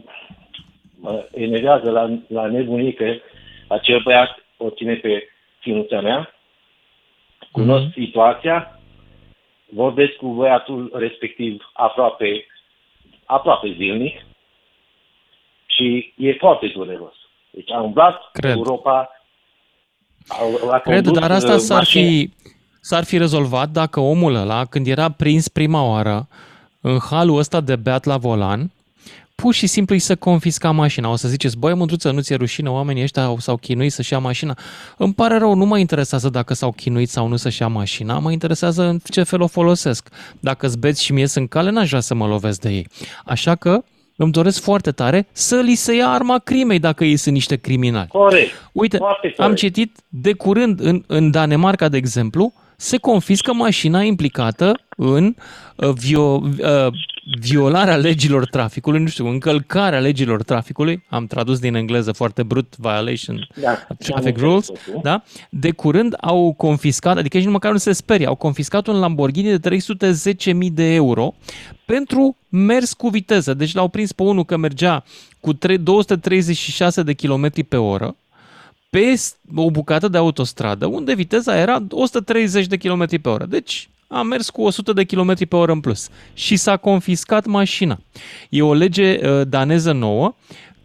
mă 0.99 1.25
enervează 1.31 1.91
la, 1.91 2.09
la 2.27 2.45
nebunie 2.45 2.93
că 2.93 3.15
acel 3.67 4.01
băiat 4.03 4.45
o 4.57 4.69
ține 4.69 4.95
pe 4.95 5.27
ținuța 5.61 6.01
mea, 6.01 6.33
cunosc 7.51 7.85
mm-hmm. 7.85 7.93
situația, 7.93 8.79
vorbesc 9.69 10.13
cu 10.13 10.27
băiatul 10.27 10.91
respectiv 10.93 11.69
aproape, 11.73 12.45
aproape 13.25 13.73
zilnic 13.77 14.25
și 15.75 16.13
e 16.17 16.35
foarte 16.39 16.71
dureros. 16.75 17.13
Deci 17.51 17.71
a 17.71 17.81
umblat 17.81 18.29
Cred. 18.31 18.51
Europa, 18.51 19.09
a, 20.27 20.69
a 20.71 20.79
Cred, 20.79 21.07
dar 21.07 21.31
asta 21.31 21.53
uh, 21.53 21.59
s-ar 21.59 21.85
fi, 21.85 22.31
s-ar 22.81 23.03
fi 23.03 23.17
rezolvat 23.17 23.69
dacă 23.69 23.99
omul 23.99 24.35
ăla, 24.35 24.65
când 24.65 24.87
era 24.87 25.11
prins 25.11 25.47
prima 25.47 25.83
oară 25.83 26.27
în 26.81 26.99
halul 26.99 27.37
ăsta 27.37 27.61
de 27.61 27.75
beat 27.75 28.03
la 28.03 28.17
volan, 28.17 28.71
pur 29.35 29.53
și 29.53 29.67
simplu 29.67 29.95
îi 29.95 30.01
să 30.01 30.15
confisca 30.15 30.71
mașina. 30.71 31.09
O 31.09 31.15
să 31.15 31.27
ziceți, 31.27 31.57
băi, 31.57 31.73
mândruță, 31.73 32.11
nu 32.11 32.21
ți-e 32.21 32.35
rușine, 32.35 32.69
oamenii 32.69 33.03
ăștia 33.03 33.35
s-au 33.37 33.57
chinuit 33.57 33.91
să-și 33.91 34.13
ia 34.13 34.19
mașina. 34.19 34.57
Îmi 34.97 35.13
pare 35.13 35.37
rău, 35.37 35.53
nu 35.53 35.65
mă 35.65 35.77
interesează 35.77 36.29
dacă 36.29 36.53
s-au 36.53 36.71
chinuit 36.71 37.09
sau 37.09 37.27
nu 37.27 37.35
să-și 37.35 37.61
ia 37.61 37.67
mașina, 37.67 38.19
mă 38.19 38.31
interesează 38.31 38.83
în 38.83 38.99
ce 39.09 39.23
fel 39.23 39.41
o 39.41 39.47
folosesc. 39.47 40.09
Dacă 40.39 40.67
zbeți 40.67 41.03
și 41.03 41.13
mie 41.13 41.27
sunt 41.27 41.49
cale, 41.49 41.69
n-aș 41.69 41.87
vrea 41.87 41.99
să 41.99 42.13
mă 42.13 42.27
lovesc 42.27 42.61
de 42.61 42.69
ei. 42.69 42.87
Așa 43.25 43.55
că 43.55 43.83
îmi 44.23 44.31
doresc 44.31 44.61
foarte 44.61 44.91
tare 44.91 45.27
să 45.31 45.55
li 45.55 45.75
se 45.75 45.95
ia 45.95 46.07
arma 46.09 46.39
crimei 46.39 46.79
dacă 46.79 47.03
ei 47.03 47.17
sunt 47.17 47.33
niște 47.33 47.55
criminali. 47.55 48.07
Corect. 48.07 48.69
Uite, 48.71 48.97
corect. 48.97 49.39
am 49.39 49.55
citit 49.55 49.97
de 50.07 50.33
curând 50.33 50.79
în, 50.79 51.03
în 51.07 51.31
Danemarca, 51.31 51.89
de 51.89 51.97
exemplu, 51.97 52.53
se 52.83 52.97
confiscă 52.97 53.53
mașina 53.53 54.01
implicată 54.01 54.79
în 54.97 55.35
uh, 55.75 55.89
vio, 55.89 56.21
uh, 56.21 56.87
violarea 57.39 57.95
legilor 57.95 58.45
traficului, 58.45 58.99
nu 58.99 59.07
știu, 59.07 59.27
încălcarea 59.27 59.99
legilor 59.99 60.43
traficului, 60.43 61.03
am 61.09 61.27
tradus 61.27 61.59
din 61.59 61.75
engleză 61.75 62.11
foarte 62.11 62.43
brut, 62.43 62.73
violation 62.77 63.49
da, 63.61 63.73
traffic 63.97 64.37
rules, 64.37 64.67
da? 65.01 65.23
De 65.49 65.71
curând 65.71 66.15
au 66.21 66.53
confiscat, 66.57 67.17
adică 67.17 67.37
nici 67.37 67.47
măcar 67.47 67.71
nu 67.71 67.77
se 67.77 67.91
sperie, 67.91 68.25
au 68.25 68.35
confiscat 68.35 68.87
un 68.87 68.99
Lamborghini 68.99 69.57
de 69.57 69.77
310.000 69.77 70.53
de 70.71 70.93
euro 70.93 71.33
pentru 71.85 72.37
mers 72.49 72.93
cu 72.93 73.09
viteză. 73.09 73.53
Deci 73.53 73.73
l-au 73.73 73.87
prins 73.87 74.11
pe 74.11 74.23
unul 74.23 74.45
că 74.45 74.57
mergea 74.57 75.03
cu 75.39 75.53
236 75.53 77.03
de 77.03 77.13
km 77.13 77.49
pe 77.67 77.77
oră, 77.77 78.15
pe 78.93 79.19
o 79.55 79.71
bucată 79.71 80.07
de 80.07 80.17
autostradă 80.17 80.85
unde 80.85 81.13
viteza 81.15 81.57
era 81.57 81.83
130 81.89 82.67
de 82.67 82.77
km 82.77 83.21
pe 83.21 83.29
oră. 83.29 83.45
Deci 83.45 83.89
a 84.07 84.21
mers 84.21 84.49
cu 84.49 84.61
100 84.61 84.93
de 84.93 85.03
km 85.03 85.47
pe 85.47 85.55
oră 85.55 85.71
în 85.71 85.79
plus 85.79 86.09
și 86.33 86.55
s-a 86.55 86.77
confiscat 86.77 87.45
mașina. 87.45 87.99
E 88.49 88.61
o 88.61 88.73
lege 88.73 89.29
uh, 89.29 89.47
daneză 89.47 89.91
nouă 89.91 90.35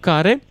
care 0.01 0.43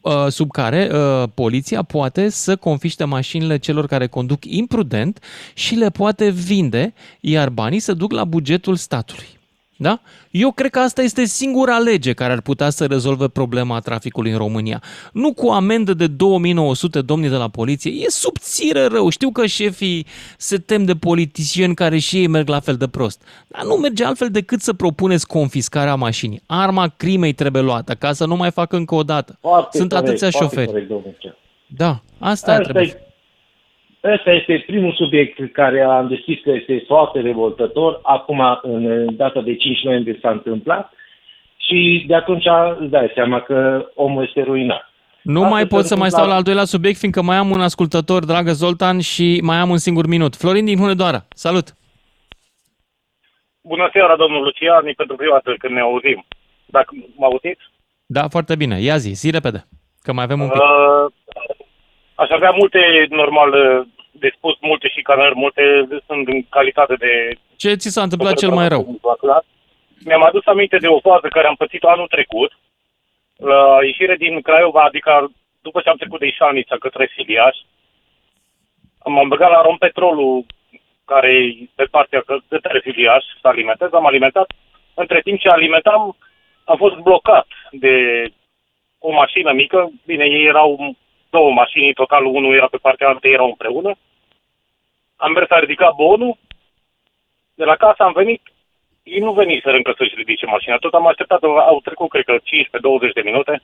uh, 0.00 0.26
sub 0.28 0.50
care 0.50 0.90
uh, 0.92 1.28
poliția 1.34 1.82
poate 1.82 2.28
să 2.28 2.56
confiște 2.56 3.04
mașinile 3.04 3.58
celor 3.58 3.86
care 3.86 4.06
conduc 4.06 4.44
imprudent 4.44 5.22
și 5.54 5.74
le 5.74 5.90
poate 5.90 6.30
vinde, 6.30 6.94
iar 7.20 7.48
banii 7.48 7.78
se 7.78 7.92
duc 7.92 8.12
la 8.12 8.24
bugetul 8.24 8.76
statului. 8.76 9.35
Da? 9.78 10.00
Eu 10.30 10.52
cred 10.52 10.70
că 10.70 10.78
asta 10.78 11.02
este 11.02 11.24
singura 11.24 11.78
lege 11.78 12.12
care 12.12 12.32
ar 12.32 12.40
putea 12.40 12.70
să 12.70 12.86
rezolve 12.86 13.28
problema 13.28 13.78
traficului 13.80 14.30
în 14.30 14.36
România. 14.38 14.82
Nu 15.12 15.32
cu 15.32 15.48
amendă 15.48 15.94
de 15.94 16.06
2900 16.06 17.00
domnii 17.02 17.28
de 17.28 17.36
la 17.36 17.48
poliție. 17.48 17.90
E 17.90 18.10
subțire 18.10 18.84
rău. 18.84 19.08
Știu 19.08 19.30
că 19.30 19.46
șefii 19.46 20.06
se 20.38 20.58
tem 20.58 20.84
de 20.84 20.94
politicieni 20.94 21.74
care 21.74 21.98
și 21.98 22.16
ei 22.16 22.26
merg 22.26 22.48
la 22.48 22.60
fel 22.60 22.76
de 22.76 22.88
prost. 22.88 23.22
Dar 23.46 23.64
nu 23.64 23.74
merge 23.74 24.04
altfel 24.04 24.28
decât 24.30 24.60
să 24.60 24.72
propuneți 24.72 25.26
confiscarea 25.26 25.94
mașinii. 25.94 26.42
Arma 26.46 26.88
crimei 26.96 27.32
trebuie 27.32 27.62
luată 27.62 27.94
ca 27.94 28.12
să 28.12 28.26
nu 28.26 28.36
mai 28.36 28.50
facă 28.50 28.76
încă 28.76 28.94
o 28.94 29.02
dată. 29.02 29.38
Foarte 29.40 29.78
Sunt 29.78 29.90
corect, 29.90 30.08
atâția 30.08 30.30
foarte 30.30 30.54
șoferi. 30.56 30.86
corect, 30.86 30.90
da, 31.66 31.88
asta, 32.18 32.52
Asta 32.52 32.58
trebuie. 32.58 32.84
e- 32.84 33.05
Ăsta 34.12 34.30
este 34.32 34.64
primul 34.66 34.92
subiect 34.92 35.52
care 35.52 35.80
am 35.82 36.08
decis 36.08 36.42
că 36.42 36.50
este 36.50 36.84
foarte 36.86 37.20
revoltător. 37.20 38.00
Acum, 38.02 38.58
în 38.62 39.06
data 39.16 39.40
de 39.40 39.56
5 39.56 39.82
noiembrie 39.82 40.18
s-a 40.22 40.30
întâmplat 40.30 40.92
și 41.56 42.04
de 42.06 42.14
atunci 42.14 42.44
îți 42.78 42.90
dai 42.90 43.10
seama 43.14 43.40
că 43.40 43.86
omul 43.94 44.24
este 44.26 44.42
ruinat. 44.42 44.90
Nu 45.22 45.40
Asta 45.40 45.52
mai 45.52 45.62
se 45.62 45.66
pot 45.68 45.84
să 45.84 45.96
mai 45.96 46.04
întâmplă- 46.04 46.08
stau 46.18 46.28
la 46.28 46.34
al 46.34 46.42
doilea 46.42 46.64
subiect, 46.64 46.98
fiindcă 46.98 47.22
mai 47.22 47.36
am 47.36 47.50
un 47.50 47.60
ascultător, 47.60 48.24
dragă 48.24 48.52
Zoltan, 48.52 49.00
și 49.00 49.40
mai 49.42 49.56
am 49.56 49.70
un 49.70 49.76
singur 49.78 50.06
minut. 50.06 50.34
Florin 50.36 50.64
din 50.64 50.78
Hunedoara, 50.78 51.20
salut! 51.28 51.66
Bună 53.62 53.88
seara, 53.92 54.16
domnul 54.16 54.42
Lucian, 54.42 54.86
e 54.86 54.92
pentru 54.92 55.16
prima 55.16 55.32
dată 55.32 55.54
când 55.58 55.74
ne 55.74 55.80
auzim. 55.80 56.24
Dacă 56.66 56.90
mă 57.16 57.24
auziți? 57.24 57.64
Da, 58.06 58.28
foarte 58.28 58.56
bine. 58.56 58.80
Ia 58.80 58.96
zi, 58.96 59.10
zi 59.12 59.30
repede, 59.30 59.64
că 60.02 60.12
mai 60.12 60.24
avem 60.24 60.40
un 60.40 60.48
pic. 60.48 60.60
Uh, 60.60 61.06
aș 62.14 62.28
avea 62.30 62.50
multe, 62.50 62.78
normal, 63.08 63.50
uh, 63.52 63.86
de 64.18 64.32
spus, 64.36 64.56
multe 64.60 64.88
și 64.88 65.02
canări, 65.02 65.34
multe 65.34 65.62
sunt 66.06 66.28
în 66.28 66.42
calitate 66.48 66.94
de... 66.94 67.36
Ce 67.56 67.74
ți 67.74 67.88
s-a 67.88 68.02
întâmplat 68.02 68.34
cel 68.34 68.50
mai 68.50 68.68
rău? 68.68 68.98
Mi-am 70.04 70.22
adus 70.22 70.46
aminte 70.46 70.76
de 70.76 70.86
o 70.86 71.00
fază 71.00 71.28
care 71.28 71.46
am 71.46 71.54
pățit-o 71.54 71.88
anul 71.88 72.06
trecut, 72.06 72.52
la 73.36 73.78
ieșire 73.82 74.16
din 74.16 74.40
Craiova, 74.40 74.82
adică 74.82 75.30
după 75.62 75.80
ce 75.80 75.88
am 75.88 75.96
trecut 75.96 76.20
de 76.20 76.26
Ișalnița 76.26 76.76
către 76.76 77.10
Siliaș, 77.14 77.56
m-am 79.04 79.28
băgat 79.28 79.50
la 79.50 79.62
rompetrolul 79.62 80.44
care 81.04 81.32
e 81.34 81.68
pe 81.74 81.84
partea 81.84 82.20
că- 82.26 82.38
către 82.48 82.80
Siliaș 82.84 83.24
să 83.40 83.48
alimentez, 83.48 83.88
am 83.92 84.06
alimentat. 84.06 84.52
Între 84.94 85.20
timp 85.20 85.38
ce 85.40 85.48
alimentam, 85.48 86.16
am 86.64 86.76
fost 86.76 86.94
blocat 86.94 87.46
de 87.70 87.94
o 88.98 89.12
mașină 89.12 89.52
mică. 89.52 89.90
Bine, 90.06 90.24
ei 90.24 90.44
erau 90.46 90.94
două 91.30 91.50
mașini, 91.52 91.86
în 91.86 91.92
total 91.92 92.24
unul 92.24 92.54
era 92.54 92.66
pe 92.66 92.76
partea 92.76 93.08
altă, 93.08 93.28
erau 93.28 93.46
împreună. 93.46 93.92
Am 95.16 95.32
mers 95.32 95.50
a 95.50 95.58
ridicat 95.58 95.94
bonul, 95.94 96.36
de 97.54 97.64
la 97.64 97.76
casă 97.76 98.02
am 98.02 98.12
venit, 98.12 98.42
ei 99.02 99.18
nu 99.18 99.32
veniseră 99.32 99.76
încă 99.76 99.94
să-și 99.96 100.14
ridice 100.16 100.46
mașina, 100.46 100.76
tot 100.76 100.94
am 100.94 101.06
așteptat, 101.06 101.42
au 101.42 101.80
trecut, 101.84 102.10
cred 102.10 102.24
că, 102.24 102.36
15-20 102.38 103.12
de 103.14 103.20
minute. 103.20 103.62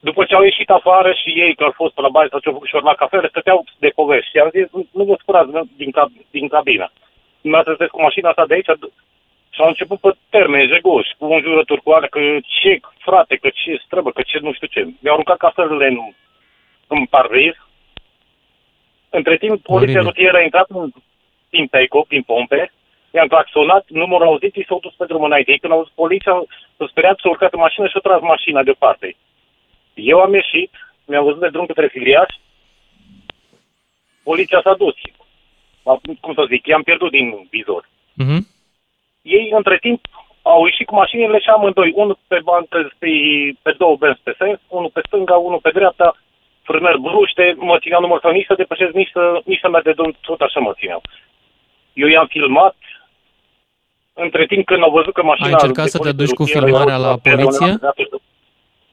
După 0.00 0.24
ce 0.24 0.34
au 0.34 0.42
ieșit 0.42 0.70
afară 0.70 1.12
și 1.12 1.30
ei, 1.40 1.54
că 1.54 1.64
au 1.64 1.70
fost 1.70 1.94
pe 1.94 2.00
la 2.00 2.08
baie 2.08 2.28
sau 2.30 2.38
ce-au 2.38 2.54
făcut 2.54 2.68
și 2.68 2.74
ori 2.74 2.84
la 2.84 2.94
cafele, 2.94 3.28
stăteau 3.28 3.64
de 3.78 3.88
povești. 3.88 4.30
Și 4.30 4.38
am 4.38 4.50
zis, 4.50 4.66
nu, 4.72 4.86
nu 4.92 5.04
vă 5.04 5.16
spurați 5.20 5.50
nu, 5.50 5.62
din, 5.76 5.90
cab- 5.90 6.30
din 6.30 6.48
cabină. 6.48 6.92
Mi-a 7.40 7.62
trezesc 7.62 7.90
cu 7.90 8.02
mașina 8.02 8.28
asta 8.28 8.46
de 8.46 8.54
aici 8.54 8.72
și 9.50 9.60
au 9.60 9.68
început 9.68 10.00
pe 10.00 10.10
termeni 10.28 10.72
jegoși, 10.72 11.14
cu 11.18 11.24
înjurături 11.26 11.82
cu 11.82 11.90
alea, 11.90 12.08
că 12.08 12.20
ce 12.60 12.80
frate, 12.98 13.36
că 13.36 13.48
ce 13.48 13.82
străbă, 13.84 14.10
că 14.10 14.22
ce 14.22 14.38
nu 14.38 14.52
știu 14.52 14.66
ce. 14.66 14.80
Mi-au 15.00 15.14
aruncat 15.14 15.36
cafelele 15.36 15.86
în, 15.86 15.98
în 16.86 17.04
parbriz. 17.06 17.54
Între 19.10 19.36
timp, 19.36 19.62
poliția 19.62 20.00
Oribil. 20.00 20.02
rutieră 20.02 20.36
a 20.36 20.42
intrat 20.42 20.66
în, 20.68 20.90
prin 21.50 21.66
Peco, 21.66 22.04
prin 22.08 22.22
pompe, 22.22 22.72
i-am 23.10 23.26
claxonat, 23.26 23.84
nu 23.88 24.06
m-au 24.06 24.22
auzit, 24.22 24.54
ei 24.56 24.64
s-au 24.68 24.78
dus 24.80 24.94
pe 24.94 25.04
drumul 25.04 25.26
înainte. 25.26 25.50
Ei, 25.50 25.58
când 25.58 25.72
au 25.72 25.78
auzit 25.78 25.94
poliția, 25.94 26.32
s-au 26.76 26.86
speriat, 26.86 27.18
s-au 27.18 27.30
urcat 27.30 27.52
în 27.52 27.58
mașină 27.58 27.86
și 27.86 27.94
au 27.94 28.00
tras 28.00 28.20
mașina 28.20 28.62
deoparte. 28.62 29.16
Eu 29.94 30.18
am 30.20 30.34
ieșit, 30.34 30.70
mi-am 31.04 31.24
văzut 31.24 31.40
de 31.40 31.48
drum 31.48 31.66
către 31.66 31.86
Filiaș, 31.86 32.34
poliția 34.22 34.60
s-a 34.62 34.74
dus. 34.74 34.94
Acum, 35.84 36.18
Cum 36.20 36.34
să 36.34 36.44
zic, 36.48 36.66
i-am 36.66 36.82
pierdut 36.82 37.10
din 37.10 37.46
vizor. 37.50 37.88
Mhm. 38.14 38.46
Ei, 39.22 39.50
între 39.50 39.78
timp, 39.78 40.00
au 40.42 40.64
ieșit 40.64 40.86
cu 40.86 40.94
mașinile 40.94 41.38
și 41.38 41.48
amândoi, 41.48 41.92
unul 41.94 42.18
pe, 42.28 42.38
bancă, 42.44 42.90
pe, 42.98 43.08
pe 43.62 43.72
două 43.78 43.96
benzi 43.96 44.20
pe 44.22 44.34
sens, 44.38 44.58
unul 44.68 44.90
pe 44.92 45.00
stânga, 45.06 45.36
unul 45.36 45.58
pe 45.62 45.70
dreapta, 45.70 46.16
frânări 46.68 47.00
bruște, 47.00 47.54
mă 47.58 47.78
țineau 47.78 48.00
număr 48.00 48.18
sau 48.22 48.32
nici 48.32 48.50
să 48.50 48.54
depășesc, 48.62 48.92
nici 48.92 49.10
să, 49.12 49.40
nici 49.44 49.62
să 49.62 49.68
merg 49.68 49.84
de 49.84 49.92
drum, 49.92 50.10
tot 50.20 50.40
așa 50.40 50.60
mă 50.60 50.72
țineau. 50.78 51.00
Eu 51.92 52.08
i-am 52.08 52.26
filmat, 52.26 52.76
între 54.12 54.46
timp 54.46 54.64
când 54.66 54.82
au 54.82 54.90
văzut 54.90 55.14
că 55.14 55.22
mașina... 55.22 55.46
Ai 55.46 55.52
încercat 55.52 55.88
să 55.88 55.98
te 55.98 56.12
duci 56.12 56.38
cu 56.38 56.44
filmarea 56.44 56.96
la 56.96 57.12
poliție? 57.28 57.70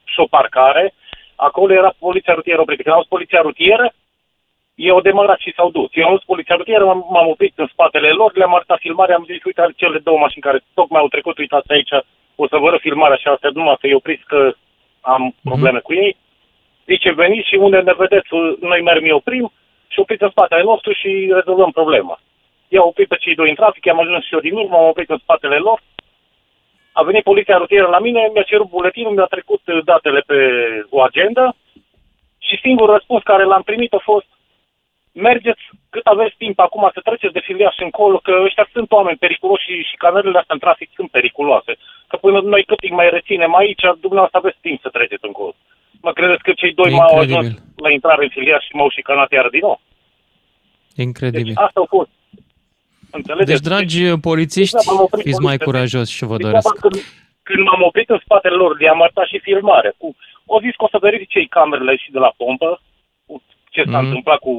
Și 0.04 0.18
o 0.20 0.26
parcare, 0.26 0.94
acolo 1.34 1.72
era 1.72 1.92
poliția 1.98 2.34
rutieră 2.34 2.60
oprită. 2.60 2.82
Când 2.82 2.94
au 2.94 3.00
auzit 3.00 3.14
poliția 3.16 3.40
rutieră, 3.40 3.86
ei 4.74 4.90
au 4.90 5.00
demarat 5.00 5.38
și 5.38 5.52
s-au 5.56 5.70
dus. 5.70 5.88
Eu 5.92 6.04
am 6.04 6.10
auzit 6.10 6.26
poliția 6.26 6.56
rutieră, 6.56 6.84
m-am, 6.84 7.06
m-am 7.10 7.28
oprit 7.28 7.52
în 7.56 7.68
spatele 7.72 8.10
lor, 8.10 8.30
le-am 8.34 8.54
arătat 8.54 8.78
filmarea, 8.78 9.16
am 9.16 9.24
zis, 9.24 9.44
uite, 9.44 9.62
cele 9.76 9.98
două 9.98 10.18
mașini 10.18 10.42
care 10.42 10.64
tocmai 10.74 11.00
au 11.00 11.08
trecut, 11.08 11.38
uitați 11.38 11.72
aici, 11.72 11.92
o 12.34 12.48
să 12.48 12.56
vă 12.56 12.66
arăt 12.66 12.80
filmarea 12.80 13.16
și 13.16 13.28
astea, 13.28 13.50
numai 13.52 13.76
să-i 13.80 13.94
opriți 13.94 14.24
că 14.24 14.54
am 15.00 15.34
probleme 15.42 15.78
cu 15.78 15.92
ei. 15.94 16.16
Zice, 16.86 17.12
veniți 17.12 17.48
și 17.48 17.54
unde 17.54 17.80
ne 17.80 17.92
vedeți, 17.92 18.28
noi 18.60 18.80
mergem, 18.82 19.08
eu 19.08 19.16
oprim 19.16 19.52
și 19.88 20.00
opriți 20.00 20.22
în 20.22 20.30
spatele 20.30 20.62
nostru 20.62 20.92
și 20.92 21.30
rezolvăm 21.34 21.70
problema. 21.70 22.20
I-au 22.68 22.88
oprit 22.88 23.08
pe 23.08 23.16
cei 23.16 23.34
doi 23.34 23.48
în 23.48 23.54
trafic, 23.54 23.84
i-am 23.84 24.00
ajuns 24.00 24.24
și 24.24 24.34
eu 24.34 24.40
din 24.40 24.56
urmă, 24.56 24.76
am 24.76 24.88
oprit 24.88 25.10
în 25.10 25.18
spatele 25.18 25.56
lor. 25.56 25.80
A 26.92 27.02
venit 27.02 27.22
poliția 27.22 27.56
rutieră 27.56 27.86
la 27.86 27.98
mine, 27.98 28.30
mi-a 28.32 28.42
cerut 28.42 28.68
buletinul, 28.68 29.14
mi-a 29.14 29.24
trecut 29.24 29.62
uh, 29.66 29.84
datele 29.84 30.20
pe 30.26 30.38
o 30.90 31.02
agenda 31.02 31.54
și 32.38 32.58
singurul 32.60 32.94
răspuns 32.94 33.22
care 33.22 33.44
l-am 33.44 33.62
primit 33.62 33.92
a 33.92 33.98
fost 33.98 34.26
mergeți 35.12 35.62
cât 35.90 36.06
aveți 36.06 36.34
timp 36.38 36.58
acum 36.58 36.90
să 36.92 37.00
treceți 37.00 37.32
de 37.32 37.40
filiaș 37.40 37.76
încolo, 37.78 38.18
că 38.18 38.40
ăștia 38.44 38.68
sunt 38.72 38.92
oameni 38.92 39.16
periculoși 39.16 39.64
și, 39.64 39.82
și 39.82 39.96
canările 39.96 40.38
astea 40.38 40.54
în 40.54 40.64
trafic 40.64 40.90
sunt 40.94 41.10
periculoase. 41.10 41.72
Că 42.08 42.16
până 42.16 42.40
noi 42.40 42.64
cât 42.64 42.78
timp 42.78 42.92
mai 42.92 43.10
reținem 43.10 43.54
aici, 43.54 43.82
dumneavoastră 44.00 44.38
aveți 44.38 44.58
timp 44.60 44.80
să 44.80 44.88
treceți 44.88 45.24
încolo. 45.24 45.54
Mă 46.06 46.12
credeți 46.12 46.42
că 46.42 46.52
cei 46.52 46.72
doi 46.80 46.90
m-au 46.92 47.08
Incredibil. 47.10 47.36
ajuns 47.38 47.54
la 47.84 47.90
intrare 47.90 48.22
în 48.24 48.28
filiaș 48.36 48.64
și 48.64 48.74
m-au 48.76 48.90
șicanat 48.90 49.30
iară 49.32 49.48
din 49.50 49.60
nou? 49.62 49.80
Incredibil. 51.06 51.52
Asta 51.66 51.78
au 51.82 51.86
fost. 51.96 52.10
Înțelegeți? 53.18 53.50
Deci, 53.52 53.68
dragi 53.70 54.02
polițiști, 54.28 54.76
Exact, 54.76 54.96
am 54.96 55.02
oprit 55.06 55.24
fiți 55.26 55.40
mai 55.48 55.56
poliția. 55.56 55.66
curajos 55.66 56.08
și 56.16 56.24
vă 56.24 56.36
Degeaba 56.36 56.60
doresc. 56.60 56.80
Când, 56.84 56.96
când 57.48 57.60
m-am 57.66 57.82
oprit 57.90 58.08
în 58.10 58.20
spatele 58.24 58.54
lor, 58.62 58.70
le-am 58.80 59.02
arătat 59.02 59.26
și 59.26 59.38
filmare. 59.48 59.90
Cu, 60.00 60.16
o 60.54 60.60
zis 60.64 60.74
că 60.76 60.84
o 60.84 60.88
să 60.94 60.98
verifice 61.06 61.38
ei 61.38 61.46
camerele 61.58 61.96
și 61.96 62.10
de 62.16 62.18
la 62.18 62.32
pompă, 62.36 62.80
cu 63.26 63.42
ce 63.74 63.82
s-a 63.90 63.98
Mhm. 64.00 64.04
întâmplat 64.06 64.38
cu 64.38 64.52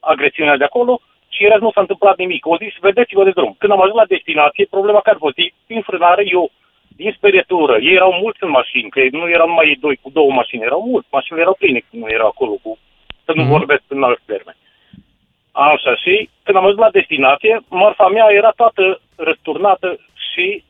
agresiunea 0.00 0.56
de 0.56 0.64
acolo 0.64 1.00
și 1.34 1.42
în 1.42 1.48
rest 1.50 1.60
nu 1.66 1.70
s-a 1.74 1.80
întâmplat 1.80 2.16
nimic. 2.16 2.46
O 2.46 2.56
zis, 2.62 2.72
vedeți-vă 2.80 3.24
de 3.24 3.30
drum. 3.38 3.54
Când 3.58 3.72
am 3.72 3.80
ajuns 3.82 3.96
la 4.02 4.12
destinație, 4.14 4.66
problema 4.76 5.00
care 5.00 5.16
a 5.16 5.24
fost, 5.26 5.38
ei, 5.38 5.54
din 5.66 5.82
frânare, 5.88 6.22
eu, 6.38 6.50
din 6.96 7.12
sperietură, 7.16 7.74
ei 7.80 7.94
erau 7.94 8.12
mulți 8.22 8.42
în 8.42 8.50
mașini, 8.50 8.90
că 8.90 9.00
nu 9.10 9.28
erau 9.28 9.46
numai 9.46 9.66
ei 9.68 9.76
doi 9.76 9.96
cu 10.02 10.10
două 10.10 10.30
mașini, 10.32 10.62
erau 10.62 10.82
mulți, 10.86 11.08
mașinile 11.10 11.42
erau 11.42 11.56
pline 11.58 11.80
când 11.90 12.02
nu 12.02 12.08
erau 12.10 12.26
acolo, 12.26 12.52
cu, 12.62 12.78
să 13.24 13.32
nu 13.34 13.42
Mhm. 13.42 13.50
vorbesc 13.50 13.82
în 13.88 14.02
alți 14.02 14.22
termeni. 14.26 14.56
Așa, 15.52 15.96
și 15.96 16.28
când 16.42 16.56
am 16.56 16.64
ajuns 16.64 16.80
la 16.80 16.90
destinație, 16.90 17.60
marfa 17.68 18.08
mea 18.08 18.26
era 18.30 18.50
toată 18.50 19.00
răsturnată 19.16 19.98
și 20.32 20.64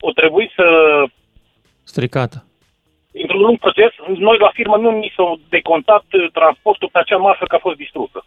o 0.00 0.10
trebuie 0.12 0.50
să 0.56 0.66
Stricată. 1.84 2.44
într-un 3.12 3.40
lung 3.40 3.58
proces, 3.58 3.90
noi 4.16 4.38
la 4.38 4.50
firmă 4.52 4.76
nu 4.76 4.90
ni 4.98 5.12
s-a 5.16 5.34
decontat 5.48 6.04
uh, 6.12 6.30
transportul 6.32 6.88
pe 6.92 6.98
acea 6.98 7.16
marfă 7.16 7.44
că 7.44 7.54
a 7.54 7.58
fost 7.66 7.76
distrusă. 7.76 8.24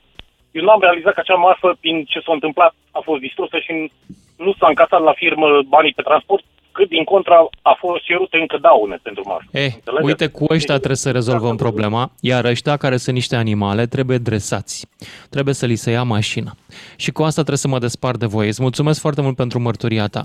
Eu 0.52 0.64
nu 0.64 0.70
am 0.70 0.82
realizat 0.82 1.14
că 1.14 1.20
acea 1.20 1.36
marfă, 1.36 1.78
prin 1.80 2.06
ce 2.06 2.20
s-a 2.20 2.34
întâmplat, 2.34 2.74
a 2.92 3.00
fost 3.00 3.22
distrusă 3.22 3.60
și 3.60 3.92
nu 4.38 4.54
s-a 4.60 4.68
încasat 4.68 5.02
la 5.02 5.14
firmă 5.14 5.62
banii 5.62 5.94
pe 5.94 6.02
transport, 6.02 6.44
cât 6.78 6.90
din 6.90 7.04
contra 7.04 7.50
a 7.62 7.76
fost 7.80 8.04
cerute 8.04 8.38
încă 8.38 8.58
daune 8.62 9.00
pentru 9.02 9.24
marfă. 9.26 9.48
Eh, 9.52 9.72
Înțelegeți? 9.76 10.06
uite, 10.06 10.28
cu 10.28 10.46
ăștia 10.54 10.76
trebuie 10.76 10.98
să 10.98 11.12
rezolvăm 11.12 11.56
problema, 11.56 12.12
iar 12.20 12.46
ăștia 12.46 12.78
care 12.78 12.98
sunt 12.98 13.16
niște 13.16 13.36
animale 13.36 13.86
trebuie 13.86 14.18
dresați. 14.18 14.88
Trebuie 15.30 15.54
să 15.54 15.66
li 15.66 15.76
se 15.76 15.92
ia 15.92 16.04
mașina. 16.04 16.52
Și 16.96 17.12
cu 17.12 17.22
asta 17.22 17.42
trebuie 17.42 17.58
să 17.58 17.68
mă 17.68 17.80
despart 17.80 18.20
de 18.20 18.26
voi. 18.26 18.48
Îți 18.48 18.62
mulțumesc 18.62 19.00
foarte 19.00 19.22
mult 19.22 19.36
pentru 19.36 19.60
mărturia 19.60 20.08
ta. 20.08 20.24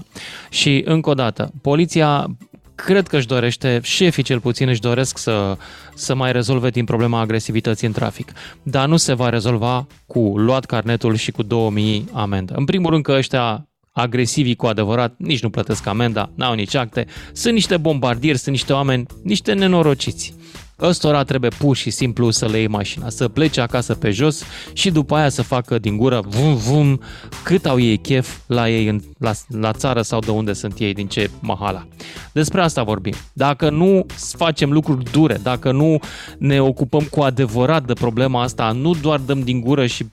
Și 0.51 0.83
încă 0.85 1.11
o 1.11 1.15
dată, 1.15 1.51
poliția 1.63 2.27
cred 2.75 3.07
că 3.07 3.17
își 3.17 3.27
dorește, 3.27 3.81
șefii 3.83 4.23
cel 4.23 4.41
puțin 4.41 4.69
își 4.69 4.81
doresc 4.81 5.19
să, 5.19 5.57
să 5.95 6.15
mai 6.15 6.33
rezolve 6.33 6.71
din 6.71 6.85
problema 6.85 7.21
agresivității 7.21 7.87
în 7.87 7.93
trafic. 7.93 8.33
Dar 8.63 8.89
nu 8.89 8.97
se 8.97 9.15
va 9.15 9.29
rezolva 9.29 9.87
cu 10.07 10.33
luat 10.37 10.65
carnetul 10.65 11.15
și 11.15 11.31
cu 11.31 11.43
2000 11.43 12.05
amendă. 12.13 12.55
În 12.57 12.65
primul 12.65 12.91
rând 12.91 13.03
că 13.03 13.13
ăștia 13.13 13.70
agresivi 13.93 14.55
cu 14.55 14.67
adevărat, 14.67 15.15
nici 15.19 15.43
nu 15.43 15.51
plătesc 15.51 15.87
amenda, 15.87 16.31
n-au 16.35 16.55
nici 16.55 16.75
acte, 16.75 17.07
sunt 17.33 17.55
niște 17.55 17.77
bombardieri, 17.77 18.39
sunt 18.39 18.55
niște 18.55 18.73
oameni, 18.73 19.07
niște 19.23 19.53
nenorociți. 19.53 20.35
Ăstora 20.83 21.23
trebuie 21.23 21.51
pur 21.59 21.77
și 21.77 21.91
simplu 21.91 22.31
să 22.31 22.47
le 22.47 22.59
iei 22.59 22.69
mașina, 22.69 23.09
să 23.09 23.29
plece 23.29 23.61
acasă 23.61 23.95
pe 23.95 24.11
jos 24.11 24.43
și 24.73 24.91
după 24.91 25.15
aia 25.15 25.29
să 25.29 25.43
facă 25.43 25.79
din 25.79 25.97
gură 25.97 26.23
vum 26.27 26.57
vum 26.57 27.01
cât 27.45 27.67
au 27.67 27.81
ei 27.81 27.99
chef 27.99 28.37
la 28.47 28.69
ei 28.69 28.87
în, 28.87 29.01
la, 29.19 29.33
la 29.49 29.73
țară 29.73 30.03
sau 30.03 30.21
de 30.21 30.31
unde 30.31 30.53
sunt 30.53 30.79
ei, 30.79 30.95
din 30.95 31.07
ce 31.07 31.31
mahala. 31.41 31.87
Despre 32.33 32.61
asta 32.61 32.83
vorbim. 32.83 33.15
Dacă 33.33 33.71
nu 33.71 34.07
facem 34.17 34.73
lucruri 34.73 35.11
dure, 35.11 35.39
dacă 35.43 35.73
nu 35.73 35.99
ne 36.39 36.61
ocupăm 36.61 37.07
cu 37.11 37.21
adevărat 37.21 37.85
de 37.85 37.93
problema 37.93 38.43
asta, 38.43 38.73
nu 38.73 38.95
doar 38.95 39.19
dăm 39.19 39.41
din 39.41 39.61
gură 39.61 39.87
și 39.87 40.07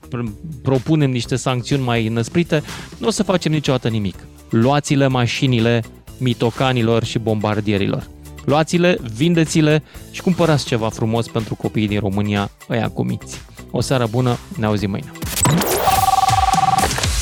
propunem 0.62 1.10
niște 1.10 1.36
sancțiuni 1.36 1.82
mai 1.82 2.08
năsprite, 2.08 2.62
nu 2.98 3.06
o 3.06 3.10
să 3.10 3.22
facem 3.22 3.52
niciodată 3.52 3.88
nimic. 3.88 4.14
Luați-le 4.50 5.06
mașinile 5.06 5.84
mitocanilor 6.18 7.04
și 7.04 7.18
bombardierilor. 7.18 8.08
Luați-le, 8.48 8.98
vindeți-le 9.14 9.82
și 10.10 10.22
cumpărați 10.22 10.66
ceva 10.66 10.88
frumos 10.88 11.26
pentru 11.26 11.54
copiii 11.54 11.88
din 11.88 12.00
România, 12.00 12.50
ăia 12.70 12.88
cu 12.88 13.02
miți. 13.02 13.40
O 13.70 13.80
seară 13.80 14.06
bună, 14.06 14.38
ne 14.56 14.66
auzim 14.66 14.90
mâine. 14.90 15.12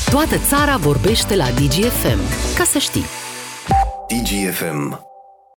Toată 0.09 0.37
țara 0.47 0.77
vorbește 0.77 1.35
la 1.35 1.45
DGFM. 1.45 2.19
Ca 2.57 2.63
să 2.63 2.77
știi. 2.77 3.05
DGFM 4.07 5.06